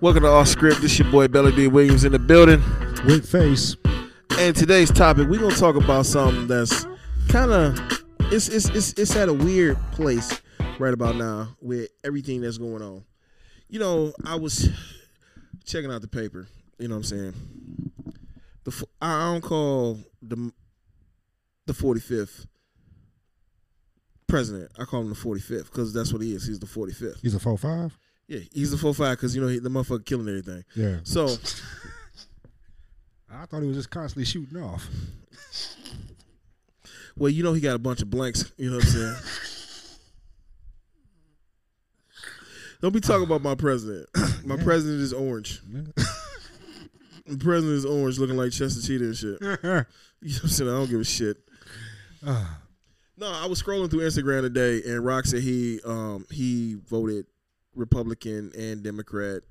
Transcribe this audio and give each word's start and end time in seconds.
Welcome 0.00 0.22
to 0.22 0.28
Off 0.28 0.46
Script. 0.48 0.80
This 0.80 0.98
your 0.98 1.10
boy 1.10 1.26
Belly 1.28 1.50
D 1.52 1.66
Williams 1.66 2.04
in 2.04 2.12
the 2.12 2.18
building. 2.20 2.62
With 3.04 3.28
face. 3.28 3.74
And 4.38 4.54
today's 4.54 4.92
topic, 4.92 5.28
we're 5.28 5.40
gonna 5.40 5.56
talk 5.56 5.74
about 5.76 6.06
something 6.06 6.46
that's 6.46 6.86
kind 7.28 7.50
of 7.50 7.76
it's, 8.32 8.48
it's 8.48 8.68
it's 8.68 8.92
it's 8.92 9.16
at 9.16 9.28
a 9.28 9.34
weird 9.34 9.76
place 9.90 10.40
right 10.78 10.94
about 10.94 11.16
now 11.16 11.56
with 11.60 11.88
everything 12.04 12.42
that's 12.42 12.58
going 12.58 12.82
on. 12.82 13.04
You 13.68 13.80
know, 13.80 14.12
I 14.24 14.36
was 14.36 14.68
checking 15.64 15.90
out 15.90 16.00
the 16.00 16.08
paper. 16.08 16.46
You 16.78 16.88
know 16.88 16.94
what 16.94 17.10
I'm 17.10 17.32
saying? 17.32 17.34
The 18.64 18.70
f- 18.70 18.84
I 19.00 19.32
don't 19.32 19.42
call 19.42 19.98
the 20.22 20.52
the 21.66 21.72
45th 21.72 22.46
president. 24.26 24.70
I 24.78 24.84
call 24.84 25.02
him 25.02 25.10
the 25.10 25.14
45th 25.14 25.66
because 25.66 25.92
that's 25.92 26.12
what 26.12 26.22
he 26.22 26.34
is. 26.34 26.46
He's 26.46 26.58
the 26.58 26.66
45th. 26.66 27.20
He's 27.20 27.34
a 27.34 27.40
four 27.40 27.58
five. 27.58 27.96
Yeah, 28.26 28.40
he's 28.52 28.70
the 28.70 28.78
45 28.78 29.16
because 29.16 29.36
you 29.36 29.42
know 29.42 29.48
he, 29.48 29.58
the 29.58 29.68
motherfucker 29.68 30.04
killing 30.04 30.28
everything. 30.28 30.64
Yeah. 30.74 30.96
So 31.04 31.26
I 33.30 33.44
thought 33.46 33.60
he 33.60 33.68
was 33.68 33.76
just 33.76 33.90
constantly 33.90 34.24
shooting 34.24 34.62
off. 34.62 34.86
Well, 37.16 37.30
you 37.30 37.44
know 37.44 37.52
he 37.52 37.60
got 37.60 37.76
a 37.76 37.78
bunch 37.78 38.02
of 38.02 38.10
blanks. 38.10 38.50
You 38.56 38.70
know 38.70 38.76
what 38.76 38.86
I'm 38.86 38.90
saying? 38.90 39.16
Don't 42.80 42.92
be 42.92 43.00
talking 43.00 43.24
about 43.24 43.42
my 43.42 43.54
president. 43.54 44.08
My 44.44 44.58
president 44.58 45.00
is 45.00 45.14
orange. 45.14 45.62
The 47.26 47.38
president 47.38 47.76
is 47.78 47.84
orange, 47.86 48.18
looking 48.18 48.36
like 48.36 48.52
Chester 48.52 48.86
Cheetah 48.86 49.04
and 49.04 49.16
shit. 49.16 49.38
You 50.20 50.30
know 50.30 50.36
what 50.36 50.42
I'm 50.44 50.48
saying? 50.48 50.70
I 50.70 50.74
don't 50.74 50.90
give 50.90 51.00
a 51.00 51.04
shit. 51.04 51.36
No, 53.16 53.30
I 53.30 53.46
was 53.46 53.62
scrolling 53.62 53.88
through 53.88 54.00
Instagram 54.00 54.40
today, 54.42 54.82
and 54.86 55.04
Rock 55.04 55.24
said 55.26 55.40
he 55.42 55.78
um 55.84 56.26
he 56.30 56.74
voted 56.88 57.26
Republican 57.76 58.50
and 58.58 58.82
Democrat 58.82 59.42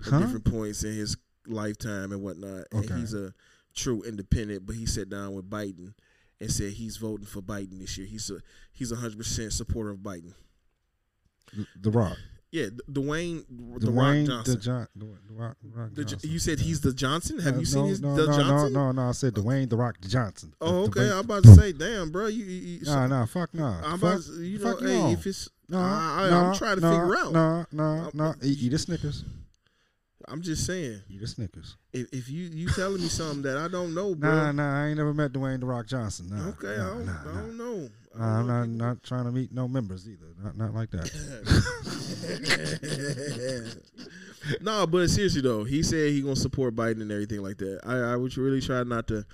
at 0.00 0.18
different 0.18 0.44
points 0.44 0.82
in 0.82 0.92
his 0.92 1.16
lifetime 1.46 2.10
and 2.10 2.20
whatnot. 2.22 2.64
And 2.72 2.84
Okay. 2.84 2.94
he's 2.98 3.14
a 3.14 3.32
true 3.76 4.02
independent, 4.02 4.66
but 4.66 4.74
he 4.74 4.86
sat 4.86 5.08
down 5.08 5.34
with 5.34 5.48
Biden 5.48 5.94
and 6.40 6.50
said 6.50 6.72
he's 6.72 6.96
voting 6.96 7.24
for 7.26 7.40
Biden 7.40 7.78
this 7.78 7.96
year. 7.96 8.08
He's 8.08 8.28
a 8.28 8.40
he's 8.72 8.90
a 8.90 8.96
hundred 8.96 9.18
percent 9.18 9.52
supporter 9.52 9.90
of 9.90 9.98
Biden. 9.98 10.34
the 11.80 11.90
Rock. 11.92 12.16
Yeah, 12.52 12.66
Dwayne 12.90 13.44
the 13.48 13.86
Dwayne 13.86 14.28
Rock 14.28 14.44
Johnson. 14.44 14.54
The, 14.54 14.60
John, 14.60 14.86
the, 14.94 15.06
the 15.26 15.34
Rock, 15.34 15.56
Rock 15.74 15.94
The 15.94 16.18
you 16.28 16.38
said 16.38 16.60
he's 16.60 16.82
the 16.82 16.92
Johnson. 16.92 17.38
Have 17.38 17.56
Uh, 17.56 17.60
you 17.60 17.64
seen 17.64 17.82
no, 17.82 17.88
his 17.88 18.00
no, 18.02 18.14
the 18.14 18.26
no, 18.26 18.32
Johnson? 18.36 18.72
No, 18.74 18.92
no, 18.92 18.92
no. 19.02 19.08
I 19.08 19.12
said 19.12 19.32
Dwayne 19.32 19.70
the 19.70 19.76
Rock 19.78 19.96
the 20.02 20.08
Johnson. 20.08 20.52
Oh, 20.60 20.86
The- 20.86 20.90
okay. 20.90 21.00
the- 21.08 21.14
I'm 21.14 21.20
about 21.20 21.44
to 21.44 21.54
say, 21.54 21.72
damn, 21.72 22.10
bro. 22.10 22.26
You, 22.26 22.44
you, 22.44 22.84
Nah, 22.84 23.06
nah, 23.06 23.24
fuck 23.24 23.54
nah. 23.54 23.78
I'm 23.82 23.98
fuck, 23.98 24.12
about 24.16 24.22
to, 24.24 24.42
you 24.42 24.58
know, 24.58 24.78
you 24.80 24.86
hey, 24.86 25.00
all. 25.00 25.12
if 25.14 25.26
it's 25.26 25.48
no, 25.70 25.78
I, 25.78 26.28
no, 26.28 26.36
I'm 26.44 26.54
trying 26.54 26.74
to 26.76 26.82
no, 26.82 26.90
figure 26.90 27.16
out. 27.16 27.32
No, 27.32 27.66
no, 27.72 27.84
I'm- 27.84 28.10
no. 28.12 28.34
Eat, 28.42 28.58
eat 28.60 28.72
a 28.74 28.78
Snickers. 28.78 29.24
I'm 30.28 30.42
just 30.42 30.66
saying, 30.66 31.00
Eat 31.08 31.22
a 31.22 31.26
Snickers. 31.26 31.76
if, 31.94 32.06
if 32.12 32.28
you 32.28 32.44
you 32.52 32.68
telling 32.68 33.00
me 33.00 33.08
something 33.08 33.42
that 33.42 33.56
I 33.56 33.68
don't 33.68 33.94
know, 33.94 34.14
bro. 34.14 34.30
Nah, 34.30 34.52
nah. 34.52 34.82
I 34.84 34.88
ain't 34.88 34.98
never 34.98 35.12
met 35.14 35.32
Dwayne 35.32 35.60
the 35.60 35.66
Rock 35.66 35.86
Johnson. 35.86 36.28
Nah, 36.30 36.48
okay, 36.50 36.76
nah, 36.76 36.84
I 36.84 36.94
don't, 36.94 37.06
nah, 37.06 37.20
I 37.22 37.24
don't 37.40 37.56
know. 37.56 37.88
Nah, 38.16 38.40
I'm 38.40 38.46
not 38.46 38.68
not 38.68 39.02
trying 39.02 39.24
to 39.24 39.32
meet 39.32 39.52
no 39.52 39.66
members 39.68 40.06
either. 40.08 40.26
Not 40.42 40.56
not 40.56 40.74
like 40.74 40.90
that. 40.90 41.10
no, 44.60 44.86
but 44.86 45.08
seriously 45.08 45.40
though, 45.40 45.64
he 45.64 45.82
said 45.82 46.10
he 46.10 46.20
gonna 46.22 46.36
support 46.36 46.74
Biden 46.74 47.00
and 47.02 47.10
everything 47.12 47.42
like 47.42 47.58
that. 47.58 47.80
I, 47.84 48.12
I 48.12 48.16
would 48.16 48.36
really 48.36 48.60
try 48.60 48.82
not 48.82 49.06
to 49.08 49.24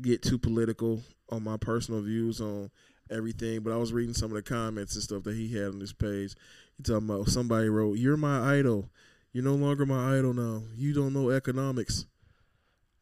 get 0.00 0.22
too 0.22 0.38
political 0.38 1.02
on 1.30 1.42
my 1.44 1.56
personal 1.56 2.02
views 2.02 2.40
on 2.40 2.70
everything, 3.10 3.60
but 3.60 3.72
I 3.72 3.76
was 3.76 3.92
reading 3.92 4.14
some 4.14 4.30
of 4.30 4.36
the 4.36 4.42
comments 4.42 4.94
and 4.94 5.02
stuff 5.02 5.24
that 5.24 5.34
he 5.34 5.52
had 5.54 5.68
on 5.68 5.78
this 5.78 5.92
page. 5.92 6.34
He 6.76 6.82
talking 6.82 7.08
about 7.10 7.28
somebody 7.28 7.68
wrote, 7.68 7.98
"You're 7.98 8.16
my 8.16 8.56
idol. 8.58 8.90
You're 9.32 9.44
no 9.44 9.54
longer 9.54 9.86
my 9.86 10.16
idol 10.16 10.34
now. 10.34 10.62
You 10.76 10.92
don't 10.92 11.12
know 11.12 11.30
economics." 11.30 12.06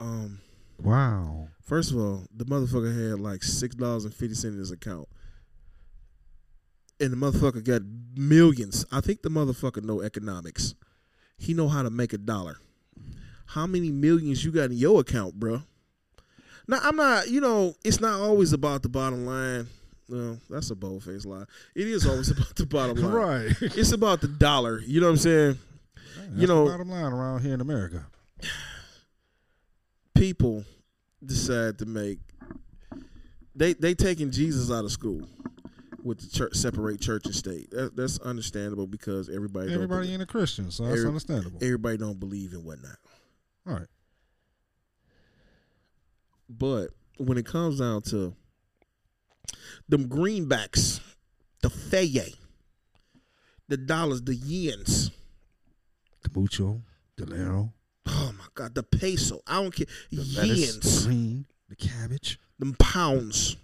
Um, 0.00 0.40
Wow. 0.80 1.48
first 1.62 1.90
of 1.90 1.98
all, 1.98 2.24
the 2.34 2.44
motherfucker 2.44 3.10
had 3.10 3.20
like 3.20 3.42
six 3.42 3.74
dollars 3.74 4.04
and 4.04 4.14
fifty 4.14 4.34
cents 4.34 4.54
in 4.54 4.58
his 4.58 4.70
account. 4.70 5.08
And 7.00 7.12
the 7.12 7.16
motherfucker 7.16 7.62
got 7.64 7.82
millions. 8.16 8.84
I 8.90 9.00
think 9.00 9.22
the 9.22 9.28
motherfucker 9.28 9.82
know 9.82 10.00
economics. 10.02 10.74
He 11.38 11.54
know 11.54 11.68
how 11.68 11.82
to 11.82 11.90
make 11.90 12.12
a 12.12 12.18
dollar. 12.18 12.58
How 13.46 13.66
many 13.66 13.90
millions 13.90 14.44
you 14.44 14.50
got 14.50 14.70
in 14.70 14.76
your 14.76 15.00
account, 15.00 15.38
bro? 15.38 15.62
Now 16.66 16.80
I'm 16.82 16.96
not. 16.96 17.28
You 17.28 17.40
know, 17.40 17.74
it's 17.84 18.00
not 18.00 18.20
always 18.20 18.52
about 18.52 18.82
the 18.82 18.88
bottom 18.88 19.24
line. 19.24 19.68
No, 20.08 20.38
that's 20.50 20.70
a 20.70 20.74
bold 20.74 21.04
faced 21.04 21.26
lie. 21.26 21.44
It 21.74 21.86
is 21.86 22.06
always 22.06 22.30
about 22.36 22.54
the 22.56 22.66
bottom 22.66 22.96
line. 22.96 23.12
Right. 23.12 23.56
It's 23.76 23.92
about 23.92 24.20
the 24.20 24.28
dollar. 24.28 24.80
You 24.80 25.00
know 25.00 25.06
what 25.06 25.12
I'm 25.12 25.18
saying? 25.18 25.58
That's 26.30 26.48
know- 26.48 26.64
the 26.64 26.70
bottom 26.70 26.90
line 26.90 27.12
around 27.12 27.42
here 27.42 27.54
in 27.54 27.60
America. 27.60 28.06
people 30.14 30.64
decide 31.24 31.78
to 31.78 31.86
make 31.86 32.18
they 33.54 33.72
they 33.72 33.94
taking 33.94 34.30
Jesus 34.30 34.70
out 34.70 34.84
of 34.84 34.92
school 34.92 35.22
with 36.08 36.18
the 36.20 36.28
church 36.36 36.54
separate 36.56 37.00
church 37.00 37.26
and 37.26 37.34
state. 37.34 37.70
That, 37.70 37.94
that's 37.94 38.18
understandable 38.20 38.86
because 38.86 39.28
everybody 39.28 39.66
don't 39.66 39.74
Everybody 39.74 40.12
ain't 40.12 40.22
a 40.22 40.26
Christian, 40.26 40.70
so 40.70 40.84
that's 40.84 40.96
Every- 40.96 41.08
understandable. 41.08 41.58
everybody 41.62 41.96
don't 41.98 42.18
believe 42.18 42.52
in 42.52 42.64
whatnot. 42.64 42.96
All 43.66 43.74
right. 43.74 43.86
But 46.48 46.90
when 47.18 47.36
it 47.38 47.46
comes 47.46 47.78
down 47.78 48.02
to 48.02 48.34
them 49.88 50.08
greenbacks, 50.08 51.00
the 51.62 51.70
faye, 51.70 52.34
the 53.68 53.76
dollars, 53.76 54.22
the 54.22 54.32
yens, 54.36 55.10
The 56.22 56.30
mucho, 56.34 56.80
the 57.16 57.26
lero, 57.26 57.72
oh 58.06 58.32
my 58.38 58.44
god, 58.54 58.74
the 58.74 58.82
peso. 58.82 59.40
I 59.46 59.62
don't 59.62 59.74
care. 59.74 59.86
the 60.10 60.22
lettuce, 60.36 60.76
the 60.76 60.80
Yens, 60.80 61.06
green, 61.06 61.46
the 61.68 61.76
cabbage. 61.76 62.38
them 62.58 62.74
pounds. 62.78 63.56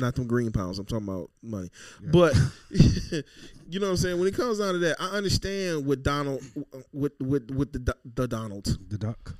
Not 0.00 0.14
them 0.14 0.26
green 0.26 0.52
pounds. 0.52 0.78
I'm 0.78 0.86
talking 0.86 1.08
about 1.08 1.30
money. 1.42 1.70
Yeah. 2.02 2.10
But 2.10 2.34
you 2.70 3.78
know 3.80 3.86
what 3.86 3.90
I'm 3.90 3.96
saying. 3.96 4.18
When 4.18 4.28
it 4.28 4.34
comes 4.34 4.58
down 4.58 4.72
to 4.72 4.78
that, 4.80 4.96
I 4.98 5.08
understand 5.08 5.86
with 5.86 6.02
Donald, 6.02 6.42
with 6.92 7.12
with 7.20 7.50
with 7.50 7.72
the 7.72 7.94
the 8.14 8.26
Donald. 8.26 8.78
The 8.88 8.98
duck. 8.98 9.36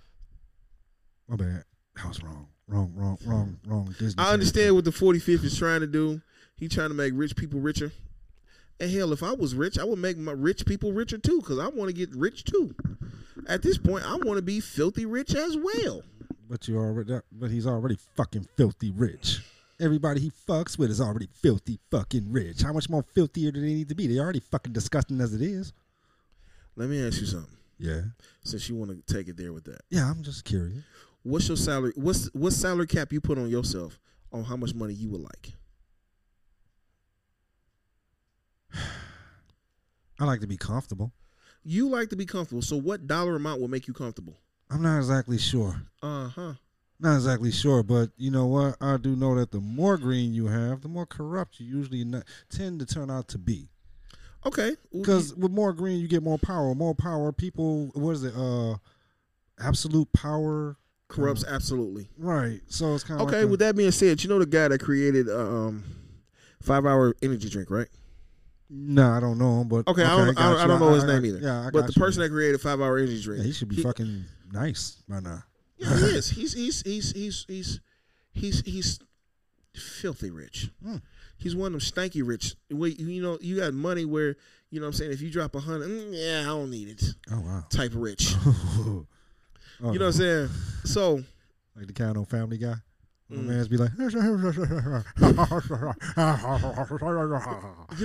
My 1.28 1.36
bad. 1.36 1.64
I 2.02 2.08
was 2.08 2.22
wrong. 2.22 2.48
Wrong, 2.66 2.92
wrong, 2.94 3.18
wrong, 3.26 3.58
wrong. 3.66 3.94
Disney. 3.98 4.22
I 4.22 4.32
understand 4.32 4.76
what 4.76 4.84
the 4.84 4.92
45th 4.92 5.44
is 5.44 5.58
trying 5.58 5.80
to 5.80 5.88
do. 5.88 6.20
He 6.56 6.68
trying 6.68 6.90
to 6.90 6.94
make 6.94 7.12
rich 7.16 7.34
people 7.34 7.58
richer. 7.58 7.90
And 8.78 8.90
hell, 8.90 9.12
if 9.12 9.22
I 9.22 9.32
was 9.32 9.54
rich, 9.54 9.78
I 9.78 9.84
would 9.84 9.98
make 9.98 10.16
my 10.16 10.32
rich 10.32 10.64
people 10.64 10.92
richer 10.92 11.18
too, 11.18 11.40
because 11.40 11.58
I 11.58 11.68
want 11.68 11.88
to 11.88 11.92
get 11.92 12.14
rich 12.14 12.44
too. 12.44 12.74
At 13.48 13.62
this 13.62 13.76
point, 13.76 14.04
I 14.08 14.14
want 14.16 14.38
to 14.38 14.42
be 14.42 14.60
filthy 14.60 15.04
rich 15.04 15.34
as 15.34 15.56
well. 15.56 16.02
But 16.48 16.68
you 16.68 16.78
already, 16.78 17.20
but 17.32 17.50
he's 17.50 17.66
already 17.66 17.96
fucking 18.16 18.48
filthy 18.56 18.90
rich. 18.90 19.40
Everybody 19.80 20.20
he 20.20 20.30
fucks 20.46 20.78
with 20.78 20.90
is 20.90 21.00
already 21.00 21.26
filthy 21.32 21.78
fucking 21.90 22.30
rich. 22.30 22.62
How 22.62 22.72
much 22.72 22.88
more 22.90 23.02
filthier 23.02 23.50
do 23.50 23.60
they 23.60 23.66
need 23.74 23.88
to 23.88 23.94
be? 23.94 24.06
They're 24.06 24.22
already 24.22 24.40
fucking 24.40 24.72
disgusting 24.74 25.20
as 25.20 25.32
it 25.34 25.40
is. 25.42 25.72
Let 26.76 26.88
me 26.90 27.04
ask 27.06 27.18
you 27.20 27.26
something. 27.26 27.56
Yeah. 27.78 28.02
Since 28.44 28.68
you 28.68 28.76
want 28.76 28.90
to 29.06 29.14
take 29.14 29.28
it 29.28 29.36
there 29.38 29.52
with 29.54 29.64
that, 29.64 29.80
Yeah, 29.88 30.10
I'm 30.10 30.22
just 30.22 30.44
curious. 30.44 30.82
what's 31.22 31.48
your 31.48 31.56
salary? 31.56 31.92
What's 31.96 32.26
what 32.34 32.52
salary 32.52 32.86
cap 32.86 33.10
you 33.12 33.20
put 33.22 33.38
on 33.38 33.48
yourself 33.48 33.98
on 34.32 34.44
how 34.44 34.56
much 34.56 34.74
money 34.74 34.92
you 34.92 35.08
would 35.10 35.22
like? 35.22 35.52
I 40.20 40.24
like 40.24 40.40
to 40.40 40.46
be 40.46 40.56
comfortable. 40.56 41.12
You 41.64 41.88
like 41.88 42.10
to 42.10 42.16
be 42.16 42.26
comfortable. 42.26 42.62
So, 42.62 42.76
what 42.76 43.06
dollar 43.06 43.36
amount 43.36 43.60
will 43.60 43.68
make 43.68 43.86
you 43.88 43.94
comfortable? 43.94 44.36
I'm 44.70 44.82
not 44.82 44.98
exactly 44.98 45.38
sure. 45.38 45.82
Uh 46.02 46.28
huh. 46.28 46.52
Not 47.02 47.14
exactly 47.16 47.50
sure, 47.50 47.82
but 47.82 48.10
you 48.18 48.30
know 48.30 48.46
what? 48.46 48.76
I 48.80 48.96
do 48.98 49.16
know 49.16 49.34
that 49.36 49.50
the 49.52 49.60
more 49.60 49.96
green 49.96 50.34
you 50.34 50.48
have, 50.48 50.82
the 50.82 50.88
more 50.88 51.06
corrupt 51.06 51.58
you 51.58 51.66
usually 51.66 52.04
not, 52.04 52.24
tend 52.50 52.78
to 52.80 52.86
turn 52.86 53.10
out 53.10 53.26
to 53.28 53.38
be. 53.38 53.68
Okay. 54.44 54.76
Because 54.92 55.34
with 55.34 55.50
more 55.50 55.72
green, 55.72 56.00
you 56.00 56.08
get 56.08 56.22
more 56.22 56.38
power. 56.38 56.74
More 56.74 56.94
power, 56.94 57.32
people. 57.32 57.90
What 57.94 58.12
is 58.12 58.24
it? 58.24 58.34
Uh, 58.36 58.76
absolute 59.58 60.12
power. 60.12 60.76
corrupts 61.08 61.44
absolutely. 61.48 62.08
Right. 62.18 62.60
So 62.68 62.94
it's 62.94 63.02
kind 63.04 63.20
of 63.20 63.26
Okay. 63.28 63.44
with 63.44 63.58
that 63.60 63.74
being 63.76 63.90
said, 63.90 64.22
you 64.22 64.28
know 64.28 64.38
the 64.38 64.46
guy 64.46 64.68
that 64.68 64.80
created 64.80 65.28
uh, 65.28 65.38
um 65.40 65.82
five 66.62 66.86
hour 66.86 67.14
energy 67.20 67.48
drink, 67.50 67.68
right? 67.70 67.88
No, 68.68 69.10
I 69.10 69.18
don't 69.18 69.36
know 69.36 69.60
him, 69.62 69.68
but 69.68 69.88
Okay, 69.88 70.04
I 70.04 70.16
don't- 70.16 70.34
got 70.36 70.56
I 70.60 70.64
I 70.64 70.66
don't 70.68 70.78
know 70.78 70.94
his 70.94 71.02
name 71.02 71.24
either. 71.26 71.38
Yeah, 71.40 71.66
I 71.66 71.70
but 71.70 71.86
the 71.88 71.92
you. 71.96 72.00
person 72.00 72.22
that 72.22 72.28
created 72.30 72.60
five 72.60 72.80
hour 72.80 72.96
energy 72.96 73.20
drink, 73.20 73.40
yeah, 73.40 73.46
he 73.46 73.52
should 73.52 73.66
be 73.68 73.76
he- 73.76 73.82
fucking 73.82 74.24
nice 74.52 75.02
by 75.08 75.18
now. 75.18 75.42
Yeah, 75.80 75.96
he 75.96 76.04
is. 76.04 76.30
He's 76.30 76.52
he's 76.52 76.82
he's 76.82 77.12
he's 77.12 77.44
he's 77.48 77.80
he's 78.32 78.60
he's 78.62 78.98
filthy 79.74 80.30
rich. 80.30 80.70
Hmm. 80.84 80.96
He's 81.36 81.56
one 81.56 81.74
of 81.74 81.80
them 81.80 81.80
stanky 81.80 82.22
rich. 82.26 82.54
Where 82.70 82.90
you 82.90 83.22
know 83.22 83.38
you 83.40 83.56
got 83.56 83.72
money 83.72 84.04
where 84.04 84.36
you 84.70 84.78
know 84.80 84.86
what 84.86 84.88
I'm 84.88 84.92
saying 84.92 85.12
if 85.12 85.20
you 85.22 85.30
drop 85.30 85.54
a 85.54 85.60
hundred, 85.60 85.88
mm, 85.88 86.08
yeah, 86.12 86.42
I 86.42 86.44
don't 86.46 86.70
need 86.70 86.88
it. 86.88 87.02
Oh 87.30 87.40
wow. 87.40 87.64
Type 87.70 87.92
rich. 87.94 88.34
Oh, 88.46 89.06
You 89.80 89.98
know 89.98 90.06
what 90.06 90.06
I'm 90.06 90.12
saying? 90.12 90.48
So 90.84 91.22
Like 91.74 91.86
the 91.86 91.92
kind 91.94 92.16
of 92.16 92.28
family 92.28 92.58
guy. 92.58 92.74
My 93.30 93.36
Mm. 93.36 93.44
man's 93.46 93.68
be 93.68 93.76
like, 93.76 93.90
You 93.98 94.10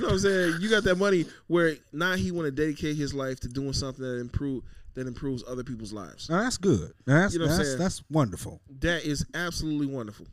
know 0.01 0.07
what 0.07 0.13
I'm 0.13 0.19
saying? 0.19 0.53
You 0.61 0.69
got 0.69 0.83
that 0.83 0.95
money 0.97 1.25
where 1.47 1.75
now 1.91 2.15
he 2.15 2.31
want 2.31 2.45
to 2.45 2.51
dedicate 2.51 2.95
his 2.95 3.13
life 3.13 3.39
to 3.41 3.47
doing 3.47 3.73
something 3.73 4.03
that 4.03 4.19
improve 4.19 4.63
that 4.93 5.07
improves 5.07 5.43
other 5.47 5.63
people's 5.63 5.91
lives. 5.91 6.29
now 6.29 6.41
that's 6.43 6.57
good. 6.57 6.93
Now 7.05 7.21
that's 7.21 7.33
You 7.33 7.39
know 7.41 7.47
that's 7.47 7.75
that's 7.75 8.03
wonderful. 8.09 8.61
That 8.79 9.03
is 9.03 9.25
absolutely 9.33 9.87
wonderful. 9.87 10.27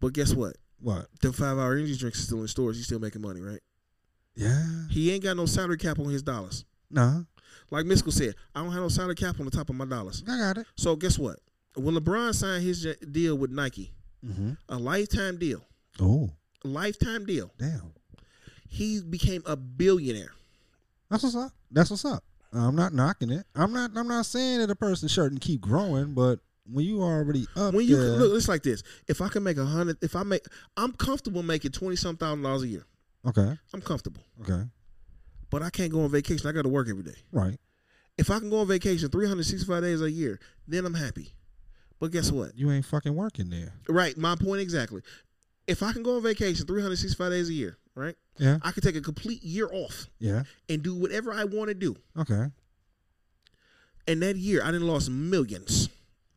But 0.00 0.12
guess 0.12 0.34
what? 0.34 0.56
What? 0.80 1.06
The 1.22 1.32
five 1.32 1.56
hour 1.58 1.74
energy 1.74 1.96
drinks 1.96 2.18
is 2.18 2.26
still 2.26 2.40
in 2.42 2.48
stores. 2.48 2.76
He's 2.76 2.86
still 2.86 2.98
making 2.98 3.22
money, 3.22 3.40
right? 3.40 3.60
Yeah. 4.34 4.64
He 4.90 5.12
ain't 5.12 5.22
got 5.22 5.36
no 5.36 5.46
salary 5.46 5.78
cap 5.78 5.98
on 5.98 6.06
his 6.10 6.22
dollars. 6.22 6.64
No, 6.90 7.24
Like 7.70 7.86
Mystical 7.86 8.12
said, 8.12 8.34
I 8.54 8.62
don't 8.62 8.72
have 8.72 8.82
no 8.82 8.88
salary 8.88 9.14
cap 9.14 9.38
on 9.40 9.46
the 9.46 9.50
top 9.50 9.70
of 9.70 9.76
my 9.76 9.86
dollars. 9.86 10.22
I 10.28 10.36
got 10.36 10.58
it. 10.58 10.66
So 10.76 10.94
guess 10.94 11.18
what? 11.18 11.38
When 11.74 11.94
LeBron 11.94 12.34
signed 12.34 12.62
his 12.64 12.86
deal 13.10 13.36
with 13.36 13.50
Nike, 13.50 13.94
Mm-hmm. 14.24 14.52
a 14.68 14.78
lifetime 14.78 15.38
deal, 15.38 15.64
Oh, 16.00 16.30
a 16.64 16.68
lifetime 16.68 17.26
deal, 17.26 17.50
damn. 17.58 17.92
he 18.68 19.00
became 19.02 19.42
a 19.46 19.56
billionaire. 19.56 20.32
That's 21.10 21.22
what's 21.24 21.36
up. 21.36 21.52
That's 21.70 21.90
what's 21.90 22.04
up. 22.04 22.22
I'm 22.52 22.76
not 22.76 22.92
knocking 22.94 23.30
it. 23.30 23.44
I'm 23.54 23.72
not. 23.72 23.90
I'm 23.96 24.06
not 24.08 24.26
saying 24.26 24.60
that 24.60 24.70
a 24.70 24.76
person 24.76 25.08
shouldn't 25.08 25.40
keep 25.40 25.60
growing, 25.60 26.12
but 26.14 26.38
when 26.70 26.84
you 26.84 27.02
already 27.02 27.46
up 27.56 27.74
When 27.74 27.86
you 27.86 27.96
there, 27.96 28.16
look, 28.18 28.36
it's 28.36 28.46
like 28.48 28.62
this. 28.62 28.82
If 29.08 29.20
I 29.20 29.28
can 29.28 29.42
make 29.42 29.56
a 29.56 29.64
hundred, 29.64 29.96
if 30.02 30.14
I 30.14 30.22
make, 30.22 30.46
I'm 30.76 30.92
comfortable 30.92 31.42
making 31.42 31.72
twenty 31.72 31.96
some 31.96 32.16
thousand 32.16 32.42
dollars 32.42 32.62
a 32.62 32.68
year. 32.68 32.86
okay, 33.26 33.58
I'm 33.74 33.80
comfortable, 33.80 34.22
okay, 34.42 34.62
but 35.50 35.62
I 35.62 35.70
can't 35.70 35.90
go 35.90 36.02
on 36.04 36.10
vacation. 36.10 36.46
I 36.48 36.52
got 36.52 36.62
to 36.62 36.68
work 36.68 36.88
every 36.88 37.02
day. 37.02 37.16
right. 37.32 37.58
If 38.18 38.30
I 38.30 38.38
can 38.38 38.50
go 38.50 38.58
on 38.60 38.68
vacation 38.68 39.08
365 39.08 39.82
days 39.82 40.02
a 40.02 40.10
year, 40.10 40.38
then 40.68 40.84
I'm 40.84 40.92
happy. 40.92 41.32
But 42.02 42.10
guess 42.10 42.32
what? 42.32 42.58
You 42.58 42.72
ain't 42.72 42.84
fucking 42.84 43.14
working 43.14 43.48
there. 43.48 43.74
Right, 43.88 44.18
my 44.18 44.34
point 44.34 44.60
exactly. 44.60 45.02
If 45.68 45.84
I 45.84 45.92
can 45.92 46.02
go 46.02 46.16
on 46.16 46.22
vacation 46.24 46.66
365 46.66 47.30
days 47.30 47.48
a 47.48 47.52
year, 47.52 47.78
right? 47.94 48.16
Yeah, 48.38 48.58
I 48.62 48.72
can 48.72 48.82
take 48.82 48.96
a 48.96 49.00
complete 49.00 49.40
year 49.44 49.68
off 49.72 50.08
yeah. 50.18 50.42
and 50.68 50.82
do 50.82 50.96
whatever 50.96 51.32
I 51.32 51.44
want 51.44 51.68
to 51.68 51.74
do. 51.74 51.94
Okay, 52.18 52.46
And 54.08 54.20
that 54.20 54.34
year, 54.34 54.64
I 54.64 54.72
didn't 54.72 54.88
lost 54.88 55.10
millions. 55.10 55.90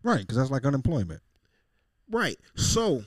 right. 0.04 0.20
Because 0.20 0.38
that's 0.38 0.52
like 0.52 0.66
unemployment. 0.66 1.22
Right. 2.12 2.38
So, 2.54 3.04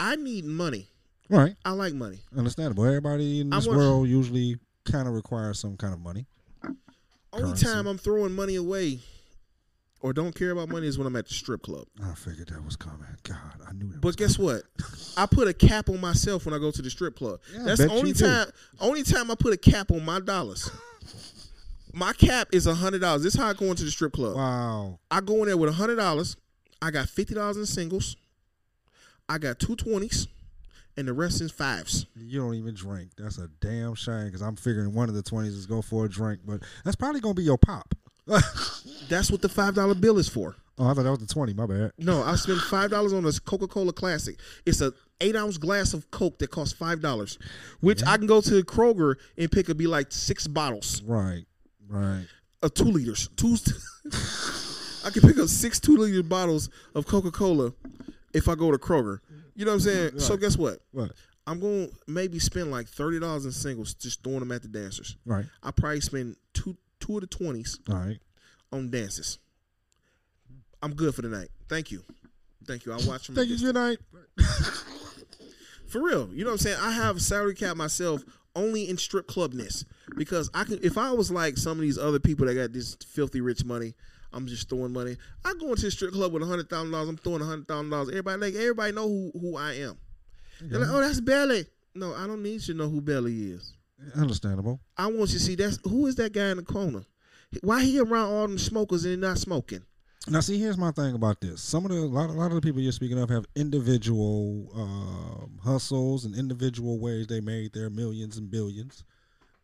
I 0.00 0.16
need 0.16 0.44
money. 0.44 0.88
Right. 1.30 1.54
I 1.64 1.70
like 1.70 1.94
money. 1.94 2.22
Understandable. 2.36 2.84
Everybody 2.84 3.38
in 3.38 3.50
this 3.50 3.68
want- 3.68 3.78
world 3.78 4.08
usually 4.08 4.58
kind 4.84 5.06
of 5.06 5.14
requires 5.14 5.60
some 5.60 5.76
kind 5.76 5.94
of 5.94 6.00
money. 6.00 6.26
Only 7.32 7.50
Currency. 7.50 7.66
time 7.66 7.86
I'm 7.86 7.98
throwing 7.98 8.32
money 8.32 8.56
away 8.56 8.98
or 10.02 10.12
don't 10.12 10.34
care 10.34 10.50
about 10.50 10.68
money 10.68 10.86
is 10.86 10.98
when 10.98 11.06
I'm 11.06 11.16
at 11.16 11.26
the 11.28 11.34
strip 11.34 11.62
club. 11.62 11.86
I 12.04 12.14
figured 12.14 12.48
that 12.48 12.64
was 12.64 12.76
coming. 12.76 13.06
God, 13.22 13.36
I 13.66 13.72
knew 13.72 13.88
that. 13.88 14.04
was 14.04 14.14
But 14.14 14.16
guess 14.16 14.38
what? 14.38 14.62
I 15.16 15.26
put 15.26 15.48
a 15.48 15.54
cap 15.54 15.88
on 15.88 16.00
myself 16.00 16.44
when 16.44 16.54
I 16.54 16.58
go 16.58 16.70
to 16.70 16.82
the 16.82 16.90
strip 16.90 17.16
club. 17.16 17.40
Yeah, 17.52 17.62
That's 17.64 17.80
the 17.80 17.90
only 17.90 18.08
you 18.08 18.14
do. 18.14 18.24
time 18.26 18.46
only 18.80 19.02
time 19.02 19.30
I 19.30 19.34
put 19.34 19.52
a 19.52 19.56
cap 19.56 19.90
on 19.90 20.04
my 20.04 20.20
dollars. 20.20 20.70
my 21.92 22.12
cap 22.12 22.48
is 22.52 22.66
a 22.66 22.74
hundred 22.74 23.00
dollars. 23.00 23.22
This 23.22 23.34
is 23.34 23.40
how 23.40 23.48
I 23.48 23.52
go 23.54 23.66
into 23.66 23.84
the 23.84 23.90
strip 23.90 24.12
club. 24.12 24.36
Wow. 24.36 24.98
I 25.10 25.20
go 25.20 25.36
in 25.42 25.46
there 25.46 25.56
with 25.56 25.70
a 25.70 25.74
hundred 25.74 25.96
dollars. 25.96 26.36
I 26.80 26.90
got 26.90 27.08
fifty 27.08 27.34
dollars 27.34 27.56
in 27.56 27.66
singles. 27.66 28.16
I 29.28 29.38
got 29.38 29.58
two 29.60 29.76
twenties, 29.76 30.26
and 30.96 31.06
the 31.06 31.12
rest 31.12 31.40
is 31.40 31.52
fives. 31.52 32.06
You 32.16 32.40
don't 32.40 32.54
even 32.54 32.74
drink. 32.74 33.10
That's 33.16 33.38
a 33.38 33.48
damn 33.60 33.94
shame 33.94 34.26
because 34.26 34.42
I'm 34.42 34.56
figuring 34.56 34.92
one 34.94 35.08
of 35.08 35.14
the 35.14 35.22
20s 35.22 35.46
is 35.48 35.64
go 35.66 35.80
for 35.80 36.04
a 36.04 36.08
drink, 36.08 36.40
but 36.44 36.60
that's 36.84 36.96
probably 36.96 37.20
going 37.20 37.34
to 37.34 37.40
be 37.40 37.44
your 37.44 37.56
pop. 37.56 37.94
That's 39.08 39.30
what 39.30 39.42
the 39.42 39.48
five 39.48 39.74
dollar 39.74 39.94
bill 39.94 40.18
is 40.18 40.28
for. 40.28 40.56
Oh, 40.78 40.86
I 40.88 40.94
thought 40.94 41.02
that 41.02 41.10
was 41.10 41.18
the 41.20 41.26
20. 41.26 41.52
My 41.54 41.66
bad. 41.66 41.92
No, 41.98 42.22
I 42.22 42.34
spent 42.36 42.60
five 42.70 42.90
dollars 42.90 43.12
on 43.12 43.24
this 43.24 43.38
Coca 43.38 43.68
Cola 43.68 43.92
Classic. 43.92 44.36
It's 44.64 44.80
a 44.80 44.92
eight 45.20 45.36
ounce 45.36 45.58
glass 45.58 45.92
of 45.94 46.10
Coke 46.10 46.38
that 46.38 46.50
costs 46.50 46.72
five 46.76 47.00
dollars, 47.00 47.38
which 47.80 48.02
I 48.04 48.16
can 48.16 48.26
go 48.26 48.40
to 48.40 48.62
Kroger 48.64 49.16
and 49.36 49.50
pick 49.50 49.68
up 49.70 49.76
be 49.76 49.86
like 49.86 50.10
six 50.10 50.46
bottles 50.46 51.02
Right. 51.04 51.44
Right. 51.88 52.26
of 52.62 52.72
two 52.74 52.84
liters. 52.84 53.28
Two. 53.36 53.56
I 55.04 55.10
can 55.10 55.22
pick 55.22 55.38
up 55.38 55.48
six 55.48 55.78
two 55.80 55.96
liter 55.96 56.22
bottles 56.22 56.70
of 56.94 57.06
Coca 57.06 57.30
Cola 57.30 57.72
if 58.32 58.48
I 58.48 58.54
go 58.54 58.70
to 58.70 58.78
Kroger. 58.78 59.18
You 59.54 59.64
know 59.66 59.72
what 59.72 59.74
I'm 59.74 59.80
saying? 59.80 60.18
So 60.20 60.36
guess 60.36 60.56
what? 60.56 60.78
What? 60.92 61.12
I'm 61.46 61.58
going 61.60 61.88
to 61.88 61.94
maybe 62.06 62.38
spend 62.38 62.70
like 62.70 62.86
thirty 62.88 63.18
dollars 63.20 63.44
in 63.44 63.52
singles 63.52 63.94
just 63.94 64.22
throwing 64.22 64.40
them 64.40 64.52
at 64.52 64.62
the 64.62 64.68
dancers. 64.68 65.16
Right. 65.26 65.44
I 65.62 65.70
probably 65.72 66.00
spend 66.00 66.36
two 66.54 66.76
two 67.02 67.16
of 67.16 67.20
the 67.20 67.26
twenties 67.26 67.78
All 67.90 67.96
right. 67.96 68.18
on 68.72 68.90
dances. 68.90 69.38
I'm 70.82 70.94
good 70.94 71.14
for 71.14 71.22
the 71.22 71.28
night. 71.28 71.48
Thank 71.68 71.90
you. 71.90 72.02
Thank 72.66 72.86
you. 72.86 72.92
I'll 72.92 73.06
watch 73.06 73.26
them. 73.26 73.36
Thank 73.36 73.48
you. 73.50 73.58
Good 73.58 73.74
night. 73.74 73.98
For 75.88 76.02
real. 76.02 76.30
You 76.32 76.44
know 76.44 76.50
what 76.50 76.54
I'm 76.54 76.58
saying? 76.58 76.78
I 76.80 76.90
have 76.92 77.18
a 77.18 77.20
salary 77.20 77.54
cap 77.54 77.76
myself 77.76 78.22
only 78.56 78.88
in 78.88 78.96
strip 78.96 79.26
clubness. 79.28 79.84
Because 80.16 80.50
I 80.54 80.64
can 80.64 80.78
if 80.82 80.96
I 80.96 81.12
was 81.12 81.30
like 81.30 81.56
some 81.58 81.78
of 81.78 81.82
these 81.82 81.98
other 81.98 82.18
people 82.18 82.46
that 82.46 82.54
got 82.54 82.72
this 82.72 82.96
filthy 83.06 83.40
rich 83.40 83.64
money, 83.64 83.94
I'm 84.32 84.46
just 84.46 84.68
throwing 84.68 84.92
money. 84.92 85.16
I 85.44 85.52
go 85.60 85.68
into 85.68 85.82
the 85.82 85.90
strip 85.90 86.12
club 86.12 86.32
with 86.32 86.42
a 86.42 86.46
hundred 86.46 86.70
thousand 86.70 86.92
dollars, 86.92 87.08
I'm 87.08 87.16
throwing 87.18 87.42
a 87.42 87.44
hundred 87.44 87.68
thousand 87.68 87.90
dollars. 87.90 88.08
Everybody 88.08 88.40
like 88.40 88.54
everybody 88.54 88.92
know 88.92 89.08
who, 89.08 89.32
who 89.38 89.56
I 89.56 89.74
am. 89.74 89.98
They're 90.60 90.80
like, 90.80 90.88
oh 90.90 91.00
that's 91.00 91.20
Belly. 91.20 91.66
No, 91.94 92.14
I 92.14 92.26
don't 92.26 92.42
need 92.42 92.66
you 92.66 92.74
to 92.74 92.74
know 92.74 92.88
who 92.88 93.00
Belly 93.00 93.50
is. 93.52 93.74
Understandable. 94.16 94.80
I 94.96 95.06
want 95.06 95.30
you 95.30 95.38
to 95.38 95.40
see 95.40 95.54
that's 95.54 95.78
who 95.84 96.06
is 96.06 96.16
that 96.16 96.32
guy 96.32 96.50
in 96.50 96.58
the 96.58 96.62
corner? 96.62 97.04
Why 97.62 97.82
he 97.82 98.00
around 98.00 98.32
all 98.32 98.46
them 98.48 98.58
smokers 98.58 99.04
and 99.04 99.20
not 99.20 99.38
smoking? 99.38 99.82
Now, 100.28 100.40
see, 100.40 100.58
here's 100.58 100.78
my 100.78 100.92
thing 100.92 101.14
about 101.14 101.40
this. 101.40 101.60
Some 101.60 101.84
of 101.84 101.90
the 101.90 101.98
a 101.98 102.06
lot, 102.06 102.30
a 102.30 102.32
lot 102.32 102.46
of 102.46 102.54
the 102.54 102.60
people 102.60 102.80
you're 102.80 102.92
speaking 102.92 103.18
of 103.18 103.28
have 103.28 103.44
individual 103.56 104.70
um, 104.74 105.58
hustles 105.64 106.24
and 106.24 106.36
individual 106.36 107.00
ways 107.00 107.26
they 107.26 107.40
made 107.40 107.72
their 107.72 107.90
millions 107.90 108.38
and 108.38 108.48
billions. 108.48 109.02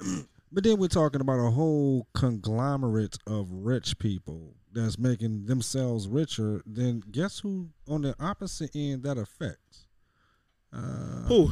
but 0.53 0.65
then 0.65 0.79
we're 0.79 0.89
talking 0.89 1.21
about 1.21 1.39
a 1.39 1.51
whole 1.51 2.09
conglomerate 2.13 3.19
of 3.27 3.49
rich 3.53 3.99
people 3.99 4.57
that's 4.73 4.99
making 4.99 5.47
themselves 5.47 6.09
richer. 6.09 6.61
Then 6.67 7.03
guess 7.11 7.39
who 7.39 7.69
on 7.87 8.03
the 8.03 8.17
opposite 8.19 8.71
end 8.75 9.05
that 9.05 9.17
affects? 9.17 9.87
Uh, 10.73 11.23
Who? 11.29 11.51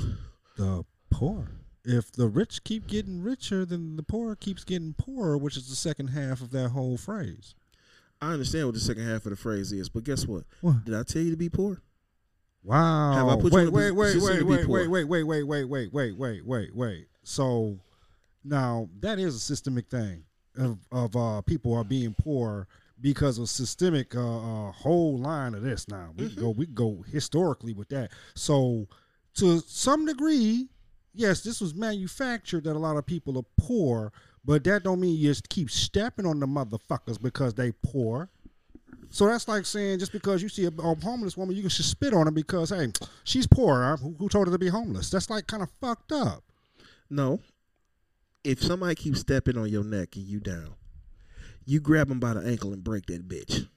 the 0.56 0.84
poor. 1.10 1.48
If 1.88 2.10
the 2.10 2.26
rich 2.26 2.64
keep 2.64 2.88
getting 2.88 3.22
richer, 3.22 3.64
then 3.64 3.94
the 3.94 4.02
poor 4.02 4.34
keeps 4.34 4.64
getting 4.64 4.92
poorer, 4.94 5.38
which 5.38 5.56
is 5.56 5.68
the 5.68 5.76
second 5.76 6.08
half 6.08 6.40
of 6.40 6.50
that 6.50 6.70
whole 6.70 6.96
phrase. 6.96 7.54
I 8.20 8.32
understand 8.32 8.66
what 8.66 8.74
the 8.74 8.80
second 8.80 9.06
half 9.06 9.24
of 9.24 9.30
the 9.30 9.36
phrase 9.36 9.72
is, 9.72 9.88
but 9.88 10.02
guess 10.02 10.26
what? 10.26 10.42
What? 10.62 10.84
Did 10.84 10.96
I 10.96 11.04
tell 11.04 11.22
you 11.22 11.30
to 11.30 11.36
be 11.36 11.48
poor? 11.48 11.80
Wow. 12.64 13.12
Have 13.12 13.28
I 13.28 13.40
put 13.40 13.52
wait, 13.52 13.62
in 13.62 13.68
a 13.68 13.70
wait, 13.70 13.92
wait, 13.92 14.16
wait, 14.16 14.42
wait, 14.42 14.66
wait, 14.66 14.88
wait, 14.88 15.04
wait, 15.04 15.24
wait, 15.24 15.44
wait, 15.44 15.64
wait, 15.64 15.90
wait, 15.92 16.16
wait, 16.18 16.44
wait, 16.44 16.74
wait. 16.74 17.06
So 17.22 17.78
now 18.44 18.88
that 18.98 19.20
is 19.20 19.36
a 19.36 19.38
systemic 19.38 19.88
thing 19.88 20.24
of, 20.58 20.78
of 20.90 21.14
uh, 21.14 21.42
people 21.42 21.72
are 21.74 21.84
being 21.84 22.14
poor 22.14 22.66
because 23.00 23.38
of 23.38 23.48
systemic 23.48 24.16
uh, 24.16 24.20
uh, 24.68 24.72
whole 24.72 25.18
line 25.18 25.54
of 25.54 25.62
this. 25.62 25.86
Now 25.86 26.08
we 26.16 26.30
can 26.30 26.42
go 26.42 26.50
we 26.50 26.66
can 26.66 26.74
go 26.74 27.04
historically 27.08 27.74
with 27.74 27.88
that. 27.90 28.10
So 28.34 28.88
to 29.34 29.60
some 29.60 30.06
degree, 30.06 30.68
yes, 31.16 31.40
this 31.40 31.60
was 31.60 31.74
manufactured 31.74 32.64
that 32.64 32.76
a 32.76 32.78
lot 32.78 32.96
of 32.96 33.06
people 33.06 33.38
are 33.38 33.44
poor, 33.56 34.12
but 34.44 34.62
that 34.64 34.84
don't 34.84 35.00
mean 35.00 35.16
you 35.16 35.28
just 35.28 35.48
keep 35.48 35.70
stepping 35.70 36.26
on 36.26 36.38
the 36.38 36.46
motherfuckers 36.46 37.20
because 37.20 37.54
they 37.54 37.72
poor. 37.82 38.30
So 39.10 39.26
that's 39.26 39.48
like 39.48 39.66
saying 39.66 39.98
just 39.98 40.12
because 40.12 40.42
you 40.42 40.48
see 40.48 40.66
a, 40.66 40.68
a 40.68 40.94
homeless 40.94 41.36
woman, 41.36 41.56
you 41.56 41.62
can 41.62 41.70
just 41.70 41.90
spit 41.90 42.12
on 42.12 42.26
her 42.26 42.32
because 42.32 42.70
hey, 42.70 42.92
she's 43.24 43.46
poor. 43.46 43.82
Huh? 43.82 43.96
Who, 43.96 44.14
who 44.18 44.28
told 44.28 44.46
her 44.46 44.52
to 44.52 44.58
be 44.58 44.68
homeless? 44.68 45.10
That's 45.10 45.30
like 45.30 45.46
kind 45.46 45.62
of 45.62 45.70
fucked 45.80 46.12
up. 46.12 46.42
No. 47.08 47.40
If 48.44 48.62
somebody 48.62 48.94
keeps 48.94 49.20
stepping 49.20 49.58
on 49.58 49.68
your 49.68 49.84
neck 49.84 50.16
and 50.16 50.24
you 50.24 50.38
down, 50.38 50.74
you 51.64 51.80
grab 51.80 52.08
them 52.08 52.20
by 52.20 52.34
the 52.34 52.40
ankle 52.40 52.72
and 52.72 52.84
break 52.84 53.06
that 53.06 53.26
bitch. 53.28 53.68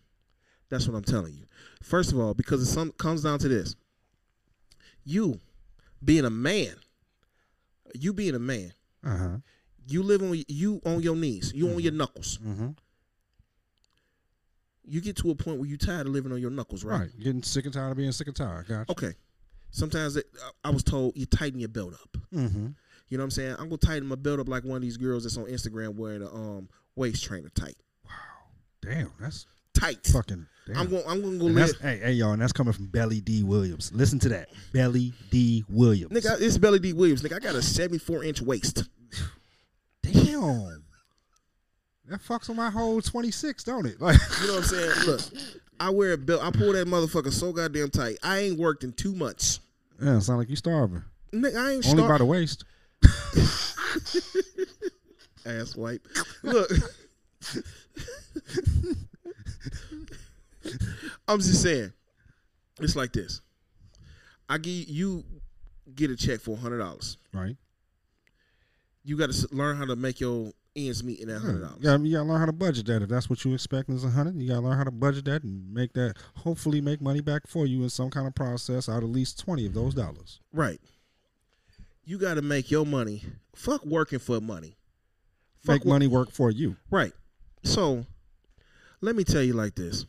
That's 0.70 0.88
what 0.88 0.96
I'm 0.96 1.04
telling 1.04 1.34
you. 1.34 1.46
First 1.82 2.12
of 2.12 2.20
all, 2.20 2.36
because 2.36 2.62
it 2.62 2.72
some, 2.72 2.92
comes 2.92 3.24
down 3.24 3.40
to 3.40 3.48
this. 3.48 3.76
You 5.04 5.40
being 6.04 6.26
a 6.26 6.30
man, 6.30 6.76
you 7.94 8.14
being 8.14 8.36
a 8.36 8.40
man, 8.40 8.74
Uh 9.04 9.18
huh. 9.18 9.38
you 9.88 10.04
live 10.04 10.22
on 10.22 10.42
you 10.48 10.82
on 10.86 11.02
your 11.02 11.16
knees, 11.16 11.52
you 11.56 11.70
on 11.70 11.80
your 11.80 11.94
knuckles. 11.94 12.38
Mm-hmm. 12.40 12.70
You 14.86 15.02
get 15.02 15.16
to 15.18 15.30
a 15.30 15.36
point 15.36 15.60
where 15.60 15.70
you 15.70 15.78
tired 15.78 16.08
of 16.08 16.14
living 16.14 16.32
on 16.32 16.40
your 16.42 16.50
knuckles, 16.50 16.84
right? 16.84 17.02
Right. 17.02 17.20
Getting 17.20 17.44
sick 17.44 17.66
and 17.66 17.74
tired 17.74 17.92
of 17.92 17.98
being 17.98 18.12
sick 18.12 18.28
and 18.28 18.36
tired. 18.36 18.68
Gotcha. 18.68 18.92
Okay. 18.92 19.14
Sometimes 19.72 20.16
it, 20.16 20.26
I 20.64 20.72
was 20.72 20.84
told 20.84 21.16
you 21.16 21.28
tighten 21.28 21.60
your 21.60 21.70
belt 21.70 21.94
up. 21.94 22.18
Mm-hmm. 22.34 22.68
You 23.10 23.18
know 23.18 23.22
what 23.22 23.26
I'm 23.26 23.32
saying? 23.32 23.52
I'm 23.60 23.66
gonna 23.70 23.78
tighten 23.78 24.08
my 24.08 24.16
belt 24.16 24.40
up 24.40 24.48
like 24.50 24.64
one 24.64 24.78
of 24.78 24.82
these 24.82 24.98
girls 24.98 25.24
that's 25.24 25.38
on 25.38 25.46
Instagram 25.46 25.96
wearing 25.96 26.24
a 26.24 26.34
um 26.34 26.70
waist 26.96 27.24
trainer 27.24 27.50
tight. 27.50 27.76
Wow, 28.06 28.12
damn, 28.82 29.12
that's 29.20 29.46
Tight. 29.74 30.06
fucking. 30.08 30.46
Damn. 30.68 30.78
I'm 30.78 30.90
going. 30.90 31.04
I'm 31.08 31.22
gonna 31.22 31.38
go 31.38 31.46
live. 31.46 31.78
hey, 31.82 32.00
hey, 32.04 32.12
y'all, 32.14 32.32
and 32.34 32.42
that's 32.42 32.52
coming 32.54 32.74
from 32.74 32.88
Belly 32.88 33.22
D. 33.22 33.44
Williams. 33.44 33.92
Listen 33.94 34.20
to 34.20 34.30
that, 34.30 34.50
Belly 34.72 35.14
D. 35.32 35.64
Williams. 35.70 36.12
Nigga, 36.14 36.40
it's 36.42 36.58
Belly 36.58 36.80
D 36.80 36.94
Williams. 36.94 37.22
Nigga, 37.24 37.36
I 37.36 37.40
got 37.40 37.56
a 37.56 37.62
74 37.62 38.24
inch 38.24 38.42
waist. 38.42 38.88
Damn. 40.04 40.84
That 42.08 42.22
fucks 42.22 42.48
with 42.50 42.58
my 42.58 42.70
whole 42.72 43.02
26, 43.02 43.64
don't 43.64 43.86
it? 43.86 43.98
Like, 44.02 44.18
You 44.42 44.48
know 44.48 44.54
what 44.56 44.64
I'm 44.64 44.70
saying? 44.70 44.92
Look, 45.06 45.22
I 45.80 45.90
wear 45.92 46.14
a 46.14 46.18
belt. 46.18 46.42
I 46.44 46.50
pull 46.52 46.74
that 46.74 46.88
motherfucker 46.88 47.32
so 47.32 47.52
goddamn 47.54 47.90
tight. 47.92 48.18
I 48.24 48.40
ain't 48.40 48.58
worked 48.60 48.84
in 48.84 48.92
two 48.94 49.14
months. 49.16 49.60
Yeah, 50.02 50.18
it 50.18 50.22
sound 50.22 50.40
like 50.40 50.50
you 50.50 50.56
starving. 50.56 51.04
Nigga, 51.34 51.56
I 51.56 51.72
ain't 51.74 51.84
starving. 51.84 52.04
Only 52.04 52.04
star- 52.04 52.10
by 52.10 52.18
the 52.18 52.26
waist. 52.26 52.66
ass 55.46 55.76
wipe. 55.76 56.06
Look. 56.44 56.70
I'm 61.28 61.40
just 61.40 61.62
saying. 61.62 61.94
It's 62.80 62.96
like 62.96 63.14
this. 63.14 63.42
I 64.48 64.58
give 64.58 64.90
you 64.90 65.24
get 65.96 66.12
a 66.12 66.16
check 66.16 66.40
for 66.40 66.56
hundred 66.58 66.80
dollars. 66.80 67.18
Right. 67.34 67.56
You 69.04 69.18
got 69.18 69.32
to 69.32 69.48
learn 69.52 69.78
how 69.78 69.86
to 69.86 69.96
make 69.96 70.20
your 70.20 70.52
ends 70.76 71.04
meet 71.04 71.20
in 71.20 71.28
that 71.30 71.40
hundred 71.40 71.62
dollars. 71.62 71.78
you 71.80 71.84
gotta, 71.84 72.04
you 72.04 72.18
gotta 72.18 72.30
learn 72.30 72.40
how 72.40 72.46
to 72.46 72.54
budget 72.54 72.86
that. 72.88 73.02
If 73.02 73.10
that's 73.10 73.30
what 73.30 73.44
you 73.44 73.54
expect 73.54 73.90
is 73.90 74.04
a 74.04 74.10
hundred, 74.10 74.36
you 74.36 74.48
gotta 74.48 74.62
learn 74.62 74.78
how 74.78 74.84
to 74.84 74.92
budget 74.92 75.26
that 75.26 75.44
and 75.44 75.74
make 75.74 75.94
that. 75.94 76.16
Hopefully, 76.36 76.82
make 76.82 77.02
money 77.02 77.22
back 77.22 77.48
for 77.48 77.66
you 77.66 77.84
in 77.84 77.90
some 77.90 78.10
kind 78.10 78.28
of 78.28 78.36
process 78.36 78.88
out 78.88 78.98
of 78.98 79.04
at 79.04 79.10
least 79.10 79.40
twenty 79.40 79.66
of 79.66 79.74
those 79.74 79.94
dollars. 79.94 80.40
Right. 80.54 80.80
You 82.06 82.18
got 82.18 82.36
to 82.36 82.42
make 82.42 82.72
your 82.72 82.88
money. 82.88 83.24
Fuck 83.54 83.86
working 83.86 84.18
for 84.18 84.42
money. 84.42 84.78
Fuck 85.64 85.76
Make 85.76 85.86
money 85.86 86.08
work 86.08 86.32
for 86.32 86.50
you. 86.50 86.76
Right. 86.90 87.12
So, 87.64 88.06
let 89.00 89.16
me 89.16 89.24
tell 89.24 89.44
you 89.44 89.54
like 89.54 89.76
this. 89.76 90.06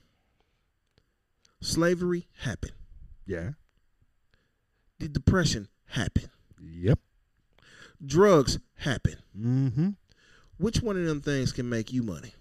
Slavery 1.61 2.29
happened. 2.41 2.73
Yeah. 3.27 3.51
The 4.99 5.09
depression 5.09 5.69
happened. 5.87 6.31
Yep. 6.61 6.99
Drugs 8.05 8.59
happen. 8.77 9.17
Mm-hmm. 9.39 9.91
Which 10.59 10.83
one 10.83 10.97
of 10.97 11.05
them 11.05 11.21
things 11.21 11.53
can 11.53 11.69
make 11.69 11.93
you 11.93 12.03
money? 12.03 12.35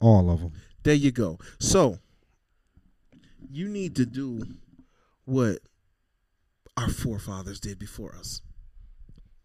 All 0.00 0.30
of 0.30 0.40
them. 0.40 0.52
There 0.84 0.94
you 0.94 1.10
go. 1.10 1.38
So, 1.58 1.98
you 3.50 3.68
need 3.68 3.96
to 3.96 4.06
do 4.06 4.42
what 5.24 5.58
our 6.76 6.88
forefathers 6.88 7.60
did 7.60 7.78
before 7.78 8.14
us. 8.14 8.40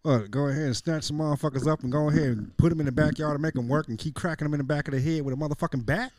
Well, 0.04 0.26
go 0.28 0.48
ahead 0.48 0.62
and 0.64 0.76
snatch 0.76 1.04
some 1.04 1.18
motherfuckers 1.18 1.66
up 1.66 1.82
and 1.82 1.90
go 1.90 2.08
ahead 2.10 2.24
and 2.24 2.56
put 2.58 2.68
them 2.68 2.80
in 2.80 2.86
the 2.86 2.92
backyard 2.92 3.32
and 3.34 3.42
make 3.42 3.54
them 3.54 3.68
work 3.68 3.88
and 3.88 3.98
keep 3.98 4.14
cracking 4.14 4.44
them 4.44 4.52
in 4.54 4.58
the 4.58 4.64
back 4.64 4.86
of 4.86 4.92
the 4.94 5.00
head 5.00 5.22
with 5.22 5.32
a 5.34 5.36
motherfucking 5.36 5.86
bat. 5.86 6.12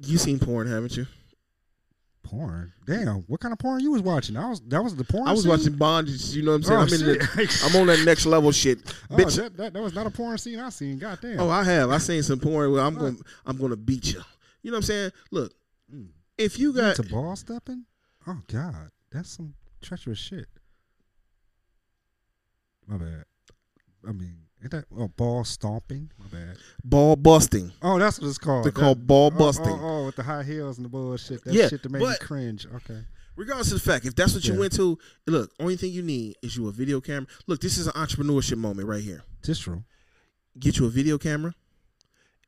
You 0.00 0.18
seen 0.18 0.38
porn, 0.38 0.66
haven't 0.68 0.96
you? 0.96 1.06
Porn. 2.22 2.72
Damn. 2.86 3.22
What 3.22 3.40
kind 3.40 3.52
of 3.52 3.58
porn 3.58 3.80
you 3.80 3.92
was 3.92 4.02
watching? 4.02 4.36
I 4.36 4.50
was. 4.50 4.60
That 4.60 4.84
was 4.84 4.94
the 4.94 5.04
porn. 5.04 5.26
I 5.26 5.32
was 5.32 5.42
scene? 5.42 5.50
watching 5.50 5.76
bondage. 5.76 6.34
You 6.34 6.42
know 6.42 6.52
what 6.58 6.68
I'm 6.70 6.88
saying? 6.88 7.08
Oh, 7.10 7.12
I'm, 7.12 7.16
the, 7.46 7.62
I'm 7.74 7.80
on 7.80 7.86
that 7.86 8.04
next 8.04 8.26
level 8.26 8.52
shit, 8.52 8.80
Oh, 9.10 9.16
bitch. 9.16 9.36
that, 9.36 9.56
that, 9.56 9.72
that 9.72 9.82
was 9.82 9.94
not 9.94 10.06
a 10.06 10.10
porn 10.10 10.36
scene 10.36 10.58
I 10.60 10.68
seen. 10.68 10.98
Goddamn. 10.98 11.40
Oh, 11.40 11.48
I 11.48 11.64
have. 11.64 11.90
I 11.90 11.96
seen 11.98 12.22
some 12.22 12.38
porn 12.38 12.70
where 12.72 12.82
I'm 12.82 12.94
going. 12.94 13.16
to 13.16 13.24
I'm 13.46 13.56
going 13.56 13.70
to 13.70 13.76
beat 13.76 14.12
you. 14.12 14.20
You 14.62 14.70
know 14.70 14.76
what 14.76 14.78
I'm 14.78 14.82
saying? 14.82 15.10
Look, 15.30 15.54
Mm. 15.94 16.08
if 16.36 16.58
you 16.58 16.74
got 16.74 16.98
into 16.98 17.10
ball 17.10 17.34
stepping? 17.34 17.86
Oh 18.26 18.36
God, 18.46 18.90
that's 19.10 19.30
some 19.30 19.54
treacherous 19.80 20.18
shit. 20.18 20.44
My 22.88 22.96
bad. 22.96 23.24
I 24.08 24.12
mean, 24.12 24.38
ain't 24.62 24.70
that 24.70 24.86
oh, 24.96 25.08
ball 25.08 25.44
stomping? 25.44 26.10
My 26.18 26.26
bad. 26.26 26.56
ball 26.82 27.16
busting, 27.16 27.72
Oh, 27.82 27.98
that's 27.98 28.18
what 28.18 28.28
it's 28.28 28.38
called. 28.38 28.64
they 28.64 28.70
call 28.70 28.94
ball 28.94 29.26
oh, 29.32 29.34
oh 29.34 29.38
busting. 29.38 29.66
Oh, 29.68 29.80
oh, 30.02 30.06
with 30.06 30.16
the 30.16 30.22
high 30.22 30.42
heels 30.42 30.78
and 30.78 30.84
the 30.84 30.88
bullshit. 30.88 31.44
That 31.44 31.52
Yeah, 31.52 31.68
shit 31.68 31.82
that 31.82 31.90
made 31.92 32.00
me 32.00 32.14
cringe. 32.20 32.66
Okay. 32.66 33.04
Regardless 33.36 33.70
of 33.72 33.82
the 33.82 33.88
fact, 33.90 34.06
if 34.06 34.14
that's 34.16 34.34
what 34.34 34.44
you 34.46 34.54
Yeah. 34.54 34.60
went 34.60 34.72
to, 34.74 34.98
look, 35.26 35.52
only 35.60 35.76
thing 35.76 35.92
you 35.92 36.02
need 36.02 36.36
is 36.42 36.56
you 36.56 36.66
a 36.66 36.72
video 36.72 37.00
camera. 37.00 37.28
Look, 37.46 37.60
this 37.60 37.76
is 37.78 37.86
an 37.86 37.92
entrepreneurship 37.92 38.56
moment 38.56 38.88
right 38.88 39.02
here. 39.02 39.22
This 39.42 39.58
true. 39.60 39.84
Get 40.58 40.78
you 40.78 40.86
a 40.86 40.90
video 40.90 41.18
camera, 41.18 41.54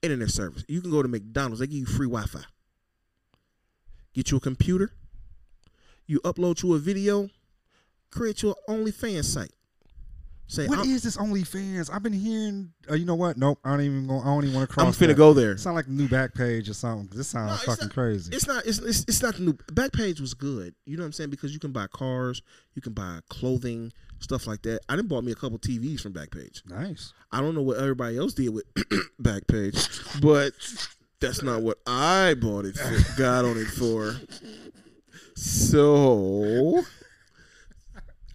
internet 0.03 0.31
service. 0.31 0.65
You 0.69 0.81
can 0.81 0.91
go 0.91 1.03
to 1.03 1.09
McDonald's; 1.09 1.61
they 1.61 1.67
give 1.67 1.79
you 1.79 1.87
free 1.87 2.09
Wi-Fi. 2.09 2.41
Get 4.15 4.31
you 4.33 4.39
a 4.39 4.41
computer. 4.41 4.91
You 6.07 6.19
upload 6.21 6.63
you 6.65 6.75
a 6.75 6.79
video, 6.81 7.29
create 8.11 8.43
your 8.43 8.57
OnlyFans 8.69 9.27
site. 9.27 9.53
Say, 10.51 10.67
What 10.67 10.85
is 10.85 11.05
this 11.05 11.17
OnlyFans? 11.17 11.91
I've 11.95 12.03
been 12.03 12.13
hearing. 12.13 12.73
Uh, 12.91 12.95
you 12.95 13.05
know 13.05 13.15
what? 13.15 13.37
Nope. 13.37 13.61
I 13.65 13.71
don't 13.71 13.83
even. 13.83 14.09
Go, 14.09 14.19
I 14.21 14.25
don't 14.25 14.43
even 14.43 14.57
want 14.57 14.69
to 14.69 14.75
cross. 14.75 14.85
I'm 14.85 14.93
finna 14.93 15.11
that. 15.11 15.17
go 15.17 15.33
there. 15.33 15.57
Sound 15.57 15.77
like 15.77 15.87
a 15.87 15.91
new 15.91 16.09
Backpage 16.09 16.69
or 16.69 16.75
something. 16.75 17.09
This 17.17 17.29
sounds 17.29 17.53
No, 17.53 17.57
fucking 17.73 17.87
not- 17.87 17.95
crazy. 17.95 18.35
It's 18.35 18.49
not. 18.49 18.67
It's, 18.67 18.79
it's 18.81 19.03
it's 19.05 19.23
not 19.23 19.37
the 19.37 19.43
new. 19.43 19.53
Backpage 19.53 20.21
was 20.21 20.35
good. 20.35 20.75
You 20.87 20.97
know 20.97 21.05
what 21.05 21.07
I'm 21.07 21.13
saying? 21.13 21.31
Because 21.31 21.53
you 21.55 21.61
can 21.61 21.71
buy 21.71 21.87
cars, 21.87 22.43
you 22.75 22.83
can 22.83 22.95
buy 22.95 23.21
clothing, 23.29 23.93
stuff 24.19 24.49
like 24.49 24.63
that. 24.63 24.81
I 24.89 24.97
didn't 24.97 25.07
bought 25.09 25.23
me 25.23 25.31
a 25.31 25.37
couple 25.37 25.57
TVs 25.61 26.01
from 26.01 26.15
Backpage. 26.15 26.69
Nice. 26.69 27.13
I 27.31 27.41
don't 27.41 27.55
know 27.55 27.63
what 27.63 27.79
everybody 27.79 28.19
else 28.19 28.35
did 28.35 28.49
with 28.49 28.65
Backpage, 29.23 30.21
but 30.21 30.53
that's 31.21 31.45
not 31.45 31.63
what 31.63 31.79
I 31.87 32.35
bought 32.35 32.65
it 32.65 32.77
for. 32.77 33.17
got 33.17 33.45
on 33.45 33.57
it 33.57 33.69
for. 33.69 34.17
So 35.37 36.83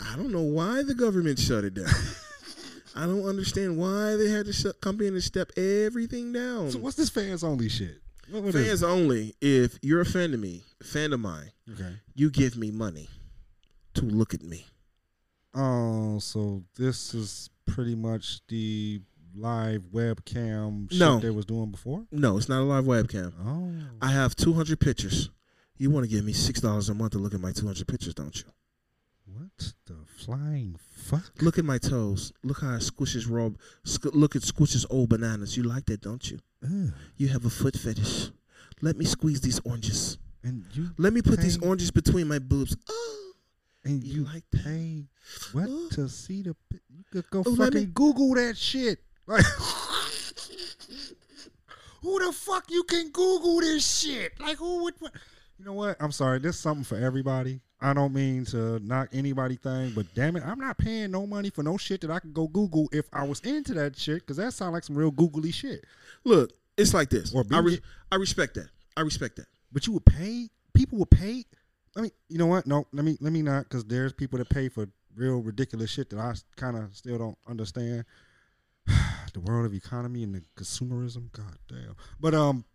I 0.06 0.16
don't 0.16 0.32
know 0.32 0.42
why 0.42 0.84
the 0.84 0.94
government 0.94 1.40
shut 1.40 1.64
it 1.64 1.74
down. 1.74 1.88
I 2.96 3.06
don't 3.06 3.26
understand 3.26 3.78
why 3.78 4.16
they 4.16 4.30
had 4.30 4.46
to 4.46 4.54
shut, 4.54 4.80
come 4.80 5.02
in 5.02 5.14
and 5.14 5.24
step 5.24 5.52
everything 5.58 6.32
down. 6.32 6.72
So 6.72 6.80
what's 6.80 6.96
this 6.96 7.10
fans 7.10 7.44
only 7.44 7.68
shit? 7.70 7.98
What, 8.30 8.44
what 8.44 8.54
Fans 8.54 8.82
only. 8.84 9.36
If 9.42 9.78
you're 9.82 10.02
a 10.02 10.06
fan 10.06 10.34
of 10.34 10.40
me, 10.40 10.64
a 10.82 10.84
fan 10.86 11.14
of 11.14 11.20
mine. 11.20 11.52
Okay. 11.74 11.96
you 12.16 12.30
give 12.32 12.56
me 12.58 12.72
money 12.72 13.10
to 13.96 14.06
look 14.06 14.34
at 14.34 14.42
me. 14.42 14.66
Oh, 15.54 16.20
so 16.20 16.64
this 16.78 17.14
is 17.14 17.50
pretty 17.66 17.96
much 17.96 18.40
the 18.48 19.02
live 19.36 19.82
webcam 19.94 20.90
shit 20.90 21.00
No. 21.00 21.20
they 21.20 21.30
was 21.30 21.46
doing 21.46 21.72
before. 21.72 22.06
No, 22.12 22.38
it's 22.38 22.50
not 22.50 22.62
a 22.62 22.64
live 22.64 22.86
webcam. 22.86 23.34
Oh, 23.46 23.74
I 24.02 24.12
have 24.12 24.36
200 24.36 24.80
pictures. 24.80 25.30
You 25.78 25.90
want 25.92 26.06
to 26.06 26.10
give 26.10 26.24
me 26.24 26.32
six 26.34 26.62
dollars 26.62 26.88
a 26.90 26.94
month 26.94 27.12
to 27.14 27.18
look 27.20 27.34
at 27.34 27.42
my 27.42 27.52
200 27.52 27.86
pictures, 27.88 28.14
don't 28.14 28.36
you? 28.38 28.46
What 29.38 29.74
the 29.86 29.96
flying 30.24 30.76
fuck? 30.80 31.32
Look 31.42 31.58
at 31.60 31.66
my 31.66 31.78
toes. 31.78 32.32
Look 32.44 32.62
how 32.62 32.70
I 32.76 32.78
squishes 32.78 33.30
raw. 33.30 33.50
Sc- 33.84 34.14
look 34.14 34.36
at 34.36 34.42
squishes 34.44 34.86
old 34.90 35.10
bananas. 35.10 35.56
You 35.58 35.64
like 35.64 35.86
that, 35.86 36.02
don't 36.02 36.30
you? 36.32 36.40
Ugh. 36.64 36.94
You 37.18 37.28
have 37.30 37.46
a 37.46 37.50
foot 37.50 37.76
fetish. 37.78 38.30
Let 38.82 38.98
me 38.98 39.06
squeeze 39.06 39.42
these 39.42 39.60
oranges. 39.66 40.18
And 40.44 40.64
you 40.74 40.90
Let 40.98 41.14
me 41.14 41.22
put 41.22 41.40
these 41.40 41.58
oranges 41.62 41.92
between 41.92 42.28
my 42.28 42.40
boobs. 42.40 42.76
Oh, 42.90 43.32
and 43.84 44.04
You 44.04 44.22
you, 44.22 44.26
like 44.26 44.44
that? 44.52 44.64
pay 44.64 45.06
what 45.54 45.92
to 45.92 46.08
see 46.10 46.42
the? 46.44 46.56
You 46.90 47.04
could 47.12 47.30
go 47.30 47.44
Oh, 47.46 47.56
fucking 47.56 47.80
me- 47.80 47.86
Google 47.88 48.34
that 48.36 48.58
shit. 48.58 49.00
Like, 49.28 49.44
who 52.02 52.24
the 52.26 52.32
fuck 52.32 52.70
you 52.70 52.84
can 52.84 53.10
Google 53.10 53.60
this 53.62 54.00
shit? 54.02 54.40
Like, 54.40 54.58
who 54.58 54.84
would? 54.84 54.94
what- 55.00 55.14
You 55.58 55.66
know 55.66 55.74
what? 55.74 55.98
I'm 56.00 56.12
sorry. 56.12 56.40
This 56.40 56.56
is 56.56 56.62
something 56.62 56.84
for 56.84 56.98
everybody. 56.98 57.62
I 57.82 57.94
don't 57.94 58.14
mean 58.14 58.46
to 58.46 58.80
knock 58.80 59.10
anybody 59.12 59.58
thing, 59.58 59.92
but 59.96 60.06
damn 60.16 60.36
it, 60.38 60.44
I'm 60.46 60.60
not 60.60 60.78
paying 60.78 61.12
no 61.12 61.28
money 61.28 61.50
for 61.50 61.62
no 61.62 61.78
shit 61.78 62.02
that 62.02 62.10
I 62.12 62.20
could 62.20 62.34
go 62.34 62.48
Google 62.48 62.90
if 62.92 63.06
I 63.12 63.24
was 63.24 63.42
into 63.42 63.74
that 63.76 63.98
shit 63.98 64.22
because 64.22 64.38
that 64.38 64.54
sounds 64.54 64.74
like 64.74 64.84
some 64.84 64.98
real 64.98 65.12
googly 65.12 65.52
shit. 65.52 65.86
look, 66.24 66.52
it's 66.78 66.94
like 66.94 67.10
this. 67.10 67.34
Or 67.34 67.44
I, 67.52 67.60
re- 67.60 67.82
I 68.12 68.16
respect 68.16 68.56
that. 68.56 68.70
I 68.98 69.02
respect 69.02 69.38
that. 69.38 69.48
But 69.72 69.88
you 69.88 69.94
would 69.94 70.06
pay 70.06 70.50
people 70.76 71.00
would 71.00 71.10
pay. 71.10 71.44
I 71.98 72.02
mean, 72.02 72.12
you 72.30 72.38
know 72.38 72.46
what? 72.46 72.68
No, 72.68 72.86
let 72.94 73.06
me 73.06 73.18
let 73.22 73.34
me 73.34 73.42
not 73.42 73.64
because 73.64 73.86
there's 73.86 74.14
people 74.14 74.38
that 74.38 74.50
pay 74.50 74.70
for 74.70 74.88
real 75.16 75.42
ridiculous 75.42 75.90
shit 75.90 76.10
that 76.12 76.20
I 76.20 76.34
kind 76.56 76.78
of 76.78 76.96
still 76.96 77.18
don't 77.18 77.38
understand. 77.48 78.06
the 79.34 79.40
world 79.40 79.66
of 79.66 79.74
economy 79.74 80.24
and 80.24 80.36
the 80.36 80.44
consumerism, 80.56 81.32
god 81.32 81.58
damn. 81.68 81.96
But 82.20 82.36
um, 82.36 82.66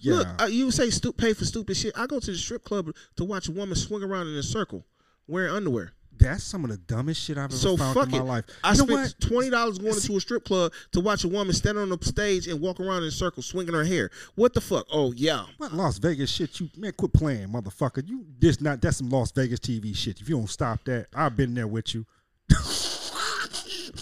yeah, 0.00 0.14
Look, 0.14 0.42
uh, 0.42 0.46
you 0.46 0.70
say 0.70 0.90
stu- 0.90 1.12
pay 1.12 1.32
for 1.34 1.44
stupid 1.44 1.76
shit. 1.76 1.92
I 1.96 2.06
go 2.06 2.18
to 2.20 2.30
the 2.30 2.36
strip 2.36 2.64
club 2.64 2.90
to 3.16 3.24
watch 3.24 3.48
a 3.48 3.52
woman 3.52 3.74
swing 3.76 4.02
around 4.02 4.28
in 4.28 4.34
a 4.34 4.42
circle 4.42 4.84
wearing 5.28 5.52
underwear. 5.54 5.92
that's 6.18 6.42
some 6.44 6.64
of 6.64 6.70
the 6.70 6.76
dumbest 6.76 7.22
shit 7.22 7.38
I've 7.38 7.44
ever 7.44 7.56
So 7.56 7.76
found 7.76 7.94
fuck 7.94 8.06
in 8.06 8.10
my 8.12 8.18
it. 8.18 8.22
life. 8.24 8.44
I 8.64 8.70
you 8.70 8.74
spent 8.76 8.90
what? 8.90 9.14
twenty 9.20 9.48
dollars 9.50 9.78
going 9.78 9.94
into 9.94 10.16
a 10.16 10.20
strip 10.20 10.44
club 10.44 10.72
to 10.92 11.00
watch 11.00 11.24
a 11.24 11.28
woman 11.28 11.52
stand 11.54 11.78
on 11.78 11.88
the 11.88 11.98
stage 12.02 12.46
and 12.48 12.60
walk 12.60 12.78
around 12.80 13.02
in 13.02 13.08
a 13.08 13.10
circle 13.10 13.42
swinging 13.42 13.72
her 13.74 13.84
hair. 13.84 14.10
What 14.34 14.52
the 14.52 14.60
fuck? 14.60 14.86
Oh 14.92 15.12
yeah, 15.12 15.44
What 15.58 15.72
Las 15.72 15.98
Vegas 15.98 16.30
shit? 16.30 16.58
You 16.60 16.68
man, 16.76 16.92
quit 16.92 17.12
playing, 17.14 17.48
motherfucker. 17.48 18.06
You 18.06 18.26
this 18.38 18.60
not 18.60 18.80
that's 18.82 18.98
some 18.98 19.08
Las 19.08 19.32
Vegas 19.32 19.60
TV 19.60 19.96
shit. 19.96 20.20
If 20.20 20.28
you 20.28 20.36
don't 20.36 20.50
stop 20.50 20.84
that, 20.84 21.06
I've 21.14 21.36
been 21.36 21.54
there 21.54 21.68
with 21.68 21.94
you. 21.94 22.04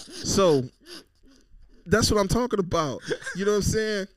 So 0.03 0.63
that's 1.85 2.11
what 2.11 2.19
I'm 2.19 2.27
talking 2.27 2.59
about. 2.59 3.01
You 3.35 3.45
know 3.45 3.51
what 3.51 3.57
I'm 3.57 3.63
saying? 3.63 4.07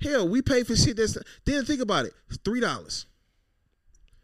Hell, 0.00 0.28
we 0.28 0.42
pay 0.42 0.62
for 0.62 0.76
shit 0.76 0.96
that's. 0.96 1.16
Then 1.44 1.64
think 1.64 1.80
about 1.80 2.06
it. 2.06 2.12
Three 2.44 2.60
dollars. 2.60 3.06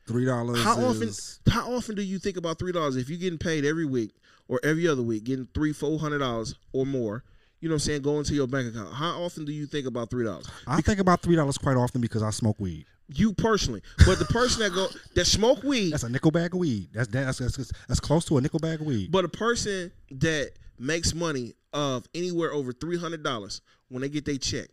Three 0.06 0.24
dollars. 0.24 0.62
How 0.62 0.78
often? 0.84 1.10
How 1.48 1.72
often 1.72 1.94
do 1.94 2.02
you 2.02 2.18
think 2.18 2.36
about 2.36 2.58
three 2.58 2.72
dollars 2.72 2.96
if 2.96 3.08
you're 3.08 3.18
getting 3.18 3.38
paid 3.38 3.64
every 3.64 3.86
week 3.86 4.12
or 4.48 4.60
every 4.62 4.86
other 4.86 5.02
week, 5.02 5.24
getting 5.24 5.48
three, 5.54 5.72
four 5.72 5.98
hundred 5.98 6.18
dollars 6.18 6.54
or 6.72 6.84
more? 6.84 7.24
You 7.60 7.68
know 7.70 7.74
what 7.74 7.76
I'm 7.76 7.86
saying? 7.86 8.02
Going 8.02 8.24
to 8.24 8.34
your 8.34 8.46
bank 8.46 8.68
account. 8.68 8.92
How 8.94 9.22
often 9.22 9.46
do 9.46 9.52
you 9.52 9.64
think 9.66 9.86
about 9.86 10.10
three 10.10 10.24
dollars? 10.24 10.46
I 10.66 10.82
think 10.82 10.98
about 10.98 11.22
three 11.22 11.36
dollars 11.36 11.56
quite 11.56 11.76
often 11.78 12.00
because 12.02 12.22
I 12.22 12.30
smoke 12.30 12.56
weed. 12.60 12.84
You 13.08 13.32
personally, 13.32 13.82
but 14.06 14.18
the 14.18 14.24
person 14.26 14.60
that 14.62 14.72
go 14.74 14.88
that 15.14 15.24
smoke 15.26 15.62
weed, 15.62 15.92
That's 15.92 16.04
a 16.04 16.08
nickel 16.10 16.30
bag 16.30 16.52
of 16.54 16.60
weed. 16.60 16.88
That's 16.92 17.08
that's 17.08 17.38
that's, 17.38 17.72
that's 17.88 18.00
close 18.00 18.26
to 18.26 18.36
a 18.36 18.40
nickel 18.42 18.60
bag 18.60 18.80
of 18.80 18.86
weed. 18.86 19.10
but 19.10 19.24
a 19.24 19.28
person 19.28 19.90
that 20.10 20.52
makes 20.78 21.14
money 21.14 21.54
of 21.72 22.06
anywhere 22.14 22.52
over 22.52 22.72
three 22.72 22.98
hundred 22.98 23.22
dollars 23.22 23.62
when 23.88 24.02
they 24.02 24.08
get 24.10 24.24
their 24.26 24.36
check, 24.38 24.68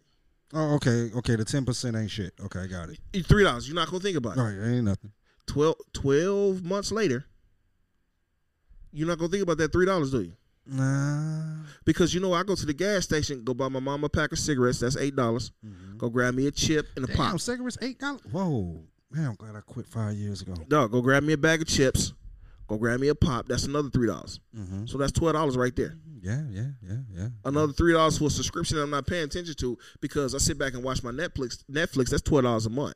Oh, 0.53 0.75
okay, 0.75 1.09
okay. 1.15 1.35
The 1.35 1.45
ten 1.45 1.65
percent 1.65 1.95
ain't 1.95 2.11
shit. 2.11 2.33
Okay, 2.43 2.59
I 2.59 2.67
got 2.67 2.89
it. 2.89 3.25
Three 3.25 3.43
dollars. 3.43 3.67
You're 3.67 3.75
not 3.75 3.87
gonna 3.89 4.01
think 4.01 4.17
about 4.17 4.37
it. 4.37 4.39
Oh, 4.39 4.43
All 4.43 4.49
right, 4.49 4.67
ain't 4.75 4.85
nothing. 4.85 5.11
12, 5.47 5.75
12 5.93 6.63
months 6.63 6.91
later, 6.91 7.25
you're 8.91 9.07
not 9.07 9.17
gonna 9.17 9.29
think 9.29 9.43
about 9.43 9.57
that 9.57 9.71
three 9.71 9.85
dollars, 9.85 10.11
do 10.11 10.21
you? 10.21 10.33
Nah. 10.65 11.63
Because 11.85 12.13
you 12.13 12.19
know, 12.19 12.33
I 12.33 12.43
go 12.43 12.55
to 12.55 12.65
the 12.65 12.73
gas 12.73 13.03
station, 13.03 13.43
go 13.43 13.53
buy 13.53 13.67
my 13.69 13.79
mama 13.79 14.05
a 14.05 14.09
pack 14.09 14.31
of 14.31 14.39
cigarettes. 14.39 14.79
That's 14.79 14.97
eight 14.97 15.15
dollars. 15.15 15.51
Mm-hmm. 15.65 15.97
Go 15.97 16.09
grab 16.09 16.35
me 16.35 16.47
a 16.47 16.51
chip 16.51 16.87
and 16.95 17.05
a 17.05 17.07
Damn, 17.07 17.17
pop. 17.17 17.39
cigarettes 17.39 17.77
eight 17.81 17.99
dollars. 17.99 18.21
Whoa, 18.31 18.81
man, 19.11 19.27
I'm 19.29 19.35
glad 19.35 19.55
I 19.55 19.61
quit 19.61 19.87
five 19.87 20.13
years 20.15 20.41
ago. 20.41 20.53
No, 20.69 20.87
go 20.87 21.01
grab 21.01 21.23
me 21.23 21.33
a 21.33 21.37
bag 21.37 21.61
of 21.61 21.67
chips. 21.67 22.13
Go 22.71 22.77
grab 22.77 23.01
me 23.01 23.09
a 23.09 23.15
pop. 23.15 23.49
That's 23.49 23.65
another 23.65 23.89
three 23.89 24.07
dollars. 24.07 24.39
Mm-hmm. 24.57 24.85
So 24.85 24.97
that's 24.97 25.11
twelve 25.11 25.33
dollars 25.33 25.57
right 25.57 25.75
there. 25.75 25.97
Yeah, 26.21 26.41
yeah, 26.49 26.67
yeah, 26.81 26.99
yeah. 27.13 27.27
Another 27.43 27.73
three 27.73 27.91
dollars 27.91 28.17
for 28.17 28.27
a 28.27 28.29
subscription 28.29 28.77
that 28.77 28.83
I'm 28.83 28.89
not 28.89 29.05
paying 29.05 29.25
attention 29.25 29.55
to 29.55 29.77
because 29.99 30.33
I 30.33 30.37
sit 30.37 30.57
back 30.57 30.73
and 30.73 30.81
watch 30.81 31.03
my 31.03 31.11
Netflix. 31.11 31.65
Netflix 31.69 32.11
that's 32.11 32.21
twelve 32.21 32.45
dollars 32.45 32.67
a 32.67 32.69
month 32.69 32.95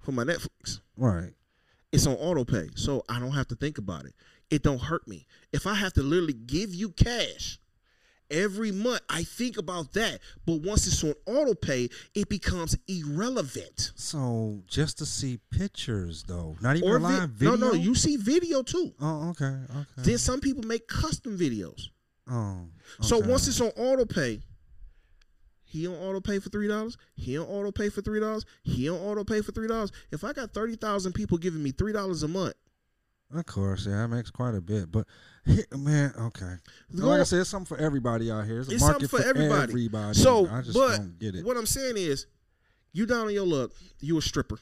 for 0.00 0.12
my 0.12 0.24
Netflix. 0.24 0.80
Right. 0.96 1.34
It's 1.92 2.06
on 2.06 2.14
auto 2.14 2.46
pay, 2.46 2.70
so 2.74 3.02
I 3.06 3.20
don't 3.20 3.32
have 3.32 3.48
to 3.48 3.54
think 3.54 3.76
about 3.76 4.06
it. 4.06 4.14
It 4.48 4.62
don't 4.62 4.80
hurt 4.80 5.06
me. 5.06 5.26
If 5.52 5.66
I 5.66 5.74
have 5.74 5.92
to 5.92 6.02
literally 6.02 6.32
give 6.32 6.74
you 6.74 6.88
cash 6.88 7.58
every 8.30 8.72
month, 8.72 9.00
I 9.08 9.22
think 9.24 9.56
about 9.58 9.92
that. 9.94 10.20
But 10.44 10.60
once 10.62 10.86
it's 10.86 11.02
on 11.04 11.14
auto 11.26 11.54
pay, 11.54 11.88
it 12.14 12.28
becomes 12.28 12.76
irrelevant. 12.88 13.92
So 13.94 14.62
just 14.66 14.98
to 14.98 15.06
see 15.06 15.38
pictures 15.50 16.24
though, 16.26 16.56
not 16.60 16.76
even 16.76 16.88
Or 16.88 16.98
vi- 16.98 17.18
live 17.20 17.30
video. 17.30 17.56
no, 17.56 17.68
no, 17.68 17.72
you 17.74 17.94
see 17.94 18.16
video 18.16 18.62
too. 18.62 18.92
Oh, 19.00 19.30
okay, 19.30 19.44
okay. 19.70 19.84
Then 19.98 20.18
some 20.18 20.40
people 20.40 20.62
make 20.64 20.88
custom 20.88 21.36
videos. 21.38 21.88
oh. 22.30 22.68
Okay. 23.00 23.08
So 23.08 23.18
once 23.18 23.48
it's 23.48 23.60
on 23.60 23.68
auto 23.76 24.04
pay, 24.04 24.40
he 25.64 25.86
on 25.88 25.94
auto 25.94 26.20
pay 26.20 26.38
for 26.38 26.48
three 26.48 26.68
dollars. 26.68 26.96
He 27.16 27.36
on 27.38 27.46
auto 27.46 27.72
pay 27.72 27.88
for 27.88 28.00
three 28.00 28.20
dollars. 28.20 28.44
He 28.62 28.88
on 28.88 28.96
auto 28.96 29.24
pay 29.24 29.42
for 29.42 29.52
three 29.52 29.68
dollars. 29.68 29.90
If 30.12 30.24
I 30.24 30.32
got 30.32 30.52
thirty 30.52 30.76
thousand 30.76 31.12
people 31.12 31.38
giving 31.38 31.62
me 31.62 31.72
three 31.72 31.92
dollars 31.92 32.22
a 32.22 32.28
month, 32.28 32.54
Of 33.34 33.44
course, 33.46 33.86
yeah, 33.86 34.02
that 34.02 34.08
makes 34.08 34.30
quite 34.30 34.54
a 34.54 34.60
bit. 34.60 34.90
But 34.92 35.06
man, 35.76 36.12
okay. 36.18 36.54
Go- 36.98 37.08
like 37.08 37.20
I 37.20 37.24
said, 37.24 37.40
it's 37.40 37.50
something 37.50 37.76
for 37.76 37.82
everybody 37.82 38.30
out 38.30 38.44
here. 38.46 38.60
It's 38.60 38.68
a 38.70 38.72
It's 38.74 38.80
market 38.82 39.08
something 39.10 39.20
for 39.20 39.28
everybody. 39.28 39.62
everybody. 39.72 40.14
So, 40.18 40.48
I 40.48 40.60
just 40.62 40.74
but 40.74 40.96
don't 40.96 41.18
get 41.18 41.34
it. 41.34 41.44
what 41.44 41.56
I'm 41.56 41.66
saying 41.66 41.96
is, 41.96 42.26
you 42.92 43.06
down 43.06 43.26
on 43.26 43.32
your 43.32 43.46
luck, 43.46 43.70
you 44.00 44.18
a 44.18 44.22
stripper. 44.22 44.58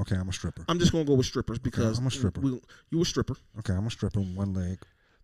Okay, 0.00 0.14
I'm 0.16 0.28
a 0.28 0.32
stripper. 0.32 0.64
I'm 0.68 0.78
just 0.78 0.92
gonna 0.92 1.04
go 1.04 1.14
with 1.14 1.26
strippers 1.26 1.58
because 1.58 1.98
I'm 1.98 2.06
a 2.06 2.10
stripper. 2.10 2.40
we- 2.40 2.60
you 2.90 3.02
a 3.02 3.04
stripper. 3.04 3.34
Okay, 3.58 3.72
I'm 3.72 3.86
a 3.86 3.90
stripper 3.90 4.20
with 4.20 4.34
one 4.36 4.54
leg. 4.54 4.78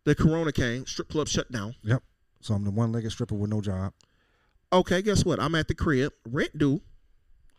The 0.04 0.14
corona 0.14 0.52
came, 0.52 0.84
strip 0.86 1.08
club 1.08 1.28
shut 1.28 1.50
down. 1.50 1.74
Yep. 1.82 2.02
So 2.40 2.52
I'm 2.54 2.64
the 2.64 2.70
one-legged 2.70 3.10
stripper 3.10 3.34
with 3.34 3.48
no 3.50 3.62
job. 3.62 3.94
Okay, 4.72 5.00
guess 5.00 5.24
what? 5.24 5.40
I'm 5.40 5.54
at 5.54 5.68
the 5.68 5.74
crib, 5.74 6.12
rent 6.28 6.58
due. 6.58 6.82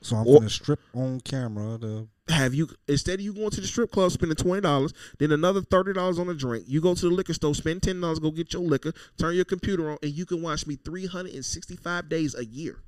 So 0.02 0.16
I'm 0.18 0.28
Or- 0.28 0.40
gonna 0.40 0.50
strip 0.50 0.80
on 0.94 1.22
camera. 1.22 1.78
The 1.80 2.08
Have 2.28 2.56
you 2.56 2.68
instead 2.88 3.16
of 3.20 3.22
you 3.22 3.34
going 3.34 3.52
to 3.52 3.62
the 3.62 3.68
strip 3.68 3.92
club 3.92 4.12
spending 4.12 4.36
twenty 4.36 4.62
dollars, 4.62 4.94
then 5.20 5.32
another 5.32 5.62
thirty 5.62 5.94
dollars 5.94 6.18
on 6.18 6.28
a 6.28 6.34
drink, 6.34 6.66
you 6.68 6.82
go 6.82 6.96
to 6.96 7.10
the 7.10 7.14
liquor 7.14 7.34
store, 7.36 7.54
spend 7.54 7.84
ten 7.84 8.02
dollars, 8.02 8.18
go 8.18 8.32
get 8.32 8.52
your 8.52 8.64
liquor, 8.64 8.94
turn 9.18 9.36
your 9.36 9.46
computer 9.46 9.92
on, 9.92 9.98
and 10.02 10.12
you 10.12 10.26
can 10.26 10.42
watch 10.42 10.66
me 10.66 10.76
three 10.76 11.06
hundred 11.06 11.36
and 11.36 11.46
sixty-five 11.46 12.10
days 12.10 12.34
a 12.34 12.44
year. 12.44 12.80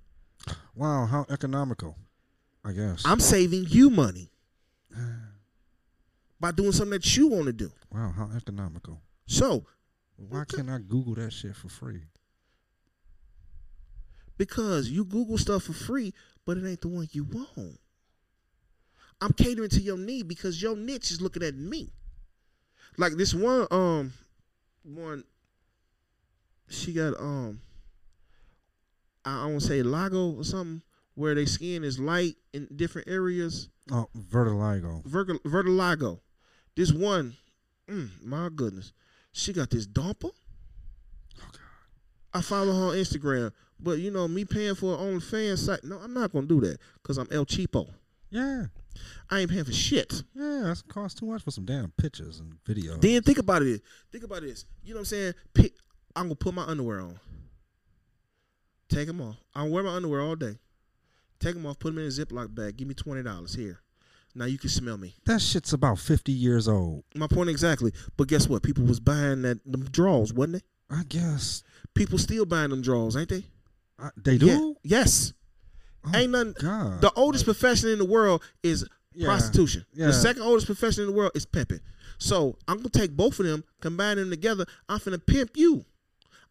wow, 0.76 1.06
how 1.06 1.26
economical. 1.30 1.96
I 2.66 2.72
guess. 2.72 3.04
I'm 3.06 3.20
saving 3.20 3.66
you 3.70 3.90
money 3.92 4.32
by 6.40 6.52
doing 6.52 6.72
something 6.72 6.92
that 7.00 7.16
you 7.16 7.28
want 7.28 7.46
to 7.46 7.54
do. 7.54 7.72
wow, 7.92 8.12
how 8.18 8.30
economical. 8.36 9.02
So 9.28 9.66
Why 10.18 10.46
can't 10.46 10.70
I 10.70 10.80
Google 10.80 11.14
that 11.16 11.32
shit 11.32 11.56
for 11.56 11.70
free? 11.70 12.02
because 14.38 14.90
you 14.90 15.04
Google 15.04 15.38
stuff 15.38 15.64
for 15.64 15.74
free, 15.74 16.14
but 16.46 16.58
it 16.58 16.68
ain't 16.68 16.82
the 16.82 16.88
one 16.88 17.08
you 17.12 17.24
want. 17.24 17.80
I'm 19.22 19.34
catering 19.34 19.70
to 19.70 19.82
your 19.82 19.98
need 19.98 20.28
because 20.28 20.62
your 20.62 20.76
niche 20.76 21.12
is 21.12 21.22
looking 21.22 21.44
at 21.44 21.56
me. 21.56 21.90
Like 22.98 23.14
this 23.14 23.34
one, 23.34 23.68
um, 23.72 24.14
one. 24.84 25.24
She 26.70 26.94
got 26.94 27.14
um. 27.20 27.62
I, 29.26 29.44
I 29.44 29.46
want 29.48 29.62
to 29.62 29.68
say 29.68 29.84
Lago 29.84 30.32
or 30.32 30.44
something 30.44 30.82
where 31.16 31.34
their 31.34 31.48
skin 31.48 31.84
is 31.84 32.00
light 32.00 32.36
in 32.54 32.68
different 32.76 33.08
areas. 33.08 33.70
Oh, 33.92 34.08
vertigo. 34.16 35.02
Vertilago. 35.06 36.20
This 36.76 36.92
one, 36.92 37.36
mm, 37.90 38.10
my 38.24 38.50
goodness, 38.54 38.94
she 39.32 39.52
got 39.52 39.72
this 39.72 39.88
dumper. 39.88 40.30
Oh 40.30 41.50
God. 41.52 41.60
I 42.34 42.42
follow 42.42 42.72
her 42.72 42.90
on 42.90 42.96
Instagram, 42.96 43.52
but 43.80 43.94
you 43.94 44.12
know 44.12 44.28
me 44.28 44.46
paying 44.46 44.76
for 44.76 44.94
an 44.94 45.00
OnlyFans 45.00 45.58
site. 45.58 45.84
No, 45.84 45.98
I'm 45.98 46.14
not 46.14 46.32
gonna 46.32 46.46
do 46.46 46.62
that 46.62 46.78
because 47.02 47.18
I'm 47.18 47.28
El 47.32 47.46
Cheapo. 47.46 47.90
Yeah, 48.30 48.66
I 49.30 49.40
ain't 49.40 49.50
paying 49.52 49.64
for 49.66 49.72
shit. 49.74 50.24
yeah. 50.36 50.62
That's 50.66 50.82
cost 50.84 51.18
too 51.18 51.26
much 51.26 51.44
for 51.44 51.52
some 51.52 51.66
damn 51.66 51.92
pictures 51.98 52.40
and 52.40 52.54
videos. 52.66 53.02
Then 53.02 53.22
think 53.24 53.38
about 53.38 53.62
it. 53.62 53.82
Think 54.12 54.24
about 54.24 54.42
this. 54.42 54.66
You 54.84 54.94
know 54.94 54.98
what 54.98 55.02
I'm 55.02 55.06
saying? 55.06 55.34
Pick, 55.54 55.74
I'm 56.16 56.26
gonna 56.26 56.36
put 56.36 56.54
my 56.54 56.64
underwear 56.64 57.02
on. 57.02 57.20
Take 58.90 59.08
them 59.08 59.22
off. 59.22 59.36
I 59.54 59.64
wear 59.68 59.84
my 59.84 59.94
underwear 59.96 60.22
all 60.22 60.36
day. 60.36 60.58
Take 61.40 61.56
them 61.56 61.66
off. 61.66 61.78
Put 61.80 61.94
them 61.94 62.00
in 62.00 62.06
a 62.06 62.10
Ziploc 62.10 62.54
bag. 62.56 62.78
Give 62.78 62.88
me 62.88 62.94
twenty 62.94 63.22
dollars 63.24 63.54
here. 63.54 63.80
Now 64.34 64.46
you 64.46 64.58
can 64.58 64.70
smell 64.70 64.98
me. 64.98 65.16
that 65.26 65.42
shit's 65.42 65.74
about 65.74 66.00
fifty 66.00 66.32
years 66.32 66.68
old. 66.68 67.04
My 67.16 67.28
point 67.28 67.50
exactly. 67.50 67.92
But 68.16 68.28
guess 68.28 68.48
what? 68.48 68.64
People 68.64 68.86
was 68.86 69.00
buying 69.00 69.42
that 69.44 69.60
them 69.70 69.84
drawers, 69.92 70.32
wasn't 70.34 70.58
it? 70.58 70.64
I 70.90 71.04
guess 71.10 71.64
People 71.94 72.18
still 72.20 72.46
buying 72.46 72.70
them 72.70 72.82
drawers, 72.82 73.18
ain't 73.18 73.30
they? 73.30 73.44
I, 74.00 74.10
they 74.16 74.34
Yeah. 74.34 74.56
do. 74.58 74.76
Yes. 74.84 75.34
Oh, 76.14 76.18
ain't 76.18 76.32
nothing. 76.32 76.54
God. 76.60 77.02
The 77.02 77.12
oldest 77.16 77.46
profession 77.46 77.90
in 77.90 78.00
the 78.00 78.06
world 78.06 78.42
is 78.64 78.86
Yeah. 79.14 79.28
prostitution. 79.28 79.86
Yeah. 79.94 80.08
The 80.08 80.14
second 80.14 80.42
oldest 80.44 80.66
profession 80.68 81.04
in 81.04 81.10
the 81.10 81.16
world 81.16 81.32
is 81.36 81.46
pimping. 81.46 81.80
So 82.20 82.58
I'm 82.68 82.78
gonna 82.78 82.90
take 82.90 83.12
both 83.16 83.40
of 83.40 83.46
them, 83.46 83.64
combine 83.82 84.18
them 84.18 84.30
together. 84.30 84.66
I'm 84.90 85.00
finna 85.00 85.24
pimp 85.24 85.52
you. 85.56 85.86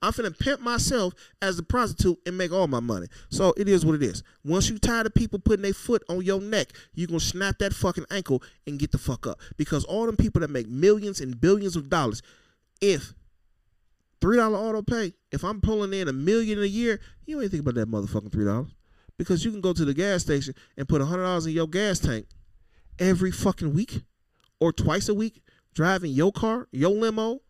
I'm 0.02 0.12
finna 0.12 0.38
pimp 0.38 0.60
myself 0.60 1.14
as 1.40 1.58
a 1.58 1.62
prostitute 1.62 2.18
and 2.26 2.36
make 2.36 2.52
all 2.52 2.68
my 2.68 2.80
money. 2.80 3.06
So 3.30 3.54
it 3.56 3.66
is 3.68 3.84
what 3.84 3.94
it 3.94 4.02
is. 4.02 4.22
Once 4.44 4.68
you 4.68 4.78
tired 4.78 5.06
of 5.06 5.14
people 5.14 5.38
putting 5.38 5.62
their 5.62 5.72
foot 5.72 6.02
on 6.08 6.22
your 6.22 6.40
neck, 6.40 6.72
you 6.94 7.06
gonna 7.06 7.18
snap 7.20 7.58
that 7.58 7.72
fucking 7.72 8.04
ankle 8.10 8.42
and 8.66 8.78
get 8.78 8.92
the 8.92 8.98
fuck 8.98 9.26
up. 9.26 9.40
Because 9.56 9.84
all 9.84 10.06
them 10.06 10.16
people 10.16 10.40
that 10.40 10.50
make 10.50 10.68
millions 10.68 11.20
and 11.20 11.40
billions 11.40 11.76
of 11.76 11.88
dollars, 11.88 12.20
if 12.80 13.14
three 14.20 14.36
dollar 14.36 14.58
auto 14.58 14.82
pay, 14.82 15.14
if 15.32 15.42
I'm 15.44 15.60
pulling 15.60 15.92
in 15.92 16.08
a 16.08 16.12
million 16.12 16.60
a 16.62 16.66
year, 16.66 17.00
you 17.24 17.40
ain't 17.40 17.50
think 17.50 17.62
about 17.62 17.74
that 17.76 17.90
motherfucking 17.90 18.32
three 18.32 18.44
dollars. 18.44 18.68
Because 19.18 19.44
you 19.44 19.50
can 19.50 19.60
go 19.60 19.72
to 19.72 19.84
the 19.84 19.94
gas 19.94 20.22
station 20.22 20.54
and 20.76 20.88
put 20.88 21.00
a 21.00 21.04
hundred 21.06 21.22
dollars 21.22 21.46
in 21.46 21.52
your 21.52 21.66
gas 21.68 21.98
tank 21.98 22.26
every 22.98 23.30
fucking 23.30 23.72
week 23.74 24.02
or 24.60 24.72
twice 24.72 25.08
a 25.08 25.14
week, 25.14 25.42
driving 25.74 26.12
your 26.12 26.32
car, 26.32 26.68
your 26.70 26.90
limo. 26.90 27.40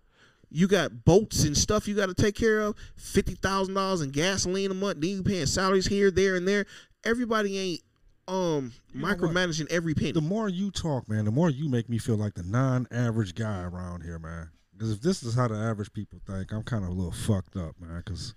You 0.49 0.69
got 0.69 1.05
boats 1.05 1.43
and 1.43 1.57
stuff 1.57 1.89
you 1.89 1.95
got 1.97 2.07
to 2.07 2.15
take 2.15 2.37
care 2.37 2.61
of. 2.61 2.77
Fifty 2.95 3.35
thousand 3.35 3.75
dollars 3.75 4.01
in 4.01 4.11
gasoline 4.11 4.71
a 4.71 4.75
month. 4.75 5.01
Then 5.01 5.11
you 5.11 5.23
paying 5.25 5.47
salaries 5.47 5.87
here, 5.87 6.11
there, 6.11 6.37
and 6.37 6.47
there. 6.47 6.67
Everybody 7.05 7.59
ain't 7.59 7.81
um 8.29 8.73
You 8.93 9.01
micromanaging 9.01 9.71
every 9.71 9.95
penny. 9.95 10.13
the 10.13 10.21
more 10.21 10.49
you 10.49 10.71
talk, 10.71 11.09
man, 11.09 11.25
the 11.25 11.31
more 11.33 11.51
you 11.51 11.69
make 11.69 11.89
me 11.89 11.99
feel 11.99 12.17
like 12.17 12.35
the 12.35 12.43
non-average 12.45 13.35
guy 13.35 13.63
around 13.63 14.03
here, 14.03 14.19
man. 14.19 14.51
Because 14.73 14.93
if 14.93 15.01
this 15.01 15.23
is 15.23 15.35
how 15.35 15.49
the 15.49 15.57
average 15.57 15.93
people 15.93 16.21
think, 16.27 16.53
I'm 16.53 16.63
kind 16.63 16.85
of 16.85 16.91
a 16.91 16.93
little 16.93 17.13
fucked 17.13 17.57
up, 17.57 17.75
man. 17.81 18.03
Because 18.05 18.35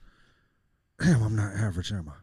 damn, 0.99 1.21
I'm 1.21 1.35
not 1.35 1.53
average, 1.55 1.91
am 1.91 2.09
I? 2.09 2.13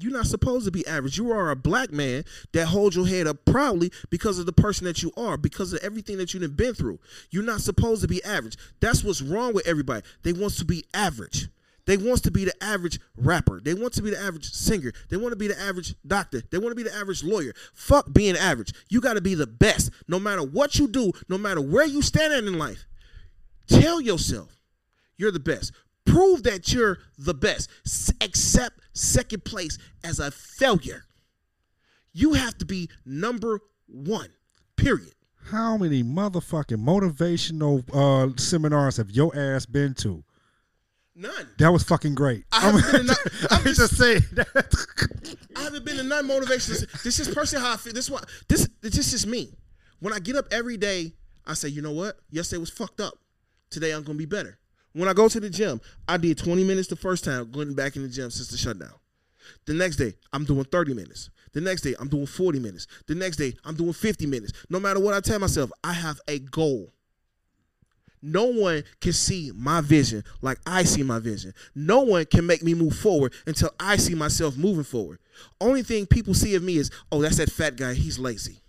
You're 0.00 0.12
not 0.12 0.26
supposed 0.26 0.64
to 0.66 0.70
be 0.70 0.86
average. 0.86 1.18
You 1.18 1.32
are 1.32 1.50
a 1.50 1.56
black 1.56 1.92
man 1.92 2.24
that 2.52 2.66
holds 2.66 2.96
your 2.96 3.06
head 3.06 3.26
up 3.26 3.44
proudly 3.44 3.90
because 4.10 4.38
of 4.38 4.46
the 4.46 4.52
person 4.52 4.84
that 4.84 5.02
you 5.02 5.12
are, 5.16 5.36
because 5.36 5.72
of 5.72 5.80
everything 5.82 6.18
that 6.18 6.34
you've 6.34 6.56
been 6.56 6.74
through. 6.74 6.98
You're 7.30 7.42
not 7.42 7.60
supposed 7.60 8.02
to 8.02 8.08
be 8.08 8.22
average. 8.24 8.56
That's 8.80 9.02
what's 9.02 9.22
wrong 9.22 9.54
with 9.54 9.66
everybody. 9.66 10.02
They 10.22 10.32
wants 10.32 10.56
to 10.58 10.64
be 10.64 10.84
average. 10.94 11.48
They 11.86 11.96
wants 11.96 12.22
to 12.22 12.32
be 12.32 12.44
the 12.44 12.62
average 12.62 12.98
rapper. 13.16 13.60
They 13.60 13.72
want 13.72 13.92
to 13.94 14.02
be 14.02 14.10
the 14.10 14.18
average 14.18 14.50
singer. 14.50 14.92
They 15.08 15.16
want 15.16 15.32
to 15.32 15.36
be 15.36 15.46
the 15.46 15.58
average 15.58 15.94
doctor. 16.04 16.42
They 16.50 16.58
want 16.58 16.72
to 16.72 16.74
be 16.74 16.82
the 16.82 16.94
average 16.94 17.22
lawyer. 17.22 17.52
Fuck 17.74 18.12
being 18.12 18.36
average. 18.36 18.72
You 18.88 19.00
got 19.00 19.14
to 19.14 19.20
be 19.20 19.34
the 19.34 19.46
best. 19.46 19.90
No 20.08 20.18
matter 20.18 20.42
what 20.42 20.78
you 20.78 20.88
do, 20.88 21.12
no 21.28 21.38
matter 21.38 21.60
where 21.60 21.86
you 21.86 22.02
stand 22.02 22.32
at 22.32 22.44
in 22.44 22.58
life, 22.58 22.86
tell 23.68 24.00
yourself 24.00 24.60
you're 25.16 25.30
the 25.30 25.40
best. 25.40 25.72
Prove 26.06 26.42
that 26.44 26.72
you're 26.72 26.98
the 27.18 27.34
best. 27.34 27.68
Accept 28.20 28.80
second 28.94 29.44
place 29.44 29.76
as 30.02 30.18
a 30.18 30.30
failure. 30.30 31.04
You 32.12 32.32
have 32.32 32.56
to 32.58 32.64
be 32.64 32.88
number 33.04 33.60
one. 33.86 34.30
Period. 34.76 35.12
How 35.50 35.76
many 35.76 36.02
motherfucking 36.02 36.82
motivational 36.82 37.84
uh, 37.94 38.36
seminars 38.36 38.96
have 38.96 39.10
your 39.10 39.36
ass 39.36 39.66
been 39.66 39.94
to? 39.94 40.24
None. 41.14 41.48
That 41.58 41.72
was 41.72 41.82
fucking 41.82 42.14
great. 42.14 42.44
I 42.52 42.60
haven't 42.60 42.90
been 42.92 43.00
in 43.02 43.06
no- 43.06 43.14
I'm 43.50 43.58
I'm 43.66 43.74
just 43.74 43.96
saying. 43.96 44.22
I 45.56 45.60
haven't 45.62 45.84
been 45.84 45.98
in 45.98 46.08
none 46.08 46.26
motivation. 46.26 46.74
This 47.04 47.18
is 47.18 47.28
personally 47.32 47.64
how 47.64 47.74
I 47.74 47.76
feel. 47.76 47.92
This 47.92 48.10
what 48.10 48.28
this 48.48 48.68
this 48.82 49.12
is 49.12 49.26
me. 49.26 49.54
When 50.00 50.12
I 50.12 50.18
get 50.18 50.36
up 50.36 50.46
every 50.50 50.76
day, 50.76 51.14
I 51.46 51.54
say, 51.54 51.68
you 51.68 51.80
know 51.80 51.92
what? 51.92 52.18
Yesterday 52.30 52.60
was 52.60 52.70
fucked 52.70 53.00
up. 53.00 53.14
Today 53.70 53.92
I'm 53.92 54.02
gonna 54.02 54.18
be 54.18 54.26
better. 54.26 54.58
When 54.96 55.10
I 55.10 55.12
go 55.12 55.28
to 55.28 55.38
the 55.38 55.50
gym, 55.50 55.78
I 56.08 56.16
did 56.16 56.38
20 56.38 56.64
minutes 56.64 56.88
the 56.88 56.96
first 56.96 57.22
time, 57.22 57.50
going 57.50 57.74
back 57.74 57.96
in 57.96 58.02
the 58.02 58.08
gym 58.08 58.30
since 58.30 58.48
the 58.48 58.56
shutdown. 58.56 58.94
The 59.66 59.74
next 59.74 59.96
day, 59.96 60.14
I'm 60.32 60.46
doing 60.46 60.64
30 60.64 60.94
minutes. 60.94 61.28
The 61.52 61.60
next 61.60 61.82
day, 61.82 61.94
I'm 62.00 62.08
doing 62.08 62.24
40 62.24 62.60
minutes. 62.60 62.86
The 63.06 63.14
next 63.14 63.36
day, 63.36 63.52
I'm 63.66 63.74
doing 63.74 63.92
50 63.92 64.24
minutes. 64.24 64.54
No 64.70 64.80
matter 64.80 64.98
what 64.98 65.12
I 65.12 65.20
tell 65.20 65.38
myself, 65.38 65.70
I 65.84 65.92
have 65.92 66.18
a 66.26 66.38
goal. 66.38 66.94
No 68.22 68.46
one 68.46 68.84
can 69.02 69.12
see 69.12 69.52
my 69.54 69.82
vision 69.82 70.24
like 70.40 70.60
I 70.66 70.84
see 70.84 71.02
my 71.02 71.18
vision. 71.18 71.52
No 71.74 72.00
one 72.00 72.24
can 72.24 72.46
make 72.46 72.62
me 72.62 72.72
move 72.72 72.96
forward 72.96 73.34
until 73.46 73.68
I 73.78 73.98
see 73.98 74.14
myself 74.14 74.56
moving 74.56 74.82
forward. 74.82 75.18
Only 75.60 75.82
thing 75.82 76.06
people 76.06 76.32
see 76.32 76.54
of 76.54 76.62
me 76.62 76.78
is, 76.78 76.90
oh, 77.12 77.20
that's 77.20 77.36
that 77.36 77.52
fat 77.52 77.76
guy. 77.76 77.92
He's 77.92 78.18
lazy. 78.18 78.62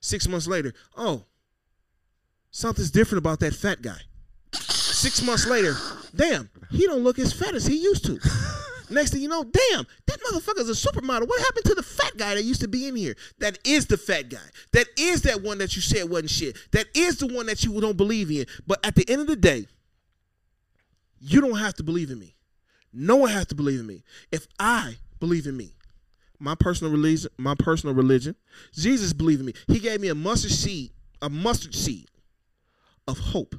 Six 0.00 0.28
months 0.28 0.46
later, 0.46 0.74
oh, 0.94 1.24
something's 2.50 2.90
different 2.90 3.20
about 3.20 3.40
that 3.40 3.54
fat 3.54 3.80
guy. 3.80 4.02
Six 5.04 5.20
months 5.20 5.46
later, 5.46 5.76
damn, 6.16 6.48
he 6.70 6.86
don't 6.86 7.04
look 7.04 7.18
as 7.18 7.30
fat 7.30 7.54
as 7.54 7.66
he 7.66 7.76
used 7.76 8.06
to. 8.06 8.18
Next 8.88 9.10
thing 9.10 9.20
you 9.20 9.28
know, 9.28 9.44
damn, 9.44 9.86
that 10.06 10.18
motherfucker's 10.22 10.70
a 10.70 10.88
supermodel. 10.88 11.28
What 11.28 11.40
happened 11.42 11.66
to 11.66 11.74
the 11.74 11.82
fat 11.82 12.16
guy 12.16 12.34
that 12.34 12.42
used 12.42 12.62
to 12.62 12.68
be 12.68 12.88
in 12.88 12.96
here? 12.96 13.14
That 13.38 13.58
is 13.66 13.84
the 13.84 13.98
fat 13.98 14.30
guy. 14.30 14.38
That 14.72 14.86
is 14.98 15.20
that 15.22 15.42
one 15.42 15.58
that 15.58 15.76
you 15.76 15.82
said 15.82 16.08
wasn't 16.08 16.30
shit. 16.30 16.56
That 16.72 16.86
is 16.94 17.18
the 17.18 17.26
one 17.26 17.44
that 17.44 17.62
you 17.62 17.78
don't 17.82 17.98
believe 17.98 18.30
in. 18.30 18.46
But 18.66 18.82
at 18.82 18.94
the 18.94 19.04
end 19.06 19.20
of 19.20 19.26
the 19.26 19.36
day, 19.36 19.66
you 21.20 21.42
don't 21.42 21.58
have 21.58 21.74
to 21.74 21.82
believe 21.82 22.10
in 22.10 22.18
me. 22.18 22.34
No 22.90 23.16
one 23.16 23.28
has 23.28 23.44
to 23.48 23.54
believe 23.54 23.80
in 23.80 23.86
me. 23.86 24.04
If 24.32 24.46
I 24.58 24.96
believe 25.20 25.46
in 25.46 25.54
me, 25.54 25.74
my 26.38 26.54
personal 26.54 26.90
religion, 26.90 27.30
my 27.36 27.54
personal 27.54 27.94
religion, 27.94 28.36
Jesus 28.72 29.12
believed 29.12 29.40
in 29.40 29.46
me. 29.48 29.52
He 29.66 29.80
gave 29.80 30.00
me 30.00 30.08
a 30.08 30.14
mustard 30.14 30.52
seed, 30.52 30.92
a 31.20 31.28
mustard 31.28 31.74
seed 31.74 32.08
of 33.06 33.18
hope. 33.18 33.54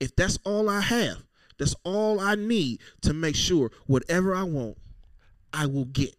If 0.00 0.16
that's 0.16 0.38
all 0.44 0.68
I 0.68 0.80
have, 0.80 1.18
that's 1.58 1.74
all 1.84 2.18
I 2.18 2.34
need 2.34 2.80
to 3.02 3.12
make 3.12 3.36
sure 3.36 3.70
whatever 3.86 4.34
I 4.34 4.42
want, 4.42 4.78
I 5.52 5.66
will 5.66 5.84
get. 5.84 6.16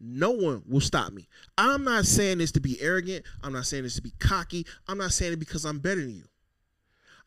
No 0.00 0.32
one 0.32 0.62
will 0.66 0.80
stop 0.80 1.12
me. 1.12 1.28
I'm 1.56 1.84
not 1.84 2.06
saying 2.06 2.38
this 2.38 2.50
to 2.52 2.60
be 2.60 2.80
arrogant. 2.82 3.24
I'm 3.44 3.52
not 3.52 3.66
saying 3.66 3.84
this 3.84 3.94
to 3.94 4.02
be 4.02 4.12
cocky. 4.18 4.66
I'm 4.88 4.98
not 4.98 5.12
saying 5.12 5.34
it 5.34 5.38
because 5.38 5.64
I'm 5.64 5.78
better 5.78 6.00
than 6.00 6.16
you. 6.16 6.24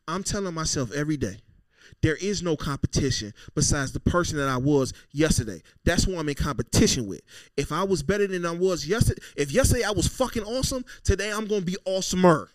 I'm 0.06 0.22
telling 0.22 0.52
myself 0.52 0.92
every 0.92 1.16
day, 1.16 1.38
there 2.02 2.16
is 2.16 2.42
no 2.42 2.56
competition 2.56 3.32
besides 3.54 3.92
the 3.92 4.00
person 4.00 4.36
that 4.36 4.48
I 4.48 4.58
was 4.58 4.92
yesterday. 5.12 5.62
That's 5.84 6.04
who 6.04 6.18
I'm 6.18 6.28
in 6.28 6.34
competition 6.34 7.06
with. 7.06 7.22
If 7.56 7.72
I 7.72 7.82
was 7.82 8.02
better 8.02 8.26
than 8.26 8.44
I 8.44 8.52
was 8.52 8.86
yesterday, 8.86 9.22
if 9.36 9.50
yesterday 9.50 9.84
I 9.84 9.92
was 9.92 10.06
fucking 10.06 10.44
awesome, 10.44 10.84
today 11.02 11.32
I'm 11.32 11.46
going 11.46 11.62
to 11.62 11.66
be 11.66 11.76
awesomer. 11.86 12.48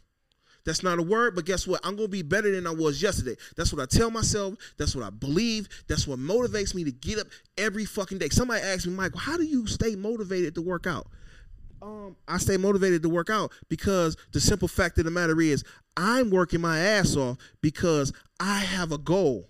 That's 0.65 0.83
not 0.83 0.99
a 0.99 1.01
word, 1.01 1.35
but 1.35 1.45
guess 1.45 1.67
what? 1.67 1.81
I'm 1.83 1.95
going 1.95 2.07
to 2.07 2.11
be 2.11 2.21
better 2.21 2.51
than 2.51 2.67
I 2.67 2.71
was 2.71 3.01
yesterday. 3.01 3.35
That's 3.55 3.73
what 3.73 3.81
I 3.81 3.85
tell 3.85 4.11
myself. 4.11 4.55
That's 4.77 4.95
what 4.95 5.03
I 5.05 5.09
believe. 5.09 5.67
That's 5.87 6.07
what 6.07 6.19
motivates 6.19 6.75
me 6.75 6.83
to 6.83 6.91
get 6.91 7.19
up 7.19 7.27
every 7.57 7.85
fucking 7.85 8.19
day. 8.19 8.29
Somebody 8.29 8.61
asked 8.61 8.85
me, 8.85 8.93
Michael, 8.93 9.19
how 9.19 9.37
do 9.37 9.43
you 9.43 9.65
stay 9.67 9.95
motivated 9.95 10.55
to 10.55 10.61
work 10.61 10.85
out? 10.85 11.07
Um, 11.81 12.15
I 12.27 12.37
stay 12.37 12.57
motivated 12.57 13.01
to 13.01 13.09
work 13.09 13.31
out 13.31 13.51
because 13.67 14.15
the 14.33 14.39
simple 14.39 14.67
fact 14.67 14.99
of 14.99 15.05
the 15.05 15.11
matter 15.11 15.39
is 15.41 15.63
I'm 15.97 16.29
working 16.29 16.61
my 16.61 16.77
ass 16.79 17.15
off 17.15 17.37
because 17.61 18.13
I 18.39 18.59
have 18.59 18.91
a 18.91 18.99
goal. 18.99 19.49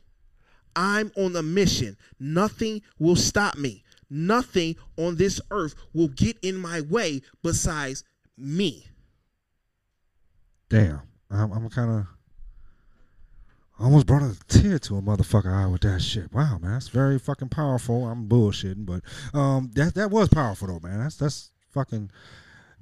I'm 0.73 1.11
on 1.17 1.35
a 1.35 1.43
mission. 1.43 1.97
Nothing 2.19 2.81
will 2.99 3.17
stop 3.17 3.57
me. 3.57 3.83
Nothing 4.09 4.75
on 4.97 5.15
this 5.15 5.41
earth 5.51 5.75
will 5.93 6.07
get 6.07 6.37
in 6.41 6.55
my 6.55 6.81
way 6.81 7.21
besides 7.43 8.05
me. 8.37 8.85
Damn, 10.71 11.01
I'm, 11.29 11.51
I'm 11.51 11.69
kind 11.69 11.91
of. 11.91 12.07
Almost 13.77 14.05
brought 14.05 14.21
a 14.21 14.37
tear 14.47 14.79
to 14.79 14.95
a 14.95 15.01
motherfucker 15.01 15.51
eye 15.51 15.67
with 15.67 15.81
that 15.81 16.01
shit. 16.01 16.31
Wow, 16.31 16.59
man, 16.59 16.73
that's 16.73 16.87
very 16.87 17.19
fucking 17.19 17.49
powerful. 17.49 18.07
I'm 18.07 18.29
bullshitting, 18.29 18.85
but 18.85 19.01
um, 19.37 19.69
that 19.73 19.95
that 19.95 20.11
was 20.11 20.29
powerful 20.29 20.69
though, 20.69 20.79
man. 20.79 20.99
That's 20.99 21.17
that's 21.17 21.51
fucking 21.71 22.09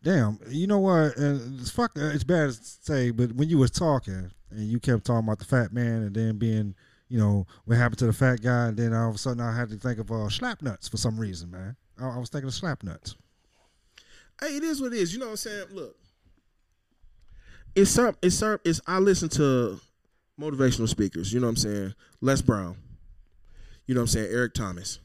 damn. 0.04 0.38
You 0.50 0.68
know 0.68 0.78
what? 0.78 1.18
And 1.18 1.60
it's 1.60 1.72
fuck. 1.72 1.94
It's 1.96 2.24
bad 2.24 2.52
to 2.52 2.58
say, 2.62 3.10
but 3.10 3.32
when 3.32 3.50
you 3.50 3.58
was 3.58 3.72
talking 3.72 4.30
and 4.52 4.68
you 4.68 4.80
kept 4.80 5.06
talking 5.06 5.26
about 5.26 5.40
the 5.40 5.46
fat 5.46 5.74
man 5.74 6.04
and 6.04 6.16
then 6.16 6.38
being, 6.38 6.76
you 7.08 7.18
know, 7.18 7.48
what 7.66 7.78
happened 7.80 7.98
to 8.00 8.06
the 8.06 8.14
fat 8.14 8.44
guy, 8.44 8.68
and 8.68 8.78
then 8.78 8.94
all 8.94 9.10
of 9.10 9.16
a 9.16 9.18
sudden 9.18 9.42
I 9.42 9.56
had 9.56 9.70
to 9.70 9.78
think 9.78 9.98
of 9.98 10.12
uh, 10.12 10.30
slap 10.30 10.62
nuts 10.62 10.88
for 10.88 10.98
some 10.98 11.20
reason, 11.20 11.50
man. 11.50 11.76
I, 12.00 12.10
I 12.10 12.18
was 12.20 12.30
thinking 12.30 12.50
of 12.50 12.54
slap 12.54 12.84
nuts. 12.84 13.16
Hey, 14.40 14.58
it 14.58 14.64
is 14.64 14.80
what 14.80 14.94
it 14.94 15.00
is. 15.00 15.12
You 15.12 15.20
know 15.20 15.26
what 15.26 15.32
I'm 15.32 15.38
saying? 15.38 15.66
Look, 15.72 15.96
it's 17.76 17.92
some, 17.92 18.16
it's 18.22 18.36
some, 18.36 18.60
it's. 18.64 18.82
I 18.88 19.00
listen 19.00 19.30
to 19.30 19.80
motivational 20.40 20.88
speakers. 20.88 21.34
You 21.34 21.40
know 21.40 21.48
what 21.48 21.52
I'm 21.52 21.56
saying? 21.58 21.94
Les 22.22 22.42
Brown. 22.42 22.78
You 23.86 23.96
know 23.96 24.02
what 24.02 24.04
I'm 24.04 24.08
saying? 24.08 24.30
Eric 24.32 24.54
Thomas. 24.54 25.00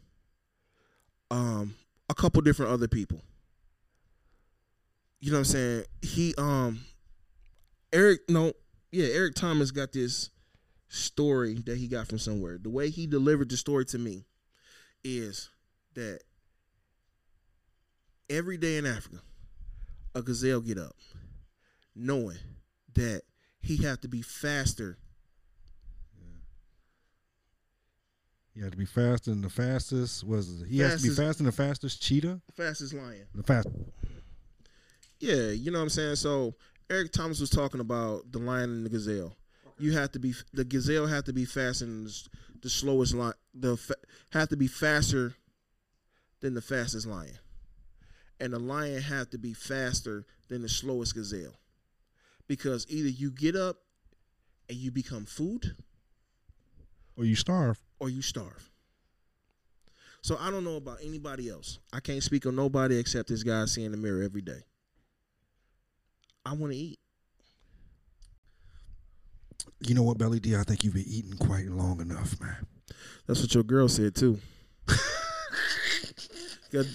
Um, 1.31 1.74
a 2.09 2.14
couple 2.14 2.42
different 2.42 2.72
other 2.72 2.88
people. 2.88 3.20
You 5.20 5.31
know 5.31 5.38
what 5.38 5.46
I'm 5.48 5.53
saying? 5.53 5.85
He 6.03 6.35
um, 6.37 6.81
Eric 7.92 8.20
no, 8.29 8.53
yeah, 8.92 9.07
Eric 9.07 9.35
Thomas 9.35 9.70
got 9.70 9.92
this 9.92 10.31
story 10.88 11.55
that 11.66 11.79
he 11.79 11.88
got 11.88 12.09
from 12.09 12.18
somewhere. 12.18 12.59
The 12.61 12.68
way 12.70 12.90
he 12.90 13.07
delivered 13.07 13.48
the 13.48 13.57
story 13.57 13.85
to 13.87 13.98
me 13.98 14.27
is 15.03 15.50
that 15.94 16.20
every 18.29 18.57
day 18.57 18.77
in 18.77 18.87
Africa, 18.87 19.20
a 20.14 20.22
gazelle 20.22 20.61
get 20.61 20.79
up, 20.79 20.94
knowing 21.94 22.38
that 22.94 23.22
he 23.61 23.78
have 23.78 24.00
to 24.02 24.09
be 24.09 24.22
faster. 24.22 24.98
Yeah. 26.18 26.40
He 28.54 28.61
had 28.61 28.72
to 28.72 28.78
be 28.78 28.85
faster 28.85 29.30
than 29.30 29.42
the 29.42 29.50
fastest. 29.50 30.24
Was 30.24 30.64
he 30.68 30.80
has 30.80 31.02
to 31.02 31.09
be 31.09 31.14
faster 31.14 31.42
than 31.42 31.46
the 31.46 31.52
fastest 31.52 32.02
cheetah? 32.02 32.40
Fastest 32.57 32.94
lion. 32.94 33.26
The 33.35 33.42
fast. 33.42 33.68
Yeah, 35.20 35.50
you 35.50 35.70
know 35.70 35.78
what 35.78 35.85
I'm 35.85 35.90
saying. 35.90 36.16
So 36.16 36.54
Eric 36.90 37.12
Thomas 37.12 37.40
was 37.40 37.50
talking 37.50 37.80
about 37.80 38.30
the 38.30 38.38
lion 38.38 38.70
and 38.70 38.85
the 38.85 38.90
gazelle. 38.90 39.35
You 39.78 39.92
have 39.92 40.12
to 40.12 40.18
be 40.18 40.35
the 40.52 40.64
gazelle 40.64 41.07
have 41.07 41.24
to 41.24 41.33
be 41.33 41.44
faster 41.44 41.85
than 41.85 42.09
the, 42.62 42.70
slowest 42.70 43.14
lion. 43.14 43.35
The 43.54 43.76
fa- 43.76 43.96
have 44.30 44.48
to 44.50 44.57
be 44.57 44.66
faster 44.68 45.35
than 46.40 46.54
the 46.54 46.62
fastest 46.62 47.07
lion, 47.07 47.38
and 48.38 48.52
the 48.52 48.59
lion 48.59 49.00
have 49.00 49.30
to 49.30 49.38
be 49.38 49.52
faster 49.52 50.26
than 50.48 50.62
the 50.62 50.68
slowest 50.68 51.14
gazelle, 51.14 51.54
because 52.46 52.87
either 52.88 53.09
you 53.09 53.30
get 53.30 53.57
up 53.57 53.76
and 54.68 54.78
you 54.78 54.90
become 54.90 55.24
food, 55.26 55.76
Or 57.16 57.24
you 57.24 57.37
starve. 57.37 57.78
or 58.00 58.09
you 58.09 58.22
starve. 58.22 58.70
So 60.22 60.37
I 60.40 60.50
don't 60.50 60.64
know 60.64 60.76
about 60.76 60.98
anybody 61.02 61.50
else. 61.50 61.78
I 61.92 62.00
can't 62.00 62.22
speak 62.22 62.46
on 62.46 62.57
nobody 62.57 62.96
except 62.98 63.28
this 63.28 63.42
guy 63.42 63.62
I 63.62 63.66
see 63.66 63.85
in 63.85 63.92
the 63.92 63.98
mirror 63.98 64.22
every 64.22 64.40
day. 64.40 64.61
I 66.46 66.52
want 66.54 66.72
to 66.72 66.78
eat. 66.78 66.98
You 69.80 69.94
know 69.94 70.02
what, 70.02 70.16
Belly 70.18 70.40
D? 70.40 70.57
I 70.57 70.62
think 70.62 70.83
you've 70.83 70.94
been 70.94 71.04
eating 71.07 71.37
quite 71.37 71.66
long 71.66 72.00
enough, 72.00 72.40
man. 72.40 72.66
That's 73.26 73.40
what 73.40 73.54
your 73.54 73.64
girl 73.64 73.88
said 73.88 74.14
too. 74.14 74.38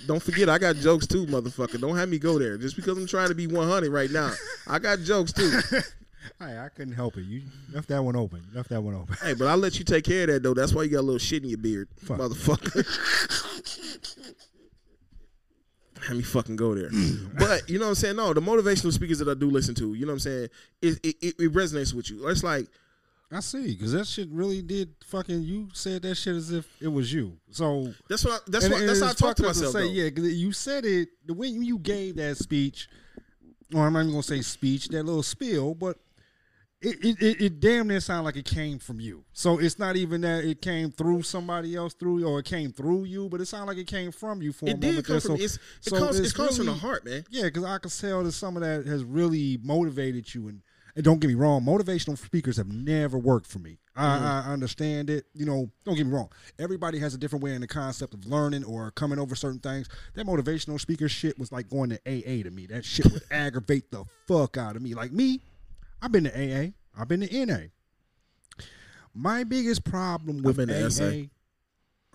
Don't 0.08 0.22
forget, 0.22 0.50
I 0.50 0.58
got 0.58 0.76
jokes 0.76 1.08
too, 1.08 1.26
motherfucker. 1.26 1.80
Don't 1.80 1.96
have 1.96 2.10
me 2.10 2.20
go 2.20 2.38
there. 2.38 2.58
Just 2.58 2.76
because 2.76 2.98
I'm 2.98 3.08
trying 3.08 3.30
to 3.30 3.36
be 3.36 3.48
100 3.48 3.92
right 3.92 4.12
now, 4.12 4.32
I 4.68 4.80
got 4.80 5.00
jokes 5.00 5.34
too. 5.34 5.60
Hey, 6.38 6.58
I 6.58 6.70
couldn't 6.70 6.94
help 6.94 7.18
it. 7.18 7.24
You 7.24 7.42
left 7.74 7.88
that 7.90 8.02
one 8.04 8.16
open. 8.16 8.44
You 8.50 8.58
left 8.58 8.70
that 8.70 8.82
one 8.82 8.94
open. 8.94 9.16
Hey, 9.22 9.34
but 9.34 9.48
I'll 9.48 9.58
let 9.58 9.80
you 9.80 9.84
take 9.86 10.04
care 10.06 10.24
of 10.24 10.28
that 10.30 10.44
though. 10.44 10.54
That's 10.54 10.74
why 10.74 10.84
you 10.84 10.90
got 10.90 11.00
a 11.00 11.02
little 11.02 11.18
shit 11.18 11.44
in 11.44 11.50
your 11.50 11.58
beard, 11.58 11.90
Fuck. 11.98 12.18
motherfucker. 12.18 12.86
Have 16.08 16.16
me 16.16 16.24
fucking 16.24 16.56
go 16.56 16.76
there. 16.76 16.90
but 17.38 17.70
you 17.70 17.78
know 17.78 17.86
what 17.86 17.90
I'm 17.90 17.96
saying? 17.96 18.16
No, 18.16 18.34
the 18.34 18.42
motivational 18.42 18.94
speakers 18.94 19.20
that 19.20 19.28
I 19.28 19.34
do 19.34 19.50
listen 19.50 19.76
to, 19.76 19.94
you 19.96 20.06
know 20.06 20.14
what 20.14 20.16
I'm 20.16 20.20
saying? 20.20 20.48
It 20.82 21.00
it, 21.04 21.16
it, 21.22 21.36
it 21.40 21.54
resonates 21.54 21.94
with 21.94 22.10
you. 22.10 22.28
It's 22.30 22.44
like 22.44 22.68
I 23.32 23.42
see, 23.42 23.68
because 23.76 23.92
that 23.92 24.08
shit 24.08 24.28
really 24.32 24.62
did 24.64 24.90
fucking. 25.06 25.44
You 25.44 25.70
said 25.74 26.02
that 26.02 26.16
shit 26.16 26.36
as 26.36 26.52
if 26.52 26.66
it 26.82 26.88
was 26.88 27.14
you. 27.14 27.38
So 27.52 27.94
that's 28.10 28.26
what 28.26 28.34
I, 28.34 28.38
that's 28.48 28.66
and- 28.66 28.74
what 28.74 28.80
and 28.82 28.90
that's 28.90 29.02
how 29.02 29.10
I 29.10 29.14
talk 29.14 29.36
to 29.38 29.44
myself. 29.44 29.72
say, 29.74 29.82
though. 29.82 29.86
yeah, 29.86 30.10
'cause 30.10 30.26
you 30.34 30.52
said 30.52 30.84
it 30.86 31.10
the 31.26 31.34
way 31.36 31.48
you 31.48 31.78
gave 31.78 32.16
that 32.16 32.38
speech. 32.38 32.88
Or 33.72 33.86
I'm 33.86 33.94
not 33.94 34.00
even 34.00 34.12
gonna 34.14 34.24
say 34.24 34.42
speech, 34.42 34.88
that 34.88 35.04
little 35.04 35.22
spiel, 35.22 35.76
but 35.76 35.98
it, 36.82 37.06
it, 37.06 37.22
it, 37.22 37.42
it 37.42 37.60
damn 37.60 37.88
near 37.88 38.00
sounded 38.00 38.24
like 38.24 38.36
it 38.38 38.46
came 38.46 38.80
from 38.80 39.00
you. 39.00 39.24
So 39.34 39.60
it's 39.60 39.78
not 39.78 39.96
even 39.96 40.22
that 40.22 40.44
it 40.44 40.60
came 40.60 40.90
through 40.92 41.22
somebody 41.22 41.76
else 41.76 41.94
through 41.94 42.26
or 42.26 42.40
it 42.40 42.46
came 42.46 42.72
through 42.72 43.04
you, 43.04 43.30
but 43.30 43.42
it 43.42 43.46
sounded 43.46 43.68
like 43.68 43.78
it 43.78 43.86
came 43.86 44.12
from 44.12 44.42
you 44.42 44.54
for 44.54 44.66
a 44.66 44.70
It 44.70 44.82
moment. 44.82 44.96
did 44.96 45.06
come 45.06 45.14
there. 45.14 45.22
from 45.22 45.38
So- 45.38 45.44
it's, 45.44 45.56
it 45.56 45.62
so 45.82 45.98
comes 46.00 46.20
it's 46.20 46.32
it 46.32 46.36
comes 46.36 46.58
from 46.58 46.66
the 46.66 46.74
heart, 46.74 47.06
man. 47.06 47.26
Yeah, 47.30 47.44
because 47.44 47.64
I 47.66 47.78
can 47.78 47.92
tell 47.92 48.24
that 48.24 48.32
some 48.32 48.58
of 48.58 48.64
that 48.64 48.88
has 48.88 49.04
really 49.04 49.60
motivated 49.62 50.34
you. 50.34 50.48
And, 50.48 50.62
and 50.96 51.04
don't 51.04 51.20
get 51.20 51.28
me 51.28 51.36
wrong, 51.36 51.64
motivational 51.64 52.18
speakers 52.18 52.58
have 52.58 52.68
never 52.68 53.18
worked 53.18 53.48
for 53.48 53.60
me. 53.60 53.80
I, 53.96 54.44
I 54.48 54.52
understand 54.54 55.10
it. 55.10 55.26
You 55.34 55.46
know, 55.46 55.70
don't 55.86 55.96
get 55.96 56.06
me 56.06 56.14
wrong. 56.14 56.30
Everybody 56.58 57.00
has 57.00 57.14
a 57.14 57.18
different 57.18 57.44
way 57.44 57.54
in 57.54 57.62
the 57.62 57.68
concept 57.68 58.14
of 58.14 58.26
learning 58.26 58.64
or 58.64 58.92
coming 58.92 59.20
over 59.20 59.36
certain 59.36 59.60
things. 59.60 59.90
That 60.14 60.26
motivational 60.26 60.80
speaker 60.80 61.10
shit 61.10 61.38
was 61.38 61.52
like 61.52 61.70
going 61.70 61.90
to 61.90 62.00
AA 62.06 62.44
to 62.44 62.52
me. 62.52 62.66
That 62.68 62.86
shit 62.86 63.12
would 63.12 63.24
aggravate 63.32 63.92
the 63.92 64.06
fuck 64.28 64.58
out 64.58 64.76
of 64.78 64.82
me. 64.82 64.94
Like 64.94 65.12
me, 65.12 65.42
I've 66.02 66.12
been 66.12 66.24
to 66.26 66.32
AA. 66.32 66.72
I've 66.98 67.08
been 67.08 67.28
to 67.28 67.46
NA. 67.46 67.58
My 69.14 69.44
biggest 69.44 69.84
problem 69.84 70.44
with 70.44 70.60
AA. 70.60 70.90
SA. 70.90 71.28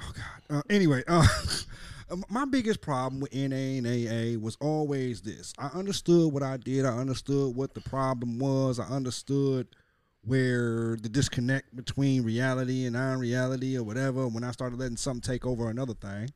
Oh 0.01 0.13
God. 0.13 0.59
Uh, 0.59 0.63
anyway, 0.71 1.03
uh, 1.07 1.27
Um, 2.11 2.25
my 2.29 2.45
biggest 2.45 2.81
problem 2.81 3.21
with 3.21 3.35
NA 3.35 3.79
and 3.79 3.87
AA 3.87 4.39
was 4.39 4.57
always 4.61 5.23
this. 5.23 5.55
I 5.59 5.69
understood 5.69 6.33
what 6.33 6.43
I 6.43 6.57
did. 6.57 6.85
I 6.85 6.97
understood 6.97 7.57
what 7.57 7.75
the 7.75 7.81
problem 7.81 8.39
was. 8.39 8.79
I 8.79 8.87
understood 8.87 9.69
where 10.25 10.97
the 11.01 11.09
disconnect 11.09 11.75
between 11.77 12.23
reality 12.23 12.85
and 12.85 12.95
non-reality 12.95 13.77
or 13.77 13.83
whatever. 13.83 14.27
When 14.29 14.45
I 14.45 14.51
started 14.51 14.79
letting 14.79 14.97
something 14.97 15.21
take 15.21 15.47
over 15.47 15.71
another 15.71 15.95
thing, 15.95 16.31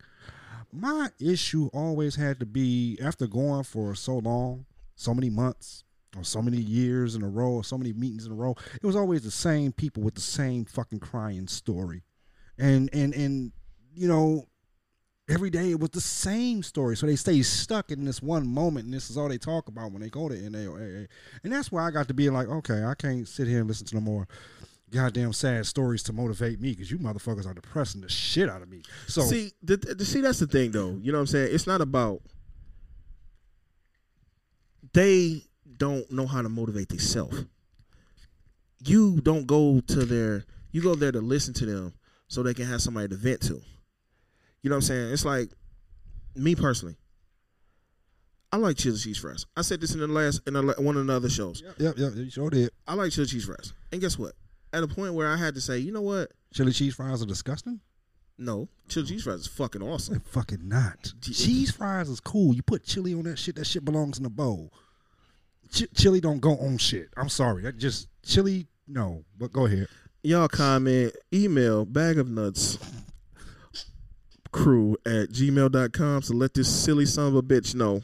my 0.72 1.08
issue 1.20 1.68
always 1.72 2.16
had 2.16 2.40
to 2.40 2.46
be 2.46 2.98
after 3.02 3.26
going 3.26 3.64
for 3.64 3.94
so 3.94 4.18
long, 4.18 4.66
so 4.96 5.14
many 5.14 5.30
months, 5.30 5.84
or 6.16 6.24
so 6.24 6.42
many 6.42 6.58
years 6.58 7.14
in 7.14 7.22
a 7.22 7.28
row, 7.28 7.52
or 7.52 7.64
so 7.64 7.78
many 7.78 7.92
meetings 7.92 8.26
in 8.26 8.32
a 8.32 8.34
row. 8.34 8.54
It 8.74 8.86
was 8.86 8.96
always 8.96 9.22
the 9.22 9.30
same 9.30 9.72
people 9.72 10.02
with 10.02 10.14
the 10.14 10.20
same 10.20 10.64
fucking 10.64 11.00
crying 11.00 11.46
story, 11.46 12.02
and 12.58 12.90
and 12.92 13.14
and 13.14 13.52
you 13.94 14.08
know 14.08 14.46
every 15.28 15.50
day 15.50 15.70
it 15.70 15.80
was 15.80 15.90
the 15.90 16.00
same 16.00 16.62
story. 16.62 16.96
So 16.96 17.06
they 17.06 17.16
stay 17.16 17.42
stuck 17.42 17.90
in 17.90 18.04
this 18.04 18.22
one 18.22 18.46
moment, 18.46 18.86
and 18.86 18.94
this 18.94 19.10
is 19.10 19.18
all 19.18 19.28
they 19.28 19.38
talk 19.38 19.68
about 19.68 19.92
when 19.92 20.02
they 20.02 20.08
go 20.08 20.28
to 20.28 20.50
NA 20.50 20.70
or 20.70 20.78
AA. 20.78 21.06
And 21.44 21.52
that's 21.52 21.70
why 21.70 21.86
I 21.86 21.90
got 21.90 22.08
to 22.08 22.14
be 22.14 22.30
like, 22.30 22.48
okay, 22.48 22.84
I 22.84 22.94
can't 22.94 23.28
sit 23.28 23.46
here 23.46 23.58
and 23.58 23.68
listen 23.68 23.86
to 23.88 23.94
no 23.96 24.00
more 24.00 24.26
goddamn 24.90 25.34
sad 25.34 25.66
stories 25.66 26.02
to 26.02 26.12
motivate 26.14 26.60
me 26.60 26.70
because 26.70 26.90
you 26.90 26.98
motherfuckers 26.98 27.46
are 27.46 27.52
depressing 27.52 28.00
the 28.00 28.08
shit 28.08 28.48
out 28.48 28.62
of 28.62 28.70
me. 28.70 28.82
So 29.06 29.20
see, 29.22 29.52
the, 29.62 29.76
the, 29.76 30.04
see, 30.04 30.22
that's 30.22 30.38
the 30.38 30.46
thing, 30.46 30.70
though. 30.70 30.98
You 31.02 31.12
know 31.12 31.18
what 31.18 31.22
I'm 31.22 31.26
saying? 31.26 31.54
It's 31.54 31.66
not 31.66 31.80
about 31.80 32.22
they 34.94 35.42
don't 35.76 36.10
know 36.10 36.26
how 36.26 36.42
to 36.42 36.48
motivate 36.48 36.88
themselves. 36.88 37.44
You 38.80 39.20
don't 39.20 39.46
go 39.46 39.80
to 39.80 40.04
their. 40.04 40.44
You 40.70 40.82
go 40.82 40.94
there 40.94 41.12
to 41.12 41.20
listen 41.20 41.54
to 41.54 41.66
them 41.66 41.94
so 42.28 42.42
they 42.42 42.54
can 42.54 42.66
have 42.66 42.80
somebody 42.80 43.08
to 43.08 43.16
vent 43.16 43.42
to. 43.42 43.60
You 44.62 44.70
know 44.70 44.76
what 44.76 44.84
I'm 44.84 44.86
saying? 44.88 45.12
It's 45.12 45.24
like 45.24 45.50
me 46.34 46.54
personally. 46.54 46.96
I 48.50 48.56
like 48.56 48.76
chili 48.76 48.96
cheese 48.96 49.18
fries. 49.18 49.44
I 49.56 49.62
said 49.62 49.80
this 49.80 49.92
in 49.92 50.00
the 50.00 50.06
last 50.06 50.40
in 50.46 50.54
the, 50.54 50.74
one 50.78 50.96
of 50.96 51.06
the 51.06 51.12
other 51.12 51.28
shows. 51.28 51.62
yep, 51.62 51.74
yep, 51.78 51.94
yep, 51.98 52.12
you 52.14 52.30
sure 52.30 52.48
did. 52.50 52.70
I 52.86 52.94
like 52.94 53.12
chili 53.12 53.26
cheese 53.26 53.44
fries, 53.44 53.74
and 53.92 54.00
guess 54.00 54.18
what? 54.18 54.32
At 54.72 54.82
a 54.82 54.88
point 54.88 55.14
where 55.14 55.28
I 55.28 55.36
had 55.36 55.54
to 55.54 55.60
say, 55.60 55.78
you 55.78 55.92
know 55.92 56.00
what? 56.00 56.30
Chili 56.54 56.72
cheese 56.72 56.94
fries 56.94 57.22
are 57.22 57.26
disgusting. 57.26 57.80
No, 58.38 58.68
chili 58.88 59.06
cheese 59.06 59.24
fries 59.24 59.40
is 59.40 59.46
fucking 59.48 59.82
awesome. 59.82 60.14
They're 60.14 60.32
fucking 60.32 60.66
not. 60.66 61.12
Cheese 61.22 61.72
fries 61.72 62.08
is 62.08 62.20
cool. 62.20 62.54
You 62.54 62.62
put 62.62 62.84
chili 62.84 63.12
on 63.12 63.24
that 63.24 63.38
shit. 63.38 63.56
That 63.56 63.66
shit 63.66 63.84
belongs 63.84 64.18
in 64.18 64.24
a 64.24 64.30
bowl. 64.30 64.72
Ch- 65.72 65.92
chili 65.96 66.20
don't 66.20 66.38
go 66.40 66.56
on 66.58 66.78
shit. 66.78 67.08
I'm 67.16 67.28
sorry. 67.28 67.62
That 67.62 67.78
just 67.78 68.06
chili. 68.24 68.68
No, 68.86 69.24
but 69.36 69.52
go 69.52 69.66
ahead. 69.66 69.88
y'all 70.22 70.46
comment 70.48 71.12
email 71.34 71.84
bag 71.84 72.18
of 72.18 72.28
nuts 72.30 72.78
crew 74.52 74.96
at 75.06 75.30
gmail.com 75.30 76.22
to 76.22 76.32
let 76.32 76.54
this 76.54 76.68
silly 76.68 77.06
son 77.06 77.26
of 77.28 77.34
a 77.34 77.42
bitch 77.42 77.74
know 77.74 78.02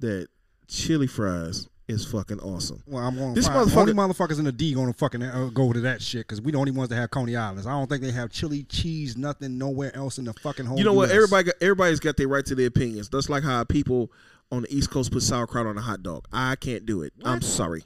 that 0.00 0.28
chili 0.66 1.06
fries 1.06 1.68
is 1.88 2.04
fucking 2.04 2.38
awesome 2.40 2.82
Well, 2.86 3.02
I'm 3.02 3.16
going. 3.16 3.32
This 3.34 3.46
This 3.48 3.54
motherfucker, 3.56 3.76
only 3.78 3.92
motherfuckers 3.94 4.38
in 4.38 4.44
the 4.44 4.52
D 4.52 4.74
gonna 4.74 4.92
fucking 4.92 5.22
uh, 5.22 5.46
go 5.54 5.72
to 5.72 5.80
that 5.80 6.02
shit 6.02 6.20
because 6.26 6.40
we 6.42 6.52
the 6.52 6.58
only 6.58 6.70
ones 6.70 6.90
that 6.90 6.96
have 6.96 7.10
Coney 7.10 7.34
Islands. 7.34 7.66
I 7.66 7.70
don't 7.70 7.88
think 7.88 8.02
they 8.02 8.10
have 8.12 8.30
chili 8.30 8.64
cheese 8.64 9.16
nothing 9.16 9.56
nowhere 9.56 9.94
else 9.96 10.18
in 10.18 10.24
the 10.26 10.34
fucking 10.34 10.66
whole. 10.66 10.76
you 10.78 10.84
know 10.84 10.92
what 10.92 11.08
US. 11.08 11.14
everybody 11.14 11.44
got, 11.44 11.54
everybody's 11.62 12.00
got 12.00 12.16
their 12.18 12.28
right 12.28 12.44
to 12.44 12.54
their 12.54 12.66
opinions 12.66 13.08
that's 13.08 13.30
like 13.30 13.42
how 13.42 13.64
people 13.64 14.12
on 14.52 14.62
the 14.62 14.74
east 14.74 14.90
coast 14.90 15.12
put 15.12 15.22
sauerkraut 15.22 15.66
on 15.66 15.76
a 15.78 15.80
hot 15.80 16.02
dog 16.02 16.26
i 16.32 16.56
can't 16.56 16.84
do 16.86 17.02
it 17.02 17.12
i'm 17.24 17.40
sorry 17.42 17.82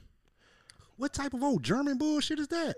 What 0.97 1.13
type 1.13 1.33
of 1.35 1.43
old 1.43 1.63
German 1.65 1.99
bullshit 1.99 2.39
is 2.39 2.49
that? 2.49 2.75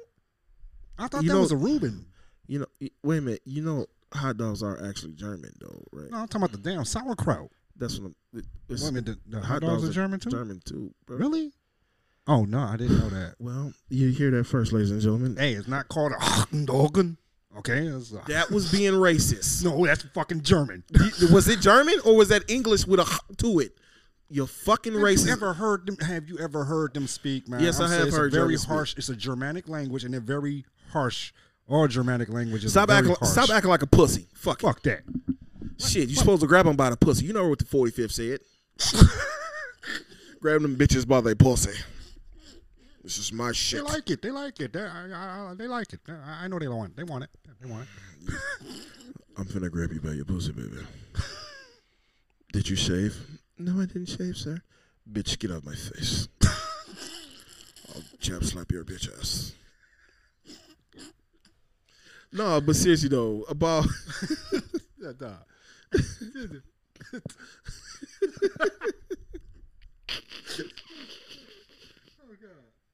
I 0.99 1.09
thought 1.09 1.23
You 1.23 1.29
that 1.29 1.35
know- 1.35 1.41
was 1.41 1.53
a 1.53 1.57
Reuben. 1.57 2.07
you 2.47 2.59
know 2.61 2.67
wait 3.03 3.19
a 3.19 3.21
minute 3.23 3.43
you 3.47 3.63
know 3.63 3.87
hot 4.15 4.37
dogs 4.37 4.63
are 4.63 4.83
actually 4.89 5.13
german 5.13 5.51
though 5.61 5.83
right 5.93 6.11
No, 6.11 6.19
I'm 6.19 6.29
talking 6.29 6.45
about 6.45 6.53
the 6.53 6.71
damn 6.71 6.85
sauerkraut. 6.85 7.51
that's 7.77 7.99
what 7.99 8.07
i'm 8.07 8.39
it- 8.39 8.45
it's, 8.69 8.83
Wait 8.83 8.89
a 8.89 8.93
minute, 8.93 9.19
the, 9.29 9.39
the 9.41 9.45
hot, 9.45 9.61
dogs, 9.63 9.89
are 9.89 9.93
German 9.93 10.19
too. 10.21 10.31
german 10.31 10.61
too 10.65 10.93
bro. 11.07 11.17
Really? 11.19 11.53
Oh 12.27 12.45
no, 12.47 12.61
I 12.61 12.77
didn't 12.79 12.99
know 12.99 13.11
that. 13.11 13.35
well 13.39 13.73
you 13.91 14.09
hear 14.11 14.31
that 14.33 14.45
first 14.45 14.73
ladies 14.73 14.91
and 14.91 15.01
gentlemen 15.01 15.37
Hey, 15.37 15.53
it's 15.55 15.69
not 15.69 15.89
called 15.89 16.13
a 16.13 16.17
Hockendogen. 16.17 17.17
Okay, 17.59 17.87
it's 17.87 18.13
a, 18.13 18.21
that 18.29 18.51
was 18.51 18.71
being 18.73 18.95
racist 18.95 19.65
no, 19.65 19.85
that's 19.87 20.03
fucking 20.15 20.43
German. 20.43 20.83
was 21.31 21.47
it 21.49 21.61
German 21.61 21.95
or 22.05 22.17
was 22.17 22.29
that 22.29 22.43
English 22.51 22.87
with 22.87 23.01
a 23.01 23.03
h 23.05 23.37
to 23.39 23.59
it? 23.61 23.77
You're 24.31 24.47
fucking 24.49 24.95
Have 24.95 25.03
racist. 25.03 25.27
you 25.27 25.33
ever 25.33 25.53
heard 25.53 25.87
them? 25.87 25.97
Have 25.99 26.29
you 26.29 26.39
ever 26.39 26.65
heard 26.65 26.95
them 26.95 27.07
speak, 27.07 27.47
man? 27.47 27.61
Yes, 27.63 27.79
I 27.79 27.85
I'm 27.85 27.89
saying 27.91 27.99
have 28.01 28.09
it's 28.09 28.17
heard 28.17 28.33
A 28.33 28.35
very 28.35 28.45
German 28.47 28.59
speak. 28.59 28.69
harsh. 28.71 28.95
It's 28.97 29.09
a 29.11 29.15
Germanic 29.15 29.69
language, 29.69 30.03
and 30.03 30.13
they're 30.15 30.21
very 30.21 30.65
harsh. 30.91 31.33
All 31.69 31.89
Germanic 31.89 32.29
languages 32.29 32.73
Stop 32.73 32.91
acting, 32.91 33.15
harsh. 33.15 33.31
stop 33.31 33.51
acting 33.51 33.71
like 33.71 33.83
a 33.83 33.87
pussy. 33.87 34.27
Fuck, 34.35 34.63
it. 34.63 34.67
Fuck 34.67 34.83
that. 34.83 35.03
Shit, 35.79 36.09
you 36.09 36.15
supposed 36.17 36.43
to 36.43 36.47
grab 36.47 36.67
them 36.67 36.77
by 36.77 36.91
the 36.91 36.97
pussy. 36.97 37.25
You 37.25 37.33
know 37.33 37.49
what 37.49 37.59
the 37.59 37.65
45th 37.65 38.13
said. 38.13 38.41
grab 40.41 40.63
them 40.63 40.77
bitches 40.77 41.07
by 41.09 41.21
their 41.21 41.35
pussy. 41.35 41.73
This 43.03 43.19
is 43.19 43.33
my 43.33 43.53
shit. 43.53 43.85
They 43.87 43.93
like 43.93 44.11
it. 44.11 44.23
They 44.23 44.31
like 44.31 44.61
it. 44.61 44.73
They, 44.73 44.81
I, 44.81 45.51
I- 45.51 45.55
they 45.55 45.67
like 45.67 45.93
it. 45.93 46.01
I, 46.09 46.45
I 46.45 46.49
know 46.49 46.59
they 46.59 46.69
want 46.69 46.91
it. 46.93 46.97
They 46.97 47.05
want 47.05 47.25
it. 47.25 47.31
They 47.61 47.71
want 47.71 47.87
it. 48.29 48.35
I'm 49.37 49.45
finna 49.47 49.71
grab 49.71 49.91
you 49.93 50.01
by 50.01 50.13
your 50.13 50.25
pussy, 50.25 50.53
baby. 50.53 50.77
Did 52.53 52.69
you 52.69 52.77
shave? 52.77 53.17
No, 53.59 53.81
I 53.81 53.87
didn't 53.87 54.07
shave, 54.07 54.37
sir. 54.37 54.61
Bitch, 55.11 55.39
get 55.39 55.51
out 55.51 55.59
of 55.59 55.67
my 55.67 55.75
face. 55.75 56.29
I'll 57.95 58.03
jab 58.21 58.45
slap 58.45 58.71
your 58.71 58.85
bitch 58.85 59.09
ass. 59.19 59.53
No, 62.35 62.61
but 62.61 62.77
seriously 62.77 63.09
though, 63.09 63.45
about 63.49 63.87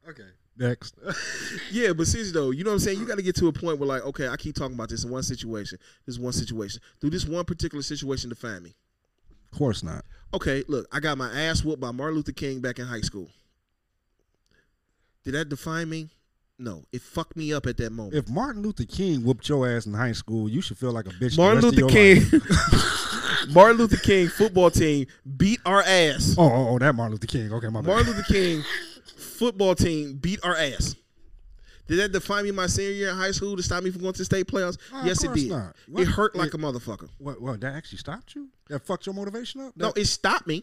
Okay. 0.09 0.23
Next. 0.59 0.99
yeah, 1.71 1.93
but 1.93 2.07
seriously 2.07 2.33
though, 2.33 2.51
you 2.51 2.65
know 2.65 2.71
what 2.71 2.75
I'm 2.75 2.81
saying? 2.81 2.99
You 2.99 3.07
got 3.07 3.17
to 3.17 3.23
get 3.23 3.37
to 3.37 3.47
a 3.49 3.53
point 3.53 3.79
where 3.79 3.87
like, 3.87 4.03
okay, 4.03 4.29
I 4.29 4.37
keep 4.37 4.57
talking 4.57 4.75
about 4.75 4.91
this 4.91 5.05
in 5.05 5.11
one 5.11 5.23
situation. 5.23 5.79
This 6.05 6.19
one 6.19 6.33
situation. 6.33 6.83
Do 7.01 7.09
this 7.09 7.27
one 7.27 7.45
particular 7.45 7.83
situation 7.83 8.29
define 8.29 8.63
me? 8.63 8.75
of 9.53 9.59
course 9.59 9.83
not. 9.83 10.05
Okay, 10.35 10.65
look, 10.69 10.87
I 10.93 11.01
got 11.01 11.19
my 11.19 11.33
ass 11.33 11.65
whooped 11.65 11.81
by 11.81 11.91
Martin 11.93 12.17
Luther 12.17 12.33
King 12.33 12.61
back 12.61 12.79
in 12.79 12.87
high 12.87 13.01
school. 13.01 13.29
Did 15.25 15.33
that 15.33 15.49
define 15.49 15.89
me? 15.89 16.11
No, 16.63 16.85
it 16.93 17.01
fucked 17.01 17.37
me 17.39 17.55
up 17.55 17.65
at 17.67 17.79
that 17.79 17.91
moment. 17.91 18.15
If 18.15 18.29
Martin 18.29 18.61
Luther 18.61 18.85
King 18.85 19.25
whooped 19.25 19.49
your 19.49 19.67
ass 19.67 19.87
in 19.87 19.95
high 19.95 20.13
school, 20.13 20.47
you 20.47 20.61
should 20.61 20.77
feel 20.77 20.93
like 20.93 21.07
a 21.07 21.11
bitch. 21.11 21.39
Martin 21.39 21.63
Luther 21.63 21.87
King. 21.89 22.21
Martin 23.55 23.79
Luther 23.79 23.97
King 23.97 24.29
football 24.29 24.71
team 24.71 25.07
beat 25.39 25.59
our 25.65 25.81
ass. 25.81 26.35
Oh, 26.39 26.45
oh, 26.45 26.69
oh, 26.75 26.79
that 26.79 26.95
Martin 26.95 27.13
Luther 27.13 27.27
King. 27.27 27.51
Okay, 27.53 27.69
my 27.69 27.81
bad. 27.81 27.87
Martin 27.89 28.07
Luther 28.13 28.23
King 28.33 28.63
football 29.17 29.75
team 29.75 30.19
beat 30.21 30.39
our 30.45 30.55
ass. 30.55 30.97
Did 31.89 31.99
that 31.99 32.13
define 32.13 32.45
me 32.45 32.51
my 32.53 32.67
senior 32.67 32.93
year 32.93 33.09
in 33.09 33.17
high 33.17 33.31
school 33.33 33.57
to 33.57 33.63
stop 33.63 33.83
me 33.83 33.91
from 33.91 34.03
going 34.03 34.13
to 34.13 34.25
state 34.25 34.47
playoffs? 34.47 34.77
Nah, 34.93 35.05
yes, 35.05 35.25
it 35.25 35.33
did. 35.33 35.49
not. 35.51 35.75
It 35.97 36.05
hurt 36.07 36.37
like 36.37 36.49
It- 36.49 36.55
a 36.55 36.59
motherfucker. 36.59 37.09
What? 37.19 37.41
What? 37.41 37.61
That 37.63 37.75
actually 37.75 37.99
stopped 37.99 38.35
you? 38.37 38.49
That 38.69 38.87
fucked 38.87 39.07
your 39.07 39.15
motivation 39.15 39.63
up? 39.63 39.73
No, 39.77 39.93
it 39.97 40.05
stopped 40.05 40.47
me. 40.47 40.63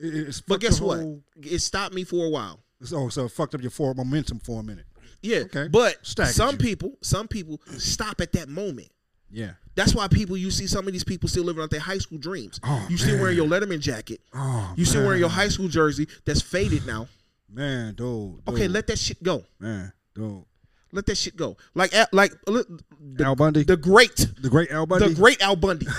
it, 0.00 0.14
it's 0.14 0.40
But 0.40 0.60
guess 0.60 0.80
what? 0.80 0.98
whole- 1.00 1.22
It 1.42 1.60
stopped 1.60 1.94
me 1.94 2.02
for 2.02 2.24
a 2.24 2.30
while. 2.30 2.60
Oh, 2.92 3.08
so 3.08 3.26
it 3.26 3.30
fucked 3.32 3.54
up 3.54 3.60
your 3.62 3.70
forward 3.70 3.98
momentum 3.98 4.40
for 4.40 4.60
a 4.60 4.62
minute. 4.64 4.86
Yeah, 5.24 5.38
Okay. 5.38 5.68
but 5.68 5.96
some 6.04 6.56
people, 6.58 6.98
some 7.02 7.26
people 7.28 7.60
stop 7.78 8.20
at 8.20 8.32
that 8.32 8.48
moment. 8.48 8.88
Yeah. 9.30 9.52
That's 9.74 9.94
why 9.94 10.06
people 10.06 10.36
you 10.36 10.50
see 10.52 10.66
some 10.68 10.86
of 10.86 10.92
these 10.92 11.02
people 11.02 11.28
still 11.28 11.42
living 11.44 11.62
out 11.62 11.70
their 11.70 11.80
high 11.80 11.98
school 11.98 12.18
dreams. 12.18 12.60
Oh, 12.62 12.86
you 12.88 12.96
still 12.96 13.14
man. 13.14 13.20
wearing 13.22 13.36
your 13.36 13.46
Letterman 13.46 13.80
jacket. 13.80 14.20
Oh, 14.32 14.72
You 14.76 14.84
still 14.84 15.04
wearing 15.04 15.18
your 15.20 15.28
high 15.30 15.48
school 15.48 15.66
jersey 15.68 16.06
that's 16.24 16.40
faded 16.40 16.86
now. 16.86 17.08
Man, 17.52 17.94
dude. 17.94 18.40
Okay, 18.48 18.68
let 18.68 18.86
that 18.88 18.98
shit 18.98 19.22
go. 19.22 19.44
man, 19.60 19.92
dude. 20.14 20.44
Let 20.92 21.06
that 21.06 21.16
shit 21.16 21.36
go. 21.36 21.56
Like 21.74 21.92
like 22.12 22.32
uh, 22.46 22.62
the, 23.00 23.24
Al 23.24 23.34
Bundy, 23.34 23.64
the 23.64 23.76
great, 23.76 24.14
the 24.40 24.48
great 24.48 24.70
Al 24.70 24.86
Bundy. 24.86 25.08
the 25.08 25.14
great 25.14 25.40
Al 25.42 25.56
Bundy. 25.56 25.86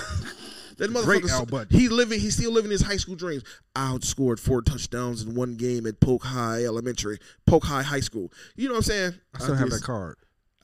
That 0.77 0.91
Great 0.91 1.23
motherfucker, 1.23 1.29
Al 1.31 1.45
Bundy. 1.45 1.77
he 1.77 1.89
living, 1.89 2.19
he's 2.19 2.35
still 2.35 2.51
living 2.51 2.71
his 2.71 2.81
high 2.81 2.97
school 2.97 3.15
dreams. 3.15 3.43
I 3.75 3.91
outscored 3.93 4.39
four 4.39 4.61
touchdowns 4.61 5.21
in 5.23 5.35
one 5.35 5.55
game 5.55 5.85
at 5.87 5.99
Polk 5.99 6.23
High 6.23 6.63
Elementary, 6.65 7.17
Polk 7.45 7.63
High 7.63 7.83
High 7.83 7.99
School. 8.01 8.31
You 8.55 8.67
know 8.67 8.73
what 8.73 8.79
I'm 8.79 8.83
saying? 8.83 9.13
I 9.33 9.39
still 9.39 9.55
have 9.55 9.69
just- 9.69 9.81
that 9.81 9.85
card. 9.85 10.17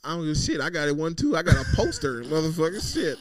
I 0.04 0.16
don't 0.16 0.22
give 0.26 0.32
a 0.36 0.36
shit. 0.40 0.60
I 0.62 0.72
got 0.72 0.88
it 0.88 0.98
one 0.98 1.14
too. 1.14 1.36
I 1.38 1.44
got 1.44 1.56
a 1.56 1.76
poster, 1.76 2.24
motherfucker. 2.24 2.82
Shit. 2.94 3.20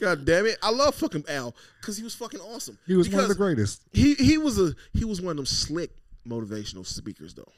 God 0.00 0.24
damn 0.24 0.44
it. 0.46 0.58
I 0.60 0.70
love 0.70 0.96
fucking 0.96 1.24
Al 1.28 1.54
because 1.80 1.96
he 1.96 2.02
was 2.02 2.16
fucking 2.16 2.40
awesome. 2.40 2.76
He 2.84 2.96
was 2.96 3.08
one 3.08 3.22
of 3.22 3.28
the 3.28 3.36
greatest. 3.36 3.82
He 3.92 4.14
he 4.14 4.36
was 4.36 4.58
a 4.58 4.74
he 4.92 5.04
was 5.04 5.20
one 5.22 5.30
of 5.30 5.36
them 5.36 5.46
slick 5.46 5.92
motivational 6.26 6.84
speakers 6.84 7.32
though. 7.34 7.52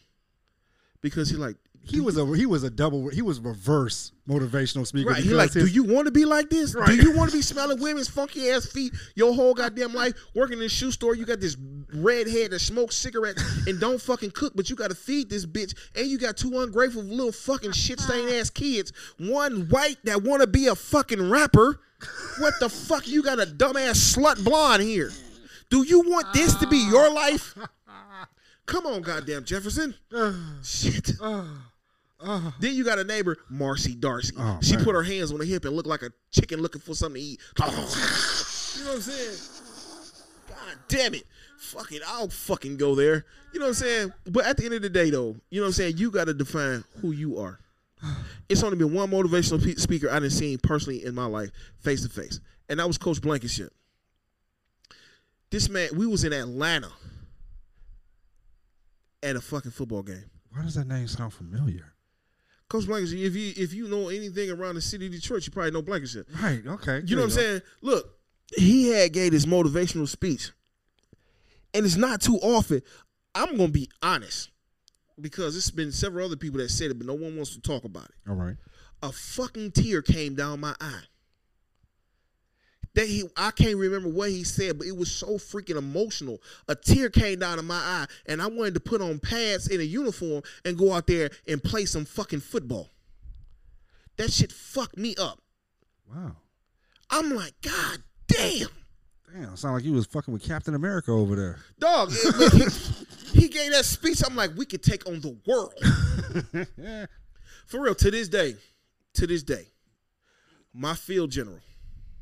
Because 1.00 1.30
he 1.30 1.36
like 1.36 1.56
He 1.84 2.00
was 2.00 2.18
a 2.18 2.26
he 2.36 2.44
was 2.44 2.64
a 2.64 2.70
double 2.70 3.08
he 3.08 3.22
was 3.22 3.40
reverse 3.40 4.12
motivational 4.28 4.86
speaker. 4.86 5.10
Right, 5.10 5.22
he 5.22 5.30
like, 5.30 5.52
do 5.52 5.66
you 5.66 5.84
want 5.84 6.06
to 6.06 6.12
be 6.12 6.24
like 6.24 6.50
this? 6.50 6.74
Right. 6.74 6.86
Do 6.88 6.96
you 6.96 7.16
want 7.16 7.30
to 7.30 7.36
be 7.36 7.42
smelling 7.42 7.80
women's 7.80 8.08
funky 8.08 8.50
ass 8.50 8.66
feet 8.66 8.92
your 9.14 9.32
whole 9.34 9.54
goddamn 9.54 9.94
life? 9.94 10.12
Working 10.34 10.58
in 10.58 10.64
a 10.64 10.68
shoe 10.68 10.90
store, 10.90 11.14
you 11.14 11.24
got 11.24 11.40
this 11.40 11.56
redhead 11.94 12.50
that 12.50 12.58
smokes 12.58 12.94
cigarettes 12.96 13.42
and 13.66 13.80
don't 13.80 14.00
fucking 14.00 14.32
cook, 14.32 14.52
but 14.54 14.68
you 14.68 14.76
got 14.76 14.90
to 14.90 14.96
feed 14.96 15.30
this 15.30 15.46
bitch, 15.46 15.74
and 15.96 16.06
you 16.06 16.18
got 16.18 16.36
two 16.36 16.60
ungrateful 16.60 17.02
little 17.02 17.32
fucking 17.32 17.72
shit 17.72 18.00
stained 18.00 18.30
ass 18.30 18.50
kids. 18.50 18.92
One 19.18 19.68
white 19.68 19.96
that 20.04 20.22
want 20.22 20.42
to 20.42 20.46
be 20.46 20.66
a 20.66 20.74
fucking 20.74 21.30
rapper. 21.30 21.80
What 22.38 22.54
the 22.60 22.68
fuck? 22.68 23.08
You 23.08 23.22
got 23.22 23.40
a 23.40 23.46
dumbass 23.46 24.14
slut 24.14 24.44
blonde 24.44 24.82
here. 24.82 25.10
Do 25.70 25.82
you 25.84 26.00
want 26.00 26.32
this 26.34 26.54
to 26.56 26.66
be 26.66 26.76
your 26.76 27.10
life? 27.12 27.56
Come 28.68 28.86
on, 28.86 29.00
goddamn 29.00 29.44
Jefferson. 29.44 29.94
Uh, 30.14 30.34
Shit. 30.62 31.12
Uh, 31.20 31.44
uh. 32.20 32.50
Then 32.60 32.74
you 32.74 32.84
got 32.84 32.98
a 32.98 33.04
neighbor, 33.04 33.38
Marcy 33.48 33.94
D'Arcy. 33.94 34.34
Oh, 34.38 34.58
she 34.62 34.76
man. 34.76 34.84
put 34.84 34.94
her 34.94 35.02
hands 35.02 35.32
on 35.32 35.38
the 35.38 35.46
hip 35.46 35.64
and 35.64 35.74
looked 35.74 35.88
like 35.88 36.02
a 36.02 36.10
chicken 36.30 36.60
looking 36.60 36.82
for 36.82 36.94
something 36.94 37.20
to 37.20 37.26
eat. 37.28 37.40
you 37.58 37.64
know 37.64 37.72
what 37.78 38.94
I'm 38.94 39.00
saying? 39.00 39.36
God 40.50 40.78
damn 40.88 41.14
it. 41.14 41.24
Fuck 41.56 41.92
it. 41.92 42.02
I'll 42.06 42.28
fucking 42.28 42.76
go 42.76 42.94
there. 42.94 43.24
You 43.54 43.60
know 43.60 43.66
what 43.66 43.70
I'm 43.70 43.74
saying? 43.74 44.12
But 44.26 44.44
at 44.44 44.58
the 44.58 44.66
end 44.66 44.74
of 44.74 44.82
the 44.82 44.90
day, 44.90 45.08
though, 45.08 45.36
you 45.50 45.60
know 45.60 45.64
what 45.64 45.68
I'm 45.68 45.72
saying? 45.72 45.96
You 45.96 46.10
got 46.10 46.26
to 46.26 46.34
define 46.34 46.84
who 47.00 47.12
you 47.12 47.38
are. 47.38 47.58
It's 48.50 48.62
only 48.62 48.76
been 48.76 48.92
one 48.92 49.10
motivational 49.10 49.64
pe- 49.64 49.74
speaker 49.76 50.10
I 50.10 50.20
didn't 50.20 50.32
see 50.32 50.58
personally 50.58 51.04
in 51.06 51.14
my 51.14 51.24
life, 51.24 51.50
face 51.80 52.02
to 52.02 52.08
face, 52.10 52.38
and 52.68 52.78
that 52.78 52.86
was 52.86 52.96
Coach 52.98 53.20
Blankenship. 53.22 53.72
This 55.50 55.68
man, 55.70 55.88
we 55.94 56.06
was 56.06 56.22
in 56.24 56.32
Atlanta 56.32 56.90
at 59.22 59.36
a 59.36 59.40
fucking 59.40 59.70
football 59.70 60.02
game. 60.02 60.24
Why 60.52 60.62
does 60.62 60.74
that 60.74 60.86
name 60.86 61.06
sound 61.08 61.32
familiar? 61.32 61.92
Coach 62.68 62.86
Blankenship, 62.86 63.18
if 63.18 63.34
you 63.34 63.52
if 63.56 63.72
you 63.72 63.88
know 63.88 64.08
anything 64.08 64.50
around 64.50 64.74
the 64.74 64.82
city 64.82 65.06
of 65.06 65.12
Detroit, 65.12 65.46
you 65.46 65.52
probably 65.52 65.70
know 65.70 65.82
Blankenship. 65.82 66.28
Right. 66.42 66.62
Okay. 66.66 67.02
You 67.06 67.16
know 67.16 67.22
what 67.22 67.28
I'm 67.28 67.38
saying? 67.38 67.60
Look, 67.80 68.18
he 68.56 68.90
had 68.90 69.12
gave 69.12 69.32
this 69.32 69.46
motivational 69.46 70.06
speech, 70.06 70.50
and 71.72 71.86
it's 71.86 71.96
not 71.96 72.20
too 72.20 72.36
often. 72.42 72.82
I'm 73.34 73.56
gonna 73.56 73.68
be 73.68 73.88
honest 74.02 74.50
because 75.20 75.56
it's 75.56 75.70
been 75.70 75.92
several 75.92 76.26
other 76.26 76.36
people 76.36 76.58
that 76.58 76.68
said 76.68 76.90
it, 76.90 76.98
but 76.98 77.06
no 77.06 77.14
one 77.14 77.36
wants 77.36 77.54
to 77.54 77.60
talk 77.60 77.84
about 77.84 78.04
it. 78.04 78.28
All 78.28 78.36
right. 78.36 78.56
A 79.02 79.12
fucking 79.12 79.72
tear 79.72 80.02
came 80.02 80.34
down 80.34 80.60
my 80.60 80.74
eye. 80.80 81.02
That 82.98 83.06
he, 83.06 83.22
I 83.36 83.52
can't 83.52 83.76
remember 83.76 84.08
what 84.08 84.30
he 84.30 84.42
said, 84.42 84.76
but 84.76 84.88
it 84.88 84.96
was 84.96 85.08
so 85.08 85.38
freaking 85.38 85.76
emotional. 85.76 86.42
A 86.66 86.74
tear 86.74 87.08
came 87.10 87.38
down 87.38 87.60
in 87.60 87.64
my 87.64 87.76
eye, 87.76 88.06
and 88.26 88.42
I 88.42 88.48
wanted 88.48 88.74
to 88.74 88.80
put 88.80 89.00
on 89.00 89.20
pads 89.20 89.68
in 89.68 89.80
a 89.80 89.84
uniform 89.84 90.42
and 90.64 90.76
go 90.76 90.92
out 90.92 91.06
there 91.06 91.30
and 91.46 91.62
play 91.62 91.84
some 91.84 92.04
fucking 92.04 92.40
football. 92.40 92.90
That 94.16 94.32
shit 94.32 94.50
fucked 94.50 94.98
me 94.98 95.14
up. 95.14 95.38
Wow. 96.12 96.32
I'm 97.08 97.36
like, 97.36 97.52
God 97.62 97.98
damn. 98.26 98.66
Damn. 99.32 99.56
Sound 99.56 99.76
like 99.76 99.84
you 99.84 99.92
was 99.92 100.06
fucking 100.06 100.34
with 100.34 100.42
Captain 100.42 100.74
America 100.74 101.12
over 101.12 101.36
there. 101.36 101.58
Dog, 101.78 102.10
he, 102.10 102.64
he 103.42 103.48
gave 103.48 103.70
that 103.70 103.84
speech. 103.84 104.22
I'm 104.26 104.34
like, 104.34 104.56
we 104.56 104.66
could 104.66 104.82
take 104.82 105.06
on 105.06 105.20
the 105.20 105.36
world. 105.46 105.72
yeah. 106.76 107.06
For 107.68 107.80
real, 107.80 107.94
to 107.94 108.10
this 108.10 108.26
day, 108.26 108.56
to 109.14 109.28
this 109.28 109.44
day, 109.44 109.68
my 110.74 110.94
field 110.94 111.30
general, 111.30 111.60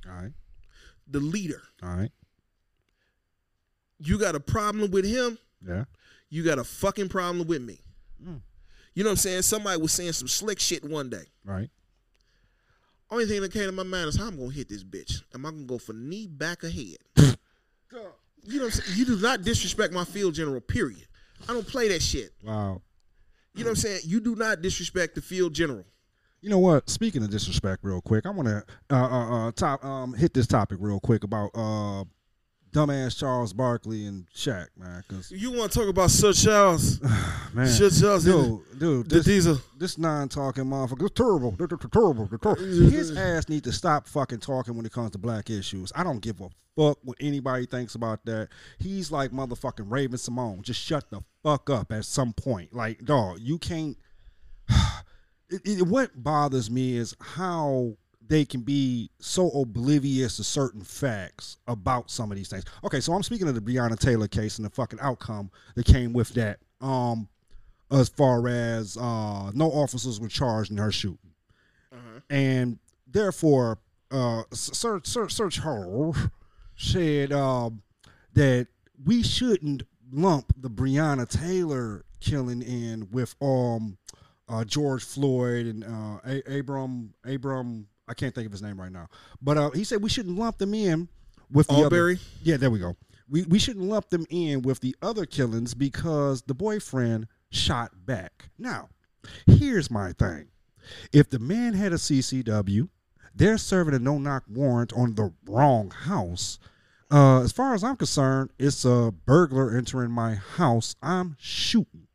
All 0.07 0.13
right. 0.21 0.33
The 1.07 1.21
leader, 1.21 1.63
All 1.83 1.89
right. 1.91 2.11
you 3.99 4.19
got 4.19 4.35
a 4.35 4.41
problem 4.41 4.91
with 4.91 5.05
him, 5.05 5.39
Yeah. 5.67 5.85
you 6.31 6.43
got 6.45 6.59
a 6.59 6.65
fucking 6.65 7.09
problem 7.09 7.47
with 7.47 7.63
me. 7.63 7.81
Mm. 8.23 8.41
You 8.95 9.03
know 9.05 9.11
what 9.11 9.13
I'm 9.13 9.17
saying? 9.19 9.43
Somebody 9.43 9.81
was 9.81 9.93
saying 9.93 10.13
some 10.13 10.29
slick 10.29 10.59
shit 10.61 10.85
one 10.85 11.11
day. 11.11 11.25
Right. 11.45 11.71
Only 13.11 13.27
thing 13.27 13.41
that 13.43 13.53
came 13.53 13.67
to 13.67 13.73
my 13.73 13.83
mind 13.85 14.09
is 14.09 14.17
how 14.17 14.27
I'm 14.27 14.37
gonna 14.37 14.51
hit 14.51 14.69
this 14.69 14.83
bitch. 14.83 15.23
Am 15.35 15.47
I 15.47 15.51
gonna 15.51 15.65
go 15.65 15.79
for 15.79 15.93
knee, 15.93 16.27
back, 16.27 16.65
or 16.65 16.71
head? 16.71 16.97
You 18.49 18.59
know 18.61 18.67
what 18.67 18.75
I'm 18.77 18.81
saying? 18.83 18.99
You 18.99 19.05
do 19.07 19.17
not 19.17 19.43
disrespect 19.43 19.93
my 19.93 20.05
field 20.05 20.35
general, 20.35 20.61
period. 20.61 21.09
I 21.49 21.53
don't 21.53 21.67
play 21.67 21.89
that 21.89 22.01
shit. 22.01 22.31
Wow. 22.45 22.81
You 23.55 23.65
know 23.65 23.71
what 23.71 23.79
I'm 23.79 23.83
saying? 23.83 24.01
You 24.05 24.21
do 24.21 24.37
not 24.37 24.63
disrespect 24.63 25.17
the 25.17 25.21
field 25.21 25.53
general. 25.53 25.85
You 26.41 26.51
know 26.51 26.59
what? 26.59 26.89
Speaking 26.89 27.23
of 27.23 27.31
disrespect, 27.31 27.83
real 27.83 28.01
quick, 28.01 28.27
I 28.27 28.31
want 28.31 28.49
to 28.49 28.65
uh, 28.91 28.95
uh, 28.95 29.49
uh, 29.49 29.53
top 29.53 29.85
um, 29.85 30.15
hit 30.15 30.35
this 30.35 30.47
topic 30.47 30.79
real 30.81 31.01
quick 31.01 31.25
about 31.25 31.51
uh, 31.55 32.05
dumbass 32.77 33.19
Charles 33.19 33.53
Barkley 33.53 34.05
and 34.07 34.27
Shaq, 34.35 34.67
man. 34.77 35.03
Because 35.09 35.31
You 35.31 35.53
want 35.53 35.73
to 35.73 35.79
talk 35.79 35.89
about 35.89 36.11
Sir 36.11 36.33
Charles? 36.33 37.01
man, 37.55 37.67
Sir 37.67 37.91
Charles, 37.91 38.25
dude, 38.25 38.61
dude, 38.79 39.09
the 39.09 39.15
this, 39.17 39.25
diesel. 39.25 39.59
this 39.79 39.97
non-talking 39.99 40.65
motherfucker, 40.65 41.05
is 41.05 41.11
terrible, 41.13 41.53
they're, 41.53 41.67
terrible, 41.67 42.27
they're 42.27 42.39
terrible. 42.39 42.65
His 42.65 43.17
ass 43.17 43.49
need 43.49 43.65
to 43.65 43.73
stop 43.73 44.07
fucking 44.07 44.41
talking 44.41 44.77
when 44.77 44.85
it 44.85 44.93
comes 44.93 45.13
to 45.13 45.19
black 45.19 45.49
issues. 45.49 45.91
I 45.97 46.05
don't 46.05 46.21
give 46.21 46.41
a 46.41 46.51
fuck 46.77 46.99
what 47.03 47.17
anybody 47.19 47.65
thinks 47.67 47.95
about 47.95 48.25
that. 48.27 48.49
He's 48.79 49.11
like 49.11 49.31
motherfucking 49.33 49.91
Raven-Symoné. 49.91 50.63
Just 50.63 50.81
shut 50.81 51.11
the 51.11 51.23
fuck 51.43 51.71
up 51.71 51.91
at 51.93 52.05
some 52.05 52.35
point. 52.35 52.75
Like, 52.75 53.05
dog, 53.05 53.39
you 53.41 53.59
can't. 53.59 53.97
It, 55.51 55.63
it, 55.65 55.83
what 55.87 56.11
bothers 56.23 56.71
me 56.71 56.97
is 56.97 57.17
how 57.21 57.97
they 58.29 58.45
can 58.45 58.63
be 58.63 59.11
so 59.21 59.51
oblivious 59.51 60.37
to 60.37 60.45
certain 60.45 60.83
facts 60.83 61.59
about 61.69 62.11
some 62.11 62.31
of 62.31 62.37
these 62.37 62.49
things. 62.49 62.65
Okay, 62.85 63.01
so 63.01 63.13
I'm 63.13 63.23
speaking 63.23 63.49
of 63.49 63.55
the 63.55 63.61
Breonna 63.61 63.99
Taylor 63.99 64.29
case 64.29 64.59
and 64.59 64.67
the 64.67 64.71
fucking 64.71 64.99
outcome 65.01 65.51
that 65.75 65.87
came 65.87 66.13
with 66.13 66.31
that. 66.31 66.59
Um, 66.81 67.29
as 67.91 68.09
far 68.09 68.49
as 68.49 68.97
uh, 68.97 69.53
no 69.55 69.71
officers 69.71 70.21
were 70.21 70.29
charged 70.29 70.73
in 70.73 70.77
her 70.79 70.91
shooting, 70.91 71.31
uh 71.93 72.21
and 72.29 72.79
therefore, 73.07 73.79
uh, 74.11 74.43
Sir 74.53 75.01
Sir 75.05 75.29
Sir 75.29 75.49
Charles 75.49 76.17
said 76.77 77.33
um, 77.33 77.83
that 78.35 78.67
we 79.05 79.23
shouldn't 79.23 79.85
lump 80.13 80.53
the 80.57 80.69
Breonna 80.69 81.29
Taylor 81.29 82.05
killing 82.21 82.63
in 82.63 83.09
with 83.13 83.37
um 83.41 83.99
uh, 84.49 84.65
George 84.65 85.05
Floyd 85.05 85.67
and 85.67 85.85
uh, 85.85 86.19
A- 86.27 86.59
Abram 86.61 87.15
Abram. 87.25 87.87
I 88.09 88.15
can't 88.15 88.35
think 88.35 88.47
of 88.47 88.53
his 88.53 88.63
name 88.63 88.81
right 88.81 88.93
now, 88.93 89.09
but 89.43 89.57
uh, 89.59 89.71
he 89.71 89.83
said 89.85 90.03
we 90.03 90.09
shouldn't 90.09 90.39
lump 90.39 90.59
them 90.59 90.75
in 90.75 91.09
with 91.51 91.67
the 91.69 91.75
other- 91.87 91.89
yeah, 92.43 92.57
there 92.57 92.71
we 92.71 92.79
go. 92.79 92.97
We 93.29 93.43
we 93.45 93.59
shouldn't 93.59 93.85
lump 93.87 94.11
them 94.11 94.25
in 94.31 94.63
with 94.63 94.81
the 94.81 94.95
other 95.03 95.27
killings 95.27 95.75
because 95.75 96.43
the 96.43 96.55
boyfriend 96.55 97.27
shot 97.51 98.07
back. 98.07 98.51
Now, 98.59 98.89
here's 99.47 99.91
my 99.91 100.13
thing: 100.13 100.47
if 101.13 101.29
the 101.29 101.41
man 101.41 101.75
had 101.75 101.93
a 101.93 101.97
CCW, 101.97 102.89
they're 103.35 103.59
serving 103.59 103.95
a 103.95 103.99
no-knock 103.99 104.45
warrant 104.49 104.93
on 104.93 105.15
the 105.17 105.33
wrong 105.49 105.91
house. 105.91 106.59
Uh, 107.11 107.41
as 107.43 107.51
far 107.53 107.75
as 107.75 107.83
I'm 107.85 107.97
concerned, 107.97 108.51
it's 108.59 108.85
a 108.85 109.13
burglar 109.27 109.77
entering 109.77 110.11
my 110.13 110.35
house. 110.35 110.95
I'm 111.03 111.37
shooting, 111.39 112.06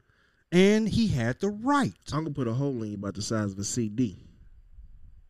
and 0.52 0.88
he 0.88 1.08
had 1.08 1.40
the 1.40 1.50
right. 1.50 1.94
I'm 2.12 2.24
gonna 2.24 2.34
put 2.34 2.48
a 2.48 2.54
hole 2.54 2.82
in 2.84 2.90
you 2.90 2.96
about 2.96 3.16
the 3.16 3.22
size 3.22 3.52
of 3.54 3.60
a 3.60 3.64
CD. 3.64 4.18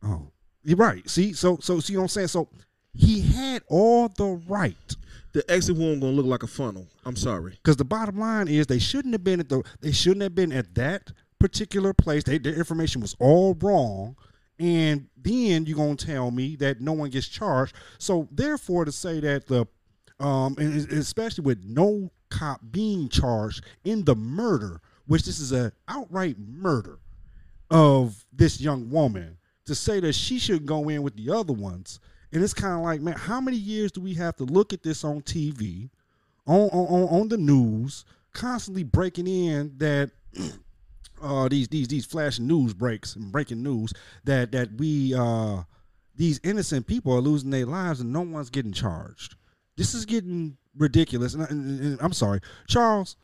Oh, 0.04 0.32
you're 0.64 0.78
right. 0.78 1.08
See, 1.10 1.34
so 1.34 1.58
so 1.62 1.80
see 1.80 1.96
what 1.96 2.04
I'm 2.04 2.08
saying. 2.10 2.28
So 2.28 2.50
he 2.94 3.22
had 3.22 3.64
all 3.68 4.10
the 4.10 4.42
right. 4.48 4.96
The 5.34 5.50
exit 5.50 5.78
wound 5.78 6.02
gonna 6.02 6.14
look 6.14 6.26
like 6.26 6.44
a 6.44 6.48
funnel. 6.48 6.88
I'm 7.06 7.16
sorry. 7.16 7.52
Because 7.52 7.78
the 7.78 7.86
bottom 7.86 8.20
line 8.20 8.48
is 8.48 8.68
they 8.68 8.80
shouldn't 8.80 9.14
have 9.14 9.24
been 9.24 9.40
at 9.40 9.50
the 9.50 9.64
they 9.80 9.92
shouldn't 9.92 10.24
have 10.24 10.36
been 10.36 10.52
at 10.52 10.76
that 10.76 11.12
particular 11.40 11.94
place. 11.94 12.24
They, 12.24 12.38
their 12.38 12.54
information 12.56 13.02
was 13.02 13.16
all 13.20 13.56
wrong. 13.56 14.16
And 14.60 15.08
then 15.18 15.66
you're 15.66 15.78
gonna 15.78 15.96
tell 15.96 16.32
me 16.32 16.56
that 16.58 16.82
no 16.82 16.94
one 16.94 17.10
gets 17.10 17.28
charged. 17.28 17.76
So 17.98 18.28
therefore 18.32 18.86
to 18.86 18.92
say 18.92 19.20
that 19.22 19.48
the 19.48 19.68
um 20.20 20.56
and 20.58 20.92
especially 20.92 21.44
with 21.44 21.64
no 21.64 22.12
cop 22.30 22.62
being 22.72 23.10
charged 23.10 23.64
in 23.84 24.06
the 24.06 24.16
murder, 24.16 24.82
which 25.12 25.24
this 25.26 25.40
is 25.40 25.52
a 25.52 25.72
outright 25.88 26.38
murder 26.40 26.98
of 27.70 28.26
this 28.32 28.62
young 28.62 28.90
woman, 28.90 29.38
to 29.66 29.76
say 29.76 30.00
that 30.00 30.14
she 30.14 30.40
should 30.40 30.66
go 30.66 30.88
in 30.90 31.04
with 31.04 31.16
the 31.18 31.30
other 31.30 31.54
ones. 31.54 32.00
And 32.32 32.42
it's 32.42 32.54
kind 32.54 32.76
of 32.76 32.82
like, 32.82 33.02
man, 33.02 33.16
how 33.16 33.42
many 33.42 33.58
years 33.58 33.92
do 33.92 34.00
we 34.00 34.14
have 34.14 34.36
to 34.38 34.46
look 34.46 34.72
at 34.74 34.84
this 34.84 35.04
on 35.04 35.22
TV? 35.22 35.90
on 36.48 36.70
on, 36.70 37.22
on, 37.22 37.28
the 37.28 37.38
news, 37.38 38.06
constantly 38.34 38.84
breaking 38.84 39.28
in 39.28 39.74
that 39.78 40.12
uh, 41.22 41.48
these 41.50 41.68
these 41.68 41.88
these 41.88 42.06
flashing 42.06 42.48
news 42.48 42.74
breaks 42.74 43.16
and 43.16 43.32
breaking 43.32 43.62
news 43.62 43.94
that 44.24 44.52
that 44.52 44.70
we 44.78 45.14
uh, 45.14 45.62
these 46.16 46.40
innocent 46.44 46.88
people 46.88 47.14
are 47.14 47.22
losing 47.22 47.50
their 47.50 47.66
lives 47.66 48.00
and 48.00 48.12
no 48.12 48.22
one's 48.22 48.50
getting 48.50 48.72
charged. 48.74 49.36
This 49.78 49.94
is 49.94 50.06
getting 50.06 50.58
ridiculous. 50.78 51.34
And, 51.34 51.50
and- 51.50 51.80
and 51.82 52.02
I'm 52.02 52.14
sorry, 52.14 52.40
Charles. 52.68 53.18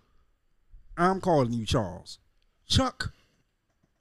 I'm 0.98 1.22
calling 1.22 1.54
you 1.54 1.66
Charles. 1.66 2.20
Chuck, 2.68 3.14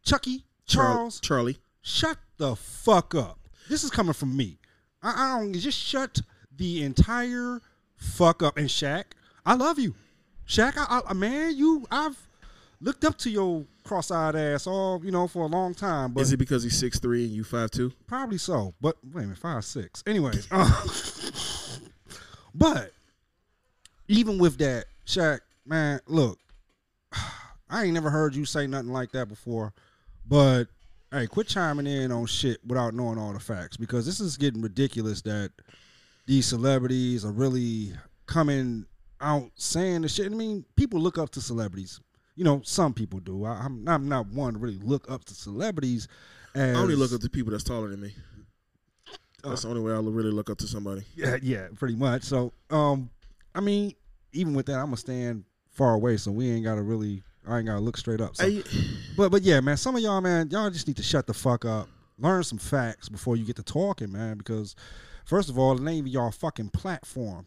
Chucky, 0.03 0.44
Charles. 0.66 1.20
Charlie. 1.20 1.59
Shut 1.82 2.18
the 2.38 2.57
fuck 2.57 3.14
up. 3.14 3.38
This 3.68 3.84
is 3.84 3.90
coming 3.90 4.12
from 4.12 4.36
me. 4.36 4.59
I, 5.03 5.12
I 5.36 5.38
don't 5.38 5.53
just 5.55 5.78
shut 5.78 6.20
the 6.57 6.82
entire 6.82 7.61
fuck 7.97 8.42
up. 8.42 8.57
And 8.57 8.68
Shaq, 8.68 9.05
I 9.44 9.55
love 9.55 9.78
you, 9.78 9.94
Shaq. 10.49 10.74
I, 10.76 11.01
I 11.09 11.12
man, 11.12 11.57
you, 11.57 11.86
I've 11.90 12.16
looked 12.80 13.05
up 13.05 13.16
to 13.18 13.30
your 13.30 13.64
cross-eyed 13.84 14.34
ass 14.34 14.66
all 14.66 15.01
you 15.05 15.11
know 15.11 15.28
for 15.28 15.44
a 15.44 15.47
long 15.47 15.74
time. 15.74 16.12
But 16.12 16.22
Is 16.22 16.32
it 16.32 16.38
because 16.38 16.62
he's 16.62 16.76
six 16.76 16.99
three 16.99 17.24
and 17.24 17.32
you 17.32 17.44
five 17.44 17.70
two? 17.70 17.92
Probably 18.07 18.38
so, 18.38 18.74
but 18.80 18.97
wait 19.12 19.22
a 19.22 19.26
minute, 19.26 19.38
five 19.38 19.64
six. 19.64 20.03
Anyways, 20.07 20.49
uh, 20.51 20.84
but 22.55 22.92
even 24.09 24.38
with 24.38 24.59
that, 24.59 24.86
Shaq, 25.07 25.40
man, 25.64 26.01
look, 26.07 26.38
I 27.70 27.84
ain't 27.84 27.94
never 27.94 28.10
heard 28.10 28.34
you 28.34 28.44
say 28.44 28.66
nothing 28.66 28.92
like 28.92 29.12
that 29.12 29.28
before. 29.28 29.72
But 30.28 30.66
hey, 31.12 31.26
quit 31.26 31.48
chiming 31.48 31.86
in 31.86 32.12
on 32.12 32.26
shit 32.26 32.58
without 32.64 32.94
knowing 32.94 33.18
all 33.18 33.32
the 33.32 33.40
facts 33.40 33.76
because 33.76 34.06
this 34.06 34.20
is 34.20 34.36
getting 34.36 34.62
ridiculous 34.62 35.22
that 35.22 35.50
these 36.26 36.46
celebrities 36.46 37.24
are 37.24 37.32
really 37.32 37.92
coming 38.26 38.86
out 39.20 39.50
saying 39.54 40.02
the 40.02 40.08
shit. 40.08 40.26
I 40.26 40.34
mean, 40.34 40.64
people 40.76 41.00
look 41.00 41.18
up 41.18 41.30
to 41.30 41.40
celebrities. 41.40 42.00
You 42.34 42.44
know, 42.44 42.60
some 42.64 42.92
people 42.92 43.20
do. 43.20 43.44
I, 43.44 43.52
I'm, 43.52 43.88
I'm 43.88 44.08
not 44.08 44.26
one 44.28 44.54
to 44.54 44.58
really 44.58 44.78
look 44.78 45.10
up 45.10 45.24
to 45.26 45.34
celebrities. 45.34 46.08
As, 46.54 46.76
I 46.76 46.80
only 46.80 46.96
look 46.96 47.12
up 47.12 47.20
to 47.20 47.30
people 47.30 47.52
that's 47.52 47.64
taller 47.64 47.88
than 47.88 48.00
me. 48.00 48.14
That's 49.42 49.62
the 49.62 49.68
only 49.68 49.80
way 49.80 49.92
I'll 49.92 50.02
really 50.02 50.32
look 50.32 50.50
up 50.50 50.58
to 50.58 50.66
somebody. 50.66 51.02
Yeah, 51.14 51.36
yeah, 51.40 51.68
pretty 51.76 51.94
much. 51.94 52.24
So, 52.24 52.52
um, 52.70 53.10
I 53.54 53.60
mean, 53.60 53.94
even 54.32 54.54
with 54.54 54.66
that, 54.66 54.78
I'm 54.78 54.86
gonna 54.86 54.96
stand 54.96 55.44
far 55.77 55.95
away, 55.95 56.16
so 56.16 56.33
we 56.33 56.51
ain't 56.51 56.64
gotta 56.64 56.83
really. 56.83 57.22
I 57.49 57.59
ain't 57.59 57.66
gotta 57.66 57.81
look 57.81 57.97
straight 57.97 58.20
up. 58.20 58.37
So, 58.37 58.45
but 59.16 59.31
but 59.31 59.43
yeah, 59.43 59.61
man, 59.61 59.77
some 59.77 59.95
of 59.95 60.03
y'all, 60.03 60.20
man, 60.20 60.51
y'all 60.51 60.70
just 60.70 60.89
need 60.89 60.97
to 60.97 61.03
shut 61.03 61.27
the 61.27 61.35
fuck 61.35 61.64
up, 61.64 61.89
learn 62.18 62.43
some 62.43 62.59
facts 62.59 63.09
before 63.09 63.37
you 63.37 63.45
get 63.45 63.57
to 63.57 63.62
talking, 63.62 64.11
man. 64.11 64.39
Because 64.39 64.74
first 65.24 65.49
of 65.49 65.59
all, 65.59 65.72
it 65.74 65.81
ain't 65.81 65.99
even 65.99 66.11
y'all 66.11 66.33
fucking 66.33 66.70
platform. 66.70 67.47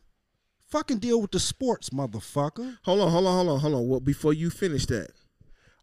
Fucking 0.67 0.99
deal 0.99 1.19
with 1.19 1.31
the 1.31 1.39
sports, 1.39 1.89
motherfucker. 1.89 2.77
hold 2.83 3.01
on, 3.01 3.11
hold 3.11 3.25
on, 3.25 3.35
hold 3.35 3.49
on, 3.49 3.59
hold 3.59 3.73
on. 3.73 3.87
Well, 3.89 3.99
before 3.99 4.33
you 4.33 4.51
finish 4.51 4.85
that, 4.85 5.09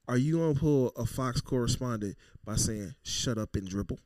are 0.08 0.16
you 0.16 0.38
gonna 0.38 0.54
pull 0.54 0.92
a 0.96 1.04
Fox 1.04 1.40
correspondent 1.40 2.16
by 2.44 2.54
saying 2.54 2.94
"shut 3.02 3.36
up 3.36 3.56
and 3.56 3.68
dribble"? 3.68 3.98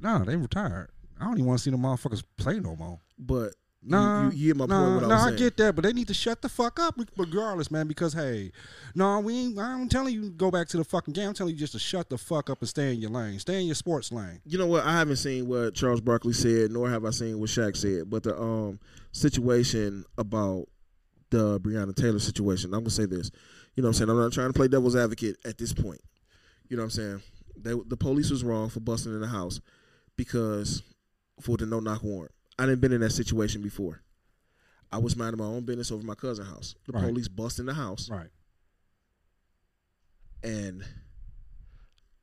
Nah, 0.00 0.24
they 0.24 0.36
retired. 0.36 0.90
I 1.20 1.24
don't 1.24 1.34
even 1.34 1.46
want 1.46 1.60
to 1.60 1.62
see 1.62 1.70
the 1.70 1.76
motherfuckers 1.76 2.24
play 2.36 2.58
no 2.58 2.74
more. 2.76 2.98
But 3.18 3.54
Nah, 3.82 4.28
you, 4.28 4.48
you, 4.48 4.54
my 4.54 4.66
nah, 4.66 4.78
point. 4.78 4.94
What 5.02 5.08
nah, 5.08 5.22
I 5.22 5.24
was 5.24 5.34
I 5.34 5.36
get 5.36 5.56
that, 5.56 5.74
but 5.74 5.84
they 5.84 5.92
need 5.94 6.08
to 6.08 6.14
shut 6.14 6.42
the 6.42 6.50
fuck 6.50 6.78
up 6.78 6.98
regardless, 7.16 7.70
man. 7.70 7.88
Because 7.88 8.12
hey, 8.12 8.52
no, 8.94 9.20
we 9.20 9.34
ain't. 9.34 9.58
I'm 9.58 9.88
telling 9.88 10.12
you, 10.12 10.30
go 10.30 10.50
back 10.50 10.68
to 10.68 10.76
the 10.76 10.84
fucking 10.84 11.14
game. 11.14 11.28
I'm 11.28 11.34
telling 11.34 11.54
you 11.54 11.58
just 11.58 11.72
to 11.72 11.78
shut 11.78 12.10
the 12.10 12.18
fuck 12.18 12.50
up 12.50 12.60
and 12.60 12.68
stay 12.68 12.92
in 12.92 13.00
your 13.00 13.10
lane. 13.10 13.38
Stay 13.38 13.58
in 13.58 13.66
your 13.66 13.74
sports 13.74 14.12
lane. 14.12 14.40
You 14.44 14.58
know 14.58 14.66
what? 14.66 14.84
I 14.84 14.92
haven't 14.92 15.16
seen 15.16 15.48
what 15.48 15.74
Charles 15.74 16.02
Barkley 16.02 16.34
said, 16.34 16.70
nor 16.70 16.90
have 16.90 17.06
I 17.06 17.10
seen 17.10 17.40
what 17.40 17.48
Shaq 17.48 17.74
said. 17.74 18.10
But 18.10 18.24
the 18.24 18.38
um 18.38 18.78
situation 19.12 20.04
about 20.18 20.66
the 21.30 21.58
Breonna 21.60 21.94
Taylor 21.94 22.18
situation, 22.18 22.74
I'm 22.74 22.80
gonna 22.80 22.90
say 22.90 23.06
this. 23.06 23.30
You 23.76 23.82
know 23.82 23.88
what 23.88 23.90
I'm 23.90 23.94
saying? 23.94 24.10
I'm 24.10 24.18
not 24.18 24.32
trying 24.32 24.48
to 24.48 24.52
play 24.52 24.68
devil's 24.68 24.96
advocate 24.96 25.36
at 25.46 25.56
this 25.56 25.72
point. 25.72 26.02
You 26.68 26.76
know 26.76 26.82
what 26.82 26.96
I'm 26.96 27.20
saying? 27.20 27.22
They, 27.56 27.72
the 27.86 27.96
police 27.96 28.30
was 28.30 28.44
wrong 28.44 28.68
for 28.68 28.80
busting 28.80 29.14
in 29.14 29.20
the 29.20 29.26
house 29.26 29.60
because 30.16 30.82
for 31.40 31.56
the 31.56 31.64
no 31.64 31.80
knock 31.80 32.02
warrant. 32.02 32.32
I 32.60 32.66
didn't 32.66 32.80
been 32.82 32.92
in 32.92 33.00
that 33.00 33.10
situation 33.12 33.62
before. 33.62 34.02
I 34.92 34.98
was 34.98 35.16
minding 35.16 35.38
my 35.38 35.46
own 35.46 35.64
business 35.64 35.90
over 35.90 36.04
my 36.04 36.14
cousin's 36.14 36.48
house. 36.48 36.74
The 36.86 36.92
Right. 36.92 37.04
police 37.08 37.26
bust 37.28 37.58
in 37.58 37.64
the 37.64 37.72
house 37.74 38.10
Right. 38.10 38.28
and 40.42 40.84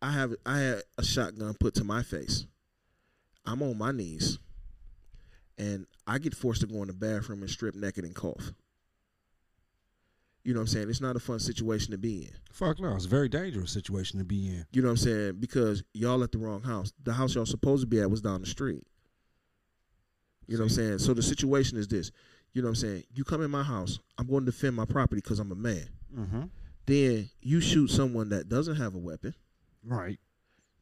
I 0.01 0.11
have 0.11 0.35
I 0.45 0.59
had 0.59 0.83
a 0.99 1.03
shotgun 1.03 1.55
put 1.59 1.73
to 1.75 1.83
my 1.83 2.03
face. 2.03 2.45
I'm 3.45 3.63
on 3.63 3.77
my 3.79 3.91
knees, 3.91 4.37
and 5.57 5.87
I 6.05 6.19
get 6.19 6.35
forced 6.35 6.61
to 6.61 6.67
go 6.67 6.81
in 6.83 6.87
the 6.87 6.93
bathroom 6.93 7.41
and 7.41 7.49
strip 7.49 7.73
naked 7.73 8.03
and 8.05 8.13
cough. 8.13 8.53
You 10.43 10.53
know 10.53 10.59
what 10.59 10.69
I'm 10.69 10.73
saying? 10.73 10.89
It's 10.89 11.01
not 11.01 11.15
a 11.15 11.19
fun 11.19 11.39
situation 11.39 11.91
to 11.91 11.97
be 11.97 12.25
in. 12.25 12.31
Fuck 12.51 12.79
no, 12.79 12.95
it's 12.95 13.05
a 13.05 13.09
very 13.09 13.27
dangerous 13.27 13.71
situation 13.71 14.19
to 14.19 14.25
be 14.25 14.49
in. 14.49 14.65
You 14.71 14.81
know 14.83 14.89
what 14.89 14.99
I'm 14.99 15.05
saying? 15.05 15.35
Because 15.39 15.83
y'all 15.93 16.23
at 16.23 16.31
the 16.31 16.37
wrong 16.37 16.61
house. 16.61 16.93
The 17.03 17.13
house 17.13 17.33
y'all 17.33 17.45
supposed 17.47 17.81
to 17.81 17.87
be 17.87 17.99
at 17.99 18.11
was 18.11 18.21
down 18.21 18.41
the 18.41 18.47
street. 18.47 18.85
You 20.47 20.57
know 20.57 20.63
what 20.63 20.71
I'm 20.71 20.75
saying? 20.75 20.99
So 20.99 21.13
the 21.13 21.21
situation 21.21 21.77
is 21.77 21.87
this. 21.87 22.11
You 22.53 22.61
know 22.61 22.67
what 22.67 22.71
I'm 22.71 22.75
saying? 22.75 23.03
You 23.13 23.23
come 23.23 23.41
in 23.41 23.51
my 23.51 23.63
house, 23.63 23.99
I'm 24.17 24.27
going 24.27 24.45
to 24.45 24.51
defend 24.51 24.75
my 24.75 24.85
property 24.85 25.21
because 25.21 25.39
I'm 25.39 25.51
a 25.51 25.55
man. 25.55 25.89
Mm-hmm. 26.15 26.43
Then 26.85 27.29
you 27.41 27.59
shoot 27.59 27.89
someone 27.89 28.29
that 28.29 28.49
doesn't 28.49 28.77
have 28.77 28.95
a 28.95 28.97
weapon. 28.97 29.35
Right. 29.83 30.19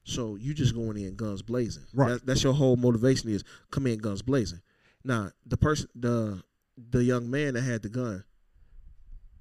So 0.03 0.36
you 0.36 0.53
just 0.53 0.76
going 0.76 0.97
in 0.97 1.16
guns 1.16 1.41
blazing. 1.41 1.84
Right. 1.93 2.09
That, 2.09 2.26
that's 2.26 2.43
your 2.43 2.53
whole 2.53 2.76
motivation 2.76 3.30
is 3.32 3.43
come 3.72 3.88
in 3.88 3.97
guns 3.97 4.22
blazing. 4.22 4.61
Now 5.03 5.32
the 5.45 5.57
person, 5.57 5.89
the 5.95 6.43
the 6.78 7.03
young 7.03 7.30
man 7.30 7.55
that 7.55 7.61
had 7.61 7.82
the 7.82 7.89
gun, 7.89 8.24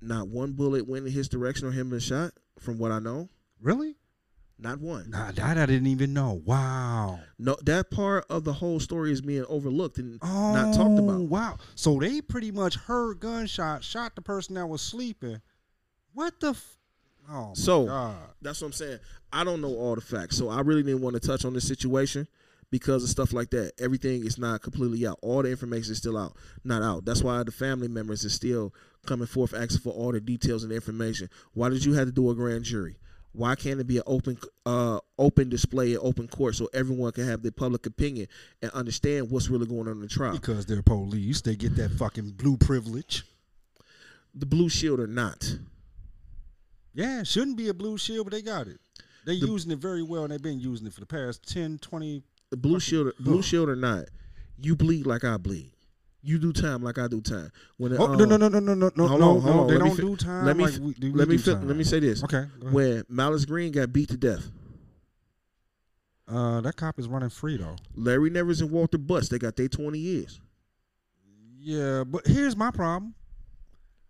not 0.01 0.29
one 0.29 0.53
bullet 0.53 0.89
went 0.89 1.07
in 1.07 1.13
his 1.13 1.29
direction 1.29 1.69
or 1.69 1.73
him 1.73 1.91
been 1.91 2.01
shot. 2.01 2.33
From 2.59 2.79
what 2.79 2.93
I 2.93 2.99
know, 2.99 3.29
Really? 3.61 3.97
Not 4.59 4.81
one. 4.81 5.11
Nah, 5.11 5.33
that 5.33 5.59
I 5.59 5.67
didn't 5.67 5.89
even 5.89 6.13
know. 6.15 6.41
Wow. 6.45 7.21
No, 7.39 7.57
that 7.65 7.91
part 7.91 8.25
of 8.31 8.45
the 8.45 8.53
whole 8.53 8.81
story 8.81 9.11
is 9.13 9.21
being 9.21 9.45
overlooked 9.49 9.99
and 9.99 10.19
Oh, 10.23 10.53
not 10.55 10.75
talked 10.75 10.99
about. 10.99 11.21
Oh, 11.21 11.23
wow. 11.23 11.57
So 11.75 11.99
they 11.99 12.21
pretty 12.21 12.51
much 12.53 12.77
heard 12.77 13.21
gunshots, 13.21 13.87
shot 13.87 14.15
the 14.15 14.23
person 14.23 14.55
that 14.55 14.67
was 14.67 14.81
sleeping. 14.81 15.41
What 16.13 16.39
the? 16.41 16.51
F- 16.51 16.77
oh. 17.29 17.49
my 17.49 17.55
So- 17.55 17.87
God. 17.87 18.17
That's 18.43 18.61
what 18.61 18.69
I'm 18.69 18.73
saying. 18.73 18.99
I 19.33 19.43
don't 19.45 19.61
know 19.61 19.75
all 19.75 19.95
the 19.97 20.01
facts, 20.01 20.37
so 20.37 20.49
I 20.49 20.61
really 20.61 20.83
didn't 20.85 21.01
want 21.03 21.21
to 21.21 21.27
touch 21.27 21.45
on 21.45 21.53
this 21.55 21.67
situation 21.67 22.29
because 22.71 23.03
of 23.03 23.09
stuff 23.11 23.33
like 23.33 23.51
that. 23.51 23.73
Everything 23.81 24.25
is 24.25 24.39
not 24.39 24.63
completely 24.63 25.05
out. 25.07 25.19
All 25.23 25.43
the 25.43 25.51
information 25.51 25.91
is 25.93 25.99
still 25.99 26.17
out, 26.17 26.37
not 26.63 26.83
out. 26.83 27.05
That's 27.05 27.23
why 27.23 27.43
the 27.43 27.51
family 27.51 27.89
members 27.89 28.25
is 28.25 28.33
still 28.33 28.73
coming 29.07 29.27
forth 29.27 29.53
asking 29.53 29.81
for 29.81 29.93
all 29.93 30.13
the 30.13 30.21
details 30.21 30.63
and 30.63 30.73
information. 30.73 31.29
Why 31.53 31.69
did 31.69 31.85
you 31.85 31.95
have 31.95 32.07
to 32.07 32.13
do 32.13 32.31
a 32.31 32.35
grand 32.35 32.65
jury? 32.65 32.97
Why 33.35 33.57
can't 33.57 33.81
it 33.81 33.87
be 33.89 33.97
an 33.97 34.05
open, 34.07 34.39
uh, 34.65 35.01
open 35.19 35.49
display, 35.49 35.95
an 35.95 35.99
open 36.03 36.29
court, 36.29 36.55
so 36.55 36.69
everyone 36.73 37.11
can 37.11 37.27
have 37.27 37.43
their 37.43 37.51
public 37.51 37.85
opinion 37.85 38.29
and 38.63 38.71
understand 38.71 39.29
what's 39.29 39.49
really 39.49 39.67
going 39.67 39.89
on 39.89 39.95
in 39.97 40.01
the 40.03 40.07
trial? 40.09 40.33
Because 40.35 40.67
they're 40.67 40.83
police, 40.83 41.41
they 41.41 41.57
get 41.57 41.75
that 41.77 41.91
fucking 41.91 42.31
blue 42.31 42.57
privilege. 42.57 43.25
The 44.37 44.47
blue 44.47 44.69
shield 44.69 45.01
or 45.01 45.07
not, 45.09 45.59
Yeah, 46.97 47.23
it 47.23 47.27
shouldn't 47.27 47.57
be 47.57 47.69
a 47.69 47.75
blue 47.75 47.99
shield, 47.99 48.27
but 48.27 48.33
they 48.33 48.41
got 48.43 48.69
it. 48.69 48.81
They 49.27 49.41
The- 49.41 49.47
using 49.49 49.73
it 49.73 49.81
very 49.81 50.05
well, 50.05 50.23
and 50.23 50.33
they've 50.33 50.41
been 50.41 50.61
using 50.61 50.87
it 50.87 50.93
for 50.95 51.01
the 51.01 51.07
past 51.07 51.43
10, 51.49 51.79
20. 51.79 52.23
the 52.51 52.57
blue 52.57 52.79
shield, 52.79 53.13
blue 53.19 53.43
shield 53.43 53.69
or 53.69 53.75
not, 53.75 54.11
you 54.59 54.77
bleed 54.77 55.07
like 55.07 55.25
I 55.25 55.37
bleed. 55.39 55.73
You 56.27 56.39
do 56.39 56.53
time 56.55 56.83
like 56.83 56.97
I 56.99 57.07
do 57.07 57.21
time. 57.21 57.53
When 57.77 57.93
the, 57.93 57.99
Oh, 57.99 58.07
um, 58.07 58.17
no, 58.17 58.25
no, 58.25 58.37
no, 58.39 58.49
no, 58.49 58.59
no, 58.59 58.75
no, 58.75 58.91
no, 58.97 59.07
no, 59.07 59.15
on, 59.15 59.21
no. 59.45 59.61
on. 59.61 59.67
They 59.67 59.75
Let 59.75 59.79
don't 59.81 59.97
fi- 59.97 60.03
do 60.03 60.17
time. 60.17 60.47
let 60.47 60.57
me 60.57 60.65
like 60.65 60.79
we, 60.81 61.11
let 61.11 61.29
me 61.29 61.37
fi- 61.37 61.53
time. 61.53 61.69
let 61.69 61.77
me 61.77 61.85
say 61.85 62.01
this. 62.01 62.25
Okay. 62.25 62.47
When 62.71 63.05
Malice 63.11 63.45
Green 63.45 63.71
got 63.73 63.93
beat 63.93 64.09
to 64.09 64.17
death, 64.17 64.51
Uh, 66.27 66.63
that 66.63 66.77
cop 66.77 66.99
is 66.99 67.07
running 67.07 67.29
free 67.29 67.59
though. 67.59 67.77
Larry 67.95 68.31
Nevers 68.31 68.63
and 68.63 68.71
Walter 68.71 68.97
Butts, 68.97 69.29
they 69.29 69.39
got 69.39 69.57
their 69.57 69.69
20 69.69 69.99
years. 69.99 70.41
Yeah, 71.59 72.05
but 72.05 72.27
here's 72.27 72.57
my 72.57 72.71
problem. 72.71 73.15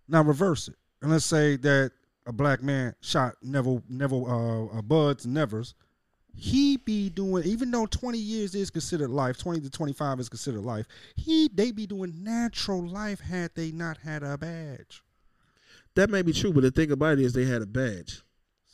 Now 0.07 0.23
reverse 0.23 0.69
it, 0.69 0.77
and 1.03 1.11
let's 1.11 1.25
say 1.25 1.57
that 1.57 1.91
a 2.27 2.33
black 2.33 2.63
man 2.63 2.95
shot 3.01 3.35
Neville 3.43 3.83
Neville 3.89 4.71
uh, 4.73 4.79
uh, 4.79 4.83
Buds 4.83 5.27
Nevers. 5.27 5.75
He 6.37 6.77
be 6.79 7.11
doing 7.11 7.45
even 7.45 7.71
though 7.71 7.87
20 7.87 8.19
years 8.19 8.55
is 8.55 8.71
considered 8.71 9.11
life, 9.11 9.39
20 9.39 9.61
to 9.61 9.71
25 9.71 10.21
is 10.21 10.29
considered 10.29 10.63
life. 10.63 10.87
He 11.17 11.49
they 11.53 11.71
be 11.71 11.87
doing 11.87 12.23
natural 12.25 12.87
life 12.87 13.21
had 13.21 13.53
they 13.55 13.71
not 13.71 13.99
had 13.99 14.23
a 14.23 14.37
badge. 14.37 15.03
That 15.95 16.11
may 16.11 16.23
be 16.23 16.33
true, 16.33 16.53
but 16.53 16.63
the 16.63 16.71
thing 16.73 16.91
about 16.91 17.19
it 17.19 17.25
is 17.25 17.33
they 17.33 17.45
had 17.45 17.63
a 17.63 17.67
badge. 17.67 18.23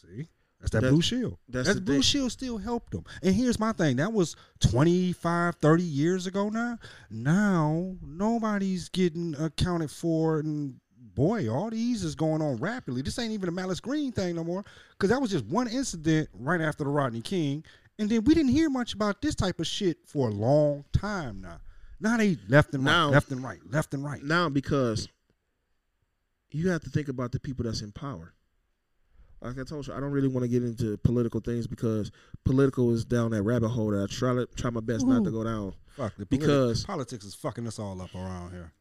See, 0.00 0.28
that's 0.58 0.70
that 0.72 0.80
That's- 0.80 0.90
blue 0.92 1.02
shield. 1.02 1.36
that's 1.50 1.68
that 1.68 1.74
the 1.74 1.80
blue 1.82 1.94
thing. 1.96 2.02
shield 2.02 2.32
still 2.32 2.56
helped 2.56 2.92
them. 2.92 3.04
And 3.22 3.34
here's 3.34 3.58
my 3.60 3.72
thing: 3.72 3.96
that 3.96 4.12
was 4.14 4.36
25, 4.60 5.56
30 5.56 5.82
years 5.82 6.26
ago. 6.26 6.48
Now, 6.48 6.78
now 7.10 7.94
nobody's 8.00 8.88
getting 8.88 9.34
accounted 9.38 9.90
for, 9.90 10.38
and 10.38 10.79
boy, 11.14 11.48
all 11.48 11.70
these 11.70 12.04
is 12.04 12.14
going 12.14 12.42
on 12.42 12.56
rapidly. 12.56 13.02
This 13.02 13.18
ain't 13.18 13.32
even 13.32 13.48
a 13.48 13.52
Malice 13.52 13.80
Green 13.80 14.12
thing 14.12 14.36
no 14.36 14.44
more, 14.44 14.64
because 14.92 15.10
that 15.10 15.20
was 15.20 15.30
just 15.30 15.44
one 15.46 15.68
incident 15.68 16.28
right 16.34 16.60
after 16.60 16.84
the 16.84 16.90
Rodney 16.90 17.20
King, 17.22 17.64
and 17.98 18.08
then 18.08 18.24
we 18.24 18.34
didn't 18.34 18.52
hear 18.52 18.70
much 18.70 18.94
about 18.94 19.20
this 19.22 19.34
type 19.34 19.60
of 19.60 19.66
shit 19.66 19.98
for 20.06 20.28
a 20.28 20.32
long 20.32 20.84
time 20.92 21.40
now. 21.40 21.60
Now 22.00 22.16
they 22.16 22.38
left 22.48 22.72
and 22.74 22.84
right, 22.84 23.04
left 23.06 23.30
and 23.30 23.42
right, 23.44 23.58
left 23.70 23.92
and 23.94 24.02
right. 24.04 24.22
Now, 24.22 24.48
because 24.48 25.08
you 26.50 26.70
have 26.70 26.82
to 26.82 26.90
think 26.90 27.08
about 27.08 27.32
the 27.32 27.40
people 27.40 27.64
that's 27.64 27.82
in 27.82 27.92
power. 27.92 28.32
Like 29.42 29.58
I 29.58 29.64
told 29.64 29.86
you, 29.86 29.94
I 29.94 30.00
don't 30.00 30.10
really 30.10 30.28
want 30.28 30.44
to 30.44 30.48
get 30.48 30.62
into 30.62 30.98
political 30.98 31.40
things 31.40 31.66
because 31.66 32.10
political 32.44 32.92
is 32.92 33.04
down 33.06 33.30
that 33.30 33.42
rabbit 33.42 33.68
hole 33.68 33.90
that 33.90 34.02
I 34.02 34.06
try 34.14 34.34
to 34.34 34.46
try 34.54 34.68
my 34.70 34.80
best 34.80 35.06
not 35.06 35.24
to 35.24 35.30
go 35.30 35.44
down. 35.44 35.74
Fuck 35.96 36.14
the 36.18 36.26
Because- 36.26 36.84
politics 36.84 37.24
is 37.24 37.34
fucking 37.34 37.66
us 37.66 37.78
all 37.78 38.00
up 38.02 38.14
around 38.14 38.50
here. 38.52 38.72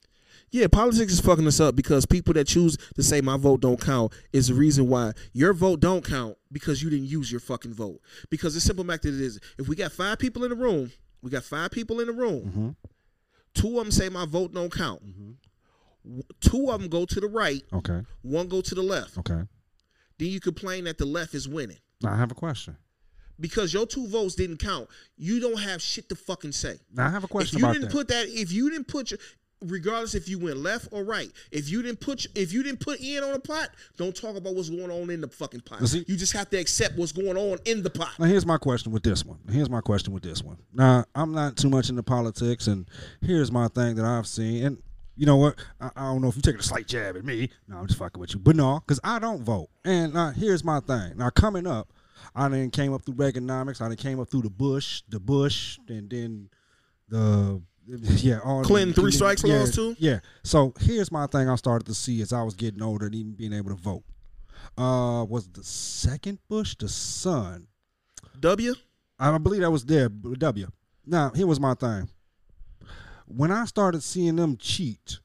Yeah, 0.52 0.68
politics 0.68 1.14
is 1.14 1.20
fucking 1.20 1.46
us 1.48 1.60
up 1.60 1.76
because 1.76 2.06
people 2.06 2.34
that 2.34 2.48
choose 2.48 2.76
to 2.96 3.04
say 3.04 3.22
my 3.22 3.38
vote 3.38 3.62
don't 3.62 3.80
count 3.80 4.14
is 4.34 4.48
the 4.48 4.54
reason 4.56 4.88
why 4.88 5.12
your 5.34 5.54
vote 5.54 5.80
don't 5.80 6.04
count 6.04 6.38
because 6.52 6.82
you 6.82 6.90
didn't 6.90 7.06
use 7.06 7.32
your 7.32 7.40
fucking 7.40 7.74
vote. 7.74 8.00
Because 8.30 8.54
the 8.56 8.62
simple 8.62 8.84
fact 8.84 9.04
that 9.04 9.14
it 9.14 9.22
is, 9.22 9.40
if 9.58 9.68
we 9.68 9.76
got 9.76 9.92
five 9.92 10.18
people 10.18 10.44
in 10.44 10.50
the 10.50 10.56
room, 10.56 10.92
we 11.22 11.30
got 11.30 11.44
five 11.44 11.70
people 11.72 12.00
in 12.00 12.08
the 12.08 12.14
room. 12.14 12.42
Mm-hmm. 12.46 12.70
Two 13.54 13.78
of 13.78 13.86
them 13.86 13.92
say 13.92 14.10
my 14.10 14.26
vote 14.26 14.54
don't 14.54 14.72
count. 14.74 15.06
Mm-hmm. 15.06 16.20
Two 16.40 16.70
of 16.72 16.80
them 16.82 16.90
go 16.90 17.06
to 17.06 17.20
the 17.20 17.28
right, 17.28 17.64
Okay. 17.74 18.02
one 18.22 18.48
go 18.48 18.62
to 18.62 18.74
the 18.76 18.82
left. 18.82 19.18
Okay. 19.20 19.42
then 20.18 20.28
you 20.30 20.40
complain 20.40 20.86
that 20.86 20.98
the 20.98 21.06
left 21.06 21.34
is 21.36 21.48
winning. 21.48 21.78
Now 22.02 22.14
I 22.14 22.18
have 22.18 22.32
a 22.32 22.36
question. 22.36 22.78
Because 23.40 23.74
your 23.74 23.86
two 23.86 24.08
votes 24.08 24.36
didn't 24.36 24.58
count, 24.58 24.90
you 25.18 25.40
don't 25.40 25.60
have 25.60 25.82
shit 25.82 26.10
to 26.10 26.16
fucking 26.16 26.52
say. 26.54 26.78
Now 26.94 27.08
I 27.08 27.10
have 27.10 27.24
a 27.24 27.28
question 27.28 27.58
if 27.58 27.62
you 27.62 27.66
about 27.68 27.74
didn't 27.74 27.90
that. 27.90 27.94
put 27.96 28.08
that, 28.10 28.28
if 28.28 28.52
you 28.52 28.70
didn't 28.70 28.88
put 28.88 29.12
your, 29.12 29.20
regardless 29.62 30.16
if 30.16 30.30
you 30.30 30.40
went 30.40 30.58
left 30.58 30.88
or 30.92 31.04
right, 31.04 31.32
if 31.52 31.70
you 31.70 31.82
didn't 31.82 32.00
put, 32.00 32.26
if 32.36 32.54
you 32.54 32.64
didn't 32.64 32.80
put 32.80 33.00
in 33.00 33.24
on 33.24 33.34
the 33.34 33.40
pot, 33.40 33.70
don't 33.98 34.16
talk 34.16 34.36
about 34.36 34.56
what's 34.56 34.70
going 34.70 34.92
on 34.92 35.10
in 35.10 35.22
the 35.22 35.28
fucking 35.28 35.62
pot. 35.62 35.86
See- 35.88 36.06
you 36.08 36.16
just 36.16 36.34
have 36.34 36.50
to 36.52 36.58
accept 36.58 36.98
what's 36.98 37.12
going 37.12 37.38
on 37.38 37.60
in 37.66 37.84
the 37.84 37.90
pot. 37.90 38.12
Now 38.20 38.26
here's 38.26 38.46
my 38.46 38.58
question 38.58 38.92
with 38.92 39.04
this 39.04 39.26
one. 39.26 39.40
Here's 39.52 39.70
my 39.70 39.82
question 39.82 40.14
with 40.14 40.24
this 40.24 40.44
one. 40.44 40.58
Now 40.74 41.06
I'm 41.16 41.34
not 41.34 41.58
too 41.58 41.70
much 41.70 41.90
into 41.90 42.04
politics, 42.04 42.68
and 42.68 42.88
here's 43.22 43.52
my 43.52 43.68
thing 43.68 43.96
that 43.96 44.06
I've 44.06 44.28
seen. 44.28 44.64
And 44.66 44.84
you 45.16 45.26
know 45.26 45.36
what? 45.36 45.56
I, 45.82 45.90
I 45.96 46.02
don't 46.14 46.22
know 46.22 46.30
if 46.30 46.36
you're 46.36 46.42
taking 46.42 46.62
a 46.62 46.64
slight 46.64 46.88
jab 46.88 47.18
at 47.18 47.26
me. 47.26 47.50
No, 47.68 47.78
I'm 47.78 47.88
just 47.88 48.00
fucking 48.00 48.20
with 48.20 48.34
you. 48.34 48.40
But 48.40 48.56
no, 48.56 48.80
because 48.80 49.00
I 49.04 49.20
don't 49.20 49.44
vote. 49.44 49.70
And 49.84 50.14
now 50.14 50.32
here's 50.32 50.64
my 50.64 50.80
thing. 50.80 51.18
Now 51.18 51.30
coming 51.30 51.68
up, 51.68 51.92
I 52.36 52.48
then 52.48 52.72
came 52.72 52.94
up 52.94 53.04
through 53.04 53.16
Reaganomics. 53.16 53.82
I 53.82 53.90
then 53.90 53.98
came 53.98 54.20
up 54.20 54.30
through 54.30 54.44
the 54.44 54.50
Bush, 54.50 55.04
the 55.10 55.20
Bush, 55.20 55.78
and 55.90 56.10
then 56.10 56.50
the 57.10 57.62
yeah, 58.18 58.40
all 58.44 58.64
Clinton 58.64 58.94
three 58.94 59.12
strikes 59.12 59.44
yeah, 59.44 59.60
laws, 59.60 59.74
too? 59.74 59.96
Yeah. 59.98 60.20
So 60.44 60.74
here's 60.80 61.12
my 61.12 61.26
thing. 61.28 61.50
I 61.50 61.56
started 61.56 61.86
to 61.86 61.96
see 61.96 62.22
as 62.22 62.32
I 62.32 62.44
was 62.44 62.54
getting 62.54 62.82
older 62.82 63.08
and 63.08 63.16
even 63.16 63.32
being 63.34 63.54
able 63.54 63.70
to 63.70 63.76
vote. 63.76 64.04
Uh, 64.78 65.26
was 65.28 65.48
the 65.48 65.64
second 65.64 66.40
Bush 66.48 66.76
the 66.78 66.88
son? 66.88 67.68
W. 68.40 68.76
I 69.18 69.38
believe 69.38 69.62
that 69.62 69.72
was 69.72 69.86
there. 69.86 70.10
W. 70.10 70.68
Now, 71.06 71.32
here 71.32 71.48
was 71.48 71.60
my 71.60 71.74
thing. 71.74 72.10
When 73.26 73.52
I 73.52 73.66
started 73.66 74.04
seeing 74.04 74.36
them 74.36 74.58
cheat 74.58 75.20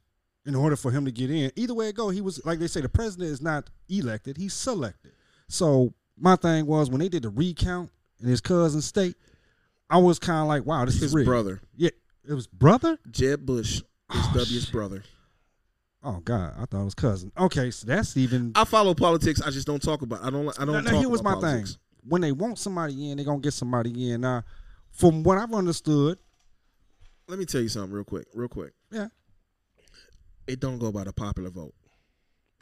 in 0.47 0.55
order 0.55 0.77
for 0.77 0.91
him 0.91 1.05
to 1.05 1.13
get 1.13 1.31
in, 1.31 1.51
either 1.57 1.75
way 1.75 1.89
it 1.89 1.95
go, 1.95 2.09
he 2.09 2.21
was 2.21 2.45
like 2.45 2.59
they 2.59 2.67
say, 2.67 2.81
the 2.81 2.89
president 2.89 3.31
is 3.31 3.43
not 3.43 3.71
elected; 3.89 4.37
he's 4.37 4.55
selected. 4.55 5.13
So 5.49 5.93
my 6.19 6.37
thing 6.37 6.67
was 6.67 6.91
when 6.91 7.01
they 7.01 7.09
did 7.09 7.23
the 7.23 7.31
recount 7.31 7.91
in 8.21 8.29
his 8.29 8.41
cousin's 8.41 8.85
state, 8.85 9.17
I 9.91 9.99
was 9.99 10.19
kind 10.19 10.41
of 10.41 10.49
like, 10.49 10.67
"Wow, 10.67 10.85
this 10.85 10.95
His 10.95 11.05
is 11.05 11.15
rigged." 11.15 11.27
brother, 11.27 11.61
Yeah, 11.77 11.91
it 12.29 12.35
was 12.35 12.47
brother. 12.47 12.99
Jeb 13.11 13.45
Bush, 13.47 13.77
is 13.77 13.83
Oh, 14.11 14.31
W's 14.35 14.65
shit. 14.65 14.73
brother. 14.73 15.03
Oh 16.03 16.21
God, 16.25 16.53
I 16.59 16.67
thought 16.67 16.83
it 16.83 16.85
was 16.85 16.95
cousin. 16.95 17.33
Okay, 17.39 17.71
so 17.71 17.87
that's 17.87 18.17
even. 18.17 18.53
I 18.55 18.65
follow 18.65 18.95
politics. 18.95 19.41
I 19.41 19.51
just 19.51 19.67
don't 19.67 19.83
talk 19.83 20.03
about. 20.03 20.23
I 20.23 20.31
don't. 20.31 20.49
I 20.61 20.65
don't 20.65 20.85
Now, 20.85 20.93
now, 20.93 20.99
here 21.01 21.09
was 21.09 21.23
my 21.23 21.35
politics. 21.35 21.71
thing. 21.73 21.79
When 22.07 22.21
they 22.21 22.33
want 22.33 22.59
somebody 22.59 23.11
in, 23.11 23.17
they're 23.17 23.25
gonna 23.25 23.39
get 23.41 23.55
somebody 23.55 24.11
in. 24.13 24.21
Now, 24.21 24.43
from 24.91 25.23
what 25.23 25.39
I've 25.39 25.53
understood, 25.55 26.19
Let 27.27 27.39
me 27.39 27.47
tell 27.47 27.63
you 27.63 27.69
something 27.71 27.91
real 27.93 28.05
quick. 28.05 28.27
Real 28.35 28.49
quick. 28.49 28.73
yeah. 28.91 29.09
It 30.47 30.61
don't 30.61 30.79
go 30.79 30.93
by 30.93 31.05
the 31.05 31.13
popular 31.15 31.49
vote. 31.49 31.73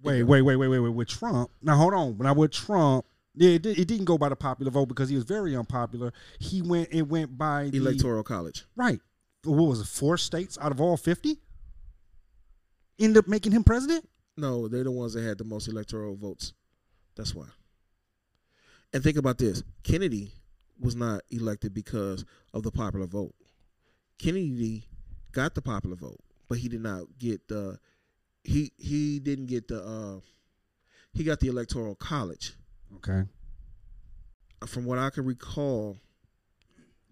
Wait, 0.05 0.23
wait, 0.23 0.43
wait, 0.43 0.57
wait, 0.57 0.69
wait, 0.69 0.79
wait. 0.79 0.89
With 0.95 1.09
Trump, 1.09 1.51
now 1.63 1.77
hold 1.77 1.95
on. 1.95 2.17
Now 2.19 2.35
with 2.35 2.53
Trump, 2.53 3.05
yeah, 3.35 3.51
it, 3.51 3.63
did, 3.63 3.77
it 3.79 3.89
didn't 3.89 4.05
go 4.05 4.17
by 4.19 4.29
the 4.29 4.37
popular 4.37 4.71
vote 4.71 4.87
because 4.87 5.09
he 5.09 5.17
was 5.17 5.25
very 5.25 5.57
unpopular. 5.57 6.13
He 6.39 6.63
went, 6.63 6.89
it 6.93 7.03
went 7.03 7.37
by 7.37 7.71
the 7.71 7.79
Electoral 7.79 8.23
college. 8.23 8.65
right. 8.77 9.01
What 9.45 9.69
was 9.69 9.81
it? 9.81 9.87
Four 9.87 10.17
states 10.17 10.57
out 10.61 10.73
of 10.73 10.81
all 10.81 10.97
fifty 10.97 11.39
end 12.99 13.17
up 13.17 13.29
making 13.29 13.53
him 13.53 13.65
president. 13.65 14.09
No, 14.37 14.69
they're 14.69 14.85
the 14.85 14.91
ones 14.91 15.15
that 15.15 15.23
had 15.23 15.39
the 15.39 15.45
most 15.45 15.69
electoral 15.69 16.17
votes. 16.17 16.53
That's 17.17 17.35
why. 17.35 17.47
And 18.93 19.03
think 19.03 19.17
about 19.17 19.39
this: 19.39 19.63
Kennedy 19.83 20.33
was 20.79 20.97
not 20.97 21.23
elected 21.31 21.75
because 21.75 22.25
of 22.53 22.63
the 22.63 22.71
popular 22.71 23.07
vote. 23.07 23.35
Kennedy 24.19 24.85
got 25.33 25.55
the 25.55 25.63
popular 25.63 25.97
vote, 25.97 26.21
but 26.49 26.59
he 26.59 26.69
did 26.69 26.81
not 26.83 27.05
get 27.19 27.49
the. 27.49 27.79
He 28.45 28.73
he 28.77 29.19
didn't 29.19 29.47
get 29.47 29.69
the. 29.69 29.83
Uh, 29.83 30.21
he 31.13 31.25
got 31.25 31.41
the 31.41 31.49
electoral 31.49 31.95
college. 31.95 32.55
Okay. 32.97 33.25
From 34.67 34.85
what 34.85 34.99
I 34.99 35.11
can 35.11 35.25
recall, 35.25 35.99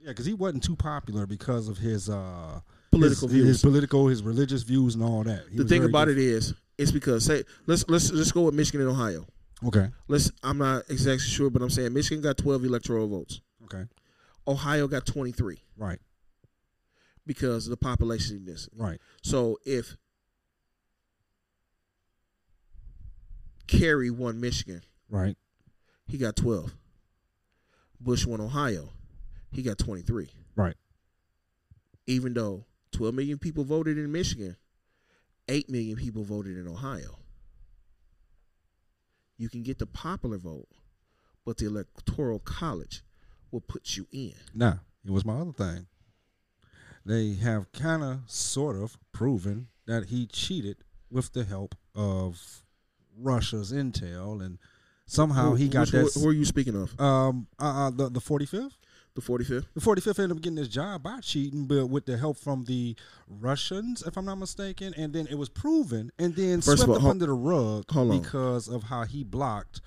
Yeah, 0.03 0.09
because 0.11 0.27
he 0.27 0.33
wasn't 0.35 0.63
too 0.65 0.77
popular 0.77 1.27
because 1.27 1.69
of 1.69 1.79
his 1.79 2.09
uh 2.09 2.61
political 2.91 3.29
his, 3.29 3.33
views. 3.35 3.47
his 3.49 3.63
political, 3.63 4.07
his 4.09 4.23
religious 4.23 4.63
views, 4.63 4.95
and 4.95 5.05
all 5.05 5.23
that. 5.25 5.45
He 5.51 5.59
the 5.59 5.65
thing 5.65 5.85
about 5.85 6.07
good- 6.07 6.19
it 6.19 6.23
is, 6.25 6.55
it's 6.79 6.91
because 6.91 7.25
say 7.25 7.45
let's 7.67 7.85
let's 7.89 8.11
let's 8.13 8.33
go 8.33 8.43
with 8.43 8.55
Michigan 8.55 8.81
and 8.81 8.91
Ohio. 8.91 9.27
Okay. 9.65 9.91
Let's 10.09 10.31
I'm 10.43 10.57
not 10.59 10.85
exactly 10.89 11.27
sure, 11.29 11.51
but 11.51 11.61
I'm 11.61 11.69
saying 11.71 11.93
Michigan 11.93 12.23
got 12.23 12.39
12 12.39 12.65
electoral 12.65 13.09
votes. 13.09 13.41
Okay. 13.65 13.85
Ohio 14.49 14.89
got 14.89 15.05
23 15.05 15.59
Right. 15.77 15.99
because 17.27 17.67
of 17.67 17.71
the 17.71 17.77
population 17.77 18.43
density. 18.47 18.75
Right. 18.77 18.99
So 19.23 19.59
if 19.67 19.97
Kerry 23.67 24.11
won 24.11 24.41
Michigan, 24.41 24.83
Right. 25.09 25.37
he 26.07 26.17
got 26.19 26.37
12. 26.37 26.75
Bush 28.01 28.25
won 28.27 28.41
Ohio, 28.41 28.89
he 29.51 29.63
got 29.63 29.79
23. 29.79 30.31
Right. 30.57 30.77
Even 32.07 32.35
though 32.35 32.65
12 32.93 33.15
million 33.15 33.39
people 33.39 33.65
voted 33.65 33.99
in 33.99 34.11
Michigan, 34.11 34.57
8 35.49 35.69
million 35.71 35.97
people 35.97 36.23
voted 36.25 36.57
in 36.57 36.67
Ohio. 36.69 37.19
You 39.37 39.49
can 39.49 39.63
get 39.63 39.79
the 39.79 39.87
popular 39.87 40.39
vote, 40.39 40.69
but 41.45 41.57
the 41.57 41.67
electoral 41.67 42.39
college 42.41 43.03
will 43.51 43.61
put 43.63 43.97
you 43.97 44.07
in. 44.13 44.35
Now, 44.55 44.81
it 45.05 45.11
was 45.11 45.25
my 45.25 45.39
other 45.41 45.53
thing. 45.53 45.87
They 47.07 47.35
have 47.35 47.73
kind 47.73 48.03
of, 48.03 48.21
sort 48.27 48.77
of, 48.77 48.99
proven 49.13 49.69
that 49.87 50.07
he 50.07 50.27
cheated 50.27 50.77
with 51.11 51.33
the 51.33 51.45
help 51.45 51.75
of 51.95 52.63
Russia's 53.19 53.73
intel, 53.73 54.45
and 54.45 54.59
somehow 55.07 55.51
Who- 55.51 55.55
he 55.57 55.69
got 55.69 55.81
which- 55.81 55.91
that. 55.93 56.11
Who, 56.15 56.21
who 56.21 56.29
are 56.29 56.33
you 56.33 56.45
speaking 56.45 56.77
of? 56.77 56.99
um, 57.01 57.47
uh, 57.59 57.87
uh, 57.87 57.91
the 57.91 58.11
the 58.11 58.21
forty 58.21 58.45
fifth. 58.47 58.77
The 59.15 59.21
45th? 59.21 59.67
The 59.75 59.81
45th 59.81 60.19
ended 60.21 60.37
up 60.37 60.43
getting 60.43 60.55
this 60.57 60.69
job 60.69 61.03
by 61.03 61.21
cheating, 61.21 61.67
but 61.67 61.87
with 61.87 62.07
the 62.07 62.17
help 62.17 62.37
from 62.39 62.65
the 62.65 62.95
Russians, 63.29 64.03
if 64.07 64.17
I'm 64.17 64.25
not 64.25 64.37
mistaken. 64.39 64.95
And 64.97 65.13
then 65.13 65.27
it 65.27 65.35
was 65.37 65.49
proven 65.49 66.13
and 66.19 66.35
then 66.37 66.61
First 66.61 66.85
swept 66.85 66.91
all, 66.91 66.95
up 66.97 67.03
hol- 67.03 67.11
under 67.11 67.27
the 67.27 67.33
rug 67.33 67.91
hold 67.91 68.23
because 68.23 68.69
of 68.69 68.85
how 68.85 69.05
he 69.05 69.25
blocked 69.25 69.81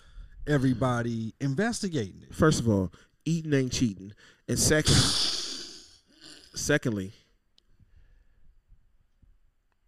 everybody 0.46 1.34
investigating 1.40 2.22
it. 2.24 2.36
First 2.36 2.60
of 2.60 2.68
all, 2.68 2.92
eating 3.26 3.54
ain't 3.54 3.72
cheating, 3.72 4.12
and 4.50 4.60
second, 4.60 4.94
secondly, 6.54 7.14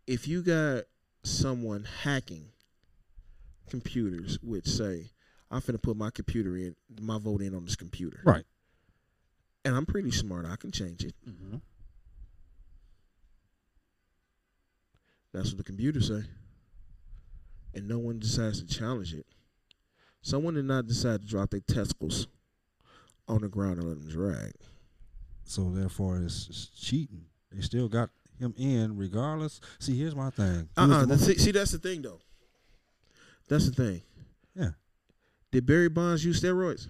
if 0.08 0.28
you 0.28 0.42
got 0.42 0.84
someone 1.24 1.86
hacking 2.04 2.46
computers, 3.70 4.40
which 4.42 4.66
say, 4.68 5.12
"I'm 5.52 5.62
finna 5.62 5.82
put 5.82 5.98
my 5.98 6.10
computer 6.10 6.56
in, 6.56 6.76
my 7.02 7.18
vote 7.18 7.42
in 7.42 7.54
on 7.56 7.66
this 7.66 7.76
computer," 7.76 8.22
Right. 8.24 8.46
And 9.66 9.76
I'm 9.76 9.86
pretty 9.86 10.12
smart, 10.12 10.46
I 10.46 10.56
can 10.56 10.72
change 10.72 11.04
it. 11.04 11.14
Mm-hmm. 11.28 11.58
That's 15.34 15.50
what 15.50 15.58
the 15.58 15.64
computer 15.64 16.00
say, 16.00 16.22
and 17.74 17.88
no 17.90 18.00
one 18.00 18.20
decides 18.20 18.62
to 18.64 18.68
challenge 18.68 19.14
it. 19.14 19.26
Someone 20.22 20.54
did 20.54 20.64
not 20.66 20.88
decide 20.88 21.22
to 21.22 21.28
drop 21.28 21.50
their 21.52 21.60
testicles 21.60 22.28
on 23.28 23.42
the 23.42 23.50
ground 23.50 23.80
and 23.80 23.90
let 23.90 24.00
them 24.00 24.10
drag. 24.10 24.54
So 25.44 25.70
therefore, 25.72 26.20
it's, 26.24 26.48
it's 26.50 26.68
cheating. 26.70 27.26
They 27.52 27.62
still 27.62 27.90
got 27.90 28.10
him 28.40 28.54
in 28.58 28.98
regardless. 28.98 29.60
See, 29.80 29.98
here's 29.98 30.16
my 30.16 30.30
thing. 30.30 30.70
He 30.76 30.82
Uh-uh. 30.82 31.06
the 31.06 31.18
thi- 31.18 31.38
see, 31.38 31.52
that's 31.52 31.72
the 31.72 31.78
thing, 31.80 32.02
though. 32.02 32.22
That's 33.48 33.70
the 33.70 33.76
thing. 33.76 34.02
Yeah. 34.56 34.70
Did 35.52 35.66
Barry 35.66 35.90
Bonds 35.90 36.26
use 36.26 36.42
steroids? 36.42 36.88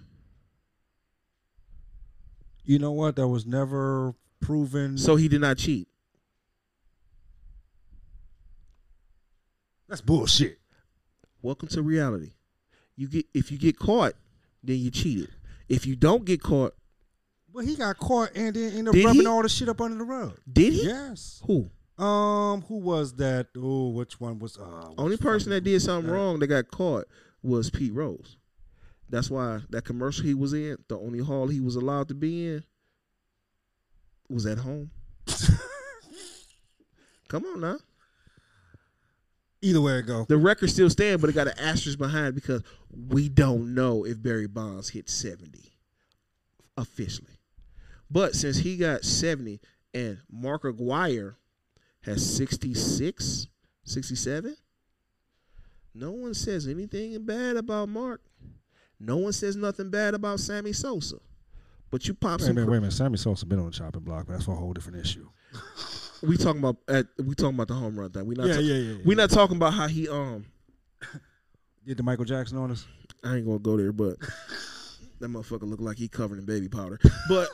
You 2.66 2.78
know 2.78 2.92
what? 2.92 3.16
That 3.16 3.28
was 3.28 3.46
never 3.46 4.14
proven. 4.40 4.98
So 4.98 5.16
he 5.16 5.28
did 5.28 5.40
not 5.40 5.56
cheat. 5.58 5.88
that's 9.88 10.00
bullshit. 10.00 10.58
Welcome 11.42 11.68
to 11.68 11.82
reality. 11.82 12.32
You 12.96 13.08
get 13.08 13.26
if 13.34 13.52
you 13.52 13.58
get 13.58 13.78
caught, 13.78 14.14
then 14.62 14.78
you 14.78 14.90
cheated. 14.90 15.30
If 15.68 15.86
you 15.86 15.96
don't 15.96 16.24
get 16.24 16.42
caught, 16.42 16.74
But 17.52 17.64
he 17.64 17.76
got 17.76 17.96
caught 17.98 18.30
and 18.34 18.54
then 18.54 18.70
ended 18.72 18.88
up 18.88 18.94
Did 18.94 19.04
rubbing 19.04 19.20
he? 19.22 19.26
all 19.26 19.42
the 19.42 19.48
shit 19.48 19.68
up 19.68 19.80
under 19.80 19.98
the 19.98 20.04
rug. 20.04 20.38
did 20.50 20.72
he? 20.72 20.84
Yes. 20.86 21.42
Who? 21.46 21.70
Um, 22.02 22.62
who 22.62 22.76
was 22.78 23.14
that? 23.14 23.46
Oh, 23.56 23.88
which 23.90 24.20
one 24.20 24.38
was? 24.38 24.58
Uh, 24.58 24.90
Only 24.98 25.16
person 25.16 25.50
that 25.50 25.62
did 25.62 25.80
something 25.80 26.10
that- 26.10 26.16
wrong 26.16 26.38
that 26.40 26.46
got 26.48 26.68
caught 26.70 27.06
was 27.42 27.70
Pete 27.70 27.94
Rose. 27.94 28.36
That's 29.08 29.30
why 29.30 29.60
that 29.70 29.84
commercial 29.84 30.24
he 30.24 30.34
was 30.34 30.52
in, 30.52 30.78
the 30.88 30.98
only 30.98 31.20
hall 31.20 31.48
he 31.48 31.60
was 31.60 31.76
allowed 31.76 32.08
to 32.08 32.14
be 32.14 32.46
in, 32.46 32.64
was 34.28 34.46
at 34.46 34.58
home. 34.58 34.90
Come 37.28 37.44
on 37.44 37.60
now. 37.60 37.78
Either 39.62 39.80
way 39.80 39.98
it 39.98 40.06
go. 40.06 40.24
The 40.28 40.36
record 40.36 40.70
still 40.70 40.90
stands, 40.90 41.20
but 41.20 41.30
it 41.30 41.34
got 41.34 41.48
an 41.48 41.58
asterisk 41.58 41.98
behind 41.98 42.34
because 42.34 42.62
we 42.90 43.28
don't 43.28 43.74
know 43.74 44.04
if 44.04 44.22
Barry 44.22 44.46
Bonds 44.46 44.90
hit 44.90 45.08
70 45.08 45.72
officially. 46.76 47.38
But 48.10 48.34
since 48.34 48.58
he 48.58 48.76
got 48.76 49.04
70 49.04 49.60
and 49.94 50.18
Mark 50.30 50.62
McGwire 50.62 51.36
has 52.02 52.36
66, 52.36 53.48
67, 53.84 54.56
no 55.94 56.10
one 56.12 56.34
says 56.34 56.68
anything 56.68 57.24
bad 57.24 57.56
about 57.56 57.88
Mark. 57.88 58.20
No 58.98 59.16
one 59.18 59.32
says 59.32 59.56
nothing 59.56 59.90
bad 59.90 60.14
about 60.14 60.40
Sammy 60.40 60.72
Sosa, 60.72 61.16
but 61.90 62.06
you 62.08 62.14
pop 62.14 62.40
Wait 62.40 62.46
some. 62.46 62.54
minute, 62.54 62.70
wait 62.70 62.78
a 62.78 62.80
minute. 62.80 62.92
Sammy 62.94 63.18
Sosa 63.18 63.44
been 63.46 63.58
on 63.58 63.66
the 63.66 63.70
chopping 63.72 64.00
block, 64.02 64.26
but 64.26 64.34
that's 64.34 64.44
for 64.46 64.52
a 64.52 64.56
whole 64.56 64.72
different 64.72 64.98
issue. 64.98 65.28
We 66.22 66.36
talking 66.36 66.60
about 66.60 66.76
at 66.88 67.06
we 67.18 67.34
talking 67.34 67.54
about 67.56 67.68
the 67.68 67.74
home 67.74 67.98
run 67.98 68.10
thing. 68.10 68.26
We 68.26 68.34
not. 68.34 68.46
yeah, 68.46 68.54
ta- 68.54 68.60
yeah, 68.60 68.74
yeah, 68.74 68.96
We 69.04 69.14
not 69.14 69.30
talking 69.30 69.56
about 69.56 69.74
how 69.74 69.86
he 69.86 70.08
um. 70.08 70.46
Did 71.86 71.98
the 71.98 72.02
Michael 72.02 72.24
Jackson 72.24 72.58
on 72.58 72.70
us? 72.70 72.86
I 73.22 73.36
ain't 73.36 73.46
gonna 73.46 73.58
go 73.58 73.76
there, 73.76 73.92
but 73.92 74.16
that 75.20 75.28
motherfucker 75.28 75.68
look 75.68 75.80
like 75.80 75.98
he 75.98 76.08
covered 76.08 76.38
in 76.38 76.44
baby 76.46 76.68
powder. 76.68 76.98
But 77.28 77.48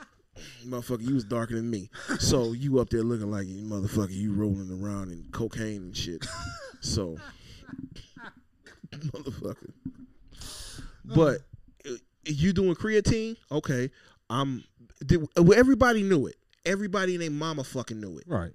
motherfucker, 0.66 1.02
you 1.02 1.14
was 1.14 1.24
darker 1.24 1.54
than 1.56 1.68
me, 1.68 1.90
so 2.18 2.52
you 2.52 2.78
up 2.78 2.88
there 2.90 3.02
looking 3.02 3.30
like 3.30 3.46
you 3.46 3.62
motherfucker. 3.62 4.12
You 4.12 4.32
rolling 4.32 4.70
around 4.82 5.10
in 5.10 5.26
cocaine 5.32 5.82
and 5.82 5.96
shit. 5.96 6.24
So, 6.80 7.16
motherfucker. 8.92 9.70
But 11.14 11.38
you 12.24 12.52
doing 12.52 12.74
creatine? 12.74 13.36
Okay, 13.50 13.90
I'm. 14.28 14.64
Did, 15.04 15.26
well, 15.36 15.58
everybody 15.58 16.02
knew 16.02 16.26
it. 16.26 16.36
Everybody 16.64 17.14
and 17.14 17.22
their 17.22 17.30
mama 17.30 17.64
fucking 17.64 18.00
knew 18.00 18.18
it. 18.18 18.24
Right. 18.26 18.52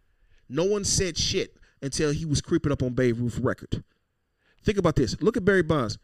No 0.49 0.65
one 0.65 0.83
said 0.83 1.17
shit 1.17 1.57
until 1.81 2.11
he 2.11 2.25
was 2.25 2.41
creeping 2.41 2.71
up 2.71 2.83
on 2.83 2.93
Babe 2.93 3.19
Ruth 3.19 3.39
record. 3.39 3.83
Think 4.63 4.77
about 4.77 4.95
this. 4.95 5.19
Look 5.21 5.37
at 5.37 5.45
Barry 5.45 5.63
Bonds. 5.63 5.97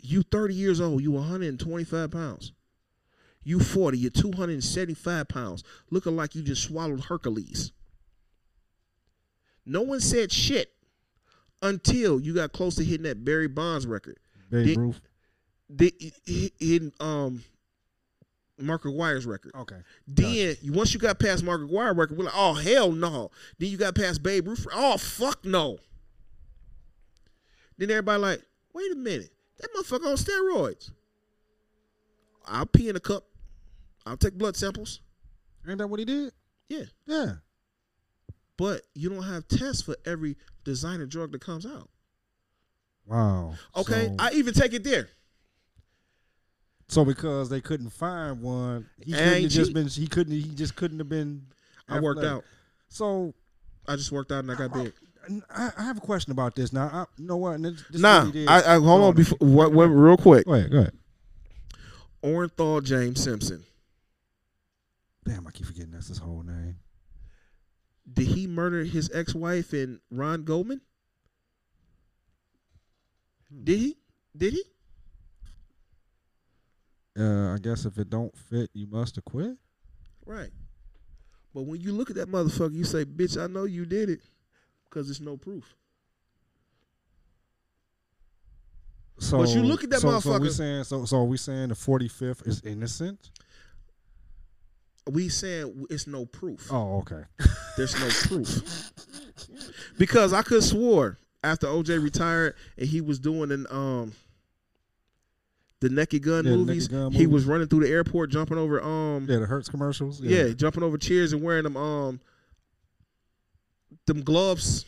You 0.00 0.22
30 0.22 0.54
years 0.54 0.80
old. 0.80 1.02
You 1.02 1.12
125 1.12 2.10
pounds. 2.10 2.52
You 3.44 3.60
40. 3.60 3.98
You're 3.98 4.10
275 4.10 5.28
pounds. 5.28 5.64
Looking 5.90 6.16
like 6.16 6.34
you 6.34 6.42
just 6.42 6.62
swallowed 6.62 7.04
Hercules. 7.04 7.72
No 9.64 9.82
one 9.82 10.00
said 10.00 10.32
shit 10.32 10.72
until 11.60 12.20
you 12.20 12.34
got 12.34 12.52
close 12.52 12.74
to 12.76 12.84
hitting 12.84 13.04
that 13.04 13.24
Barry 13.24 13.48
Bonds 13.48 13.86
record. 13.86 14.18
Babe 14.50 14.76
Ruth. 14.76 15.00
The, 15.70 16.52
in 16.60 16.92
um, 17.00 17.42
Mark 18.58 18.82
McGwire's 18.82 19.26
record. 19.26 19.52
Okay. 19.54 19.78
Then 20.06 20.56
you 20.60 20.72
once 20.72 20.92
you 20.92 21.00
got 21.00 21.18
past 21.18 21.42
Mark 21.42 21.60
McGwire 21.62 21.96
record, 21.96 22.18
we're 22.18 22.24
like, 22.24 22.34
oh 22.36 22.54
hell 22.54 22.92
no. 22.92 23.30
Then 23.58 23.70
you 23.70 23.76
got 23.78 23.94
past 23.94 24.22
Babe 24.22 24.48
Ruth. 24.48 24.66
Oh 24.72 24.96
fuck 24.98 25.44
no. 25.44 25.78
Then 27.78 27.90
everybody 27.90 28.20
like, 28.20 28.42
wait 28.74 28.92
a 28.92 28.96
minute, 28.96 29.30
that 29.58 29.68
motherfucker 29.74 30.06
on 30.06 30.16
steroids. 30.16 30.90
I'll 32.46 32.66
pee 32.66 32.88
in 32.88 32.96
a 32.96 33.00
cup. 33.00 33.24
I'll 34.04 34.16
take 34.16 34.34
blood 34.34 34.56
samples. 34.56 35.00
Ain't 35.66 35.78
that 35.78 35.86
what 35.86 36.00
he 36.00 36.04
did? 36.04 36.32
Yeah, 36.68 36.84
Yeah. 37.06 37.32
but 38.56 38.82
you 38.94 39.08
don't 39.10 39.22
have 39.22 39.46
tests 39.46 39.82
for 39.82 39.96
every 40.04 40.36
designer 40.64 41.06
drug 41.06 41.32
that 41.32 41.40
comes 41.40 41.64
out. 41.66 41.88
Wow. 43.06 43.54
Okay, 43.76 44.06
So, 44.08 44.16
I 44.18 44.32
even 44.32 44.54
take 44.54 44.72
it 44.72 44.84
there. 44.84 45.08
So 46.92 47.06
because 47.06 47.48
they 47.48 47.62
couldn't 47.62 47.88
find 47.88 48.42
one, 48.42 48.86
he 49.00 49.12
couldn't 49.12 49.42
have 49.42 49.50
just 49.50 49.72
been. 49.72 49.86
He 49.86 50.06
couldn't. 50.06 50.34
He 50.34 50.50
just 50.54 50.76
couldn't 50.76 50.98
have 50.98 51.08
been. 51.08 51.46
I 51.88 52.00
worked 52.00 52.22
out. 52.22 52.44
So 52.88 53.32
I 53.88 53.96
just 53.96 54.12
worked 54.12 54.30
out 54.30 54.40
and 54.40 54.52
I 54.52 54.54
got 54.54 54.74
big. 54.74 54.92
I, 55.50 55.70
I 55.78 55.84
have 55.84 55.96
a 55.96 56.00
question 56.00 56.32
about 56.32 56.54
this. 56.54 56.72
Now, 56.72 56.90
I, 56.92 57.04
you 57.16 57.26
know 57.26 57.38
what? 57.38 57.62
This, 57.62 57.82
this 57.90 58.00
Nah, 58.00 58.24
really 58.24 58.46
I, 58.46 58.58
I 58.58 58.78
hold 58.78 58.84
Go 58.84 59.02
on 59.04 59.14
before 59.14 59.38
what, 59.40 59.72
what, 59.72 59.84
real 59.86 60.16
quick. 60.18 60.44
Go 60.44 60.52
ahead. 60.52 60.70
Go 60.70 60.78
ahead. 60.80 60.98
Orenthal 62.22 62.84
James 62.84 63.22
Simpson. 63.22 63.64
Damn, 65.24 65.46
I 65.46 65.50
keep 65.50 65.66
forgetting 65.66 65.92
that's 65.92 66.08
his 66.08 66.18
whole 66.18 66.42
name. 66.42 66.76
Did 68.12 68.26
he 68.26 68.46
murder 68.46 68.84
his 68.84 69.10
ex-wife 69.14 69.72
and 69.72 70.00
Ron 70.10 70.44
Goldman? 70.44 70.82
Hmm. 73.48 73.64
Did 73.64 73.78
he? 73.78 73.96
Did 74.36 74.52
he? 74.54 74.64
Uh, 77.18 77.54
I 77.54 77.58
guess 77.60 77.84
if 77.84 77.98
it 77.98 78.08
don't 78.08 78.36
fit, 78.36 78.70
you 78.72 78.86
must 78.86 79.16
have 79.16 79.24
quit. 79.24 79.56
Right. 80.24 80.50
But 81.54 81.62
when 81.62 81.80
you 81.80 81.92
look 81.92 82.10
at 82.10 82.16
that 82.16 82.30
motherfucker, 82.30 82.74
you 82.74 82.84
say, 82.84 83.04
"Bitch, 83.04 83.40
I 83.40 83.46
know 83.46 83.64
you 83.64 83.84
did 83.84 84.08
it," 84.08 84.20
because 84.84 85.10
it's 85.10 85.20
no 85.20 85.36
proof. 85.36 85.74
So, 89.18 89.38
But 89.38 89.50
you 89.50 89.62
look 89.62 89.84
at 89.84 89.90
that 89.90 90.00
so, 90.00 90.18
So 90.20 90.38
we 90.38 90.50
saying 90.50 90.84
so. 90.84 91.04
So 91.04 91.18
are 91.18 91.24
we 91.24 91.36
saying 91.36 91.68
the 91.68 91.74
forty 91.74 92.08
fifth 92.08 92.46
is 92.46 92.60
innocent? 92.62 93.30
We 95.10 95.28
saying 95.28 95.86
it's 95.90 96.06
no 96.06 96.26
proof. 96.26 96.68
Oh, 96.72 96.98
okay. 96.98 97.22
There's 97.76 97.98
no 97.98 98.08
proof. 98.08 98.92
Because 99.98 100.32
I 100.32 100.42
could 100.42 100.62
swore 100.62 101.18
after 101.44 101.66
OJ 101.66 102.02
retired 102.02 102.54
and 102.78 102.88
he 102.88 103.00
was 103.00 103.18
doing 103.18 103.50
an 103.50 103.66
um 103.70 104.12
the 105.82 105.88
Naked 105.90 106.22
Gun 106.22 106.44
Yeah, 106.44 106.52
movies, 106.52 106.90
Naked 106.90 106.90
Gun 106.90 107.12
he 107.12 107.26
was 107.26 107.44
running 107.44 107.66
through 107.68 107.80
the 107.84 107.90
airport, 107.90 108.30
jumping 108.30 108.56
over 108.56 108.80
um 108.82 109.26
Yeah, 109.28 109.38
the 109.38 109.46
Hertz 109.46 109.68
commercials. 109.68 110.20
yeah. 110.20 110.48
jumping 110.48 110.82
over 110.82 110.96
chairs 110.96 111.32
and 111.32 111.42
wearing 111.42 111.64
them 111.64 111.76
um 111.76 112.20
them 114.06 114.22
gloves. 114.22 114.84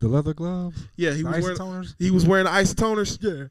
the 0.00 0.08
leather 0.08 0.34
gloves. 0.34 0.78
Yeah, 0.96 1.12
he 1.12 1.22
the 1.22 1.28
was 1.30 1.42
wearing 1.42 1.56
isotoners. 1.58 1.94
he 1.98 2.10
was 2.10 2.26
wearing 2.26 2.44
the 2.44 2.50
isotoners. 2.50 3.18
Yeah. 3.22 3.46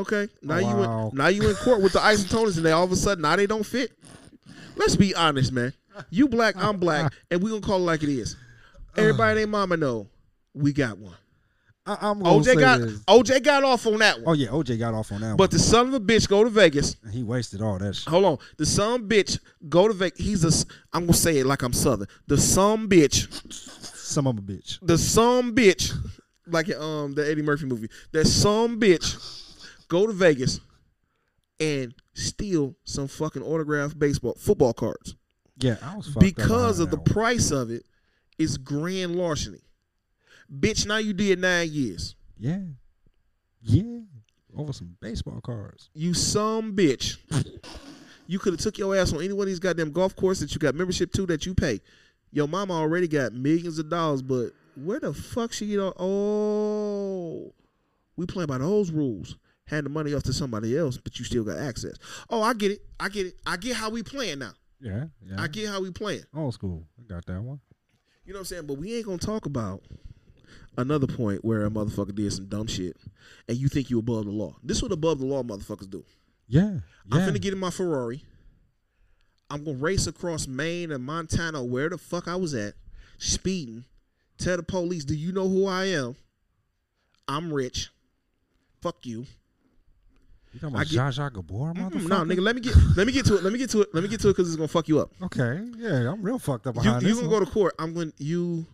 Okay, 0.00 0.28
now 0.42 0.60
Wow. 0.60 0.60
you 0.60 0.82
in, 1.10 1.16
now 1.16 1.26
you 1.28 1.48
in 1.48 1.54
court 1.56 1.80
with 1.82 1.92
the 1.94 1.98
isotoners, 2.00 2.56
and 2.56 2.66
they 2.66 2.72
all 2.72 2.84
of 2.84 2.92
a 2.92 2.96
sudden 2.96 3.22
now 3.22 3.34
they 3.36 3.46
don't 3.46 3.64
fit. 3.64 3.92
Let's 4.76 4.94
be 4.96 5.14
honest, 5.14 5.52
man. 5.52 5.72
You 6.10 6.28
black, 6.28 6.54
I'm 6.56 6.76
black, 6.78 7.12
and 7.30 7.42
we 7.42 7.48
gonna 7.50 7.62
call 7.62 7.78
it 7.78 7.84
like 7.84 8.02
it 8.02 8.10
is. 8.10 8.36
Everybody, 8.96 9.40
their 9.40 9.46
mama 9.46 9.76
know 9.76 10.08
we 10.54 10.72
got 10.74 10.98
one. 10.98 11.14
I, 11.86 11.94
say 11.94 12.54
OJ 12.56 12.60
got 12.60 12.80
this. 12.80 12.98
OJ 13.04 13.42
got 13.44 13.62
off 13.64 13.86
on 13.86 13.98
that 13.98 14.16
Oh 14.18 14.22
one, 14.22 14.38
yeah, 14.38 14.48
OJ 14.48 14.78
got 14.78 14.92
off 14.94 15.12
on 15.12 15.20
that 15.20 15.36
but 15.36 15.50
the 15.52 15.58
son 15.58 15.88
of 15.88 15.94
a 15.94 16.00
bitch 16.00 16.28
go 16.28 16.42
to 16.42 16.50
Vegas. 16.50 16.96
He 17.12 17.22
wasted 17.22 17.62
all 17.62 17.78
that 17.78 17.94
shit. 17.94 18.08
Hold 18.08 18.24
on, 18.24 18.38
the 18.56 18.66
son 18.66 18.94
of 18.94 19.00
a 19.02 19.04
bitch 19.08 19.38
go 19.68 19.86
to 19.88 19.94
Vegas. 19.94 20.18
He's 20.18 20.44
a. 20.44 20.66
I'm 20.92 21.02
gonna 21.02 21.12
say 21.12 21.38
it 21.38 21.46
like 21.46 21.62
I'm 21.62 21.72
southern. 21.72 22.08
The 22.26 22.38
son 22.38 22.88
bitch, 22.88 23.52
Some 23.52 24.26
of 24.26 24.36
a 24.38 24.42
bitch. 24.42 24.78
the 24.82 24.98
son 24.98 25.54
bitch, 25.54 25.92
like 26.46 26.74
um 26.74 27.12
the 27.14 27.28
Eddie 27.30 27.42
Murphy 27.42 27.66
movie. 27.66 27.88
That 28.12 28.26
son 28.26 28.80
bitch 28.80 29.16
go 29.88 30.06
to 30.06 30.12
Vegas 30.12 30.60
and 31.60 31.94
steal 32.14 32.74
some 32.84 33.06
fucking 33.08 33.42
autographed 33.42 33.98
baseball 33.98 34.34
football 34.38 34.72
cards. 34.72 35.14
Yeah, 35.58 35.76
I 35.82 35.96
was 35.96 36.06
fucked 36.06 36.20
because 36.20 36.80
of 36.80 36.90
the 36.90 36.96
one. 36.96 37.04
price 37.04 37.50
of 37.50 37.70
it 37.70 37.84
is 38.38 38.58
grand 38.58 39.16
larceny. 39.16 39.60
Bitch, 40.52 40.86
now 40.86 40.98
you 40.98 41.12
did 41.12 41.38
nine 41.38 41.68
years. 41.70 42.14
Yeah. 42.38 42.60
Yeah. 43.62 44.00
Over 44.56 44.72
some 44.72 44.96
baseball 45.00 45.40
cards. 45.40 45.90
You 45.94 46.14
some 46.14 46.74
bitch. 46.74 47.18
you 48.26 48.38
could 48.38 48.54
have 48.54 48.60
took 48.60 48.78
your 48.78 48.96
ass 48.96 49.12
on 49.12 49.22
any 49.22 49.32
one 49.32 49.42
of 49.42 49.48
these 49.48 49.58
goddamn 49.58 49.92
golf 49.92 50.16
courses 50.16 50.48
that 50.48 50.54
you 50.54 50.58
got 50.58 50.74
membership 50.74 51.12
to 51.12 51.26
that 51.26 51.44
you 51.46 51.54
pay. 51.54 51.80
Your 52.32 52.48
mama 52.48 52.74
already 52.74 53.08
got 53.08 53.32
millions 53.32 53.78
of 53.78 53.88
dollars, 53.88 54.22
but 54.22 54.50
where 54.76 55.00
the 55.00 55.12
fuck 55.12 55.52
she 55.52 55.68
get 55.68 55.80
all? 55.80 55.94
Oh, 55.98 57.52
we 58.16 58.26
playing 58.26 58.48
by 58.48 58.58
those 58.58 58.90
rules. 58.90 59.36
Hand 59.66 59.84
the 59.84 59.90
money 59.90 60.14
off 60.14 60.22
to 60.24 60.32
somebody 60.32 60.76
else, 60.76 60.96
but 60.96 61.18
you 61.18 61.24
still 61.24 61.44
got 61.44 61.58
access. 61.58 61.96
Oh, 62.30 62.40
I 62.40 62.54
get 62.54 62.70
it. 62.70 62.80
I 63.00 63.08
get 63.08 63.26
it. 63.26 63.34
I 63.44 63.56
get 63.56 63.74
how 63.76 63.90
we 63.90 64.02
playing 64.02 64.38
now. 64.38 64.52
Yeah. 64.80 65.06
Yeah. 65.20 65.40
I 65.40 65.48
get 65.48 65.68
how 65.68 65.82
we 65.82 65.90
playing. 65.90 66.22
Old 66.34 66.54
school. 66.54 66.84
I 66.98 67.12
got 67.12 67.26
that 67.26 67.42
one. 67.42 67.60
You 68.24 68.32
know 68.32 68.38
what 68.38 68.40
I'm 68.40 68.44
saying? 68.46 68.66
But 68.66 68.78
we 68.78 68.94
ain't 68.96 69.06
gonna 69.06 69.18
talk 69.18 69.46
about 69.46 69.82
another 70.76 71.06
point 71.06 71.44
where 71.44 71.64
a 71.64 71.70
motherfucker 71.70 72.14
did 72.14 72.32
some 72.32 72.46
dumb 72.46 72.66
shit 72.66 72.96
and 73.48 73.56
you 73.56 73.68
think 73.68 73.90
you 73.90 73.98
above 73.98 74.24
the 74.24 74.30
law. 74.30 74.54
This 74.62 74.78
is 74.78 74.82
what 74.82 74.92
above 74.92 75.18
the 75.20 75.26
law 75.26 75.42
motherfuckers 75.42 75.88
do. 75.90 76.04
Yeah. 76.48 76.78
I'm 77.10 77.20
Yeah. 77.20 77.28
finna 77.28 77.40
get 77.40 77.52
in 77.52 77.58
my 77.58 77.70
Ferrari. 77.70 78.24
I'm 79.50 79.64
gonna 79.64 79.78
race 79.78 80.06
across 80.06 80.46
Maine 80.48 80.90
and 80.90 81.04
Montana, 81.04 81.62
where 81.62 81.88
the 81.88 81.98
fuck 81.98 82.26
I 82.28 82.34
was 82.36 82.52
at, 82.54 82.74
speeding. 83.18 83.84
Tell 84.38 84.56
the 84.56 84.62
police, 84.62 85.04
do 85.04 85.14
you 85.14 85.32
know 85.32 85.48
who 85.48 85.66
I 85.66 85.84
am? 85.86 86.16
I'm 87.28 87.52
rich. 87.52 87.90
Fuck 88.82 89.06
you. 89.06 89.26
You 90.52 90.60
talking 90.60 90.74
about 90.74 90.86
Zsa 90.86 91.12
Zsa 91.30 91.32
Gabor, 91.32 91.74
motherfucker? 91.74 92.08
No, 92.08 92.24
nigga, 92.24 92.40
let 92.40 92.54
me 92.56 92.60
get 92.62 92.74
let 92.96 93.06
me 93.06 93.12
get 93.12 93.26
to 93.26 93.36
it. 93.36 93.42
Let 93.44 93.52
me 93.52 93.58
get 93.58 93.70
to 93.70 93.82
it. 93.82 93.88
Let 93.94 94.02
me 94.02 94.08
get 94.08 94.20
to 94.20 94.28
it 94.28 94.32
because 94.32 94.48
it's 94.48 94.56
gonna 94.56 94.68
fuck 94.68 94.88
you 94.88 95.00
up. 95.00 95.10
Okay. 95.22 95.60
Yeah, 95.76 96.10
I'm 96.12 96.22
real 96.22 96.38
fucked 96.38 96.66
up 96.66 96.74
You 96.76 96.82
behind 96.82 97.02
you 97.02 97.08
this 97.08 97.16
gonna 97.18 97.28
one. 97.30 97.38
go 97.40 97.44
to 97.44 97.50
court. 97.50 97.74
I'm 97.78 97.94
going 97.94 98.12
to 98.12 98.24
you 98.24 98.66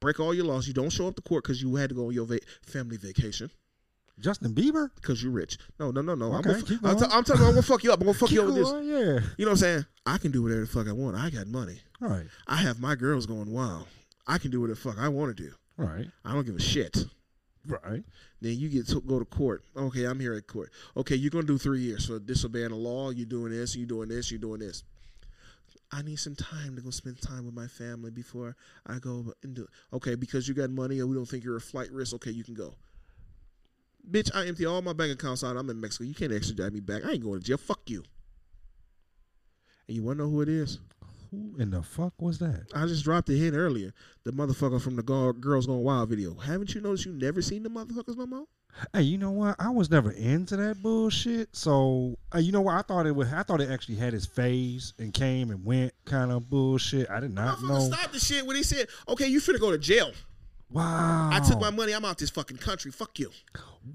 break 0.00 0.20
all 0.20 0.34
your 0.34 0.44
laws. 0.44 0.66
You 0.68 0.74
don't 0.74 0.90
show 0.90 1.08
up 1.08 1.16
to 1.16 1.22
court 1.22 1.44
because 1.44 1.62
you 1.62 1.74
had 1.76 1.88
to 1.90 1.94
go 1.94 2.06
on 2.08 2.12
your 2.12 2.26
va- 2.26 2.40
family 2.62 2.96
vacation. 2.96 3.50
Justin 4.18 4.54
Bieber? 4.54 4.88
because 4.94 5.22
you're 5.22 5.30
rich. 5.32 5.58
No, 5.78 5.90
no, 5.90 6.00
no, 6.00 6.14
no. 6.14 6.32
I'm, 6.32 6.38
Okay, 6.40 6.52
gonna, 6.62 6.64
I'm, 6.84 6.96
going. 6.96 6.98
t- 6.98 7.16
I'm 7.16 7.24
telling 7.24 7.42
you, 7.42 7.48
I'm 7.48 7.52
gonna 7.54 7.62
fuck 7.62 7.84
you 7.84 7.92
up. 7.92 8.00
I'm 8.00 8.06
gonna 8.06 8.18
fuck 8.18 8.28
Keep 8.30 8.36
you 8.36 8.40
up 8.42 8.46
with 8.48 8.56
this. 8.56 8.70
going, 8.70 8.88
Yeah. 8.88 8.96
You 9.36 9.44
know 9.44 9.50
what 9.50 9.50
I'm 9.50 9.56
saying? 9.58 9.86
I 10.06 10.16
can 10.18 10.30
do 10.30 10.42
whatever 10.42 10.62
the 10.62 10.66
fuck 10.66 10.88
I 10.88 10.92
want. 10.92 11.16
I 11.16 11.28
got 11.28 11.46
money. 11.48 11.80
All 12.00 12.08
right. 12.08 12.24
I 12.46 12.56
have 12.56 12.80
my 12.80 12.94
girls 12.94 13.26
going 13.26 13.50
wild. 13.52 13.86
I 14.26 14.38
can 14.38 14.50
do 14.50 14.62
whatever 14.62 14.74
the 14.80 14.80
fuck 14.94 14.98
I 14.98 15.08
want 15.08 15.36
to 15.36 15.42
do. 15.42 15.52
All 15.78 15.84
right. 15.84 16.06
I 16.24 16.32
don't 16.32 16.46
give 16.46 16.56
a 16.56 16.60
shit. 16.60 16.96
Right. 17.66 18.04
Then 18.40 18.58
you 18.58 18.68
get 18.68 18.86
to 18.88 19.00
go 19.00 19.18
to 19.18 19.24
court. 19.24 19.64
Okay, 19.76 20.04
I'm 20.04 20.20
here 20.20 20.32
at 20.34 20.46
court. 20.46 20.70
Okay, 20.96 21.16
you're 21.16 21.30
gonna 21.30 21.46
do 21.46 21.58
three 21.58 21.80
years 21.80 22.06
for 22.06 22.18
disobeying 22.18 22.68
the 22.70 22.76
law. 22.76 23.10
You're 23.10 23.26
doing 23.26 23.50
this. 23.52 23.76
You're 23.76 23.86
doing 23.88 24.08
this. 24.08 24.30
You're 24.30 24.40
doing 24.40 24.60
this. 24.60 24.82
I 25.92 26.02
need 26.02 26.18
some 26.18 26.34
time 26.34 26.74
to 26.76 26.82
go 26.82 26.90
spend 26.90 27.20
time 27.22 27.44
with 27.44 27.54
my 27.54 27.68
family 27.68 28.10
before 28.10 28.56
I 28.86 28.98
go 28.98 29.32
into. 29.44 29.68
Okay, 29.92 30.14
because 30.14 30.48
you 30.48 30.54
got 30.54 30.70
money 30.70 30.98
and 30.98 31.08
we 31.08 31.14
don't 31.14 31.26
think 31.26 31.44
you're 31.44 31.56
a 31.56 31.60
flight 31.60 31.90
risk. 31.92 32.14
Okay, 32.14 32.32
you 32.32 32.42
can 32.44 32.54
go. 32.54 32.74
Bitch, 34.10 34.30
I 34.34 34.46
empty 34.46 34.66
all 34.66 34.82
my 34.82 34.92
bank 34.92 35.12
accounts 35.12 35.42
out. 35.44 35.56
I'm 35.56 35.70
in 35.70 35.80
Mexico. 35.80 36.04
You 36.04 36.14
can't 36.14 36.32
extradite 36.32 36.72
me 36.72 36.80
back. 36.80 37.04
I 37.04 37.12
ain't 37.12 37.22
going 37.22 37.40
to 37.40 37.46
jail. 37.46 37.56
Fuck 37.56 37.80
you. 37.86 38.04
And 39.88 39.96
you 39.96 40.02
want 40.02 40.18
to 40.18 40.24
know 40.24 40.30
who 40.30 40.42
it 40.42 40.48
is? 40.48 40.80
Who 41.30 41.56
in 41.58 41.70
the 41.70 41.82
fuck 41.82 42.14
was 42.20 42.38
that? 42.38 42.66
I 42.74 42.86
just 42.86 43.04
dropped 43.04 43.28
a 43.30 43.32
hint 43.32 43.56
earlier. 43.56 43.92
The 44.24 44.32
motherfucker 44.32 44.80
from 44.80 44.96
the 44.96 45.02
Girls 45.02 45.66
Gone 45.66 45.82
Wild 45.82 46.08
video. 46.08 46.34
Haven't 46.34 46.74
you 46.74 46.80
noticed 46.80 47.06
you 47.06 47.12
never 47.12 47.42
seen 47.42 47.62
the 47.62 47.68
motherfuckers 47.68 48.16
no 48.16 48.26
more? 48.26 48.46
Hey, 48.92 49.02
you 49.02 49.18
know 49.18 49.30
what? 49.30 49.56
I 49.58 49.70
was 49.70 49.90
never 49.90 50.10
into 50.10 50.56
that 50.56 50.82
bullshit. 50.82 51.54
So, 51.56 52.18
uh, 52.34 52.38
you 52.38 52.52
know 52.52 52.60
what? 52.60 52.74
I 52.74 52.82
thought 52.82 53.06
it 53.06 53.14
was. 53.14 53.32
I 53.32 53.42
thought 53.42 53.60
it 53.60 53.70
actually 53.70 53.96
had 53.96 54.14
its 54.14 54.26
phase 54.26 54.92
and 54.98 55.12
came 55.12 55.50
and 55.50 55.64
went 55.64 55.92
kind 56.04 56.30
of 56.30 56.50
bullshit. 56.50 57.08
I 57.10 57.20
did 57.20 57.32
not 57.32 57.62
know. 57.62 57.80
stopped 57.80 58.12
the 58.12 58.20
shit 58.20 58.46
when 58.46 58.56
he 58.56 58.62
said, 58.62 58.88
okay, 59.08 59.26
you 59.26 59.40
finna 59.40 59.60
go 59.60 59.70
to 59.70 59.78
jail. 59.78 60.12
Wow. 60.70 61.30
I 61.32 61.40
took 61.40 61.60
my 61.60 61.70
money. 61.70 61.92
I'm 61.92 62.04
out 62.04 62.18
this 62.18 62.30
fucking 62.30 62.56
country. 62.56 62.90
Fuck 62.90 63.18
you. 63.18 63.30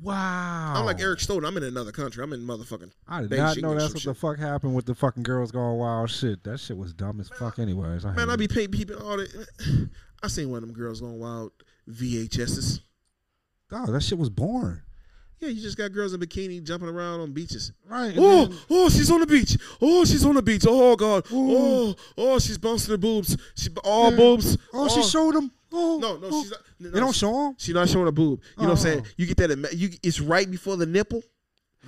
Wow. 0.01 0.73
I'm 0.77 0.85
like 0.85 1.01
Eric 1.01 1.19
Stolten. 1.19 1.45
I'm 1.45 1.57
in 1.57 1.63
another 1.63 1.91
country. 1.91 2.23
I'm 2.23 2.31
in 2.31 2.41
motherfucking. 2.41 2.91
I 3.07 3.21
did 3.21 3.31
Beijing 3.31 3.37
not 3.37 3.57
know 3.57 3.73
that's 3.73 3.93
what 3.93 4.03
shit. 4.03 4.13
the 4.13 4.19
fuck 4.19 4.39
happened 4.39 4.73
with 4.73 4.85
the 4.85 4.95
fucking 4.95 5.23
girls 5.23 5.51
going 5.51 5.77
wild 5.77 6.09
shit. 6.09 6.43
That 6.45 6.59
shit 6.59 6.77
was 6.77 6.93
dumb 6.93 7.19
as 7.19 7.27
fuck, 7.29 7.59
anyways. 7.59 8.05
I 8.05 8.13
Man, 8.13 8.29
I 8.29 8.37
be 8.37 8.47
paying 8.47 8.69
people 8.69 9.05
all 9.05 9.17
the. 9.17 9.89
I 10.23 10.27
seen 10.27 10.49
one 10.49 10.63
of 10.63 10.69
them 10.69 10.73
girls 10.73 11.01
going 11.01 11.19
wild 11.19 11.51
VHSs. 11.89 12.79
Oh, 13.71 13.91
that 13.91 14.01
shit 14.01 14.17
was 14.17 14.29
boring. 14.29 14.81
Yeah, 15.39 15.49
you 15.49 15.61
just 15.61 15.75
got 15.77 15.91
girls 15.91 16.13
in 16.13 16.19
bikini 16.19 16.63
jumping 16.63 16.87
around 16.89 17.19
on 17.19 17.31
beaches. 17.31 17.71
Right. 17.89 18.13
Oh, 18.15 18.45
then- 18.45 18.57
oh, 18.69 18.89
she's 18.89 19.09
on 19.09 19.21
the 19.21 19.25
beach. 19.25 19.57
Oh, 19.81 20.05
she's 20.05 20.23
on 20.23 20.35
the 20.35 20.41
beach. 20.41 20.65
Oh 20.67 20.95
God. 20.95 21.25
Oh, 21.31 21.95
oh, 22.15 22.37
she's 22.39 22.59
bouncing 22.59 22.91
her 22.91 22.97
boobs. 22.97 23.35
She 23.55 23.69
all 23.83 24.11
Yeah. 24.11 24.17
boobs. 24.17 24.57
oh, 24.71 24.87
she 24.87 25.01
showed 25.01 25.33
them. 25.33 25.51
Oh, 25.71 25.97
No, 25.99 26.17
no, 26.17 26.27
oh. 26.31 26.41
she's 26.43 26.51
not. 26.51 26.59
No, 26.79 26.89
They 26.91 26.99
don't 26.99 27.15
show 27.15 27.47
him. 27.47 27.55
She's 27.57 27.73
not 27.73 27.89
showing 27.89 28.07
a 28.07 28.11
boob. 28.11 28.41
You 28.57 28.63
know 28.63 28.69
what 28.69 28.77
I'm 28.79 28.83
saying? 28.83 29.03
Oh. 29.03 29.09
You 29.17 29.25
get 29.25 29.37
that. 29.37 29.73
You 29.73 29.89
it's 30.03 30.19
right 30.19 30.49
before 30.49 30.75
the 30.77 30.85
nipple. 30.85 31.23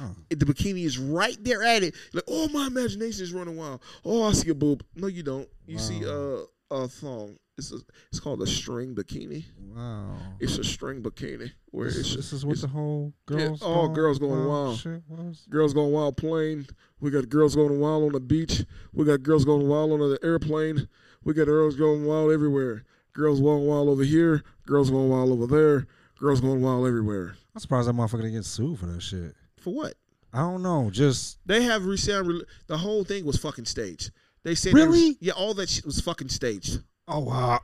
Oh. 0.01 0.15
The 0.29 0.35
bikini 0.37 0.85
is 0.85 0.97
right 0.97 1.37
there 1.43 1.61
at 1.63 1.83
it. 1.83 1.93
Like, 2.13 2.23
oh, 2.27 2.47
my 2.47 2.65
imagination 2.65 3.21
is 3.21 3.33
running 3.33 3.55
wild. 3.55 3.81
Oh, 4.03 4.23
I 4.23 4.31
see 4.31 4.49
a 4.49 4.55
boob. 4.55 4.83
No, 4.95 5.05
you 5.07 5.21
don't. 5.21 5.47
You 5.67 5.77
see 5.77 6.03
uh, 6.03 6.39
a 6.71 6.87
thong. 6.87 7.37
It's 7.57 7.71
a, 7.71 7.77
it's 8.09 8.19
called 8.19 8.41
a 8.41 8.47
string 8.47 8.95
bikini. 8.95 9.45
Wow. 9.75 10.15
It's 10.39 10.57
a 10.57 10.63
string 10.63 11.03
bikini 11.03 11.51
where 11.69 11.85
This, 11.87 11.97
it's 11.97 12.15
this 12.15 12.33
is 12.33 12.45
what 12.45 12.53
it's- 12.53 12.61
the 12.63 12.67
whole 12.69 13.13
Yeah, 13.29 13.37
girls. 13.37 13.61
all 13.61 13.85
Gone 13.87 13.93
girls 13.95 14.19
going 14.19 14.45
wild. 14.45 14.77
Shit 14.79 15.03
girls 15.49 15.73
going 15.73 15.91
wild 15.91 16.17
plane. 16.17 16.65
We 16.99 17.11
got 17.11 17.29
girls 17.29 17.55
going 17.55 17.79
wild 17.79 18.03
on 18.05 18.11
the 18.13 18.19
beach. 18.19 18.65
We 18.91 19.05
got 19.05 19.21
girls 19.21 19.45
going 19.45 19.67
wild 19.67 19.91
on 19.91 19.99
the 19.99 20.17
airplane. 20.23 20.87
We 21.23 21.33
got 21.35 21.45
girls 21.45 21.75
going 21.75 22.05
wild 22.05 22.31
everywhere. 22.31 22.85
Girls 23.13 23.39
going 23.39 23.65
wild 23.67 23.87
over 23.87 24.03
here. 24.03 24.43
Girls 24.65 24.89
going 24.89 25.09
wild 25.09 25.29
over 25.31 25.45
there. 25.45 25.85
Girls 26.19 26.41
going 26.41 26.61
wild 26.61 26.87
everywhere. 26.87 27.35
I'm 27.53 27.59
surprised 27.59 27.87
that 27.87 27.93
motherfucker 27.93 28.21
didn't 28.21 28.33
get 28.33 28.45
sued 28.45 28.79
for 28.79 28.87
that 28.87 29.01
shit. 29.01 29.35
For 29.57 29.71
what? 29.71 29.93
I 30.33 30.39
don't 30.39 30.63
know. 30.63 30.89
Just 30.89 31.37
They 31.45 31.61
have 31.61 31.85
resound. 31.85 32.45
The 32.65 32.77
whole 32.79 33.03
thing 33.03 33.25
was 33.25 33.37
fucking 33.37 33.65
staged. 33.65 34.09
They 34.41 34.55
said 34.55 34.73
Really? 34.73 35.11
They, 35.11 35.17
yeah, 35.27 35.33
all 35.33 35.53
that 35.53 35.69
shit 35.69 35.85
was 35.85 36.01
fucking 36.01 36.29
staged. 36.29 36.81
Oh 37.07 37.19
wow, 37.19 37.59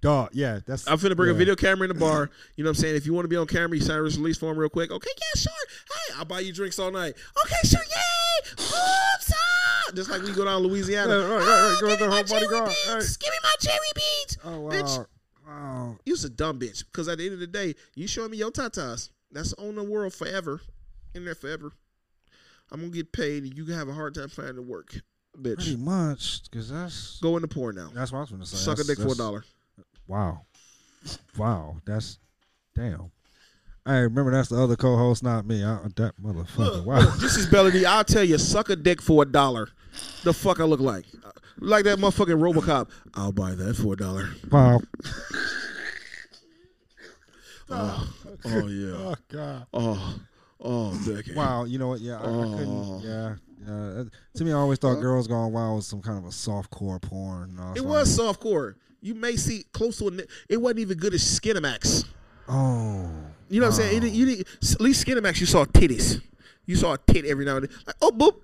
duh. 0.00 0.28
Yeah, 0.32 0.60
that's. 0.66 0.88
I'm 0.88 0.98
finna 0.98 1.16
bring 1.16 1.30
a 1.30 1.34
video 1.34 1.54
camera 1.54 1.88
in 1.88 1.94
the 1.94 2.00
bar. 2.00 2.30
You 2.56 2.64
know 2.64 2.70
what 2.70 2.76
I'm 2.76 2.82
saying? 2.82 2.96
If 2.96 3.06
you 3.06 3.14
want 3.14 3.24
to 3.24 3.28
be 3.28 3.36
on 3.36 3.46
camera, 3.46 3.76
you 3.76 3.82
sign 3.82 3.96
a 3.96 4.02
release 4.02 4.36
form 4.36 4.58
real 4.58 4.68
quick. 4.68 4.90
Okay, 4.90 5.10
yeah, 5.16 5.40
sure. 5.40 5.52
Hey, 5.88 6.14
I'll 6.18 6.24
buy 6.24 6.40
you 6.40 6.52
drinks 6.52 6.78
all 6.78 6.90
night. 6.90 7.14
Okay, 7.44 7.56
sure. 7.64 7.80
Yay! 7.80 8.50
Oops, 8.52 9.32
ah! 9.34 9.90
Just 9.94 10.10
like 10.10 10.22
we 10.22 10.32
go 10.32 10.44
down 10.44 10.62
Louisiana. 10.62 11.18
Yeah, 11.18 11.24
right, 11.24 11.30
right, 11.30 11.38
right. 11.38 11.46
Oh, 11.46 11.78
Go 11.80 11.86
give 11.86 11.90
with 11.90 12.00
me 12.00 12.06
the 12.06 12.10
my 12.10 12.16
whole 12.16 12.24
cherry 12.24 12.64
beans. 12.66 12.88
Right. 12.88 13.18
Give 13.20 13.30
me 13.30 13.38
my 13.42 13.54
cherry 13.60 13.78
beans. 13.94 14.38
Oh 14.44 14.60
wow. 14.60 14.70
Bitch. 14.70 15.06
Wow. 15.46 15.96
You 16.04 16.12
was 16.12 16.24
a 16.24 16.30
dumb 16.30 16.58
bitch. 16.58 16.84
Because 16.84 17.08
at 17.08 17.18
the 17.18 17.24
end 17.24 17.34
of 17.34 17.40
the 17.40 17.46
day, 17.46 17.74
you 17.94 18.06
showing 18.06 18.30
me 18.30 18.36
your 18.36 18.50
tatas. 18.50 19.10
That's 19.32 19.52
on 19.54 19.76
the 19.76 19.84
world 19.84 20.12
forever. 20.14 20.60
In 21.14 21.24
there 21.24 21.34
forever. 21.34 21.72
I'm 22.70 22.80
gonna 22.80 22.92
get 22.92 23.12
paid 23.12 23.42
and 23.42 23.56
you 23.56 23.64
can 23.64 23.74
have 23.74 23.88
a 23.88 23.92
hard 23.92 24.14
time 24.14 24.28
finding 24.28 24.68
work. 24.68 25.00
Pretty 25.42 25.76
Bitch. 25.76 25.78
much, 25.78 26.42
because 26.44 26.70
that's 26.70 27.18
Go 27.20 27.36
in 27.36 27.42
the 27.42 27.48
porn 27.48 27.76
now. 27.76 27.90
that's 27.94 28.12
what 28.12 28.18
I 28.18 28.20
was 28.22 28.30
gonna 28.30 28.46
say. 28.46 28.56
Suck 28.56 28.74
a 28.78 28.82
That's- 28.82 28.86
dick 28.88 28.96
for 28.98 29.02
a 29.02 29.04
that's- 29.08 29.16
dollar. 29.18 29.44
Wow. 30.06 30.42
Wow. 31.38 31.76
That's 31.86 32.18
damn. 32.74 33.10
Hey, 33.86 34.00
remember 34.02 34.30
that's 34.32 34.48
the 34.50 34.60
other 34.62 34.76
co-host, 34.76 35.22
not 35.22 35.46
me. 35.46 35.64
I, 35.64 35.78
that 35.96 36.12
motherfucker. 36.22 36.84
Wow. 36.84 37.00
this 37.16 37.36
is 37.36 37.46
Belly 37.46 37.70
D. 37.70 37.84
I'll 37.86 38.04
tell 38.04 38.22
you, 38.24 38.36
suck 38.38 38.68
a 38.70 38.76
dick 38.76 39.00
for 39.00 39.22
a 39.22 39.26
dollar. 39.26 39.68
The 40.24 40.34
fuck 40.34 40.60
I 40.60 40.64
look 40.64 40.80
like. 40.80 41.06
Like 41.58 41.84
that 41.84 41.98
motherfucking 41.98 42.38
Robocop. 42.38 42.90
I'll 43.14 43.32
buy 43.32 43.54
that 43.54 43.74
for 43.76 43.94
a 43.94 43.96
dollar. 43.96 44.28
Wow. 44.50 44.80
Oh, 47.72 48.12
oh 48.46 48.66
yeah. 48.66 48.94
Oh 48.96 49.14
god. 49.28 49.66
Oh, 49.72 50.18
oh. 50.60 51.00
Wow. 51.36 51.64
You 51.64 51.78
know 51.78 51.88
what? 51.88 52.00
Yeah, 52.00 52.18
I, 52.18 52.24
I 52.24 52.26
Oh. 52.26 52.56
couldn't. 52.58 53.00
Yeah. 53.02 53.34
Yeah. 53.66 54.04
To 54.34 54.44
me, 54.44 54.52
I 54.52 54.56
always 54.56 54.78
thought 54.78 55.00
Girls 55.00 55.26
Gone 55.26 55.52
Wild 55.52 55.76
was 55.76 55.86
some 55.86 56.00
kind 56.00 56.18
of 56.18 56.24
a 56.24 56.32
soft 56.32 56.70
core 56.70 56.98
porn. 56.98 57.58
It 57.76 57.84
was 57.84 58.14
soft 58.14 58.40
core. 58.40 58.76
You 59.02 59.14
may 59.14 59.36
see 59.36 59.64
close 59.72 59.98
to 59.98 60.08
a. 60.08 60.12
It 60.48 60.60
wasn't 60.60 60.80
even 60.80 60.98
good 60.98 61.14
as 61.14 61.22
Skinamax. 61.22 62.06
Oh. 62.48 63.10
You 63.48 63.60
know 63.60 63.66
what 63.66 63.72
I'm 63.72 63.80
saying? 63.80 64.02
It, 64.02 64.12
you 64.12 64.26
didn't, 64.26 64.48
at 64.72 64.80
least 64.80 65.06
Skinamax, 65.06 65.40
you 65.40 65.46
saw 65.46 65.64
titties. 65.64 66.22
You 66.66 66.76
saw 66.76 66.94
a 66.94 66.98
tit 66.98 67.24
every 67.24 67.44
now 67.44 67.56
and 67.56 67.68
then. 67.68 67.76
Like, 67.86 67.96
oh, 68.00 68.10
boop. 68.10 68.40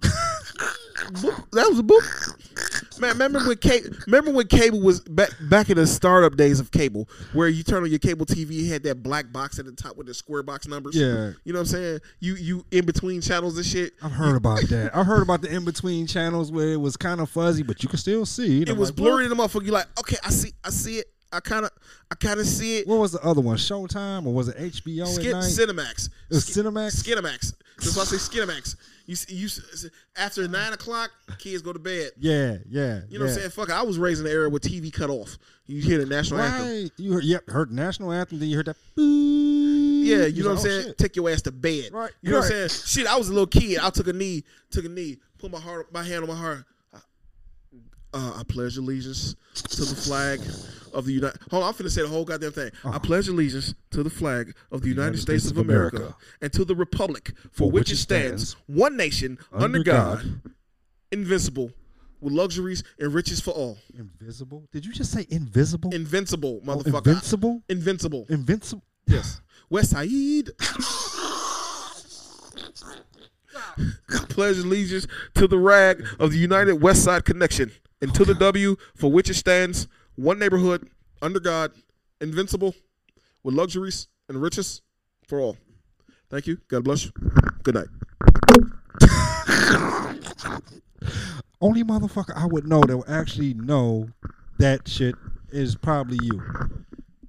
boop. 0.00 1.50
That 1.52 1.68
was 1.68 1.78
a 1.78 1.82
boop. 1.82 2.83
Man, 2.98 3.12
remember 3.12 3.40
when 3.40 3.56
cable? 3.56 3.90
Remember 4.06 4.30
when 4.32 4.46
cable 4.46 4.80
was 4.80 5.00
back 5.00 5.30
back 5.42 5.70
in 5.70 5.76
the 5.76 5.86
startup 5.86 6.36
days 6.36 6.60
of 6.60 6.70
cable, 6.70 7.08
where 7.32 7.48
you 7.48 7.62
turn 7.62 7.82
on 7.82 7.90
your 7.90 7.98
cable 7.98 8.26
TV, 8.26 8.52
you 8.52 8.72
had 8.72 8.82
that 8.84 9.02
black 9.02 9.32
box 9.32 9.58
at 9.58 9.66
the 9.66 9.72
top 9.72 9.96
with 9.96 10.06
the 10.06 10.14
square 10.14 10.42
box 10.42 10.66
numbers. 10.66 10.96
Yeah. 10.96 11.32
You 11.44 11.52
know 11.52 11.60
what 11.60 11.60
I'm 11.60 11.66
saying? 11.66 12.00
You 12.20 12.36
you 12.36 12.64
in 12.70 12.84
between 12.86 13.20
channels 13.20 13.56
and 13.56 13.66
shit. 13.66 13.94
I've 14.02 14.12
heard 14.12 14.36
about 14.36 14.62
that. 14.68 14.94
I've 14.94 15.06
heard 15.06 15.22
about 15.22 15.42
the 15.42 15.54
in 15.54 15.64
between 15.64 16.06
channels 16.06 16.52
where 16.52 16.72
it 16.72 16.80
was 16.80 16.96
kind 16.96 17.20
of 17.20 17.30
fuzzy, 17.30 17.62
but 17.62 17.82
you 17.82 17.88
could 17.88 18.00
still 18.00 18.26
see. 18.26 18.60
And 18.60 18.68
It 18.68 18.72
I'm 18.72 18.78
was 18.78 18.90
like, 18.90 18.96
blurry 18.96 19.24
in 19.24 19.30
the 19.30 19.36
motherfucker. 19.36 19.66
You 19.66 19.72
like, 19.72 19.86
okay, 19.98 20.16
I 20.24 20.30
see, 20.30 20.52
I 20.64 20.70
see 20.70 20.98
it. 20.98 21.06
I 21.34 21.40
kind 21.40 21.64
of, 21.64 21.70
I 22.10 22.14
kind 22.14 22.40
of 22.40 22.46
see 22.46 22.78
it. 22.78 22.86
What, 22.86 22.98
was 22.98 23.12
the 23.12 23.22
other 23.22 23.40
one? 23.40 23.56
Showtime 23.56 24.26
or 24.26 24.32
was 24.32 24.48
it 24.48 24.56
HBO 24.56 25.06
Skin, 25.06 25.26
at 25.26 25.32
night? 25.32 25.44
Cinemax. 25.44 26.08
It 26.30 26.34
was 26.34 26.46
Cinemax? 26.46 27.02
Skinamax. 27.02 27.54
That's 27.78 27.96
why 27.96 28.02
I 28.02 28.06
say 28.06 28.16
Skinamax. 28.16 28.76
You 29.06 29.16
you 29.28 29.48
after 30.16 30.48
nine 30.48 30.72
o'clock, 30.72 31.10
kids 31.38 31.60
go 31.60 31.72
to 31.72 31.78
bed. 31.78 32.12
yeah, 32.18 32.56
yeah. 32.68 33.00
You 33.08 33.18
know 33.18 33.26
what 33.26 33.32
I'm 33.32 33.38
saying? 33.38 33.50
Fuck, 33.50 33.70
I 33.70 33.82
was 33.82 33.98
raised 33.98 34.20
in 34.20 34.24
the 34.24 34.32
era 34.32 34.48
with 34.48 34.62
TV 34.62 34.90
cut 34.92 35.10
off. 35.10 35.36
You 35.66 35.82
hear 35.82 35.98
the 35.98 36.06
national 36.06 36.40
anthem. 36.40 36.90
You 36.96 37.12
heard, 37.12 37.24
yep, 37.24 37.48
heard 37.48 37.70
national 37.70 38.12
anthem, 38.12 38.38
then 38.38 38.48
you 38.48 38.56
heard 38.56 38.66
that. 38.66 38.76
Yeah, 38.96 40.26
you 40.26 40.42
know 40.42 40.50
what 40.50 40.58
I'm 40.58 40.58
oh, 40.58 40.62
saying? 40.62 40.82
shit. 40.84 40.98
Take 40.98 41.16
your 41.16 41.30
ass 41.30 41.42
to 41.42 41.52
bed. 41.52 41.90
Right, 41.92 42.12
You 42.22 42.32
know 42.32 42.38
what 42.38 42.44
I'm 42.44 42.68
saying? 42.68 42.68
Shit, 42.68 43.06
I 43.06 43.16
was 43.16 43.28
a 43.28 43.32
little 43.32 43.46
kid. 43.46 43.78
I 43.78 43.90
took 43.90 44.06
a 44.06 44.12
knee, 44.12 44.44
took 44.70 44.84
a 44.84 44.88
knee, 44.88 45.18
put 45.38 45.50
my 45.50 45.60
heart, 45.60 45.92
my 45.92 46.02
hand 46.02 46.22
on 46.22 46.28
my 46.28 46.36
heart. 46.36 46.64
Uh, 48.14 48.32
I 48.38 48.42
pledge 48.44 48.76
allegiance 48.76 49.34
to 49.54 49.84
the 49.84 49.96
flag 49.96 50.40
of 50.92 51.04
the 51.04 51.12
United. 51.12 51.40
Hold 51.50 51.64
on, 51.64 51.68
I'm 51.70 51.74
finna 51.74 51.90
say 51.90 52.02
the 52.02 52.08
whole 52.08 52.24
goddamn 52.24 52.52
thing. 52.52 52.70
I 52.84 52.98
pledge 52.98 53.26
allegiance 53.26 53.74
to 53.90 54.04
the 54.04 54.10
flag 54.10 54.54
of 54.70 54.82
the 54.82 54.88
United, 54.88 55.18
States, 55.18 55.50
of 55.50 55.58
America, 55.58 56.14
and 56.40 56.52
to 56.52 56.64
the 56.64 56.76
republic 56.76 57.32
for, 57.50 57.68
which 57.72 57.90
it 57.90 57.96
stands, 57.96 58.54
one 58.66 58.96
nation 58.96 59.36
under, 59.52 59.82
God, 59.82 60.22
God. 60.22 60.52
invincible, 61.10 61.72
with 62.20 62.32
luxuries 62.32 62.84
and 63.00 63.12
riches 63.12 63.40
for 63.40 63.50
all. 63.50 63.78
Invisible? 63.98 64.68
Did 64.72 64.86
you 64.86 64.92
just 64.92 65.10
say 65.10 65.26
invisible? 65.28 65.92
Invincible, 65.92 66.60
Oh, 66.62 66.66
motherfucker. 66.76 67.06
invincible? 67.08 67.62
Invincible. 67.68 68.26
Invincible? 68.28 68.84
Yes. 69.08 69.40
West 69.70 69.90
Side. 69.90 70.50
Pledge 74.28 74.58
allegiance 74.58 75.06
to 75.34 75.46
the 75.48 75.58
rag 75.58 76.04
of 76.18 76.30
the 76.32 76.38
United 76.38 76.74
West 76.74 77.02
Side 77.04 77.24
Connection 77.24 77.72
and 78.04 78.14
to 78.14 78.22
the 78.22 78.34
W 78.34 78.76
for 78.94 79.10
which 79.10 79.30
it 79.30 79.34
stands, 79.34 79.88
one 80.16 80.38
neighborhood, 80.38 80.90
under 81.22 81.40
God, 81.40 81.72
invincible, 82.20 82.74
with 83.42 83.54
luxuries 83.54 84.08
and 84.28 84.42
riches 84.42 84.82
for 85.26 85.40
all. 85.40 85.56
Thank 86.28 86.46
you. 86.46 86.58
God 86.68 86.84
bless 86.84 87.06
you. 87.06 87.12
Good 87.62 87.76
night. 87.76 87.88
Only 91.62 91.82
motherfucker 91.82 92.36
I 92.36 92.44
would 92.44 92.66
know 92.66 92.82
that 92.82 92.94
would 92.94 93.08
actually 93.08 93.54
know 93.54 94.10
that 94.58 94.86
shit 94.86 95.14
is 95.50 95.74
probably 95.74 96.18
you. 96.22 96.42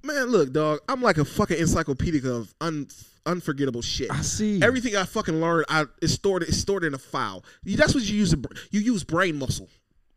Man, 0.02 0.26
look, 0.26 0.52
dog. 0.52 0.80
I'm 0.90 1.00
like 1.00 1.16
a 1.16 1.24
fucking 1.24 1.58
encyclopedia 1.58 2.30
of 2.30 2.54
un- 2.60 2.88
unforgettable 3.24 3.80
shit. 3.80 4.10
I 4.10 4.20
see. 4.20 4.62
Everything 4.62 4.94
I 4.94 5.04
fucking 5.04 5.40
learned, 5.40 5.64
I 5.70 5.86
it's 6.02 6.12
stored. 6.12 6.42
It's 6.42 6.58
stored 6.58 6.84
in 6.84 6.92
a 6.92 6.98
file. 6.98 7.44
That's 7.64 7.94
what 7.94 8.04
you 8.04 8.14
use. 8.14 8.34
You 8.70 8.80
use 8.80 9.04
brain 9.04 9.38
muscle. 9.38 9.70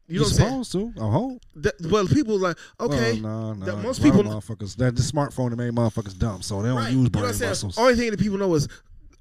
You 0.10 0.22
know 0.22 0.26
You're 0.26 0.32
what 0.32 0.32
I'm 0.32 0.36
saying? 0.38 0.64
supposed 0.64 0.96
to. 0.98 1.02
I 1.06 1.12
hope. 1.12 1.42
That, 1.58 1.74
well, 1.92 2.08
people 2.08 2.40
like 2.40 2.58
okay. 2.80 3.22
Well, 3.22 3.54
no, 3.54 3.54
no. 3.54 3.66
that 3.66 3.76
most 3.78 4.00
A 4.00 4.02
lot 4.08 4.10
of 4.10 4.18
people- 4.26 4.32
motherfuckers. 4.34 4.76
That 4.78 4.96
the 4.96 5.04
smartphone 5.04 5.52
that 5.52 5.56
made 5.58 5.72
motherfuckers 5.72 6.18
dumb, 6.18 6.42
so 6.42 6.62
they 6.64 6.70
don't 6.70 6.78
right, 6.78 6.86
use 6.88 6.96
you 6.98 7.04
know 7.04 7.10
brain 7.10 7.26
what 7.26 7.42
I'm 7.42 7.48
muscles. 7.50 7.78
Only 7.78 7.96
thing 7.96 8.10
that 8.12 8.20
people 8.20 8.40
know 8.40 8.54
is 8.56 8.68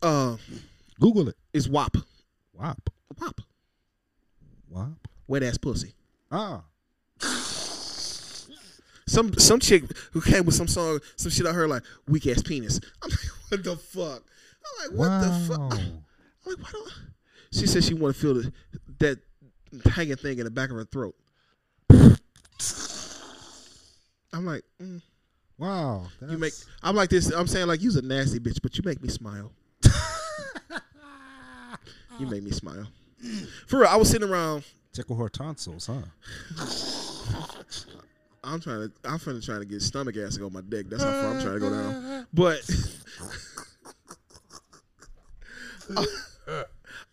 uh 0.00 0.36
Google 0.98 1.28
it. 1.28 1.36
is 1.52 1.68
WAP. 1.68 1.96
WAP. 2.54 2.90
WAP. 3.20 3.40
WAP. 4.70 4.88
Wet 5.26 5.42
ass 5.42 5.58
pussy. 5.58 5.94
Ah. 6.32 6.62
some 9.06 9.32
some 9.38 9.58
chick 9.60 9.84
who 10.12 10.20
came 10.20 10.44
with 10.44 10.54
some 10.54 10.68
song, 10.68 11.00
some 11.16 11.30
shit 11.30 11.46
I 11.46 11.52
heard 11.52 11.68
like 11.68 11.82
weak 12.06 12.26
ass 12.26 12.42
penis. 12.42 12.80
I'm 13.02 13.10
like, 13.10 13.18
what 13.50 13.64
the 13.64 13.76
fuck? 13.76 14.22
I'm 14.64 14.90
like, 14.90 14.98
what 14.98 15.08
wow. 15.08 15.20
the 15.20 15.46
fuck? 15.46 15.60
I'm 15.80 16.02
like, 16.46 16.58
why 16.58 16.70
don't? 16.72 16.92
She 17.52 17.66
said 17.66 17.84
she 17.84 17.94
want 17.94 18.14
to 18.14 18.20
feel 18.20 18.34
the, 18.34 18.52
that 18.98 19.18
hanging 19.90 20.16
thing 20.16 20.38
in 20.38 20.44
the 20.44 20.50
back 20.50 20.70
of 20.70 20.76
her 20.76 20.84
throat. 20.84 21.14
I'm 24.32 24.44
like, 24.44 24.62
mm, 24.80 25.00
Wow. 25.58 26.06
you 26.28 26.38
make. 26.38 26.52
I'm 26.82 26.94
like 26.94 27.10
this. 27.10 27.32
I'm 27.32 27.46
saying 27.46 27.66
like 27.66 27.82
you's 27.82 27.96
a 27.96 28.02
nasty 28.02 28.38
bitch, 28.38 28.60
but 28.62 28.76
you 28.76 28.82
make 28.84 29.02
me 29.02 29.08
smile. 29.08 29.50
You 32.20 32.26
make 32.26 32.42
me 32.42 32.50
smile. 32.50 32.86
For 33.68 33.78
real, 33.80 33.88
I 33.88 33.96
was 33.96 34.10
sitting 34.10 34.28
around. 34.28 34.64
tickle 34.92 35.14
her 35.16 35.28
tonsils, 35.28 35.86
huh? 35.86 36.02
I'm 38.44 38.60
trying 38.60 38.88
to. 38.88 38.92
I'm 39.04 39.18
finna 39.18 39.44
trying 39.44 39.60
to 39.60 39.66
get 39.66 39.82
stomach 39.82 40.16
acid 40.16 40.42
on 40.42 40.52
my 40.52 40.60
dick. 40.60 40.88
That's 40.90 41.02
how 41.02 41.10
far 41.10 41.30
I'm 41.34 41.40
trying 41.40 41.54
to 41.54 41.60
go 41.60 41.70
down. 41.70 42.26
But 42.32 42.68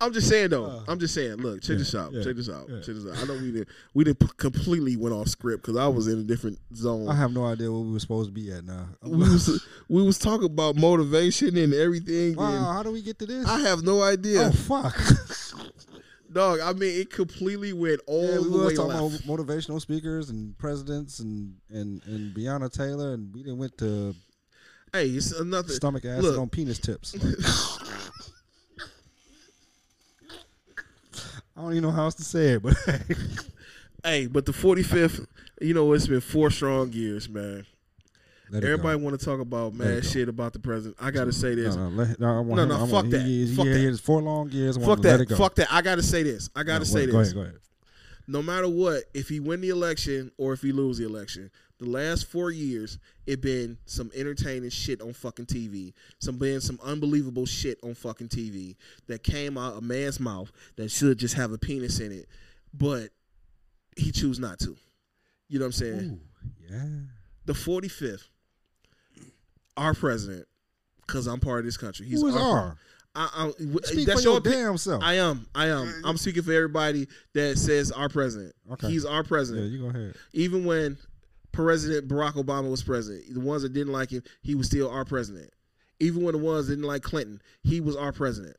I'm 0.01 0.11
just 0.11 0.27
saying 0.27 0.49
though. 0.49 0.65
Uh, 0.65 0.83
I'm 0.89 0.99
just 0.99 1.13
saying. 1.13 1.37
Look, 1.37 1.61
check 1.61 1.69
Yeah, 1.71 1.77
this 1.77 1.95
out. 1.95 2.11
yeah, 2.13 2.23
check 2.23 2.35
this 2.35 2.49
out. 2.49 2.67
yeah. 2.69 2.77
Check 2.81 2.95
this 2.95 3.05
out. 3.07 3.17
I 3.23 3.25
know 3.25 3.41
we 3.41 3.51
did. 3.51 3.67
We 3.93 4.03
didn't 4.03 4.37
completely 4.37 4.97
went 4.97 5.15
off 5.15 5.29
script 5.29 5.63
because 5.63 5.77
I 5.77 5.87
was 5.87 6.07
in 6.07 6.19
a 6.19 6.23
different 6.23 6.59
zone. 6.75 7.07
I 7.07 7.15
have 7.15 7.31
no 7.31 7.45
idea 7.45 7.71
what 7.71 7.79
we 7.85 7.93
were 7.93 7.99
supposed 7.99 8.27
to 8.29 8.33
be 8.33 8.51
at 8.51 8.65
now. 8.65 8.87
we 9.03 9.17
was 9.19 9.65
we 9.87 10.03
was 10.03 10.17
talking 10.19 10.45
about 10.47 10.75
motivation 10.75 11.55
and 11.57 11.73
everything. 11.73 12.35
wow, 12.35 12.47
And 12.47 12.65
how 12.65 12.83
do 12.83 12.91
we 12.91 13.01
get 13.01 13.19
to 13.19 13.25
this? 13.25 13.47
I 13.47 13.59
have 13.61 13.83
no 13.83 14.01
idea, 14.01 14.47
Oh 14.47 14.51
fuck! 14.51 14.95
dog. 16.33 16.59
I 16.59 16.73
mean, 16.73 16.99
it 16.99 17.09
completely 17.09 17.71
went 17.71 18.01
all 18.05 18.21
yeah, 18.29 18.39
we 18.39 18.49
the 18.49 18.57
way 18.65 18.75
talking 18.75 19.09
left. 19.09 19.25
about 19.25 19.37
motivational 19.39 19.79
speakers 19.79 20.29
and 20.29 20.57
presidents 20.57 21.19
and 21.19 21.55
and 21.69 22.01
and 22.05 22.35
Breonna 22.35 22.69
Taylor, 22.71 23.13
and 23.13 23.33
we 23.33 23.43
didn't 23.43 23.59
went 23.59 23.77
to 23.77 24.13
Hey, 24.91 25.07
it's 25.09 25.31
another. 25.31 25.73
stomach 25.73 26.03
acid 26.05 26.23
look. 26.23 26.39
on 26.39 26.49
penis 26.49 26.79
tips. 26.79 27.15
I 31.56 31.62
don't 31.62 31.72
even 31.72 31.84
know 31.84 31.91
how 31.91 32.03
else 32.03 32.16
to 32.16 32.24
say 32.24 32.53
it, 32.53 32.64
but 32.64 32.76
Hey, 34.03 34.28
but 34.28 34.45
the 34.45 34.51
45th, 34.51 35.26
you 35.62 35.74
know, 35.74 35.91
it's 35.93 36.06
been 36.08 36.22
four 36.22 36.51
strong 36.51 36.91
years, 36.93 37.28
man. 37.28 37.66
Everybody 38.53 39.01
want 39.01 39.20
to 39.20 39.26
talk 39.26 39.39
about 39.39 39.74
mad 39.74 40.06
shit 40.06 40.30
about 40.30 40.53
the 40.53 40.60
president. 40.60 40.95
I 41.01 41.10
gotta 41.10 41.34
say 41.34 41.56
this. 41.56 41.76
No, 41.76 41.89
no, 41.89 41.95
let, 42.03 42.20
no, 42.20 42.43
No, 42.43 42.62
him- 42.64 42.70
no, 42.70 42.86
fuck 42.86 43.08
that. 43.10 43.22
He, 43.24 43.56
Fuck 43.56 43.66
he, 43.66 43.72
that. 43.74 43.80
has 43.80 43.99
four 43.99 44.22
long 44.22 44.51
years. 44.51 44.78
Fuck 44.78 44.97
him 44.99 45.01
to 45.03 45.18
let 45.18 45.28
that. 45.30 45.36
Fuck 45.38 45.56
that. 45.56 45.74
I 45.74 45.82
gotta 45.82 46.03
say 46.03 46.22
this. 46.22 46.49
I 46.56 46.62
gotta 46.64 46.80
No, 46.80 46.84
say 46.86 47.08
go 47.08 47.18
this. 47.18 47.30
ahead, 47.30 47.36
go 47.36 47.41
ahead. 47.41 47.56
No 48.28 48.43
matter 48.43 48.70
what, 48.70 49.03
if 49.16 49.30
he 49.30 49.39
win 49.39 49.62
the 49.62 49.70
election 49.70 50.32
or 50.38 50.53
if 50.53 50.62
he 50.62 50.72
lose 50.72 50.99
the 50.99 51.06
election, 51.06 51.49
the 51.78 51.89
last 51.89 52.28
four 52.28 52.51
years 52.51 52.99
it 53.26 53.41
been 53.41 53.78
some 53.86 54.11
entertaining 54.15 54.69
shit 54.69 55.01
on 55.01 55.13
fucking 55.13 55.45
TV. 55.45 55.93
Some 56.19 56.38
been 56.38 56.61
some 56.61 56.80
unbelievable 56.84 57.45
shit 57.45 57.78
on 57.84 57.95
fucking 57.95 58.30
TV 58.30 58.76
that 59.07 59.23
came 59.23 59.57
out 59.57 59.78
a 59.78 59.82
man's 59.82 60.19
mouth 60.19 60.51
that 60.78 60.89
should 60.89 61.17
just 61.17 61.36
have 61.36 61.51
a 61.51 61.57
penis 61.57 61.99
in 61.99 62.11
it, 62.11 62.28
but 62.73 63.09
he 63.97 64.11
choose 64.11 64.39
not 64.39 64.59
to. 64.59 64.76
You 65.47 65.59
know 65.59 65.65
what 65.65 65.67
I'm 65.67 65.71
saying? 65.73 66.19
Ooh, 66.69 66.73
yeah. 66.73 66.84
the 67.45 67.53
45th, 67.53 68.23
our 69.78 69.93
president, 69.93 70.47
because 71.05 71.28
I'm 71.28 71.39
part 71.39 71.59
of 71.59 71.65
this 71.65 71.78
country. 71.78 72.07
He's 72.07 72.21
Who 72.21 72.28
is 72.28 72.36
our. 72.36 72.59
R? 72.59 72.78
I, 73.17 73.30
I, 73.34 73.51
that's 73.69 74.23
for 74.23 74.30
your 74.30 74.41
opi- 74.41 74.51
damn 74.51 74.78
self. 74.78 75.01
I 75.01 75.13
am. 75.15 75.47
I 75.55 75.67
am. 75.67 76.01
I'm 76.03 76.17
speaking 76.17 76.43
for 76.43 76.51
everybody 76.51 77.07
that 77.34 77.57
says 77.57 77.89
our 77.91 78.09
president. 78.09 78.53
Okay. 78.73 78.89
He's 78.89 79.05
our 79.05 79.23
president. 79.23 79.67
yeah, 79.67 79.71
you 79.71 79.84
go 79.84 79.97
ahead. 79.97 80.15
Even 80.34 80.65
when 80.65 80.97
President 81.56 82.08
Barack 82.10 82.34
Obama 82.34 82.70
was 82.70 82.84
president, 82.84 83.34
the 83.34 83.39
ones 83.39 83.62
that 83.62 83.74
didn't 83.74 83.93
like 83.93 84.10
him, 84.12 84.22
he 84.41 84.56
was 84.56 84.68
still 84.68 84.89
our 84.89 85.06
president. 85.06 85.49
Even 86.01 86.24
when 86.24 86.34
the 86.34 86.38
ones 86.38 86.68
that 86.68 86.76
didn't 86.76 86.88
like 86.88 87.01
Clinton, 87.01 87.41
he 87.64 87.80
was 87.80 87.95
our 87.95 88.12
president. 88.12 88.58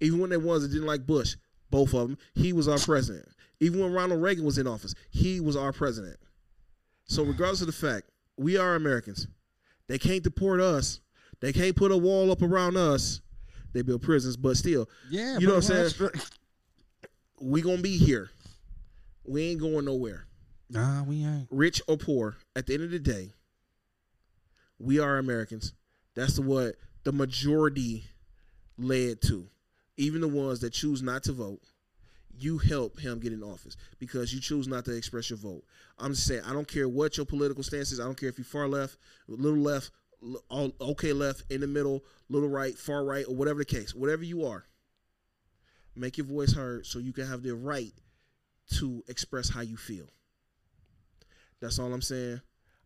Even 0.00 0.18
when 0.18 0.28
the 0.28 0.38
ones 0.38 0.62
that 0.62 0.68
didn't 0.68 0.86
like 0.86 1.06
Bush, 1.06 1.36
both 1.70 1.94
of 1.94 2.08
them, 2.08 2.18
he 2.34 2.52
was 2.52 2.68
our 2.68 2.78
president. 2.78 3.26
Even 3.60 3.80
when 3.80 3.92
Ronald 3.92 4.20
Reagan 4.20 4.44
was 4.44 4.58
in 4.58 4.66
office, 4.66 4.94
he 5.10 5.40
was 5.40 5.56
our 5.56 5.72
president. 5.72 6.18
So 7.06 7.22
regardless 7.22 7.62
of 7.62 7.68
the 7.68 7.72
fact, 7.72 8.10
we 8.36 8.58
are 8.58 8.74
Americans. 8.74 9.26
They 9.88 9.98
can't 9.98 10.22
deport 10.22 10.60
us. 10.60 11.00
They 11.40 11.54
can't 11.54 11.74
put 11.74 11.90
a 11.90 11.96
wall 11.96 12.30
up 12.30 12.42
around 12.42 12.76
us. 12.76 13.22
They 13.72 13.80
build 13.80 14.02
prisons, 14.02 14.36
but 14.36 14.58
still, 14.58 14.88
Yeah, 15.10 15.38
You 15.38 15.46
know 15.46 15.54
what 15.54 15.70
I'm 15.70 15.88
str- 15.88 16.06
we 17.40 17.62
gonna 17.62 17.82
be 17.82 17.96
here. 17.96 18.30
We 19.24 19.42
ain't 19.50 19.60
going 19.60 19.86
nowhere. 19.86 20.26
Nah, 20.68 21.04
we 21.04 21.24
ain't. 21.24 21.48
rich 21.50 21.80
or 21.86 21.96
poor, 21.96 22.36
at 22.54 22.66
the 22.66 22.74
end 22.74 22.82
of 22.82 22.90
the 22.90 22.98
day, 22.98 23.32
we 24.78 24.98
are 24.98 25.18
Americans. 25.18 25.72
That's 26.14 26.38
what 26.38 26.74
the 27.04 27.12
majority 27.12 28.04
led 28.76 29.20
to. 29.22 29.48
Even 29.96 30.20
the 30.20 30.28
ones 30.28 30.60
that 30.60 30.72
choose 30.72 31.02
not 31.02 31.22
to 31.24 31.32
vote, 31.32 31.60
you 32.38 32.58
help 32.58 32.98
him 32.98 33.18
get 33.18 33.32
in 33.32 33.42
office 33.42 33.76
because 33.98 34.34
you 34.34 34.40
choose 34.40 34.68
not 34.68 34.84
to 34.84 34.94
express 34.94 35.30
your 35.30 35.38
vote. 35.38 35.64
I'm 35.98 36.12
just 36.12 36.26
saying, 36.26 36.42
I 36.46 36.52
don't 36.52 36.68
care 36.68 36.88
what 36.88 37.16
your 37.16 37.24
political 37.24 37.62
stance 37.62 37.92
is. 37.92 38.00
I 38.00 38.04
don't 38.04 38.18
care 38.18 38.28
if 38.28 38.36
you're 38.36 38.44
far 38.44 38.68
left, 38.68 38.98
little 39.28 39.58
left, 39.58 39.90
all 40.50 40.72
okay 40.80 41.12
left, 41.12 41.44
in 41.50 41.60
the 41.60 41.66
middle, 41.66 42.04
little 42.28 42.48
right, 42.48 42.76
far 42.76 43.04
right, 43.04 43.24
or 43.26 43.34
whatever 43.34 43.60
the 43.60 43.64
case. 43.64 43.94
Whatever 43.94 44.24
you 44.24 44.44
are, 44.44 44.64
make 45.94 46.18
your 46.18 46.26
voice 46.26 46.52
heard 46.52 46.84
so 46.86 46.98
you 46.98 47.12
can 47.12 47.26
have 47.26 47.42
the 47.42 47.54
right 47.54 47.92
to 48.78 49.02
express 49.08 49.48
how 49.48 49.62
you 49.62 49.76
feel. 49.76 50.08
That's 51.66 51.80
all 51.80 51.92
I'm 51.92 52.00
saying. 52.00 52.40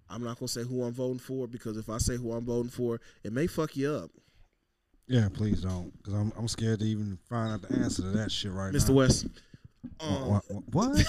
I'm 0.08 0.24
not 0.24 0.38
gonna 0.38 0.48
say 0.48 0.62
who 0.62 0.82
I'm 0.84 0.94
voting 0.94 1.18
for 1.18 1.46
because 1.46 1.76
if 1.76 1.90
I 1.90 1.98
say 1.98 2.16
who 2.16 2.32
I'm 2.32 2.46
voting 2.46 2.70
for, 2.70 2.98
it 3.22 3.30
may 3.30 3.46
fuck 3.46 3.76
you 3.76 3.92
up, 3.92 4.10
Yeah, 5.06 5.28
please 5.30 5.60
don't, 5.60 5.92
because 5.98 6.14
I'm 6.14 6.32
I'm 6.38 6.48
scared 6.48 6.78
to 6.78 6.86
even 6.86 7.18
find 7.28 7.52
out 7.52 7.60
the 7.60 7.76
answer 7.78 8.00
to 8.00 8.08
that 8.08 8.32
shit 8.32 8.52
right 8.52 8.72
Mr. 8.72 8.88
now. 8.88 8.94
Mr. 8.94 8.94
West. 8.94 9.26
Um, 10.00 10.30
What? 10.30 10.44
what? 10.48 10.64
what? 10.72 11.06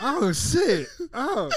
oh 0.00 0.32
shit! 0.32 0.86
Oh, 1.12 1.50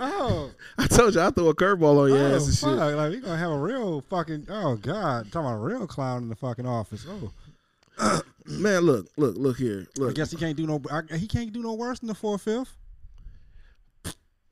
oh, 0.00 0.50
I 0.78 0.86
told 0.86 1.14
you 1.14 1.20
I 1.20 1.28
throw 1.28 1.48
a 1.48 1.54
curveball 1.54 2.04
on 2.04 2.08
your 2.08 2.18
oh, 2.18 2.36
ass 2.36 2.46
and 2.46 2.56
fuck! 2.58 2.70
shit. 2.88 2.96
Like 2.96 3.10
we 3.10 3.18
gonna 3.20 3.36
have 3.36 3.50
a 3.50 3.58
real 3.58 4.00
fucking 4.00 4.46
oh 4.48 4.76
god, 4.76 5.30
talking 5.30 5.40
about 5.46 5.56
a 5.56 5.58
real 5.58 5.86
clown 5.86 6.22
in 6.22 6.30
the 6.30 6.36
fucking 6.36 6.66
office. 6.66 7.04
Oh, 7.06 8.22
Man, 8.48 8.82
look, 8.82 9.08
look, 9.16 9.36
look 9.36 9.56
here. 9.56 9.86
Look. 9.98 10.10
I 10.10 10.12
guess 10.12 10.30
he 10.30 10.36
can't 10.36 10.56
do 10.56 10.66
no. 10.66 10.80
I, 10.90 11.16
he 11.16 11.26
can't 11.26 11.52
do 11.52 11.62
no 11.62 11.74
worse 11.74 11.98
than 11.98 12.08
the 12.08 12.14
four 12.14 12.38
fifth. 12.38 12.76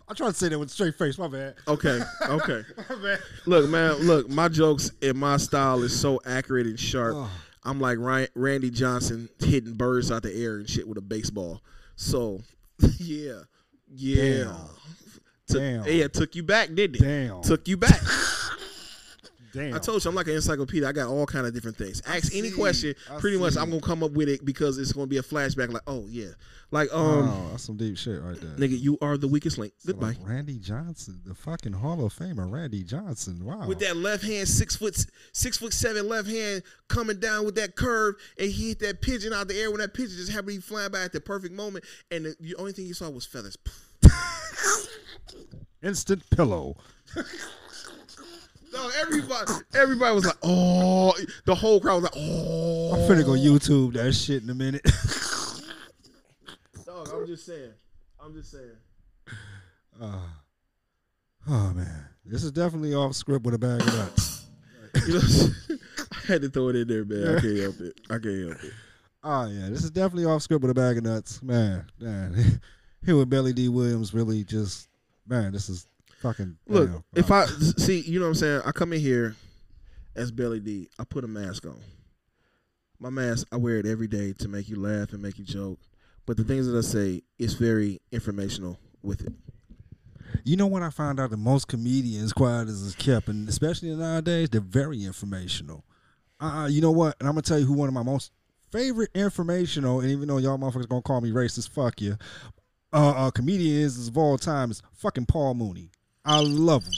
I 0.07 0.13
tried 0.13 0.29
to 0.29 0.35
say 0.35 0.49
that 0.49 0.59
with 0.59 0.69
a 0.69 0.73
straight 0.73 0.95
face. 0.97 1.17
My 1.19 1.29
bad. 1.29 1.55
okay, 1.67 2.01
okay. 2.29 2.63
My 2.91 2.97
bad. 2.97 3.21
Look, 3.47 3.71
man, 3.71 3.95
look, 3.95 4.29
my 4.29 4.49
jokes 4.49 4.91
and 5.01 5.17
my 5.17 5.39
style 5.39 5.83
is 5.83 5.99
so 5.99 6.21
accurate 6.27 6.67
and 6.67 6.79
sharp. 6.79 7.15
Oh. 7.17 7.31
I'm 7.65 7.81
like 7.81 7.99
Ryan, 7.99 8.29
Randy 8.35 8.71
Johnson 8.71 9.29
hitting 9.39 9.73
birds 9.75 10.13
out 10.13 10.23
the 10.23 10.35
air 10.35 10.57
and 10.57 10.69
shit 10.69 10.87
with 10.87 10.99
a 10.99 11.03
baseball. 11.03 11.63
So, 11.97 12.43
yeah, 12.99 13.41
yeah. 13.89 14.45
Damn. 14.45 14.57
Took, 15.47 15.59
Damn. 15.61 15.87
Yeah, 15.87 16.09
took 16.09 16.35
you 16.35 16.43
back, 16.43 16.75
didn't 16.75 16.97
it? 16.97 17.03
Damn. 17.03 17.43
Took 17.43 17.69
you 17.69 17.77
back. 17.77 18.01
Damn. 19.55 19.73
I 19.73 19.79
told 19.79 20.05
you 20.05 20.09
I'm 20.09 20.17
like 20.17 20.27
an 20.27 20.35
encyclopedia. 20.35 20.89
I 20.89 20.93
got 20.93 21.09
all 21.09 21.27
kind 21.27 21.47
of 21.47 21.55
different 21.55 21.77
things. 21.77 22.03
Ask 22.07 22.35
any 22.35 22.51
question, 22.51 22.95
I 23.09 23.19
pretty 23.21 23.39
much. 23.39 23.57
I'm 23.57 23.71
gonna 23.71 23.81
come 23.81 24.03
up 24.03 24.11
with 24.11 24.29
it 24.29 24.45
because 24.45 24.79
it's 24.79 24.93
gonna 24.93 25.07
be 25.07 25.19
a 25.19 25.23
flashback. 25.23 25.73
Like, 25.73 25.83
oh 25.87 26.07
yeah, 26.09 26.31
like 26.73 26.93
um, 26.93 27.29
oh, 27.29 27.49
that's 27.53 27.63
some 27.63 27.77
deep 27.77 27.97
shit 27.97 28.21
right 28.21 28.37
there. 28.41 28.51
nigga, 28.51 28.81
you 28.81 28.99
are 29.01 29.17
the 29.17 29.29
weakest 29.29 29.59
link. 29.59 29.73
So, 29.79 29.93
Goodbye. 29.93 30.09
like, 30.09 30.17
Randy 30.25 30.59
Johnson, 30.59 31.21
the 31.25 31.35
fucking 31.35 31.73
Hall 31.73 32.05
of 32.05 32.13
Famer, 32.13 32.51
Randy 32.51 32.83
Johnson. 32.83 33.45
Wow. 33.45 33.69
With 33.69 33.79
that 33.79 33.97
left 33.97 34.25
hand, 34.25 34.49
six 34.49 34.75
foot, 34.75 34.97
six 35.33 35.59
foot 35.59 35.73
seven 35.73 36.09
left 36.09 36.29
hand 36.29 36.65
coming 36.89 37.21
down 37.21 37.45
with 37.45 37.55
that 37.55 37.77
curve, 37.77 38.17
and 38.39 38.51
he 38.51 38.71
hit 38.71 38.81
that 38.81 39.03
pigeon 39.03 39.33
out 39.33 39.47
the 39.47 39.57
air 39.57 39.71
when 39.71 39.79
that 39.79 39.95
pigeon 39.95 40.17
just 40.17 40.33
happened 40.33 40.49
to 40.51 40.55
be 40.57 40.61
flying 40.61 40.91
by 40.91 41.03
at 41.03 41.13
the 41.13 41.21
perfect 41.21 41.55
moment, 41.55 41.85
and 42.11 42.25
the, 42.27 42.37
the 42.41 42.57
only 42.57 42.73
thing 42.73 42.87
you 42.87 42.95
saw 42.95 43.09
was 43.09 43.25
feathers. 43.25 43.57
Instant 45.83 46.29
pillow. 46.31 46.77
No, 48.75 48.91
everybody, 49.01 49.53
everybody 49.75 50.15
was 50.15 50.27
like, 50.27 50.37
oh, 50.43 51.15
the 51.45 51.55
whole 51.55 51.79
crowd 51.79 52.03
was 52.03 52.05
like, 52.05 52.15
oh. 52.17 52.95
I'm 52.95 53.09
finna 53.09 53.25
go 53.25 53.33
YouTube 53.33 53.93
that 53.93 54.13
shit 54.13 54.43
in 54.43 54.51
a 54.51 54.55
minute. 54.55 54.83
Dog, 56.85 57.09
I'm 57.15 57.25
just 57.25 57.47
saying, 57.47 57.71
I'm 58.21 58.35
just 58.35 58.51
saying. 58.51 58.77
Uh, 60.03 60.19
oh 61.49 61.73
man, 61.73 62.09
this 62.27 62.43
is 62.43 62.51
definitely 62.51 62.95
off 62.95 63.15
script 63.15 63.45
with 63.45 63.55
a 63.55 63.59
bag 63.59 63.81
of 63.81 63.87
nuts. 63.87 64.41
You 65.09 65.15
know, 65.15 65.79
I 66.13 66.27
had 66.27 66.43
to 66.43 66.49
throw 66.49 66.69
it 66.69 66.77
in 66.77 66.87
there, 66.87 67.05
man. 67.05 67.37
I 67.37 67.41
can't 67.41 67.59
help 67.59 67.81
it. 67.81 68.01
I 68.09 68.19
can't 68.19 68.49
help 68.49 68.65
it. 68.65 68.73
Oh 69.25 69.47
yeah, 69.47 69.69
this 69.69 69.83
is 69.83 69.91
definitely 69.91 70.25
off 70.25 70.43
script 70.43 70.63
with 70.63 70.71
a 70.71 70.75
bag 70.75 70.99
of 70.99 71.05
nuts, 71.05 71.43
man. 71.43 71.85
Man, 72.01 72.61
here 73.05 73.17
with 73.17 73.29
Belly 73.29 73.53
D 73.53 73.69
Williams 73.69 74.15
really 74.15 74.45
just 74.45 74.89
man, 75.27 75.53
this 75.53 75.69
is 75.69 75.87
fucking. 76.25 76.57
Look, 76.67 76.91
damn, 76.91 77.05
if. 77.15 77.31
I 77.31 77.47
see, 77.47 78.01
you 78.01 78.19
know 78.19 78.27
what 78.27 78.31
I'm 78.31 78.35
saying. 78.35 78.63
I 78.65 78.73
come 78.73 78.93
in 78.93 79.01
here 79.01 79.37
as 80.17 80.33
Belly 80.33 80.61
D. 80.61 80.89
I 80.99 81.05
put 81.05 81.25
a 81.25 81.29
mask 81.29 81.67
on. 81.67 81.79
My 82.99 83.11
mask, 83.11 83.47
I 83.53 83.57
wear 83.57 83.77
it 83.77 83.87
every 83.87 84.07
day 84.07 84.33
to 84.39 84.49
make 84.49 84.69
you 84.69 84.77
laugh 84.77 85.13
and 85.13 85.21
make 85.21 85.39
you 85.39 85.45
joke. 85.45 85.79
But 86.27 86.39
the 86.39 86.45
things 86.45 86.67
that 86.67 86.77
I 86.77 86.81
say 86.81 87.23
is 87.39 87.55
very 87.55 88.01
informational 88.11 88.79
with 89.03 89.21
it. 89.27 89.33
You 90.45 90.57
know 90.57 90.67
what 90.67 90.83
I 90.83 90.91
found 90.91 91.21
out 91.21 91.31
that 91.31 91.37
most 91.37 91.69
comedians, 91.69 92.33
quiet 92.33 92.69
as 92.69 92.81
is 92.81 92.95
kept, 92.95 93.29
and 93.29 93.49
especially 93.49 93.95
nowadays, 93.95 94.49
they're 94.51 94.61
very 94.61 95.05
informational. 95.05 95.85
Uh, 96.41 96.69
you 96.71 96.81
know 96.81 96.91
what? 96.91 97.17
And 97.21 97.29
I'm 97.29 97.35
gonna 97.35 97.43
tell 97.43 97.59
you 97.59 97.67
who 97.67 97.75
one 97.75 97.89
of 97.89 97.95
my 97.95 98.03
most 98.03 98.33
favorite 98.73 99.11
informational, 99.15 100.01
and 100.01 100.11
even 100.11 100.29
though 100.29 100.39
y'all 100.39 100.59
motherfuckers 100.59 100.89
gonna 100.89 101.03
call 101.03 101.21
me 101.21 101.31
racist, 101.31 101.69
fuck 101.69 102.01
you, 102.01 102.17
uh, 102.93 103.11
uh 103.11 103.31
comedians 103.31 104.09
of 104.09 104.17
all 104.17 104.39
time 104.39 104.71
is 104.71 104.83
fucking 104.95 105.27
Paul 105.27 105.55
Mooney. 105.55 105.91
I 106.25 106.41
love 106.41 106.85
him. 106.85 106.93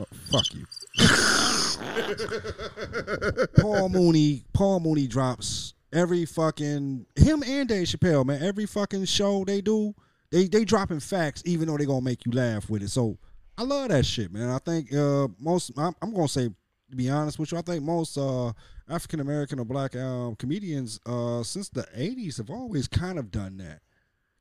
Oh, 0.00 0.06
fuck 0.30 0.44
you. 0.54 0.66
Paul 3.62 3.88
Mooney. 3.88 4.44
Paul 4.52 4.80
Mooney 4.80 5.06
drops 5.06 5.72
every 5.92 6.26
fucking 6.26 7.06
him 7.16 7.42
and 7.46 7.68
Dave 7.68 7.86
Chappelle, 7.86 8.26
man. 8.26 8.42
Every 8.42 8.66
fucking 8.66 9.04
show 9.06 9.44
they 9.44 9.60
do, 9.60 9.94
they 10.30 10.48
they 10.48 10.64
dropping 10.64 11.00
facts, 11.00 11.42
even 11.46 11.68
though 11.68 11.78
they 11.78 11.86
gonna 11.86 12.02
make 12.02 12.26
you 12.26 12.32
laugh 12.32 12.68
with 12.68 12.82
it. 12.82 12.90
So 12.90 13.16
I 13.56 13.62
love 13.62 13.88
that 13.88 14.04
shit, 14.04 14.30
man. 14.32 14.50
I 14.50 14.58
think 14.58 14.92
uh, 14.92 15.28
most. 15.38 15.70
I'm, 15.76 15.94
I'm 16.02 16.12
gonna 16.12 16.28
say 16.28 16.50
to 16.90 16.96
be 16.96 17.08
honest 17.08 17.38
with 17.38 17.52
you, 17.52 17.58
I 17.58 17.62
think 17.62 17.82
most 17.82 18.18
uh, 18.18 18.52
African 18.88 19.20
American 19.20 19.58
or 19.58 19.64
black 19.64 19.96
um, 19.96 20.36
comedians 20.36 21.00
uh, 21.06 21.42
since 21.42 21.70
the 21.70 21.86
'80s 21.96 22.36
have 22.36 22.50
always 22.50 22.86
kind 22.86 23.18
of 23.18 23.30
done 23.30 23.56
that. 23.58 23.80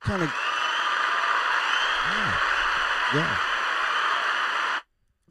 Kind 0.01 0.23
of. 0.23 0.33
Yeah. 2.05 2.39
yeah. 3.15 3.54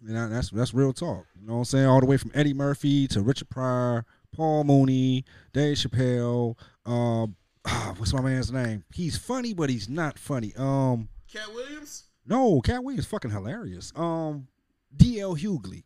And 0.07 0.33
that's 0.33 0.51
that's 0.51 0.75
real 0.75 0.93
talk. 0.93 1.27
You 1.41 1.47
know 1.47 1.55
what 1.55 1.59
I'm 1.61 1.65
saying? 1.65 1.87
All 1.87 2.01
the 2.01 2.07
way 2.07 2.17
from 2.17 2.31
Eddie 2.35 2.55
Murphy 2.55 3.09
to 3.09 3.23
Richard 3.23 3.49
Pryor, 3.49 4.05
Paul 4.33 4.65
Mooney, 4.65 5.25
Dave 5.53 5.77
Chappelle. 5.77 6.59
Um, 6.85 7.37
ah, 7.65 7.95
what's 7.99 8.13
my 8.13 8.21
man's 8.21 8.53
name? 8.53 8.85
He's 8.93 9.17
funny, 9.17 9.55
but 9.55 9.71
he's 9.71 9.89
not 9.89 10.19
funny. 10.19 10.53
Um, 10.57 11.09
Katt 11.33 11.53
Williams. 11.55 12.05
no, 12.27 12.61
Katt 12.61 12.85
Williams 12.85 13.07
fucking 13.07 13.31
hilarious. 13.31 13.93
Um, 13.97 14.49
D.L. 14.95 15.37
Hughley. 15.37 15.85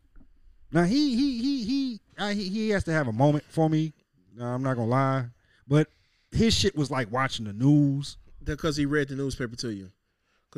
Now 0.72 0.82
he 0.84 1.14
he 1.14 1.38
he 1.40 1.64
he 1.64 2.00
I, 2.18 2.34
he 2.34 2.48
he 2.48 2.68
has 2.70 2.84
to 2.84 2.92
have 2.92 3.08
a 3.08 3.12
moment 3.12 3.44
for 3.48 3.70
me. 3.70 3.92
Uh, 4.38 4.44
I'm 4.44 4.62
not 4.62 4.74
gonna 4.74 4.90
lie, 4.90 5.26
but 5.66 5.88
his 6.30 6.54
shit 6.54 6.76
was 6.76 6.90
like 6.90 7.10
watching 7.10 7.46
the 7.46 7.52
news. 7.52 8.18
Because 8.42 8.76
he 8.76 8.86
read 8.86 9.08
the 9.08 9.14
newspaper 9.14 9.56
to 9.56 9.70
you. 9.72 9.90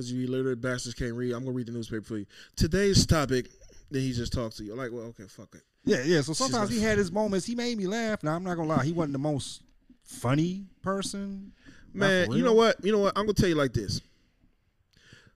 Because 0.00 0.12
you 0.12 0.26
illiterate 0.26 0.62
bastards 0.62 0.94
can't 0.94 1.12
read. 1.12 1.34
I'm 1.34 1.44
gonna 1.44 1.54
read 1.54 1.66
the 1.66 1.72
newspaper 1.72 2.02
for 2.02 2.16
you. 2.16 2.26
Today's 2.56 3.04
topic. 3.04 3.50
Then 3.90 4.00
he 4.00 4.12
just 4.14 4.32
talks 4.32 4.56
to 4.56 4.64
you. 4.64 4.74
Like, 4.74 4.90
well, 4.92 5.04
okay, 5.08 5.24
fuck 5.24 5.54
it. 5.54 5.60
Yeah, 5.84 6.02
yeah. 6.04 6.22
So 6.22 6.32
sometimes 6.32 6.70
he 6.70 6.80
had 6.80 6.96
his 6.96 7.12
moments. 7.12 7.44
He 7.44 7.54
made 7.54 7.76
me 7.76 7.86
laugh. 7.86 8.22
Now 8.22 8.34
I'm 8.34 8.42
not 8.42 8.56
gonna 8.56 8.68
lie, 8.68 8.82
he 8.82 8.92
wasn't 8.92 9.12
the 9.12 9.18
most 9.18 9.60
funny 10.02 10.64
person. 10.80 11.52
Man, 11.92 12.32
you 12.32 12.42
know 12.42 12.54
what? 12.54 12.82
You 12.82 12.92
know 12.92 13.00
what? 13.00 13.12
I'm 13.14 13.24
gonna 13.24 13.34
tell 13.34 13.50
you 13.50 13.56
like 13.56 13.74
this. 13.74 14.00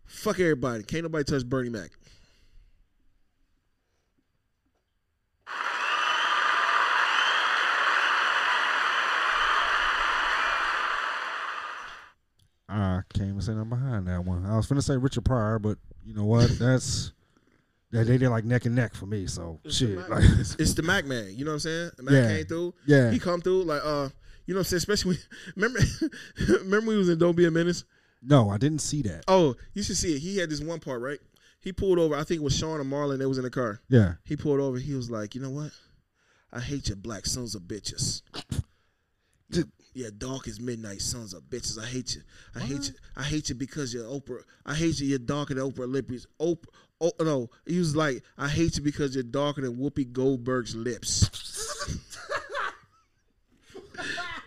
Fuck 0.06 0.40
everybody. 0.40 0.82
Can't 0.82 1.02
nobody 1.02 1.24
touch 1.24 1.44
Bernie 1.44 1.68
Mac. 1.68 1.90
I 12.74 13.00
can't 13.12 13.28
even 13.28 13.40
say 13.40 13.52
nothing 13.54 13.70
behind 13.70 14.08
that 14.08 14.24
one. 14.24 14.44
I 14.46 14.56
was 14.56 14.66
finna 14.66 14.82
say 14.82 14.96
Richard 14.96 15.24
Pryor, 15.24 15.58
but 15.58 15.78
you 16.04 16.14
know 16.14 16.24
what? 16.24 16.48
That's 16.58 17.12
they 17.92 18.02
they 18.02 18.18
did 18.18 18.30
like 18.30 18.44
neck 18.44 18.64
and 18.64 18.74
neck 18.74 18.94
for 18.94 19.06
me. 19.06 19.26
So 19.26 19.60
It's 19.64 19.78
the 19.78 19.86
shit, 19.86 19.96
Mac- 19.98 20.08
like 20.08 20.24
it's, 20.38 20.54
it's 20.56 20.74
the 20.74 20.82
Mac 20.82 21.04
man. 21.06 21.28
You 21.36 21.44
know 21.44 21.52
what 21.52 21.54
I'm 21.54 21.60
saying? 21.60 21.90
The 21.96 22.02
Mac 22.02 22.12
Yeah. 22.14 22.28
came 22.36 22.46
through. 22.46 22.74
yeah, 22.86 23.10
He 23.10 23.18
come 23.18 23.40
through 23.40 23.62
like 23.64 23.82
uh, 23.84 24.08
you 24.46 24.54
know 24.54 24.58
what 24.58 24.60
I'm 24.60 24.64
saying? 24.64 24.78
Especially 24.78 25.16
when 25.16 25.18
remember 25.56 25.80
remember 26.64 26.90
we 26.90 26.96
was 26.98 27.08
in 27.08 27.18
Don't 27.18 27.36
Be 27.36 27.44
a 27.46 27.50
Menace. 27.50 27.84
no, 28.22 28.50
I 28.50 28.58
didn't 28.58 28.80
see 28.80 29.02
that. 29.02 29.24
Oh, 29.28 29.54
you 29.74 29.82
should 29.82 29.96
see 29.96 30.14
it. 30.16 30.18
He 30.18 30.38
had 30.38 30.50
this 30.50 30.60
one 30.60 30.80
part 30.80 31.00
right. 31.00 31.18
He 31.60 31.72
pulled 31.72 31.98
over. 31.98 32.14
I 32.14 32.24
think 32.24 32.40
it 32.40 32.44
was 32.44 32.56
Sean 32.56 32.80
and 32.80 32.92
Marlon. 32.92 33.18
That 33.18 33.28
was 33.28 33.38
in 33.38 33.44
the 33.44 33.50
car. 33.50 33.80
Yeah, 33.88 34.14
He 34.24 34.36
pulled 34.36 34.60
over. 34.60 34.78
He 34.78 34.94
was 34.94 35.10
like, 35.10 35.34
you 35.34 35.40
know 35.40 35.50
what? 35.50 35.70
I 36.52 36.60
hate 36.60 36.88
you, 36.88 36.94
black 36.96 37.24
sons 37.26 37.54
of 37.54 37.62
bitches. 37.62 38.20
Yeah, 39.94 40.08
dark 40.18 40.48
as 40.48 40.60
midnight, 40.60 41.00
sons 41.00 41.32
of 41.34 41.44
bitches. 41.44 41.78
I 41.80 41.86
hate 41.86 42.16
you. 42.16 42.22
I 42.54 42.60
hate 42.60 42.88
you. 42.88 42.94
I 43.16 43.22
hate 43.22 43.48
you 43.48 43.54
because 43.54 43.94
you're 43.94 44.04
Oprah. 44.04 44.42
I 44.66 44.74
hate 44.74 44.98
you. 45.00 45.06
You're 45.06 45.18
darker 45.20 45.54
than 45.54 45.70
Oprah 45.70 45.90
Lippy's. 45.90 46.26
Oprah. 46.40 46.66
Oh 47.00 47.12
no, 47.20 47.48
he 47.66 47.78
was 47.78 47.94
like, 47.94 48.22
I 48.36 48.48
hate 48.48 48.76
you 48.76 48.82
because 48.82 49.14
you're 49.14 49.22
darker 49.24 49.60
than 49.62 49.76
Whoopi 49.76 50.10
Goldberg's 50.10 50.74
lips. 50.74 51.30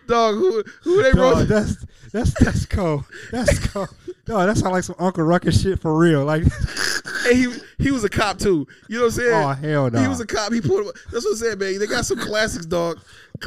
Dog, 0.06 0.34
who 0.36 0.64
who 0.82 1.02
they 1.02 1.12
Dog, 1.12 1.36
wrote? 1.38 1.48
that's 1.48 1.84
that's 2.12 2.32
that's 2.44 2.66
cold. 2.66 3.04
That's 3.30 3.58
cold. 3.68 3.94
No, 4.28 4.46
that 4.46 4.56
sound 4.56 4.72
like 4.72 4.84
some 4.84 4.96
Uncle 4.98 5.24
Ruckus 5.24 5.62
shit 5.62 5.80
for 5.80 5.98
real. 5.98 6.24
Like, 6.24 6.44
And 7.28 7.36
he 7.36 7.52
he 7.78 7.90
was 7.90 8.04
a 8.04 8.08
cop 8.08 8.38
too. 8.38 8.66
You 8.88 8.98
know 8.98 9.04
what 9.04 9.12
I'm 9.12 9.18
saying? 9.18 9.32
oh 9.32 9.48
hell 9.48 9.90
no. 9.90 10.00
He 10.00 10.08
was 10.08 10.20
a 10.20 10.26
cop. 10.26 10.52
He 10.52 10.60
pulled. 10.60 10.86
That's 11.12 11.24
what 11.24 11.32
I'm 11.32 11.36
saying, 11.36 11.58
man. 11.58 11.78
They 11.78 11.86
got 11.86 12.04
some 12.06 12.18
classics, 12.18 12.66
dog. 12.66 13.00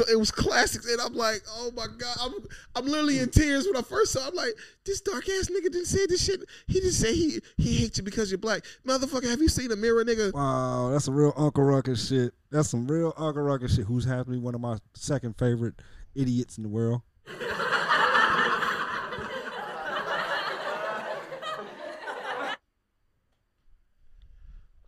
It 0.10 0.18
was 0.18 0.32
classics, 0.32 0.90
and 0.90 1.02
I'm 1.02 1.14
like, 1.14 1.44
oh 1.50 1.72
my 1.76 1.88
god, 1.98 2.18
I'm 2.22 2.34
I'm 2.76 2.86
literally 2.86 3.20
in 3.20 3.30
tears 3.30 3.66
when 3.66 3.76
I 3.76 3.82
first 3.82 4.14
saw. 4.14 4.22
it. 4.26 4.30
I'm 4.30 4.36
like, 4.36 4.54
this 4.86 5.02
dark 5.02 5.28
ass 5.28 5.50
nigga 5.50 5.72
didn't 5.72 5.86
say 5.86 6.06
this 6.06 6.24
shit. 6.24 6.42
He 6.68 6.80
just 6.80 7.00
say 7.00 7.14
he 7.14 7.40
he 7.58 7.76
hates 7.76 7.98
you 7.98 8.04
because 8.04 8.32
you're 8.32 8.38
black, 8.38 8.64
motherfucker. 8.86 9.30
Have 9.30 9.42
you 9.42 9.50
seen 9.50 9.72
a 9.72 9.76
mirror, 9.76 10.04
nigga? 10.06 10.34
Wow, 10.34 10.90
that's 10.92 11.06
some 11.06 11.16
real 11.16 11.34
Uncle 11.36 11.64
Ruckus 11.64 12.08
shit. 12.08 12.34
That's 12.52 12.70
some 12.70 12.88
real 12.88 13.14
Uncle 13.18 13.44
Ruckus 13.44 13.76
shit. 13.76 13.86
Who's 13.86 14.06
be 14.06 14.38
one 14.38 14.56
of 14.56 14.62
my 14.62 14.78
second 14.94 15.38
favorite 15.38 15.76
idiots 16.16 16.58
in 16.58 16.64
the 16.64 16.70
world. 16.70 17.02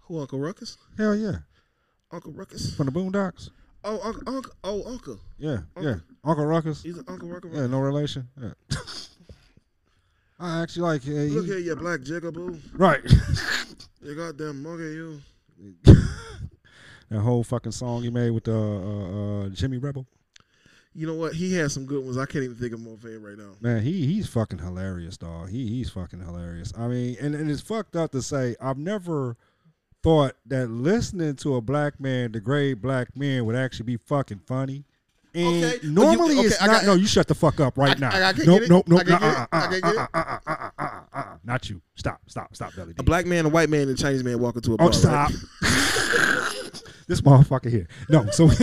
Who 0.04 0.20
Uncle 0.20 0.40
Ruckus? 0.40 0.78
Hell 0.98 1.16
yeah, 1.16 1.38
Uncle 2.12 2.32
Ruckus? 2.32 2.76
from 2.76 2.88
the 2.88 2.92
Boondocks. 2.92 3.50
Oh, 3.86 4.00
Uncle, 4.04 4.36
Uncle, 4.36 4.54
oh, 4.64 4.84
Uncle. 4.86 5.20
Yeah, 5.38 5.58
Uncle. 5.76 5.84
yeah, 5.84 5.96
Uncle 6.24 6.46
Ruckus. 6.46 6.84
He's 6.84 6.98
an 6.98 7.06
Uncle 7.08 7.28
Ruckus. 7.30 7.52
Yeah, 7.54 7.68
no 7.68 7.80
relation. 7.80 8.28
Yeah. 8.42 8.52
I 10.40 10.62
actually 10.62 10.82
like. 10.84 11.02
Uh, 11.04 11.12
he- 11.12 11.30
Look 11.30 11.50
at 11.50 11.64
you, 11.64 11.76
black 11.76 12.02
jigaboo. 12.02 12.60
right. 12.74 13.02
You 14.02 14.16
goddamn 14.16 14.62
monkey, 14.62 14.84
you. 14.84 15.22
that 15.86 17.20
whole 17.22 17.42
fucking 17.42 17.72
song 17.72 18.04
he 18.04 18.10
made 18.10 18.32
with 18.32 18.50
uh, 18.50 18.52
uh, 18.52 19.46
uh, 19.46 19.50
Jimmy 19.50 19.78
Rebel. 19.78 20.06
You 20.94 21.08
know 21.08 21.14
what? 21.14 21.34
He 21.34 21.54
has 21.54 21.74
some 21.74 21.86
good 21.86 22.04
ones. 22.04 22.18
I 22.18 22.26
can't 22.26 22.44
even 22.44 22.58
think 22.58 22.74
of 22.74 22.82
more 22.82 22.98
fan 22.98 23.24
right 23.24 23.38
now. 23.38 23.52
Man, 23.62 23.82
he 23.82 24.06
he's 24.06 24.28
fucking 24.28 24.60
hilarious, 24.60 25.16
dog. 25.16 25.52
He 25.52 25.70
he's 25.70 25.90
fucking 25.90 26.20
hilarious. 26.20 26.74
I 26.78 26.90
mean, 26.90 27.16
and, 27.22 27.34
and 27.34 27.50
it's 27.50 27.62
fucked 27.62 27.96
up 27.96 28.12
to 28.12 28.22
say 28.22 28.58
I've 28.60 28.78
never 28.78 29.38
thought 30.04 30.36
that 30.48 30.68
listening 30.70 31.36
to 31.38 31.56
a 31.56 31.62
black 31.62 32.00
man 32.00 32.32
degrade 32.32 32.82
black 32.82 33.16
men 33.16 33.46
would 33.46 33.56
actually 33.56 33.86
be 33.86 33.98
fucking 33.98 34.42
funny. 34.46 34.84
And 35.36 35.48
Okay, 35.48 35.62
but 35.78 35.84
you- 35.84 35.90
normally 35.92 36.38
okay, 36.38 36.48
it's 36.48 36.62
I 36.62 36.68
not. 36.68 36.74
got- 36.74 36.86
no, 36.86 36.94
you 36.94 37.08
shut 37.08 37.28
the 37.28 37.34
fuck 37.34 37.60
up 37.60 37.76
right 37.78 37.96
I- 37.96 38.00
now. 38.00 38.10
I- 38.10 38.30
I 38.30 38.34
nope, 38.46 38.64
nope, 38.70 38.88
nope, 38.88 39.02
uh, 39.10 39.14
uh, 39.16 39.16
uh, 39.16 39.46
I 39.52 39.60
can't 39.68 39.72
get 39.72 39.84
it. 39.84 39.84
I 39.84 39.84
can't 39.84 39.84
get 39.84 39.94
it. 39.94 39.98
uh-uh, 39.98 40.08
uh-uh, 40.14 40.70
uh-uh, 40.78 41.02
uh-uh. 41.14 41.38
Not 41.44 41.70
you. 41.72 41.82
Stop, 41.96 42.22
stop, 42.28 42.56
stop, 42.56 42.76
Belly 42.76 42.94
D. 42.94 42.98
A 43.00 43.04
black 43.04 43.26
man, 43.26 43.46
a 43.46 43.50
white 43.50 43.70
man, 43.70 43.82
and 43.88 43.92
a 43.92 43.96
Chinese 43.96 44.24
man 44.24 44.40
walk 44.40 44.56
into 44.58 44.72
a 44.72 44.74
oh, 44.76 44.78
bar. 44.78 44.88
Oh, 44.90 44.92
stop. 44.92 45.32
right? 45.32 46.84
this 47.08 47.22
motherfucker 47.22 47.72
here. 47.72 47.88
No, 48.10 48.30
so 48.30 48.48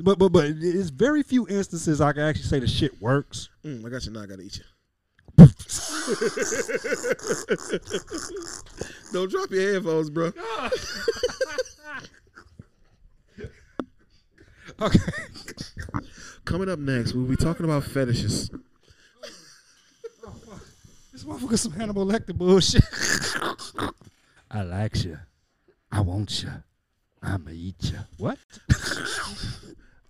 But 0.00 0.18
but 0.18 0.30
but 0.30 0.46
it's 0.46 0.90
very 0.90 1.22
few 1.22 1.46
instances 1.46 2.00
I 2.00 2.12
can 2.12 2.22
actually 2.22 2.46
say 2.46 2.58
the 2.58 2.66
shit 2.66 3.00
works. 3.00 3.48
Mm, 3.64 3.86
I 3.86 3.88
got 3.88 4.04
you 4.04 4.10
now. 4.10 4.22
I 4.22 4.26
gotta 4.26 4.42
eat 4.42 4.56
you. 4.58 4.64
Don't 9.12 9.30
drop 9.30 9.50
your 9.50 9.72
headphones, 9.74 10.10
bro. 10.10 10.32
Okay. 14.80 14.98
Coming 16.44 16.68
up 16.68 16.78
next, 16.78 17.14
we'll 17.14 17.26
be 17.26 17.36
talking 17.36 17.64
about 17.64 17.84
fetishes. 17.84 18.50
This 21.12 21.24
motherfucker 21.24 21.58
some 21.58 21.72
Hannibal 21.72 22.04
Lecter 22.04 22.34
bullshit. 22.34 22.82
I 24.50 24.62
like 24.62 25.04
you. 25.04 25.18
I 25.92 26.00
want 26.00 26.42
you. 26.42 26.50
I'ma 27.22 27.50
eat 27.52 27.92
you. 27.92 27.98
What? 28.18 28.38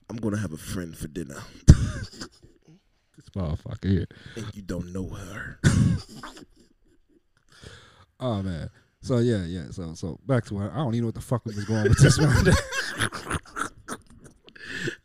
I'm 0.09 0.16
gonna 0.16 0.39
have 0.39 0.53
a 0.53 0.57
friend 0.59 0.97
for 0.97 1.09
dinner, 1.09 1.43
This 1.66 2.29
motherfucker 3.35 3.91
here. 3.91 4.07
and 4.37 4.47
you 4.55 4.62
don't 4.62 4.93
know 4.93 5.09
her. 5.09 5.61
Oh 8.20 8.43
man. 8.43 8.70
So 9.03 9.18
yeah, 9.18 9.45
yeah. 9.45 9.64
So 9.70 9.93
so 9.95 10.18
back 10.24 10.45
to 10.47 10.55
what 10.55 10.72
I 10.72 10.76
don't 10.76 10.95
even 10.95 11.01
know 11.03 11.07
what 11.09 11.14
the 11.16 11.20
fuck 11.20 11.45
was 11.45 11.62
going 11.64 11.80
on 11.80 11.89
with 11.89 11.99
this 11.99 12.18
one. 12.18 12.30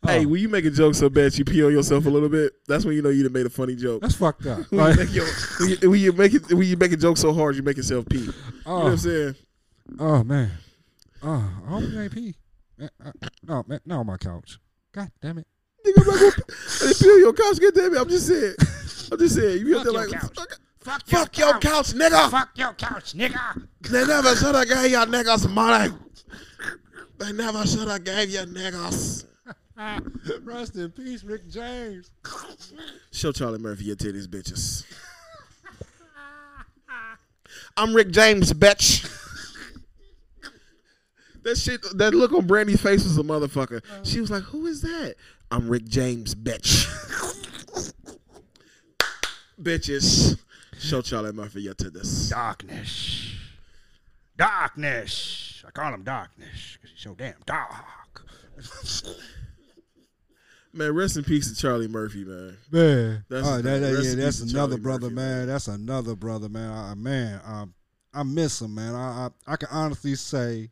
Hey, 0.06 0.24
Oh. 0.24 0.28
when 0.28 0.40
you 0.40 0.48
make 0.48 0.64
a 0.64 0.70
joke 0.70 0.94
so 0.94 1.08
bad 1.10 1.36
you 1.36 1.44
pee 1.44 1.62
on 1.64 1.72
yourself 1.72 2.06
a 2.06 2.10
little 2.10 2.28
bit, 2.28 2.52
that's 2.66 2.84
when 2.84 2.94
you 2.94 3.02
know 3.02 3.08
you 3.10 3.22
done 3.22 3.32
made 3.32 3.46
a 3.46 3.50
funny 3.50 3.76
joke. 3.76 4.00
That's 4.02 4.14
fucked 4.14 4.46
up. 4.46 4.60
When 4.70 4.90
you, 4.90 4.96
make 4.96 5.14
your, 5.14 5.26
when, 5.58 5.68
you, 5.70 5.90
when 5.90 6.00
you 6.00 6.12
make 6.12 6.34
it, 6.34 6.52
when 6.52 6.66
you 6.66 6.76
make 6.76 6.92
a 6.92 6.96
joke 6.96 7.16
so 7.18 7.32
hard, 7.32 7.56
you 7.56 7.62
make 7.62 7.76
yourself 7.76 8.06
pee. 8.08 8.18
You 8.18 8.26
know 8.26 8.32
what 8.64 8.84
oh, 8.84 8.86
I'm 8.88 8.96
saying? 8.96 9.34
oh 9.98 10.24
man. 10.24 10.50
Oh, 11.22 11.52
I 11.66 11.70
hope 11.70 11.82
you 11.84 12.00
ain't 12.00 12.12
pee. 12.14 12.34
Man, 12.78 12.90
No, 13.42 13.64
man, 13.66 13.80
not 13.84 14.00
on 14.00 14.06
my 14.06 14.16
couch. 14.16 14.58
God 14.92 15.10
damn 15.20 15.38
it. 15.38 15.46
Nigga, 15.86 16.00
I'm 16.00 16.06
not 16.06 16.20
gonna 16.20 16.94
pee 16.94 17.10
on 17.10 17.18
your 17.20 17.32
couch. 17.32 17.60
God 17.60 17.74
damn 17.74 17.94
it! 17.94 18.00
I'm 18.00 18.08
just 18.08 18.26
saying. 18.26 18.54
I'm 19.12 19.18
just 19.18 19.34
saying. 19.34 19.66
You 19.66 19.82
there 19.82 19.84
Fuck 19.84 19.94
like, 19.94 20.10
your 20.10 20.20
couch. 20.20 20.36
fuck, 20.36 20.60
Fuck, 20.80 21.06
Fuck 21.06 21.38
your 21.38 21.58
couch, 21.58 21.92
nigga. 21.92 22.30
Fuck 22.30 22.50
your 22.54 22.72
couch, 22.72 23.12
nigga. 23.12 23.66
They 23.82 24.06
never 24.06 24.34
should 24.34 24.54
have 24.54 24.66
gave 24.66 24.90
you 24.90 24.96
niggas 24.98 25.50
money. 25.50 25.94
They 27.18 27.32
never 27.32 27.66
should 27.66 27.86
have 27.86 28.02
gave 28.02 28.30
you 28.30 28.38
niggas. 28.40 29.26
Rest 30.44 30.76
in 30.76 30.90
peace, 30.90 31.22
Rick 31.24 31.48
James. 31.48 32.10
Show 33.12 33.32
Charlie 33.32 33.58
Murphy 33.58 33.84
your 33.84 33.96
titties, 33.96 34.26
bitches. 34.26 34.84
I'm 37.76 37.94
Rick 37.94 38.10
James, 38.10 38.52
bitch. 38.52 39.06
That 41.42 41.56
shit, 41.56 41.80
that 41.96 42.14
look 42.14 42.32
on 42.32 42.46
Brandy's 42.46 42.82
face 42.82 43.04
was 43.04 43.16
a 43.16 43.22
motherfucker. 43.22 43.82
She 44.02 44.20
was 44.20 44.30
like, 44.30 44.42
"Who 44.44 44.66
is 44.66 44.82
that?" 44.82 45.14
I'm 45.50 45.68
Rick 45.68 45.86
James, 45.88 46.34
bitch. 46.34 46.86
Bitches, 49.60 50.38
show 50.78 51.02
Charlie 51.02 51.32
Murphy 51.32 51.62
your 51.62 51.74
titties. 51.74 52.30
Darkness. 52.30 53.34
Darkness. 54.36 55.64
I 55.66 55.70
call 55.70 55.92
him 55.92 56.02
darkness 56.02 56.78
because 56.80 56.90
he's 56.92 57.00
so 57.02 57.14
damn 57.14 57.34
dark. 57.46 58.24
Man, 60.72 60.94
rest 60.94 61.16
in 61.16 61.24
peace 61.24 61.48
to 61.52 61.60
Charlie 61.60 61.88
Murphy, 61.88 62.24
man. 62.24 62.56
Man, 62.70 63.24
That's 63.28 63.46
oh, 63.46 63.60
that, 63.60 63.78
that- 63.80 64.04
yeah, 64.04 64.14
that's 64.14 64.40
another 64.40 64.78
brother, 64.78 65.06
Murphy, 65.10 65.14
man. 65.16 65.38
man. 65.38 65.46
That's 65.48 65.66
another 65.68 66.14
brother, 66.14 66.48
man. 66.48 66.70
I, 66.70 66.94
man, 66.94 67.40
I, 67.44 67.64
I 68.14 68.22
miss 68.22 68.62
him, 68.62 68.76
man. 68.76 68.94
I, 68.94 69.26
I 69.48 69.52
I 69.52 69.56
can 69.56 69.68
honestly 69.72 70.14
say 70.14 70.70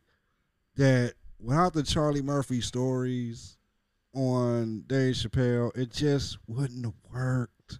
that 0.77 1.13
without 1.39 1.73
the 1.73 1.83
Charlie 1.83 2.21
Murphy 2.21 2.61
stories 2.61 3.57
on 4.13 4.83
Dave 4.87 5.15
Chappelle, 5.15 5.75
it 5.77 5.91
just 5.91 6.37
wouldn't 6.47 6.85
have 6.85 6.93
worked. 7.13 7.79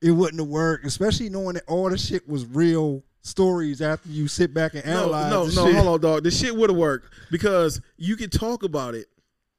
It 0.00 0.12
wouldn't 0.12 0.40
have 0.40 0.48
worked, 0.48 0.84
especially 0.86 1.28
knowing 1.28 1.54
that 1.54 1.64
all 1.66 1.90
the 1.90 1.98
shit 1.98 2.28
was 2.28 2.46
real 2.46 3.02
stories 3.22 3.82
after 3.82 4.08
you 4.08 4.28
sit 4.28 4.54
back 4.54 4.74
and 4.74 4.84
No, 4.86 5.12
analyze. 5.12 5.30
no, 5.30 5.62
no. 5.62 5.66
shit. 5.66 5.74
Hold 5.76 5.88
on, 5.88 6.00
dog. 6.00 6.22
The 6.24 6.30
shit 6.30 6.54
would 6.56 6.70
have 6.70 6.78
worked 6.78 7.12
because 7.30 7.80
you 7.96 8.16
could 8.16 8.32
talk 8.32 8.62
about 8.62 8.94
it, 8.94 9.06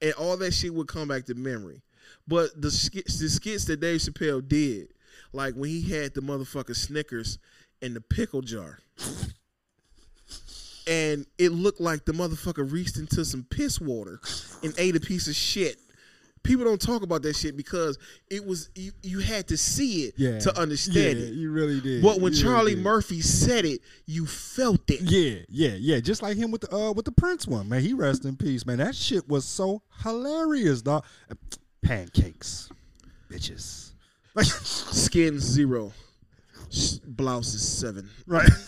and 0.01 0.13
all 0.13 0.37
that 0.37 0.53
shit 0.53 0.73
would 0.73 0.87
come 0.87 1.07
back 1.09 1.25
to 1.25 1.35
memory. 1.35 1.81
But 2.27 2.59
the 2.59 2.71
skits, 2.71 3.19
the 3.19 3.29
skits 3.29 3.65
that 3.65 3.79
Dave 3.81 3.99
Chappelle 4.01 4.47
did, 4.47 4.93
like 5.33 5.55
when 5.55 5.69
he 5.69 5.81
had 5.89 6.13
the 6.13 6.21
motherfucking 6.21 6.75
Snickers 6.75 7.37
in 7.81 7.93
the 7.93 8.01
pickle 8.01 8.41
jar, 8.41 8.79
and 10.87 11.25
it 11.37 11.51
looked 11.51 11.81
like 11.81 12.05
the 12.05 12.13
motherfucker 12.13 12.69
reached 12.71 12.97
into 12.97 13.23
some 13.25 13.43
piss 13.49 13.79
water 13.79 14.19
and 14.63 14.73
ate 14.77 14.95
a 14.95 14.99
piece 14.99 15.27
of 15.27 15.35
shit. 15.35 15.77
People 16.43 16.65
don't 16.65 16.81
talk 16.81 17.01
about 17.03 17.21
that 17.23 17.35
shit 17.35 17.55
because 17.57 17.97
it 18.31 18.45
was 18.45 18.69
you, 18.75 18.91
you 19.03 19.19
had 19.19 19.47
to 19.49 19.57
see 19.57 20.03
it 20.03 20.13
Yeah, 20.17 20.39
to 20.39 20.57
understand 20.59 21.19
yeah, 21.19 21.25
it. 21.27 21.33
You 21.33 21.51
really 21.51 21.79
did. 21.81 22.01
But 22.01 22.19
when 22.21 22.33
You 22.33 22.41
Charlie 22.41 22.75
did. 22.75 22.83
Murphy 22.83 23.21
said 23.21 23.65
it, 23.65 23.81
you 24.05 24.25
felt 24.25 24.89
it. 24.89 25.01
Yeah, 25.01 25.39
yeah, 25.49 25.75
yeah. 25.77 25.99
Just 25.99 26.21
like 26.21 26.37
him 26.37 26.51
with 26.51 26.61
the 26.61 26.73
uh 26.75 26.91
with 26.93 27.05
the 27.05 27.11
Prince 27.11 27.47
one, 27.47 27.69
man. 27.69 27.81
He 27.81 27.93
rest 27.93 28.25
in 28.25 28.35
peace, 28.37 28.65
man. 28.65 28.77
That 28.77 28.95
shit 28.95 29.27
was 29.27 29.45
so 29.45 29.81
hilarious, 30.03 30.81
dog. 30.81 31.05
Pancakes, 31.81 32.69
bitches. 33.29 33.91
Like, 34.35 34.45
Skin 34.45 35.39
zero. 35.39 35.91
Blouse 37.05 37.53
is 37.53 37.67
seven. 37.67 38.09
right. 38.27 38.47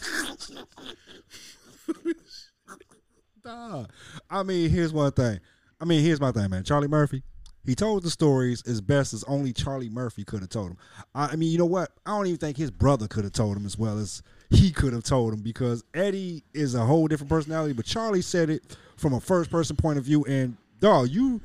Dog. 3.44 3.90
I 4.30 4.44
mean, 4.44 4.70
here's 4.70 4.94
one 4.94 5.12
thing. 5.12 5.40
I 5.80 5.86
mean, 5.86 6.04
here's 6.04 6.22
my 6.22 6.32
thing, 6.32 6.50
man. 6.50 6.64
Charlie 6.64 6.88
Murphy, 6.88 7.24
he 7.66 7.76
told 7.76 8.04
the 8.04 8.10
stories 8.10 8.64
as 8.68 8.82
best 8.82 9.14
as 9.14 9.24
only 9.26 9.54
Charlie 9.54 9.90
Murphy 9.90 10.24
could 10.24 10.42
have 10.42 10.50
told 10.50 10.72
them. 10.72 10.78
I, 11.14 11.28
I 11.28 11.36
mean, 11.36 11.52
you 11.52 11.58
know 11.58 11.66
what? 11.66 11.92
I 12.06 12.12
don't 12.12 12.28
even 12.28 12.40
think 12.40 12.58
his 12.58 12.72
brother 12.72 13.08
could 13.08 13.24
have 13.24 13.34
told 13.34 13.58
him 13.58 13.66
as 13.66 13.78
well 13.78 14.00
as 14.00 14.24
he 14.50 14.72
could 14.72 14.94
have 14.94 15.04
told 15.04 15.34
him 15.34 15.42
because 15.42 15.84
Eddie 15.94 16.44
is 16.54 16.76
a 16.76 16.86
whole 16.86 17.08
different 17.08 17.30
personality, 17.30 17.74
but 17.74 17.86
Charlie 17.86 18.22
said 18.22 18.50
it 18.50 18.78
from 18.98 19.14
a 19.14 19.20
first 19.20 19.50
person 19.50 19.76
point 19.76 19.98
of 19.98 20.04
view. 20.04 20.24
And 20.26 20.58
dog, 20.80 21.10
you, 21.10 21.40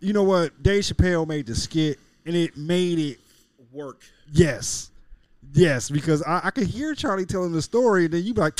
you 0.00 0.12
know 0.12 0.22
what? 0.22 0.62
Dave 0.62 0.84
Chappelle 0.84 1.26
made 1.26 1.46
the 1.46 1.54
skit, 1.54 1.98
and 2.24 2.36
it 2.36 2.56
made 2.56 2.98
it 2.98 3.18
Work. 3.72 4.02
Yes. 4.32 4.90
Yes, 5.52 5.90
because 5.90 6.22
I, 6.22 6.40
I 6.44 6.50
could 6.50 6.66
hear 6.66 6.94
Charlie 6.94 7.26
telling 7.26 7.52
the 7.52 7.62
story, 7.62 8.06
and 8.06 8.14
then 8.14 8.24
you 8.24 8.34
be 8.34 8.40
like, 8.40 8.58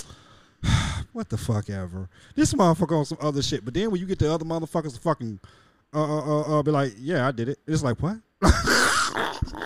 what 1.12 1.28
the 1.28 1.36
fuck 1.36 1.68
ever. 1.68 2.08
This 2.36 2.54
motherfucker 2.54 2.96
on 2.96 3.04
some 3.04 3.18
other 3.20 3.42
shit. 3.42 3.64
But 3.64 3.74
then 3.74 3.90
when 3.90 4.00
you 4.00 4.06
get 4.06 4.18
the 4.18 4.32
other 4.32 4.44
motherfuckers 4.44 4.94
to 4.94 5.00
fucking 5.00 5.40
uh, 5.92 6.02
uh, 6.02 6.40
uh, 6.40 6.58
uh, 6.58 6.62
be 6.62 6.70
like, 6.70 6.94
yeah, 6.98 7.26
I 7.26 7.32
did 7.32 7.48
it. 7.48 7.58
It's 7.66 7.82
like, 7.82 8.00
what? 8.00 8.16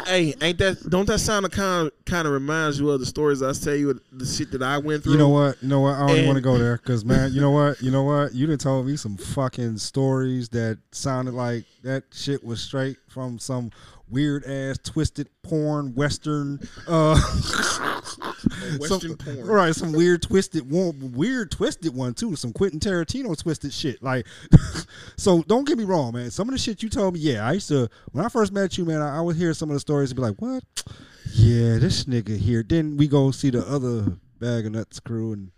Hey, 0.07 0.35
ain't 0.43 0.59
that? 0.59 0.89
Don't 0.91 1.07
that 1.07 1.19
sound 1.19 1.51
kind 1.51 1.87
of 1.87 2.05
kind 2.05 2.27
of 2.27 2.35
reminds 2.35 2.79
you 2.79 2.91
of 2.91 3.01
the 3.01 3.07
stories 3.07 3.43
I 3.43 3.53
tell 3.53 3.75
you 3.75 3.99
the 4.13 4.27
shit 4.27 4.51
that 4.53 4.63
I 4.63 4.77
went 4.79 5.03
through? 5.03 5.13
You 5.13 5.19
know 5.19 5.31
what? 5.31 5.63
You 5.63 5.69
know 5.69 5.81
what? 5.81 5.95
I 5.95 6.07
don't 6.07 6.17
even 6.17 6.27
want 6.27 6.37
to 6.37 6.43
go 6.43 6.59
there 6.59 6.77
because, 6.77 7.05
man, 7.05 7.33
you 7.33 7.41
know 7.41 7.51
what? 7.51 7.81
You 7.81 7.91
know 7.91 8.03
what? 8.03 8.35
You 8.35 8.47
done 8.47 8.59
told 8.59 8.87
me 8.87 8.97
some 8.97 9.17
fucking 9.17 9.79
stories 9.79 10.51
that 10.51 10.79
sounded 10.93 11.33
like 11.33 11.65
that 11.83 12.05
shit 12.13 12.45
was 12.45 12.61
straight 12.61 12.99
from 13.09 13.39
some 13.39 13.71
weird 14.15 14.45
ass 14.45 14.79
twisted 14.79 15.29
porn 15.43 15.95
western 15.95 16.61
uh 16.87 17.15
Western 18.79 19.01
some, 19.01 19.17
porn. 19.17 19.47
right 19.47 19.75
some 19.75 19.93
weird 19.93 20.23
twisted 20.23 20.71
one 20.71 21.13
weird 21.13 21.51
twisted 21.51 21.95
one 21.95 22.15
too. 22.15 22.37
Some 22.37 22.53
quentin 22.53 22.79
tarantino 22.81 23.37
twisted 23.37 23.73
shit. 23.73 24.03
Like 24.03 24.27
so 25.17 25.43
don't 25.43 25.67
get 25.67 25.77
me 25.77 25.85
wrong 25.85 26.15
man. 26.15 26.31
Some 26.31 26.49
of 26.49 26.53
the 26.53 26.59
shit 26.59 26.83
you 26.83 26.89
told 26.89 27.15
me 27.15 27.21
yeah 27.21 27.47
i 27.47 27.53
used 27.53 27.69
to 27.69 27.89
when 28.13 28.25
i 28.25 28.29
first 28.29 28.53
met 28.53 28.79
you 28.79 28.85
man 28.85 29.03
i, 29.03 29.19
I 29.19 29.21
would 29.21 29.37
hear 29.37 29.53
some 29.53 29.69
of 29.71 29.75
the 29.75 29.81
stories 29.81 30.11
and 30.11 30.17
be 30.17 30.23
like 30.23 30.41
what? 30.41 30.63
Yeah 31.33 31.79
this 31.79 32.05
nigga 32.05 32.37
here. 32.39 32.63
Then 32.63 32.97
we 32.97 33.09
go 33.09 33.31
see 33.33 33.51
the 33.51 33.67
other 33.67 34.17
bag 34.39 34.67
of 34.67 34.73
nuts 34.73 35.01
crew 35.01 35.33
and 35.33 35.51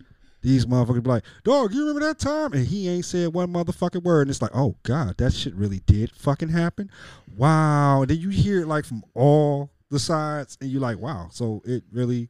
these 0.43 0.66
motherfuckers 0.66 1.03
be 1.03 1.11
like, 1.11 1.24
dog, 1.45 1.72
you 1.74 1.80
remember 1.80 2.01
that 2.07 2.18
time? 2.18 2.53
And 2.53 2.66
he 2.66 2.89
ain't 2.89 3.05
said 3.05 3.32
one 3.34 3.53
motherfucking 3.53 4.03
word. 4.03 4.22
And 4.22 4.30
it's 4.30 4.43
like, 4.43 4.55
oh 4.55 4.76
God, 4.84 5.16
that 5.18 5.32
shit 5.32 5.55
really 5.55 5.80
did 5.87 6.11
fucking 6.12 6.51
happen. 6.51 6.91
Wow. 7.37 8.03
And 8.03 8.11
then 8.11 8.18
you 8.18 8.28
hear 8.28 8.62
it 8.62 8.66
like 8.68 8.84
from 8.84 9.03
all 9.14 9.70
the 9.91 9.99
sides, 9.99 10.57
and 10.61 10.70
you're 10.70 10.80
like, 10.80 10.99
wow. 10.99 11.28
So 11.32 11.62
it 11.64 11.84
really, 11.93 12.28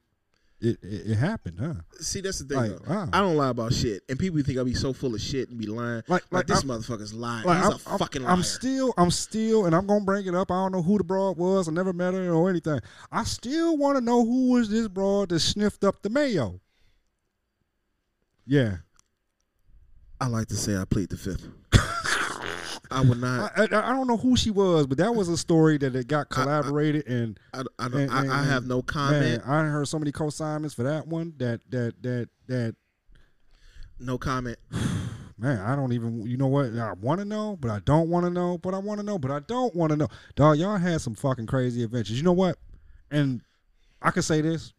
it 0.61 0.78
it, 0.82 1.11
it 1.11 1.14
happened, 1.16 1.59
huh? 1.61 1.74
See, 2.00 2.20
that's 2.20 2.38
the 2.38 2.44
thing. 2.54 2.72
Like, 2.72 2.88
wow. 2.88 3.09
I 3.12 3.20
don't 3.20 3.36
lie 3.36 3.48
about 3.48 3.72
shit, 3.74 4.02
and 4.09 4.18
people 4.18 4.40
think 4.42 4.59
I 4.59 4.62
be 4.62 4.74
so 4.74 4.92
full 4.92 5.14
of 5.14 5.20
shit 5.20 5.48
and 5.50 5.59
be 5.59 5.66
lying. 5.66 6.02
Like- 6.09 6.24
Like, 6.30 6.32
like, 6.32 6.46
this 6.46 6.59
I'm- 6.59 6.68
motherfucker's 6.68 7.12
lying. 7.14 7.46
Like, 7.46 7.59
He's 7.59 7.86
I'm, 7.86 7.94
a 7.94 7.98
fucking 7.98 8.22
liar. 8.22 8.32
I'm 8.32 8.42
still, 8.42 8.92
I'm 8.98 9.11
still, 9.11 9.66
and 9.66 9.74
I'm 9.74 9.86
gonna 9.86 10.04
bring 10.04 10.26
it 10.26 10.34
up. 10.34 10.50
I 10.50 10.54
don't 10.54 10.72
know 10.72 10.82
who 10.82 10.98
the 10.98 11.04
broad 11.04 11.36
was. 11.38 11.68
I 11.68 11.72
never 11.72 11.92
met 11.92 12.14
her 12.14 12.30
or 12.32 12.48
anything. 12.50 12.80
I 13.12 13.24
still 13.24 13.76
want 13.78 13.96
to 13.98 14.04
know 14.04 14.24
who 14.24 14.52
was 14.52 14.68
this 14.70 14.88
broad 14.88 15.30
that 15.30 15.40
sniffed 15.40 15.84
up 15.84 16.02
the 16.02 16.11
mayo. 16.11 16.61
Yeah, 18.47 18.76
I 20.20 20.28
like 20.28 20.47
to 20.49 20.55
say 20.57 20.76
I 20.76 20.84
played 20.84 21.09
the 21.11 21.16
fifth. 21.16 21.47
I 22.88 23.01
would 23.01 23.20
not. 23.20 23.51
I, 23.59 23.62
I, 23.62 23.90
I 23.90 23.92
don't 23.92 24.07
know 24.07 24.16
who 24.16 24.36
she 24.36 24.51
was, 24.51 24.86
but 24.86 24.99
that 24.99 25.12
was 25.14 25.28
a 25.28 25.36
story 25.36 25.76
that 25.78 25.97
it 25.97 26.07
got 26.07 26.28
collaborated 26.28 27.07
and. 27.09 27.38
I, 27.53 27.62
I, 27.78 27.88
don't, 27.88 28.01
and- 28.03 28.12
and- 28.12 28.32
I 28.32 28.44
have 28.44 28.64
no 28.66 28.80
comment. 28.82 29.22
Man, 29.22 29.40
I 29.44 29.64
heard 29.68 29.88
so 29.88 29.99
many 29.99 30.12
co-signments 30.12 30.74
for 30.74 30.84
that 30.84 31.07
one 31.09 31.34
that 31.38 31.61
that 31.70 31.94
that 32.03 32.28
that 32.47 32.76
No 33.99 34.16
comment. 34.18 34.59
man, 35.38 35.59
I 35.59 35.74
don't 35.74 35.92
even 35.92 36.24
you 36.26 36.36
know 36.36 36.47
what 36.47 36.66
I 36.78 36.92
want 36.92 37.18
to 37.18 37.24
know, 37.24 37.57
but 37.61 37.70
I 37.72 37.80
don't 37.80 38.09
want 38.09 38.24
to 38.24 38.31
know, 38.31 38.56
but 38.59 38.73
I 38.73 38.78
want 38.78 39.01
to 39.01 39.05
know, 39.06 39.18
but 39.18 39.32
I 39.32 39.40
don't 39.40 39.74
want 39.74 39.90
to 39.90 39.97
know. 39.97 40.09
Dog, 40.36 40.59
y'all 40.59 40.77
had 40.78 41.01
some 41.01 41.16
fucking 41.16 41.47
crazy 41.47 41.82
adventures. 41.82 42.16
You 42.16 42.23
know 42.23 42.32
what? 42.32 42.56
And 43.10 43.40
I 44.01 44.12
can 44.12 44.23
say 44.23 44.40
this. 44.40 44.73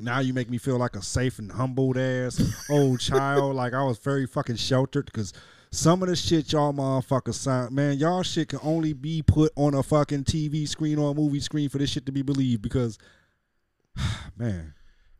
Now 0.00 0.20
you 0.20 0.32
make 0.32 0.50
me 0.50 0.58
feel 0.58 0.78
like 0.78 0.96
a 0.96 1.02
safe 1.02 1.38
and 1.38 1.50
humbled 1.50 1.96
ass 1.96 2.40
old 2.70 3.00
child. 3.00 3.56
Like 3.56 3.74
I 3.74 3.82
was 3.82 3.98
very 3.98 4.26
fucking 4.26 4.56
sheltered 4.56 5.06
because 5.06 5.32
some 5.70 6.02
of 6.02 6.08
the 6.08 6.16
shit 6.16 6.52
y'all 6.52 6.72
motherfuckers 6.72 7.34
sound 7.34 7.72
man, 7.74 7.98
y'all 7.98 8.22
shit 8.22 8.48
can 8.48 8.60
only 8.62 8.92
be 8.92 9.22
put 9.22 9.52
on 9.56 9.74
a 9.74 9.82
fucking 9.82 10.24
TV 10.24 10.66
screen 10.68 10.98
or 10.98 11.10
a 11.10 11.14
movie 11.14 11.40
screen 11.40 11.68
for 11.68 11.78
this 11.78 11.90
shit 11.90 12.06
to 12.06 12.12
be 12.12 12.22
believed 12.22 12.62
because 12.62 12.98
man. 14.36 14.74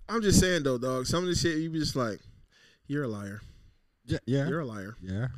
I'm 0.09 0.23
just 0.23 0.41
saying 0.41 0.63
though, 0.63 0.79
dog. 0.79 1.07
Some 1.07 1.25
of 1.25 1.29
the 1.29 1.35
shit 1.35 1.59
you 1.59 1.71
be 1.71 1.79
just 1.79 1.97
like, 1.97 2.21
you're 2.87 3.05
a 3.05 3.09
liar. 3.09 3.41
Yeah, 4.07 4.19
yeah. 4.27 4.49
You're 4.49 4.61
a 4.61 4.67
liar. 4.67 4.97
Yeah. 5.03 5.29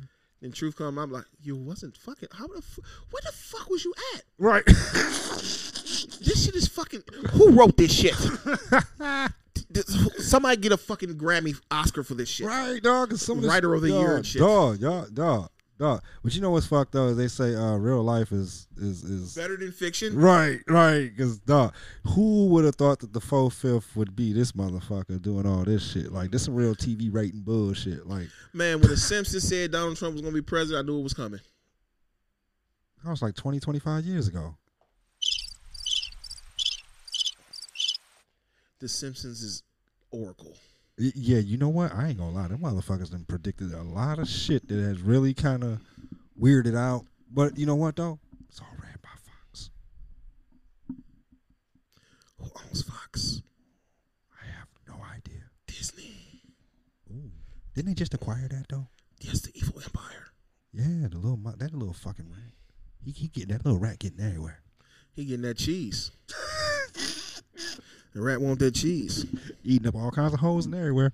And 0.41 0.53
truth 0.53 0.75
come, 0.75 0.97
I'm 0.97 1.11
like, 1.11 1.25
you 1.41 1.55
wasn't 1.55 1.95
fucking. 1.97 2.29
How 2.31 2.47
the 2.47 2.61
fu- 2.61 2.81
where 3.11 3.21
the 3.23 3.31
fuck 3.31 3.69
was 3.69 3.85
you 3.85 3.93
at? 4.15 4.23
Right. 4.39 4.63
This 6.21 6.45
shit 6.45 6.55
is 6.55 6.67
fucking. 6.67 7.03
Who 7.31 7.51
wrote 7.51 7.77
this 7.77 7.91
shit? 7.93 8.15
Somebody 10.19 10.57
get 10.57 10.71
a 10.71 10.77
fucking 10.77 11.15
Grammy 11.15 11.59
Oscar 11.69 12.03
for 12.03 12.13
this 12.15 12.29
shit. 12.29 12.47
right, 12.47 12.81
dog. 12.81 13.09
'cause 13.09 13.21
some 13.21 13.37
of 13.37 13.43
this, 13.43 13.49
Writer 13.51 13.73
of 13.73 13.81
the 13.81 13.89
dog, 13.89 13.99
year 14.01 14.15
and 14.17 14.25
shit. 14.25 14.39
Dog, 14.41 14.79
y'all, 14.79 15.07
dog, 15.09 15.49
dog. 15.79 16.01
But 16.23 16.35
you 16.35 16.41
know 16.41 16.51
what's 16.51 16.65
fucked 16.67 16.91
though? 16.93 17.07
Is 17.09 17.17
they 17.17 17.27
say 17.27 17.55
uh, 17.55 17.75
real 17.75 18.03
life 18.03 18.31
is 18.31 18.67
is 18.77 19.03
is 19.03 19.33
Better 19.35 19.57
than 19.57 19.71
fiction. 19.71 20.15
right, 20.17 20.59
right. 20.67 21.09
Because 21.15 21.39
dog, 21.39 21.73
who 22.05 22.47
would 22.47 22.65
have 22.65 22.75
thought 22.75 22.99
that 22.99 23.13
the 23.13 23.21
four 23.21 23.49
fifth 23.51 23.95
would 23.95 24.15
be 24.15 24.33
this 24.33 24.51
motherfucker 24.53 25.21
doing 25.21 25.45
all 25.45 25.63
this 25.63 25.83
shit? 25.91 26.11
Like 26.11 26.31
this 26.31 26.43
some 26.43 26.55
real 26.55 26.75
TV 26.75 27.09
rating 27.13 27.41
bullshit. 27.41 28.07
Like 28.07 28.27
Man, 28.53 28.79
when 28.79 28.89
the 28.89 28.97
Simpsons 28.97 29.43
said 29.47 29.71
Donald 29.71 29.97
Trump 29.97 30.13
was 30.13 30.21
gonna 30.21 30.33
be 30.33 30.41
president, 30.41 30.85
I 30.85 30.87
knew 30.87 30.99
it 30.99 31.03
was 31.03 31.13
coming. 31.13 31.39
that 33.03 33.09
was 33.09 33.21
like 33.21 33.35
20, 33.35 33.59
25 33.59 34.05
years 34.05 34.27
ago. 34.27 34.55
The 38.81 38.89
Simpsons 38.89 39.41
is 39.41 39.63
Oracle. 40.11 40.57
Y- 40.97 41.11
Yeah, 41.15 41.37
you 41.39 41.57
know 41.57 41.69
what? 41.69 41.93
I 41.93 42.09
ain't 42.09 42.17
gonna 42.17 42.31
lie. 42.35 42.47
Them 42.47 42.59
motherfuckers 42.59 43.11
done 43.11 43.25
predicted 43.27 43.71
a 43.73 43.81
lot 43.83 44.19
of 44.19 44.27
shit 44.27 44.67
that 44.67 44.75
has 44.75 44.99
really 45.01 45.33
kind 45.33 45.63
of 45.63 45.79
weirded 46.39 46.75
out. 46.75 47.05
But 47.31 47.57
you 47.57 47.65
know 47.65 47.75
what 47.75 47.95
though? 47.95 48.19
It's 48.49 48.59
all 48.59 48.67
ran 48.81 48.95
by 49.01 49.09
Fox. 49.23 49.69
Who 52.39 52.49
owns 52.67 52.81
Fox? 52.83 53.41
I 54.41 54.45
have 54.47 54.67
no 54.87 54.95
idea. 55.05 55.43
Disney. 55.67 56.41
Ooh. 57.11 57.31
Didn't 57.75 57.89
they 57.89 57.93
just 57.93 58.13
acquire 58.13 58.47
that 58.49 58.65
though? 58.69 58.87
Yes, 59.21 59.41
the 59.41 59.51
evil 59.55 59.79
empire. 59.81 60.31
Yeah, 60.73 61.07
the 61.09 61.17
little 61.17 61.37
mo- 61.37 61.55
that 61.57 61.73
little 61.73 61.93
fucking 61.93 62.29
rat. 62.31 62.53
He, 63.03 63.11
he 63.11 63.27
get 63.27 63.47
that 63.49 63.63
little 63.65 63.79
rat 63.79 63.99
getting 63.99 64.19
everywhere. 64.25 64.61
He 65.13 65.25
getting 65.25 65.43
that 65.43 65.57
cheese. 65.57 66.11
the 68.13 68.21
rat 68.21 68.41
want 68.41 68.59
that 68.59 68.75
cheese. 68.75 69.25
Eating 69.63 69.87
up 69.87 69.95
all 69.95 70.11
kinds 70.11 70.33
of 70.33 70.39
holes 70.39 70.65
and 70.65 70.75
everywhere. 70.75 71.13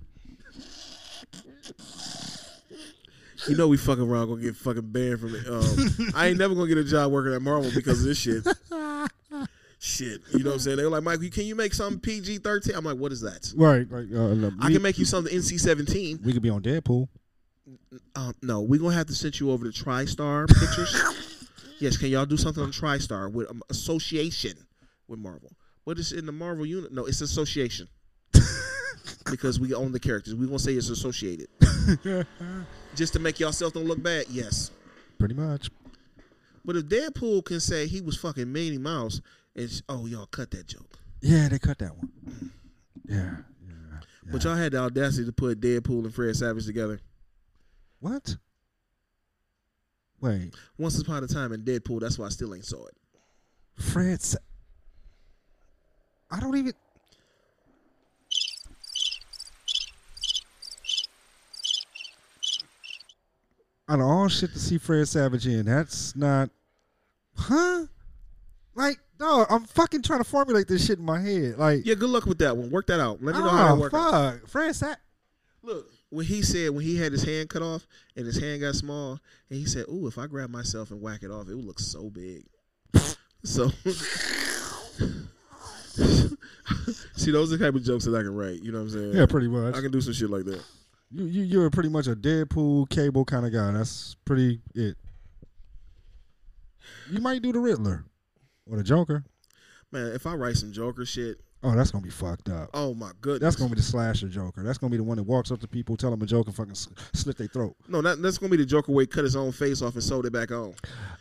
You 3.48 3.56
know 3.56 3.68
we 3.68 3.76
fucking 3.76 4.02
around 4.02 4.28
gonna 4.28 4.42
get 4.42 4.56
fucking 4.56 4.90
banned 4.90 5.20
from 5.20 5.34
it. 5.34 5.46
Um, 5.46 6.12
I 6.14 6.28
ain't 6.28 6.38
never 6.38 6.54
gonna 6.54 6.66
get 6.66 6.78
a 6.78 6.84
job 6.84 7.12
working 7.12 7.34
at 7.34 7.40
Marvel 7.40 7.70
because 7.74 8.00
of 8.00 8.06
this 8.06 8.18
shit. 8.18 8.46
shit, 9.78 10.20
you 10.32 10.40
know 10.40 10.50
what 10.50 10.54
I'm 10.54 10.58
saying? 10.58 10.76
They 10.76 10.84
were 10.84 10.90
like, 10.90 11.02
Mike, 11.02 11.20
can 11.32 11.44
you 11.44 11.54
make 11.54 11.72
something 11.72 12.00
PG 12.00 12.38
thirteen? 12.38 12.74
I'm 12.74 12.84
like, 12.84 12.98
what 12.98 13.12
is 13.12 13.20
that? 13.22 13.52
Right. 13.56 13.90
Like 13.90 14.08
uh, 14.12 14.34
look, 14.34 14.54
I 14.60 14.66
we, 14.66 14.74
can 14.74 14.82
make 14.82 14.98
you 14.98 15.04
something 15.04 15.34
NC 15.34 15.60
seventeen. 15.60 16.18
we 16.24 16.32
could 16.32 16.42
be 16.42 16.50
on 16.50 16.62
Deadpool. 16.62 17.08
Um, 18.16 18.34
no, 18.42 18.60
we're 18.60 18.80
gonna 18.80 18.94
have 18.94 19.06
to 19.06 19.14
send 19.14 19.38
you 19.38 19.50
over 19.50 19.70
to 19.70 19.84
TriStar 19.84 20.48
Pictures. 20.48 21.48
yes, 21.78 21.96
can 21.96 22.08
y'all 22.08 22.26
do 22.26 22.36
something 22.36 22.62
on 22.62 22.70
TriStar 22.70 23.32
with 23.32 23.50
um, 23.50 23.62
association 23.70 24.54
with 25.06 25.20
Marvel? 25.20 25.52
What 25.88 25.98
is 25.98 26.12
in 26.12 26.26
the 26.26 26.32
Marvel 26.32 26.66
unit? 26.66 26.92
No, 26.92 27.06
it's 27.06 27.22
association. 27.22 27.88
because 29.30 29.58
we 29.58 29.72
own 29.72 29.90
the 29.90 29.98
characters. 29.98 30.34
We 30.34 30.44
gonna 30.44 30.58
say 30.58 30.74
it's 30.74 30.90
associated. 30.90 31.48
Just 32.94 33.14
to 33.14 33.18
make 33.18 33.40
yourself 33.40 33.72
don't 33.72 33.86
look 33.86 34.02
bad. 34.02 34.26
Yes. 34.28 34.70
Pretty 35.18 35.32
much. 35.32 35.70
But 36.62 36.76
if 36.76 36.84
Deadpool 36.84 37.46
can 37.46 37.58
say 37.58 37.86
he 37.86 38.02
was 38.02 38.18
fucking 38.18 38.52
Minnie 38.52 38.76
Mouse, 38.76 39.22
and 39.56 39.82
oh 39.88 40.04
y'all 40.04 40.26
cut 40.26 40.50
that 40.50 40.66
joke. 40.66 40.98
Yeah, 41.22 41.48
they 41.48 41.58
cut 41.58 41.78
that 41.78 41.96
one. 41.96 42.12
Yeah. 43.06 43.16
Yeah. 43.16 43.30
yeah. 43.66 44.00
But 44.30 44.44
y'all 44.44 44.56
had 44.56 44.72
the 44.72 44.80
audacity 44.80 45.24
to 45.24 45.32
put 45.32 45.58
Deadpool 45.58 46.04
and 46.04 46.14
Fred 46.14 46.36
Savage 46.36 46.66
together. 46.66 47.00
what? 48.00 48.36
Wait, 50.20 50.52
Once 50.76 51.00
upon 51.00 51.24
a 51.24 51.26
time 51.26 51.54
in 51.54 51.62
Deadpool, 51.62 52.00
that's 52.00 52.18
why 52.18 52.26
I 52.26 52.28
still 52.28 52.54
ain't 52.54 52.66
saw 52.66 52.84
it. 52.84 52.96
Fred. 53.78 54.20
Sa- 54.20 54.36
I 56.30 56.40
don't 56.40 56.56
even. 56.56 56.72
Out 63.88 64.00
of 64.00 64.06
all 64.06 64.28
shit 64.28 64.52
to 64.52 64.58
see 64.58 64.76
Fred 64.76 65.08
Savage 65.08 65.46
in, 65.46 65.64
that's 65.64 66.14
not. 66.14 66.50
Huh? 67.36 67.86
Like, 68.74 68.98
no, 69.18 69.46
I'm 69.48 69.64
fucking 69.64 70.02
trying 70.02 70.20
to 70.20 70.24
formulate 70.24 70.68
this 70.68 70.86
shit 70.86 70.98
in 70.98 71.04
my 71.04 71.20
head. 71.20 71.56
Like, 71.56 71.86
Yeah, 71.86 71.94
good 71.94 72.10
luck 72.10 72.26
with 72.26 72.38
that 72.38 72.56
one. 72.56 72.70
Work 72.70 72.88
that 72.88 73.00
out. 73.00 73.22
Let 73.22 73.34
me 73.34 73.40
know 73.40 73.48
how 73.48 73.56
ah, 73.56 73.72
oh, 73.72 73.76
that 73.76 73.80
works. 73.80 73.92
fuck. 73.92 74.48
Fred 74.48 74.76
Savage. 74.76 74.98
Look, 75.62 75.90
when 76.10 76.26
he 76.26 76.42
said 76.42 76.70
when 76.70 76.84
he 76.84 76.96
had 76.96 77.12
his 77.12 77.24
hand 77.24 77.50
cut 77.50 77.62
off 77.62 77.86
and 78.16 78.26
his 78.26 78.38
hand 78.38 78.60
got 78.60 78.74
small, 78.74 79.18
and 79.50 79.58
he 79.58 79.66
said, 79.66 79.86
"Ooh, 79.88 80.06
if 80.06 80.18
I 80.18 80.26
grab 80.26 80.50
myself 80.50 80.90
and 80.90 81.00
whack 81.00 81.22
it 81.22 81.30
off, 81.30 81.48
it 81.48 81.54
would 81.54 81.64
look 81.64 81.80
so 81.80 82.08
big." 82.08 82.44
so, 83.42 83.70
see, 87.16 87.30
those 87.30 87.52
are 87.52 87.56
the 87.56 87.64
type 87.64 87.74
of 87.74 87.82
jokes 87.82 88.04
that 88.04 88.14
I 88.14 88.22
can 88.22 88.34
write. 88.34 88.62
You 88.62 88.72
know 88.72 88.78
what 88.78 88.84
I'm 88.84 88.90
saying? 88.90 89.12
Yeah, 89.14 89.26
pretty 89.26 89.48
much. 89.48 89.74
I 89.74 89.80
can 89.80 89.90
do 89.90 90.00
some 90.00 90.12
shit 90.12 90.30
like 90.30 90.44
that. 90.44 90.62
You, 91.10 91.24
you 91.24 91.42
you're 91.42 91.70
pretty 91.70 91.88
much 91.88 92.06
a 92.06 92.14
Deadpool 92.14 92.90
cable 92.90 93.24
kind 93.24 93.46
of 93.46 93.52
guy. 93.52 93.72
That's 93.72 94.16
pretty 94.24 94.60
it. 94.74 94.96
You 97.10 97.20
might 97.20 97.42
do 97.42 97.52
the 97.52 97.58
Riddler 97.58 98.04
or 98.70 98.76
the 98.76 98.84
Joker. 98.84 99.24
Man, 99.90 100.12
if 100.12 100.26
I 100.26 100.34
write 100.34 100.56
some 100.56 100.72
Joker 100.72 101.06
shit, 101.06 101.40
Oh, 101.62 101.74
that's 101.74 101.90
gonna 101.90 102.04
be 102.04 102.10
fucked 102.10 102.48
up. 102.50 102.70
oh 102.72 102.94
my 102.94 103.10
goodness, 103.20 103.40
That's 103.40 103.56
gonna 103.56 103.70
be 103.70 103.76
the 103.76 103.82
slasher 103.82 104.28
Joker. 104.28 104.62
That's 104.62 104.78
gonna 104.78 104.92
be 104.92 104.96
the 104.96 105.02
one 105.02 105.16
that 105.16 105.24
walks 105.24 105.50
up 105.50 105.58
to 105.60 105.66
people, 105.66 105.96
tell 105.96 106.10
them 106.10 106.22
a 106.22 106.26
joke, 106.26 106.46
and 106.46 106.54
fucking 106.54 106.74
slit 107.12 107.36
their 107.36 107.48
throat. 107.48 107.74
no, 107.88 108.00
that, 108.00 108.22
that's 108.22 108.38
gonna 108.38 108.50
be 108.50 108.56
the 108.56 108.64
Joker 108.64 108.92
way 108.92 109.06
cut 109.06 109.24
his 109.24 109.34
own 109.34 109.50
face 109.50 109.82
off 109.82 109.94
and 109.94 110.02
sewed 110.04 110.26
it 110.26 110.32
back 110.32 110.52
on. 110.52 110.74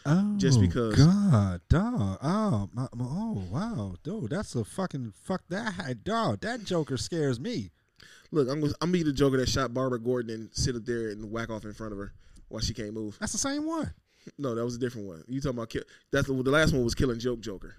Oh, 0.06 0.36
Just 0.38 0.62
because. 0.62 0.96
God, 0.96 1.62
dog. 1.70 2.20
Oh, 2.22 2.70
my, 2.74 2.88
my- 2.94 3.06
oh, 3.06 3.44
wow, 3.50 3.96
dude, 4.04 4.30
that's 4.30 4.54
a 4.56 4.64
fucking 4.64 5.14
fuck 5.24 5.42
that 5.50 6.04
dog. 6.04 6.42
That 6.42 6.64
Joker 6.64 6.98
scares 6.98 7.40
me. 7.40 7.72
Look, 8.32 8.48
I'm 8.48 8.60
gonna, 8.60 8.74
I'm 8.82 8.92
gonna 8.92 8.92
be 8.92 9.04
the 9.04 9.14
Joker 9.14 9.38
that 9.38 9.50
shot 9.50 9.74
Barbara 9.74 10.00
Gordon 10.00 10.30
and 10.36 10.50
sit 10.54 10.76
up 10.76 10.86
there 10.86 11.10
and 11.10 11.32
whack 11.32 11.50
off 11.50 11.64
in 11.66 11.74
front 11.74 11.94
of 11.94 11.98
her 11.98 12.14
while 12.50 12.62
she 12.62 12.74
can't 12.76 12.94
move. 12.94 13.18
That's 13.20 13.32
the 13.32 13.38
same 13.40 13.66
one, 13.66 13.92
No, 14.38 14.54
that 14.54 14.64
was 14.64 14.76
a 14.76 14.80
different 14.80 15.08
one. 15.08 15.24
You 15.28 15.42
talking 15.42 15.58
about 15.58 15.70
kill? 15.70 15.82
That's 16.12 16.28
the, 16.28 16.34
the 16.44 16.52
last 16.52 16.74
one 16.74 16.84
was 16.84 16.94
killing 16.94 17.18
joke 17.20 17.40
Joker. 17.40 17.76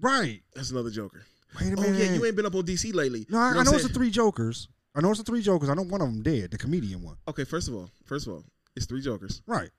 right? 0.00 0.42
That's 0.54 0.70
another 0.70 0.90
Joker. 0.90 1.22
Wait 1.60 1.72
a 1.72 1.76
Oh 1.76 1.80
minute. 1.82 1.98
yeah, 1.98 2.12
you 2.14 2.24
ain't 2.24 2.36
been 2.36 2.46
up 2.46 2.54
on 2.54 2.62
DC 2.64 2.94
lately. 2.94 3.26
No, 3.28 3.38
You 3.38 3.44
I, 3.44 3.46
what 3.48 3.56
I 3.56 3.58
I'm 3.60 3.64
know 3.66 3.72
it's 3.74 3.86
the 3.86 3.92
three 3.92 4.10
Jokers. 4.10 4.68
I 4.94 5.00
know 5.00 5.10
it's 5.10 5.18
the 5.20 5.24
three 5.24 5.42
Jokers. 5.42 5.68
I 5.68 5.74
know 5.74 5.82
one 5.82 6.00
of 6.00 6.08
them 6.08 6.22
dead, 6.22 6.50
the 6.50 6.58
comedian 6.58 7.02
one. 7.02 7.16
Okay, 7.28 7.44
first 7.44 7.68
of 7.68 7.74
all, 7.74 7.90
first 8.04 8.26
of 8.26 8.32
all, 8.34 8.44
it's 8.76 8.86
three 8.86 9.00
Jokers 9.02 9.42
Right, 9.46 9.70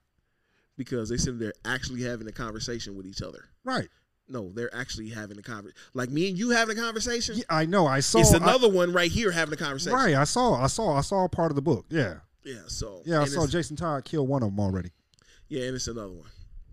because 0.78 1.10
they 1.10 1.18
sit 1.18 1.40
there 1.40 1.54
actually 1.66 2.04
having 2.04 2.28
a 2.28 2.32
conversation 2.32 2.95
with 2.95 3.06
each 3.06 3.22
other. 3.22 3.45
right. 3.64 3.90
No, 4.30 4.54
they're 4.54 4.74
actually 4.74 5.10
having 5.10 5.38
a 5.38 5.41
conversation. 5.41 5.76
Like 5.94 6.10
me 6.10 6.30
and 6.30 6.38
you 6.38 6.52
having 6.52 6.78
a 6.78 6.82
conversation. 6.82 7.36
Yeah, 7.40 7.44
I 7.50 7.66
know. 7.66 7.86
I 7.88 8.00
saw. 8.00 8.20
it's 8.20 8.34
I- 8.34 8.38
another 8.38 8.70
one 8.70 8.94
right 8.94 9.12
here 9.12 9.32
having 9.32 9.54
a 9.54 9.58
conversation. 9.58 9.98
right, 9.98 10.16
I 10.16 10.24
saw. 10.24 10.54
I 10.54 10.68
saw. 10.68 10.95
I 10.95 11.02
saw 11.02 11.28
part 11.28 11.52
of 11.52 11.56
the 11.58 11.62
book. 11.62 11.86
Yeah, 11.90 12.20
Yeah. 12.45 12.62
So 12.68 13.02
yeah. 13.06 13.20
I 13.22 13.26
saw 13.26 13.45
Jason 13.45 13.76
Todd 13.76 14.06
kill 14.06 14.26
one 14.26 14.41
of 14.41 14.50
them 14.50 14.62
already. 14.62 14.91
Yeah, 15.50 15.64
and 15.66 15.76
it's 15.76 15.88
another 15.90 16.14
one. 16.14 16.30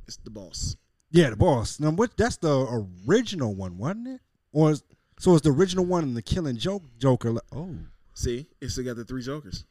It's 0.07 0.17
the 0.19 0.31
boss. 0.31 0.77
Yeah, 1.11 1.31
the 1.31 1.37
boss. 1.37 1.81
Now, 1.81 1.91
what? 1.91 2.17
That's 2.17 2.37
the 2.37 2.87
original 3.09 3.53
one, 3.57 3.77
wasn't 3.79 4.07
it? 4.07 4.21
Or 4.53 4.71
is, 4.73 4.83
so 5.19 5.35
it's 5.35 5.43
the 5.43 5.51
original 5.53 5.85
one 5.85 6.03
and 6.05 6.17
the 6.17 6.23
killing 6.23 6.57
joke 6.57 6.83
Joker. 6.99 7.33
like- 7.33 7.43
Oh, 7.53 7.75
See, 8.15 8.47
it's 8.61 8.77
got 8.79 8.97
the 8.97 9.05
three 9.05 9.23
Jokers. 9.23 9.65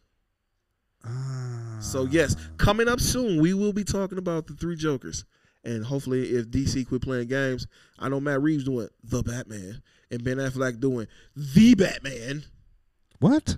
Ah. 1.06 1.78
So 1.82 2.06
yes, 2.06 2.36
coming 2.58 2.88
up 2.88 3.00
soon, 3.00 3.42
we 3.42 3.54
will 3.54 3.74
be 3.74 3.84
talking 3.84 4.18
about 4.18 4.48
the 4.48 4.54
three 4.54 4.76
Jokers, 4.76 5.24
and 5.64 5.86
hopefully, 5.86 6.30
if 6.32 6.48
DC 6.50 6.88
quit 6.88 7.02
playing 7.02 7.28
games, 7.28 7.68
I 7.98 8.10
know 8.10 8.20
Matt 8.20 8.42
Reeves 8.42 8.64
doing 8.66 8.90
the 9.04 9.24
Batman 9.24 9.82
and 10.12 10.24
Ben 10.24 10.38
Affleck 10.38 10.80
doing 10.80 11.08
the 11.36 11.76
Batman. 11.76 12.44
what? 13.20 13.58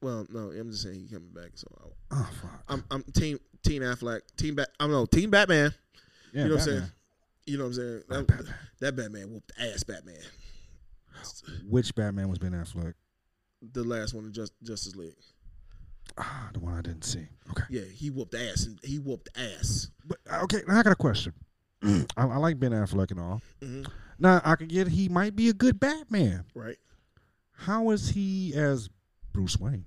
Well, 0.00 0.26
no, 0.30 0.50
I'm 0.52 0.70
just 0.70 0.82
saying 0.84 1.00
he 1.00 1.08
coming 1.08 1.30
back. 1.32 1.50
So 1.54 1.66
I, 1.80 2.16
Oh 2.20 2.30
fuck. 2.40 2.62
I'm 2.68 2.84
I'm 2.90 3.02
team 3.14 3.38
Team 3.64 3.82
Affleck, 3.82 4.20
Team 4.36 4.54
Bat. 4.54 4.70
I 4.80 4.84
don't 4.84 4.92
know 4.92 5.06
Team 5.06 5.30
Batman. 5.30 5.74
yeah, 6.32 6.42
you 6.44 6.48
know 6.48 6.54
what 6.54 6.60
I'm 6.62 6.66
Batman. 6.66 6.80
saying? 6.82 6.92
You 7.48 7.56
know 7.56 7.64
what 7.64 7.68
I'm 7.68 7.74
saying? 7.74 8.02
That, 8.08 8.26
Batman. 8.26 8.54
that 8.80 8.96
Batman 8.96 9.32
whooped 9.32 9.52
ass. 9.58 9.82
Batman. 9.82 10.20
Which 11.68 11.94
Batman 11.94 12.28
was 12.28 12.38
Ben 12.38 12.52
Affleck? 12.52 12.92
The 13.72 13.82
last 13.82 14.12
one 14.14 14.26
in 14.26 14.32
Just, 14.32 14.52
Justice 14.62 14.94
League. 14.94 15.16
Ah, 16.18 16.50
the 16.52 16.60
one 16.60 16.74
I 16.74 16.82
didn't 16.82 17.04
see. 17.04 17.26
Okay. 17.50 17.64
Yeah, 17.70 17.84
he 17.90 18.10
whooped 18.10 18.34
ass 18.34 18.66
and 18.66 18.78
he 18.82 18.98
whooped 18.98 19.30
ass. 19.34 19.90
But 20.04 20.18
uh, 20.30 20.42
okay, 20.42 20.60
now 20.68 20.78
I 20.78 20.82
got 20.82 20.92
a 20.92 20.96
question. 20.96 21.32
I, 21.82 22.04
I 22.16 22.36
like 22.36 22.58
Ben 22.60 22.72
Affleck 22.72 23.10
and 23.12 23.20
all. 23.20 23.40
hmm 23.62 23.82
Now 24.18 24.40
I 24.44 24.54
could 24.56 24.68
get 24.68 24.88
he 24.88 25.08
might 25.08 25.34
be 25.34 25.48
a 25.48 25.54
good 25.54 25.80
Batman. 25.80 26.44
Right. 26.54 26.76
How 27.52 27.90
is 27.90 28.10
he 28.10 28.52
as 28.54 28.90
Bruce 29.32 29.58
Wayne? 29.58 29.86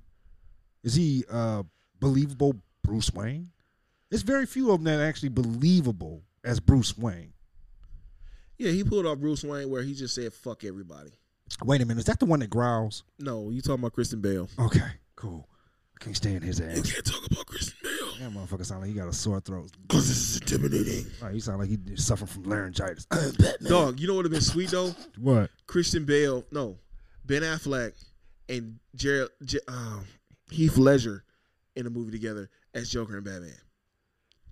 Is 0.84 0.96
he 0.96 1.26
uh 1.32 1.64
believable 2.00 2.56
Bruce 2.84 3.14
Wayne? 3.14 3.52
There's 4.10 4.24
very 4.24 4.46
few 4.46 4.72
of 4.72 4.80
them 4.80 4.86
that 4.86 5.00
are 5.00 5.08
actually 5.08 5.30
believable 5.30 6.24
as 6.44 6.60
Bruce 6.60 6.98
Wayne. 6.98 7.34
Yeah, 8.62 8.72
he 8.72 8.84
pulled 8.84 9.08
off 9.08 9.18
Bruce 9.18 9.44
Wayne 9.44 9.70
where 9.72 9.82
he 9.82 9.96
just 9.96 10.14
said 10.14 10.32
"fuck 10.34 10.64
everybody." 10.64 11.10
Wait 11.64 11.82
a 11.82 11.86
minute, 11.86 12.00
is 12.02 12.06
that 12.06 12.20
the 12.20 12.26
one 12.28 12.40
that 12.42 12.50
growls? 12.52 13.04
No, 13.20 13.50
you 13.50 13.60
talking 13.62 13.82
about 13.82 13.94
Christian 13.94 14.22
Bale? 14.22 14.48
Okay, 14.60 14.80
cool. 15.16 15.48
I 16.00 16.04
can't 16.04 16.16
stand 16.16 16.44
his 16.44 16.62
ass. 16.62 16.78
You 16.78 16.84
can't 16.94 17.06
talk 17.06 17.26
about 17.30 17.46
Christian 17.48 17.76
Bale 17.84 18.14
That 18.20 18.32
motherfucker 18.38 18.66
sound 18.66 18.82
like 18.82 18.90
he 18.92 18.96
got 18.96 19.08
a 19.08 19.14
sore 19.14 19.40
throat. 19.42 19.72
because 19.82 20.08
this 20.08 20.18
is 20.18 20.38
intimidating. 20.42 21.06
Right, 21.22 21.34
he 21.34 21.40
sound 21.40 21.58
like 21.60 21.70
he 21.70 21.78
suffering 21.96 22.28
from 22.28 22.44
laryngitis. 22.44 23.06
Dog, 23.68 24.00
you 24.00 24.08
know 24.08 24.14
what 24.14 24.18
would 24.18 24.26
have 24.26 24.32
been 24.32 24.42
sweet 24.42 24.70
though? 24.70 24.94
what? 25.20 25.50
Christian 25.66 26.06
Bale, 26.06 26.46
no, 26.52 26.78
Ben 27.26 27.42
Affleck 27.42 27.94
and 28.48 28.78
Jared, 28.96 29.30
J- 29.44 29.60
um, 29.68 30.06
Heath 30.52 30.78
Ledger 30.78 31.24
in 31.76 31.88
a 31.88 31.90
movie 31.90 32.12
together 32.12 32.50
as 32.76 32.90
Joker 32.92 33.16
and 33.16 33.26
Batman. 33.26 33.58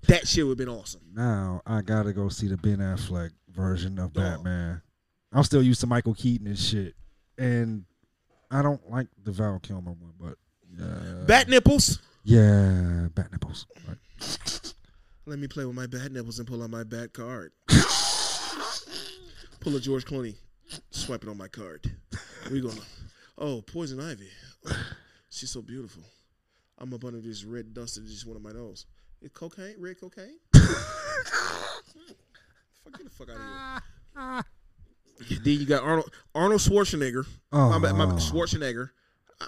That 0.07 0.27
shit 0.27 0.45
would 0.45 0.57
have 0.59 0.65
been 0.67 0.73
awesome. 0.75 1.01
Now 1.13 1.61
I 1.65 1.81
gotta 1.81 2.13
go 2.13 2.29
see 2.29 2.47
the 2.47 2.57
Ben 2.57 2.77
Affleck 2.77 3.31
version 3.59 3.99
of 3.99 4.13
Dog. 4.13 4.23
Batman. 4.23 4.81
I'm 5.33 5.43
still 5.43 5.61
used 5.61 5.81
to 5.81 5.87
Michael 5.87 6.13
Keaton 6.15 6.47
and 6.47 6.57
shit, 6.57 6.95
and 7.37 7.83
I 8.49 8.61
don't 8.61 8.89
like 8.89 9.07
the 9.23 9.31
Val 9.31 9.59
Kilmer 9.59 9.91
one, 9.91 10.13
but 10.19 10.37
uh, 10.83 11.25
Bat 11.25 11.49
nipples. 11.49 11.99
yeah, 12.23 13.07
bat 13.13 13.31
nipples. 13.31 13.67
Right. 13.87 13.97
Let 15.25 15.37
me 15.39 15.47
play 15.47 15.65
with 15.65 15.75
my 15.75 15.85
bat 15.87 16.11
nipples 16.11 16.39
and 16.39 16.47
pull 16.47 16.63
out 16.63 16.69
my 16.71 16.83
bat 16.83 17.13
card. 17.13 17.51
pull 19.59 19.75
a 19.75 19.79
George 19.79 20.05
Clooney, 20.05 20.35
swipe 20.89 21.21
it 21.23 21.29
on 21.29 21.37
my 21.37 21.47
card. 21.47 21.91
We 22.49 22.61
gonna. 22.61 22.81
Oh, 23.37 23.61
poison 23.61 23.99
ivy. 23.99 24.29
Oh, 24.65 24.75
she's 25.29 25.51
so 25.51 25.61
beautiful. 25.61 26.01
I'm 26.79 26.93
up 26.93 27.03
under 27.05 27.19
this 27.19 27.43
red 27.43 27.73
dust 27.73 27.95
that 27.95 28.05
just 28.07 28.25
went 28.25 28.37
on 28.37 28.43
my 28.43 28.51
nose. 28.51 28.85
It 29.21 29.33
cocaine? 29.33 29.75
Red 29.77 29.99
cocaine? 29.99 30.37
fuck 32.83 32.97
get 32.97 33.03
the 33.03 33.09
fuck 33.09 33.29
out 33.29 33.35
of 33.35 34.43
here. 35.25 35.39
then 35.43 35.59
you 35.59 35.65
got 35.65 35.83
Arnold 35.83 36.13
Arnold 36.35 36.61
Schwarzenegger. 36.61 37.25
Oh, 37.51 37.69
My 37.69 37.79
bad, 37.79 37.95
my 37.95 38.05
bad, 38.05 38.15
Schwarzenegger. 38.19 38.89
Uh, 39.41 39.45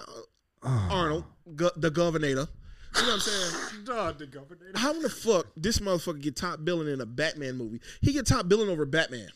oh. 0.64 0.88
Arnold, 0.90 1.24
go, 1.56 1.70
the 1.76 1.90
governor. 1.90 2.26
You 2.28 2.34
know 2.36 2.46
what 2.92 3.12
I'm 3.14 3.20
saying? 3.20 3.84
Dog, 3.84 4.18
the 4.18 4.26
governor. 4.26 4.60
How 4.74 4.92
in 4.92 5.00
the 5.02 5.08
fuck 5.10 5.46
this 5.56 5.78
motherfucker 5.78 6.20
get 6.20 6.36
top 6.36 6.64
billing 6.64 6.88
in 6.92 7.00
a 7.00 7.06
Batman 7.06 7.56
movie? 7.56 7.80
He 8.00 8.12
get 8.12 8.26
top 8.26 8.48
billing 8.48 8.68
over 8.68 8.84
Batman, 8.84 9.30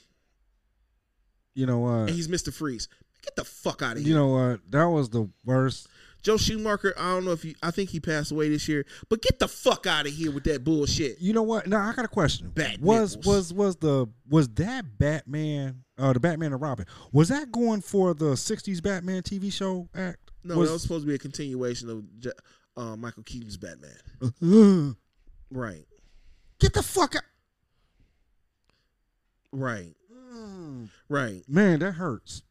You 1.54 1.64
know 1.66 1.78
what? 1.78 1.90
and 1.90 2.00
what? 2.02 2.10
he's 2.10 2.28
Mister 2.28 2.52
Freeze. 2.52 2.88
Get 3.22 3.34
the 3.34 3.44
fuck 3.44 3.82
out 3.82 3.92
of 3.92 3.98
here. 3.98 4.08
You 4.08 4.14
know 4.14 4.28
what? 4.28 4.60
That 4.70 4.84
was 4.88 5.08
the 5.08 5.28
worst. 5.44 5.88
Joel 6.22 6.38
Schumacher, 6.38 6.92
I 6.98 7.14
don't 7.14 7.24
know 7.24 7.32
if 7.32 7.44
you, 7.44 7.54
I 7.62 7.70
think 7.70 7.90
he 7.90 8.00
passed 8.00 8.32
away 8.32 8.48
this 8.48 8.66
year, 8.66 8.84
but 9.08 9.22
get 9.22 9.38
the 9.38 9.46
fuck 9.46 9.86
out 9.86 10.06
of 10.06 10.12
here 10.12 10.32
with 10.32 10.44
that 10.44 10.64
bullshit. 10.64 11.20
You 11.20 11.32
know 11.32 11.44
what? 11.44 11.66
Now 11.68 11.88
I 11.88 11.92
got 11.92 12.04
a 12.04 12.08
question. 12.08 12.50
Bat 12.54 12.80
was 12.80 13.16
nipples. 13.16 13.34
was 13.34 13.54
was 13.54 13.76
the 13.76 14.08
was 14.28 14.48
that 14.54 14.98
Batman? 14.98 15.84
Uh, 15.98 16.12
the 16.12 16.20
Batman 16.20 16.52
and 16.52 16.60
Robin. 16.60 16.84
Was 17.12 17.28
that 17.28 17.52
going 17.52 17.80
for 17.80 18.12
the 18.12 18.32
'60s 18.32 18.82
Batman 18.82 19.22
TV 19.22 19.52
show 19.52 19.88
act? 19.94 20.32
No, 20.42 20.56
was, 20.56 20.68
that 20.68 20.72
was 20.74 20.82
supposed 20.82 21.04
to 21.04 21.08
be 21.08 21.14
a 21.14 21.18
continuation 21.18 21.88
of 21.88 22.04
uh, 22.76 22.96
Michael 22.96 23.22
Keaton's 23.22 23.56
Batman. 23.56 24.96
Right, 25.48 25.86
Get 26.58 26.72
the 26.72 26.82
fuck 26.82 27.14
out. 27.14 27.22
right, 29.52 29.94
right. 31.08 31.42
Man, 31.48 31.78
that 31.78 31.92
hurts. 31.92 32.42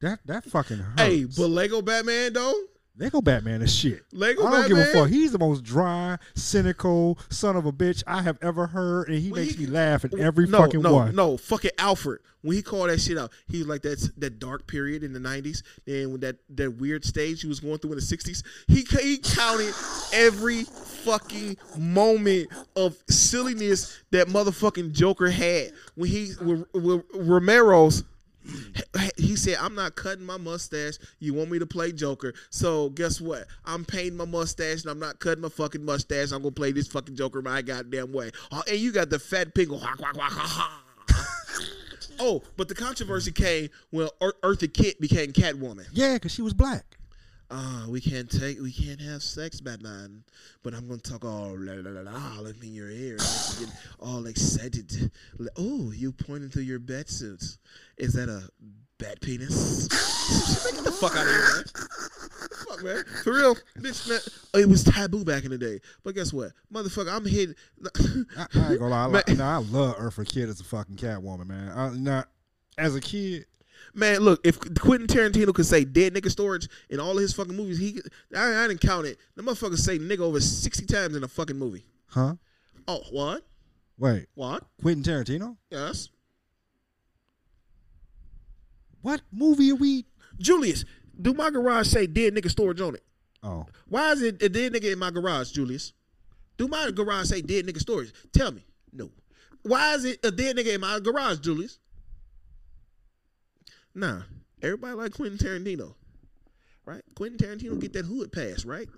That 0.00 0.18
that 0.26 0.44
fucking 0.46 0.78
hurts. 0.78 1.00
Hey, 1.00 1.24
but 1.24 1.46
Lego 1.48 1.80
Batman 1.80 2.32
though, 2.32 2.54
Lego 2.98 3.22
Batman 3.22 3.62
is 3.62 3.74
shit. 3.74 4.02
Lego 4.12 4.42
I 4.44 4.50
don't 4.50 4.60
Batman. 4.62 4.68
give 4.68 4.78
a 4.78 4.92
fuck. 5.00 5.08
He's 5.08 5.32
the 5.32 5.38
most 5.38 5.62
dry, 5.64 6.18
cynical 6.34 7.18
son 7.30 7.56
of 7.56 7.64
a 7.64 7.72
bitch 7.72 8.02
I 8.06 8.20
have 8.22 8.36
ever 8.42 8.66
heard, 8.66 9.08
and 9.08 9.18
he 9.18 9.30
Well, 9.30 9.40
makes 9.40 9.54
he- 9.54 9.64
me 9.64 9.70
laugh 9.70 10.04
at 10.04 10.12
every 10.18 10.46
no, 10.46 10.58
fucking 10.58 10.82
no, 10.82 10.94
one. 10.94 11.14
No, 11.14 11.36
fucking 11.38 11.70
Alfred. 11.78 12.20
When 12.42 12.56
he 12.56 12.62
called 12.62 12.88
that 12.90 13.00
shit 13.00 13.16
out, 13.18 13.32
he 13.48 13.58
was 13.58 13.66
like 13.66 13.82
that 13.82 14.10
that 14.18 14.38
dark 14.38 14.66
period 14.66 15.02
in 15.04 15.12
the 15.12 15.20
nineties. 15.20 15.62
and 15.86 16.10
when 16.12 16.20
that 16.20 16.36
that 16.50 16.70
weird 16.72 17.04
stage 17.04 17.42
he 17.42 17.48
was 17.48 17.60
going 17.60 17.78
through 17.78 17.92
in 17.92 17.96
the 17.96 18.02
sixties, 18.02 18.42
he 18.66 18.82
he 19.00 19.18
counted 19.18 19.74
every 20.12 20.64
fucking 20.64 21.56
moment 21.78 22.48
of 22.76 22.96
silliness 23.08 23.98
that 24.10 24.28
motherfucking 24.28 24.92
Joker 24.92 25.30
had 25.30 25.72
when 25.94 26.08
he 26.10 26.32
with, 26.40 26.64
with 26.74 27.02
Romero's. 27.14 28.04
He 29.16 29.36
said, 29.36 29.58
"I'm 29.60 29.74
not 29.74 29.94
cutting 29.96 30.24
my 30.24 30.36
mustache. 30.38 30.94
You 31.20 31.34
want 31.34 31.50
me 31.50 31.58
to 31.58 31.66
play 31.66 31.92
Joker? 31.92 32.34
So 32.50 32.88
guess 32.90 33.20
what? 33.20 33.46
I'm 33.64 33.84
painting 33.84 34.16
my 34.16 34.24
mustache 34.24 34.82
and 34.82 34.90
I'm 34.90 34.98
not 34.98 35.20
cutting 35.20 35.42
my 35.42 35.48
fucking 35.48 35.84
mustache. 35.84 36.32
I'm 36.32 36.42
gonna 36.42 36.50
play 36.52 36.72
this 36.72 36.88
fucking 36.88 37.16
Joker 37.16 37.40
my 37.42 37.62
goddamn 37.62 38.12
way. 38.12 38.30
Oh, 38.50 38.62
and 38.68 38.78
you 38.78 38.92
got 38.92 39.10
the 39.10 39.18
fat 39.18 39.54
pig. 39.54 39.70
Oh, 42.22 42.42
but 42.58 42.68
the 42.68 42.74
controversy 42.74 43.32
came 43.32 43.70
when 43.90 44.08
Ear- 44.22 44.34
Eartha 44.42 44.70
Kitt 44.70 45.00
became 45.00 45.32
Catwoman. 45.32 45.86
Yeah, 45.90 46.14
because 46.14 46.32
she 46.32 46.42
was 46.42 46.52
black. 46.52 46.98
Ah, 47.52 47.86
we 47.88 48.00
can't 48.00 48.30
take, 48.30 48.60
we 48.60 48.70
can't 48.70 49.00
have 49.00 49.22
sex, 49.22 49.60
Batman. 49.60 50.22
But 50.62 50.74
I'm 50.74 50.86
gonna 50.86 51.00
talk 51.00 51.24
all 51.24 51.56
la 51.58 51.72
la 51.74 51.90
la 51.90 52.02
la 52.02 52.50
in 52.62 52.74
your 52.74 52.90
ear, 52.90 53.16
you 53.16 53.66
get 53.66 53.74
all 53.98 54.26
excited. 54.26 55.10
Oh, 55.56 55.90
you 55.90 56.12
pointing 56.12 56.50
to 56.50 56.62
your 56.62 56.78
bat 56.78 57.08
suits? 57.08 57.58
Is 57.98 58.12
that 58.12 58.28
a 58.28 58.48
bat 58.98 59.20
penis? 59.20 59.88
Get 60.74 60.84
the 60.84 60.92
fuck 60.92 61.16
out 61.16 61.26
of 61.26 61.32
here, 61.32 61.40
man. 61.40 61.64
Fuck, 62.68 62.84
man. 62.84 63.04
For 63.24 63.32
real, 63.32 63.56
bitch, 63.78 64.08
man. 64.08 64.62
It 64.62 64.68
was 64.68 64.84
taboo 64.84 65.24
back 65.24 65.44
in 65.44 65.50
the 65.50 65.58
day. 65.58 65.80
But 66.04 66.14
guess 66.14 66.32
what, 66.32 66.52
motherfucker? 66.72 67.12
I'm 67.12 67.26
hitting. 67.26 67.56
I, 68.38 68.46
I 68.54 68.70
ain't 68.70 68.78
gonna 68.78 68.88
lie. 68.88 69.02
I, 69.02 69.06
like, 69.06 69.28
nah, 69.36 69.56
I 69.56 69.62
love 69.62 69.96
Eartha 69.96 70.26
Kitt 70.28 70.48
as 70.48 70.60
a 70.60 70.64
fucking 70.64 70.96
Catwoman, 70.96 71.48
man. 71.48 71.72
I, 71.76 71.90
not 71.90 72.28
as 72.78 72.94
a 72.94 73.00
kid. 73.00 73.46
Man, 73.94 74.20
look, 74.20 74.40
if 74.44 74.58
Quentin 74.80 75.06
Tarantino 75.06 75.54
could 75.54 75.66
say 75.66 75.84
dead 75.84 76.14
nigga 76.14 76.30
storage 76.30 76.68
in 76.88 77.00
all 77.00 77.12
of 77.12 77.18
his 77.18 77.32
fucking 77.32 77.56
movies, 77.56 77.78
he 77.78 78.00
I, 78.36 78.64
I 78.64 78.68
didn't 78.68 78.80
count 78.80 79.06
it. 79.06 79.18
The 79.36 79.42
motherfucker 79.42 79.76
say 79.78 79.98
nigga 79.98 80.20
over 80.20 80.40
60 80.40 80.86
times 80.86 81.16
in 81.16 81.24
a 81.24 81.28
fucking 81.28 81.56
movie. 81.58 81.84
Huh? 82.08 82.34
Oh, 82.88 83.02
what? 83.10 83.42
Wait, 83.98 84.26
What? 84.34 84.64
Quentin 84.80 85.02
Tarantino? 85.02 85.56
Yes. 85.70 86.08
What 89.02 89.20
movie 89.32 89.72
are 89.72 89.76
we? 89.76 90.06
Julius, 90.38 90.84
do 91.20 91.34
my 91.34 91.50
garage 91.50 91.86
say 91.88 92.06
dead 92.06 92.34
nigga 92.34 92.50
storage 92.50 92.80
on 92.80 92.94
it? 92.94 93.04
Oh, 93.42 93.66
Why 93.88 94.12
is 94.12 94.22
it 94.22 94.42
a 94.42 94.48
dead 94.48 94.72
nigga 94.72 94.92
in 94.92 94.98
my 94.98 95.10
garage, 95.10 95.50
Julius? 95.50 95.92
Do 96.56 96.68
my 96.68 96.90
garage 96.90 97.26
say 97.26 97.40
dead 97.40 97.66
nigga 97.66 97.78
storage? 97.78 98.12
Tell 98.32 98.52
me. 98.52 98.64
No. 98.92 99.10
Why 99.62 99.94
is 99.94 100.04
it 100.04 100.20
a 100.24 100.30
dead 100.30 100.56
nigga 100.56 100.74
in 100.74 100.80
my 100.80 100.98
garage, 101.00 101.38
Julius? 101.38 101.78
Nah. 103.94 104.22
Everybody 104.62 104.94
like 104.94 105.12
Quentin 105.14 105.38
Tarantino. 105.38 105.94
Right? 106.84 107.02
Quentin 107.14 107.38
Tarantino 107.38 107.78
get 107.80 107.92
that 107.94 108.04
hood 108.06 108.32
pass, 108.32 108.64
right? 108.64 108.88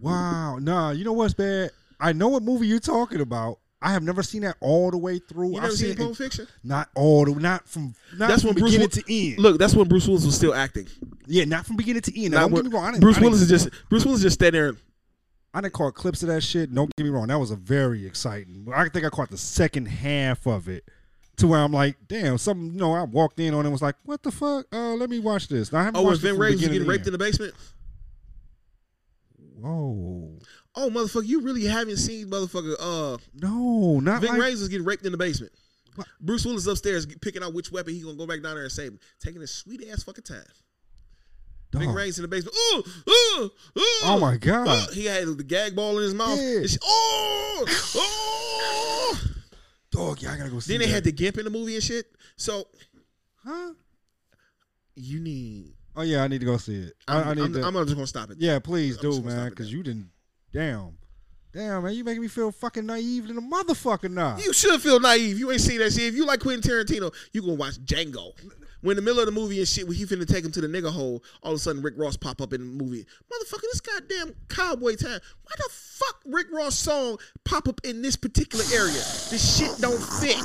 wow. 0.00 0.58
Nah, 0.58 0.90
you 0.90 1.04
know 1.04 1.12
what's 1.12 1.34
bad? 1.34 1.70
I 2.00 2.12
know 2.12 2.28
what 2.28 2.42
movie 2.42 2.66
you're 2.66 2.80
talking 2.80 3.20
about. 3.20 3.58
I 3.84 3.92
have 3.92 4.02
never 4.04 4.22
seen 4.22 4.42
that 4.42 4.56
all 4.60 4.90
the 4.92 4.96
way 4.98 5.18
through. 5.18 5.50
You 5.50 5.56
I've 5.56 5.62
never 5.64 5.74
seen 5.76 5.90
it- 5.90 5.98
Pulp 5.98 6.16
Fiction? 6.16 6.46
Not 6.62 6.88
all 6.94 7.24
the, 7.24 7.34
not 7.34 7.68
from 7.68 7.94
not 8.16 8.28
That's 8.28 8.42
from 8.42 8.50
when 8.50 8.58
Bruce 8.58 8.70
beginning 8.72 8.90
Wil- 8.94 9.02
to 9.04 9.28
end. 9.32 9.38
Look, 9.40 9.58
that's 9.58 9.74
when 9.74 9.88
Bruce 9.88 10.06
Willis 10.06 10.24
was 10.24 10.36
still 10.36 10.54
acting. 10.54 10.86
yeah, 11.26 11.44
not 11.44 11.66
from 11.66 11.76
beginning 11.76 12.02
to 12.02 12.22
end. 12.22 12.32
Now, 12.34 12.46
when- 12.46 12.62
get 12.62 12.64
me 12.66 12.70
wrong. 12.76 12.84
I 12.84 12.90
didn't, 12.92 13.00
Bruce 13.02 13.18
Willis 13.18 13.40
is 13.40 13.48
just 13.48 13.68
Bruce 13.88 14.04
Willis 14.04 14.22
just 14.22 14.34
standing 14.34 14.60
there. 14.60 14.68
and- 14.70 14.78
I 15.54 15.60
didn't 15.60 15.74
caught 15.74 15.94
clips 15.94 16.22
of 16.22 16.28
that 16.28 16.42
shit. 16.42 16.72
Don't 16.74 16.94
get 16.96 17.04
me 17.04 17.10
wrong. 17.10 17.26
That 17.26 17.38
was 17.38 17.50
a 17.50 17.56
very 17.56 18.06
exciting. 18.06 18.66
I 18.74 18.88
think 18.88 19.04
I 19.04 19.10
caught 19.10 19.30
the 19.30 19.36
second 19.36 19.86
half 19.86 20.46
of 20.46 20.68
it 20.68 20.84
to 21.36 21.46
where 21.46 21.60
I'm 21.60 21.72
like, 21.72 21.96
damn, 22.08 22.38
something. 22.38 22.72
You 22.72 22.78
know, 22.80 22.92
I 22.94 23.02
walked 23.04 23.40
in 23.40 23.54
on 23.54 23.60
it 23.60 23.64
and 23.64 23.72
was 23.72 23.82
like, 23.82 23.96
what 24.04 24.22
the 24.22 24.30
fuck? 24.30 24.66
Uh, 24.72 24.94
let 24.94 25.10
me 25.10 25.18
watch 25.18 25.48
this. 25.48 25.72
Now, 25.72 25.80
I 25.80 25.84
haven't 25.84 26.04
Oh, 26.04 26.10
it 26.10 26.18
Ving 26.18 26.34
Rhames 26.36 26.60
getting 26.60 26.86
raped 26.86 27.06
in 27.06 27.12
the 27.12 27.18
basement. 27.18 27.54
Whoa, 29.58 30.38
Oh, 30.74 30.90
motherfucker, 30.90 31.26
you 31.26 31.40
really 31.42 31.64
haven't 31.64 31.98
seen 31.98 32.28
motherfucker. 32.28 32.74
Uh, 32.80 33.18
no, 33.34 34.00
not 34.00 34.20
Vin 34.22 34.30
like. 34.38 34.52
Was 34.52 34.68
getting 34.68 34.86
raped 34.86 35.04
in 35.04 35.12
the 35.12 35.18
basement. 35.18 35.52
What? 35.94 36.06
Bruce 36.20 36.44
Willis 36.44 36.66
upstairs 36.66 37.06
picking 37.20 37.42
out 37.42 37.52
which 37.52 37.70
weapon 37.70 37.92
he 37.92 38.00
gonna 38.00 38.16
go 38.16 38.26
back 38.26 38.42
down 38.42 38.54
there 38.54 38.64
and 38.64 38.72
save 38.72 38.92
him, 38.92 39.00
taking 39.20 39.40
his 39.40 39.50
sweet 39.50 39.86
ass 39.88 40.02
fucking 40.02 40.24
time. 40.24 40.42
Vin 41.72 41.88
dog. 41.88 41.96
Rhames 41.96 42.16
in 42.18 42.22
the 42.22 42.28
basement. 42.28 42.56
Ooh, 42.56 42.82
ooh, 43.10 43.50
ooh, 43.78 44.00
Oh 44.04 44.18
my 44.20 44.36
god, 44.36 44.88
ooh. 44.88 44.92
He 44.92 45.04
had 45.04 45.26
the 45.26 45.44
gag 45.44 45.76
ball 45.76 45.98
in 45.98 46.04
his 46.04 46.14
mouth. 46.14 46.38
Yeah. 46.38 46.66
She- 46.66 46.78
oh, 46.82 47.64
oh. 47.96 49.20
Dog. 49.92 50.20
Yeah, 50.20 50.32
I 50.32 50.38
gotta 50.38 50.50
go 50.50 50.58
see. 50.58 50.72
Then 50.72 50.80
they 50.80 50.86
that. 50.86 50.94
had 50.94 51.04
the 51.04 51.12
gimp 51.12 51.38
in 51.38 51.44
the 51.44 51.50
movie 51.50 51.74
and 51.74 51.84
shit. 51.84 52.06
So 52.36 52.64
huh? 53.44 53.72
you 54.96 55.20
need. 55.20 55.74
Oh 55.94 56.02
yeah, 56.02 56.24
I 56.24 56.28
need 56.28 56.40
to 56.40 56.46
go 56.46 56.56
see 56.56 56.74
it. 56.76 56.94
I, 57.06 57.20
I'm, 57.20 57.28
I 57.28 57.34
need 57.34 57.42
I'm, 57.42 57.52
to. 57.52 57.64
I'm 57.64 57.74
just 57.74 57.94
gonna 57.94 58.06
stop 58.06 58.30
it. 58.30 58.38
yeah, 58.40 58.58
please 58.58 58.96
I'm 58.96 59.10
do, 59.10 59.22
man, 59.22 59.50
because 59.50 59.72
you 59.72 59.82
didn't. 59.82 60.10
Damn, 60.52 60.96
damn, 61.52 61.84
man, 61.84 61.94
you 61.94 62.02
making 62.02 62.22
me 62.22 62.28
feel 62.28 62.50
fucking 62.50 62.86
naive 62.86 63.28
than 63.28 63.38
a 63.38 63.42
motherfucker 63.42 64.10
now. 64.10 64.36
You 64.38 64.52
should 64.52 64.80
feel 64.82 64.98
naive. 64.98 65.38
You 65.38 65.50
ain't 65.52 65.60
seen 65.60 65.78
that 65.78 65.92
shit. 65.92 66.04
If 66.04 66.14
you 66.14 66.26
like 66.26 66.40
Quentin 66.40 66.68
Tarantino, 66.68 67.14
you 67.32 67.42
gonna 67.42 67.54
watch 67.54 67.78
Django. 67.84 68.32
When 68.82 68.98
in 68.98 69.04
the 69.04 69.08
middle 69.08 69.20
of 69.20 69.26
the 69.26 69.32
movie 69.32 69.58
and 69.58 69.68
shit, 69.68 69.86
when 69.86 69.96
he 69.96 70.04
finna 70.04 70.26
take 70.26 70.44
him 70.44 70.52
to 70.52 70.60
the 70.60 70.66
nigga 70.66 70.90
hole, 70.92 71.22
all 71.42 71.52
of 71.52 71.56
a 71.56 71.58
sudden 71.60 71.82
Rick 71.82 71.94
Ross 71.96 72.16
pop 72.16 72.40
up 72.40 72.52
in 72.52 72.60
the 72.60 72.84
movie. 72.84 73.06
Motherfucker, 73.32 73.62
this 73.62 73.80
goddamn 73.80 74.34
cowboy 74.48 74.96
time. 74.96 75.20
Why 75.44 75.52
the 75.56 75.68
fuck 75.70 76.20
Rick 76.26 76.48
Ross 76.52 76.76
song 76.76 77.18
pop 77.44 77.68
up 77.68 77.80
in 77.84 78.02
this 78.02 78.16
particular 78.16 78.64
area? 78.74 78.92
This 78.92 79.56
shit 79.58 79.80
don't 79.80 80.02
fit. 80.02 80.36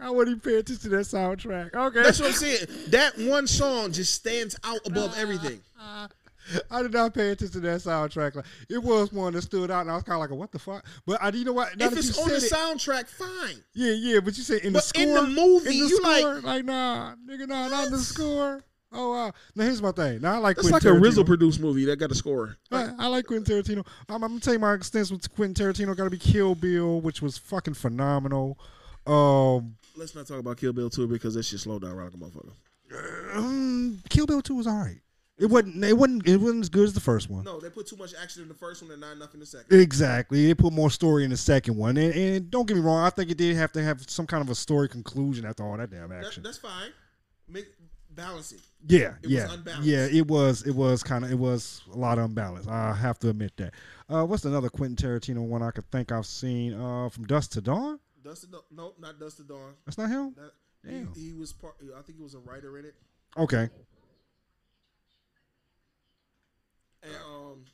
I 0.00 0.10
wouldn't 0.10 0.42
pay 0.42 0.56
attention 0.56 0.90
to 0.90 0.96
that 0.96 1.06
soundtrack. 1.06 1.74
Okay, 1.74 2.02
That's 2.02 2.20
what 2.20 2.28
I'm 2.28 2.34
saying. 2.34 2.66
That 2.88 3.18
one 3.18 3.46
song 3.46 3.92
just 3.92 4.14
stands 4.14 4.56
out 4.62 4.80
above 4.86 5.16
everything. 5.16 5.60
Uh, 5.80 5.82
uh, 5.82 6.08
I 6.70 6.82
did 6.82 6.92
not 6.92 7.14
pay 7.14 7.30
attention 7.30 7.60
to 7.62 7.68
that 7.68 7.80
soundtrack. 7.80 8.34
Like, 8.36 8.44
it 8.68 8.82
was 8.82 9.12
one 9.12 9.32
that 9.34 9.42
stood 9.42 9.70
out, 9.70 9.82
and 9.82 9.90
I 9.90 9.94
was 9.94 10.02
kind 10.04 10.14
of 10.22 10.28
like, 10.30 10.38
"What 10.38 10.50
the 10.52 10.58
fuck?" 10.58 10.84
But 11.06 11.22
I, 11.22 11.28
you 11.30 11.44
know 11.44 11.52
what? 11.52 11.76
Now 11.76 11.86
If 11.86 11.96
it's 11.98 12.18
on 12.18 12.28
the 12.28 12.36
it- 12.36 12.52
soundtrack, 12.52 13.06
fine. 13.08 13.62
yeah, 13.74 13.92
yeah. 13.92 14.20
But 14.20 14.36
you 14.36 14.42
said 14.42 14.62
in 14.62 14.72
the 14.72 14.78
But 14.78 14.84
score, 14.84 15.02
in 15.02 15.14
the 15.14 15.22
movie, 15.22 15.68
in 15.78 15.84
the 15.84 15.88
you 15.88 16.00
like- 16.02 16.20
score, 16.20 16.40
like, 16.40 16.64
nah, 16.64 17.14
nigga, 17.28 17.46
nah, 17.48 17.68
not 17.68 17.86
in 17.86 17.92
the 17.92 17.98
score. 17.98 18.62
Oh 18.92 19.12
wow. 19.12 19.32
Now 19.54 19.64
here's 19.64 19.80
my 19.80 19.92
thing. 19.92 20.20
Now 20.20 20.34
I 20.34 20.38
like 20.38 20.58
It's 20.58 20.68
like 20.68 20.82
a 20.82 20.86
Tarantino. 20.86 21.02
Rizzo 21.04 21.22
produced 21.22 21.60
movie 21.60 21.84
that 21.84 21.96
got 22.00 22.10
a 22.10 22.14
score. 22.16 22.56
I, 22.72 22.88
I 22.98 23.06
like 23.06 23.24
Quentin 23.26 23.44
Tarantino. 23.62 23.86
I'm, 24.08 24.16
I'm 24.24 24.30
gonna 24.30 24.40
tell 24.40 24.52
you 24.54 24.58
my 24.58 24.74
extents 24.74 25.12
with 25.12 25.32
Quentin 25.36 25.64
Tarantino. 25.64 25.96
Got 25.96 26.04
to 26.04 26.10
be 26.10 26.18
Kill 26.18 26.56
Bill, 26.56 27.00
which 27.00 27.22
was 27.22 27.38
fucking 27.38 27.74
phenomenal. 27.74 28.58
Um, 29.06 29.76
Let's 29.96 30.14
not 30.16 30.26
talk 30.26 30.40
about 30.40 30.56
Kill 30.56 30.72
Bill 30.72 30.90
2 30.90 31.06
because 31.06 31.34
that 31.34 31.44
shit 31.44 31.60
slowed 31.60 31.82
down 31.82 31.96
like 31.96 32.12
a 32.12 32.16
motherfucker. 32.16 33.36
um, 33.36 34.02
Kill 34.08 34.26
Bill 34.26 34.42
Two 34.42 34.56
was 34.56 34.66
alright. 34.66 35.00
It 35.40 35.46
wasn't. 35.46 35.82
It 35.84 35.96
wasn't. 35.96 36.28
It 36.28 36.36
wasn't 36.36 36.60
as 36.62 36.68
good 36.68 36.84
as 36.84 36.92
the 36.92 37.00
first 37.00 37.30
one. 37.30 37.44
No, 37.44 37.58
they 37.58 37.70
put 37.70 37.86
too 37.86 37.96
much 37.96 38.12
action 38.22 38.42
in 38.42 38.48
the 38.48 38.54
first 38.54 38.82
one 38.82 38.90
and 38.92 39.00
not 39.00 39.12
enough 39.16 39.32
in 39.34 39.40
the 39.40 39.46
second. 39.46 39.80
Exactly. 39.80 40.46
They 40.46 40.54
put 40.54 40.72
more 40.72 40.90
story 40.90 41.24
in 41.24 41.30
the 41.30 41.36
second 41.36 41.76
one, 41.76 41.96
and, 41.96 42.14
and 42.14 42.50
don't 42.50 42.66
get 42.68 42.76
me 42.76 42.82
wrong. 42.82 43.04
I 43.04 43.10
think 43.10 43.30
it 43.30 43.38
did 43.38 43.56
have 43.56 43.72
to 43.72 43.82
have 43.82 44.02
some 44.08 44.26
kind 44.26 44.42
of 44.42 44.50
a 44.50 44.54
story 44.54 44.88
conclusion 44.88 45.44
after 45.46 45.64
all 45.64 45.76
that 45.78 45.90
damn 45.90 46.10
That, 46.10 46.26
action. 46.26 46.42
that's 46.42 46.58
fine. 46.58 46.90
Make 47.48 47.66
balance 48.14 48.52
it. 48.52 48.60
Yeah, 48.86 49.14
It 49.22 49.26
was 49.26 49.30
yeah, 49.32 49.52
unbalanced. 49.52 49.88
yeah. 49.88 50.06
It 50.06 50.26
was, 50.26 50.66
it 50.66 50.74
was 50.74 51.02
kind 51.02 51.24
of, 51.24 51.30
it 51.32 51.38
was 51.38 51.82
a 51.92 51.96
lot 51.96 52.18
of 52.18 52.24
unbalanced. 52.26 52.68
I 52.68 52.92
have 52.94 53.18
to 53.20 53.30
admit 53.30 53.52
that. 53.56 53.72
Uh, 54.08 54.24
what's 54.24 54.44
another 54.44 54.68
Quentin 54.68 54.96
Tarantino 54.96 55.40
one 55.46 55.62
I 55.62 55.70
could 55.70 55.90
think 55.90 56.12
I've 56.12 56.26
seen? 56.26 56.74
Uh, 56.74 57.08
from 57.08 57.26
Dust 57.26 57.52
to 57.52 57.60
Dawn. 57.60 57.98
Dustin, 58.22 58.50
no, 58.70 58.92
not 59.00 59.18
Dust 59.18 59.38
to 59.38 59.42
Dawn. 59.44 59.72
That's 59.86 59.96
not 59.96 60.10
him. 60.10 60.34
That, 60.36 60.50
Damn. 60.84 61.12
he, 61.14 61.28
he 61.28 61.32
was 61.32 61.52
part. 61.52 61.74
I 61.98 62.02
think 62.02 62.18
he 62.18 62.22
was 62.22 62.34
a 62.34 62.38
writer 62.40 62.78
in 62.78 62.84
it. 62.84 62.94
Okay. 63.38 63.68
And 67.02 67.14
um, 67.14 67.64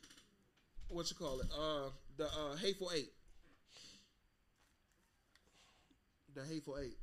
what 0.89 1.09
you 1.09 1.15
call 1.15 1.39
it? 1.39 1.47
Uh, 1.51 1.89
the 2.17 2.25
uh, 2.25 2.55
Hateful 2.55 2.91
Eight. 2.95 3.11
The 6.33 6.43
Hateful 6.45 6.77
Eight. 6.79 6.97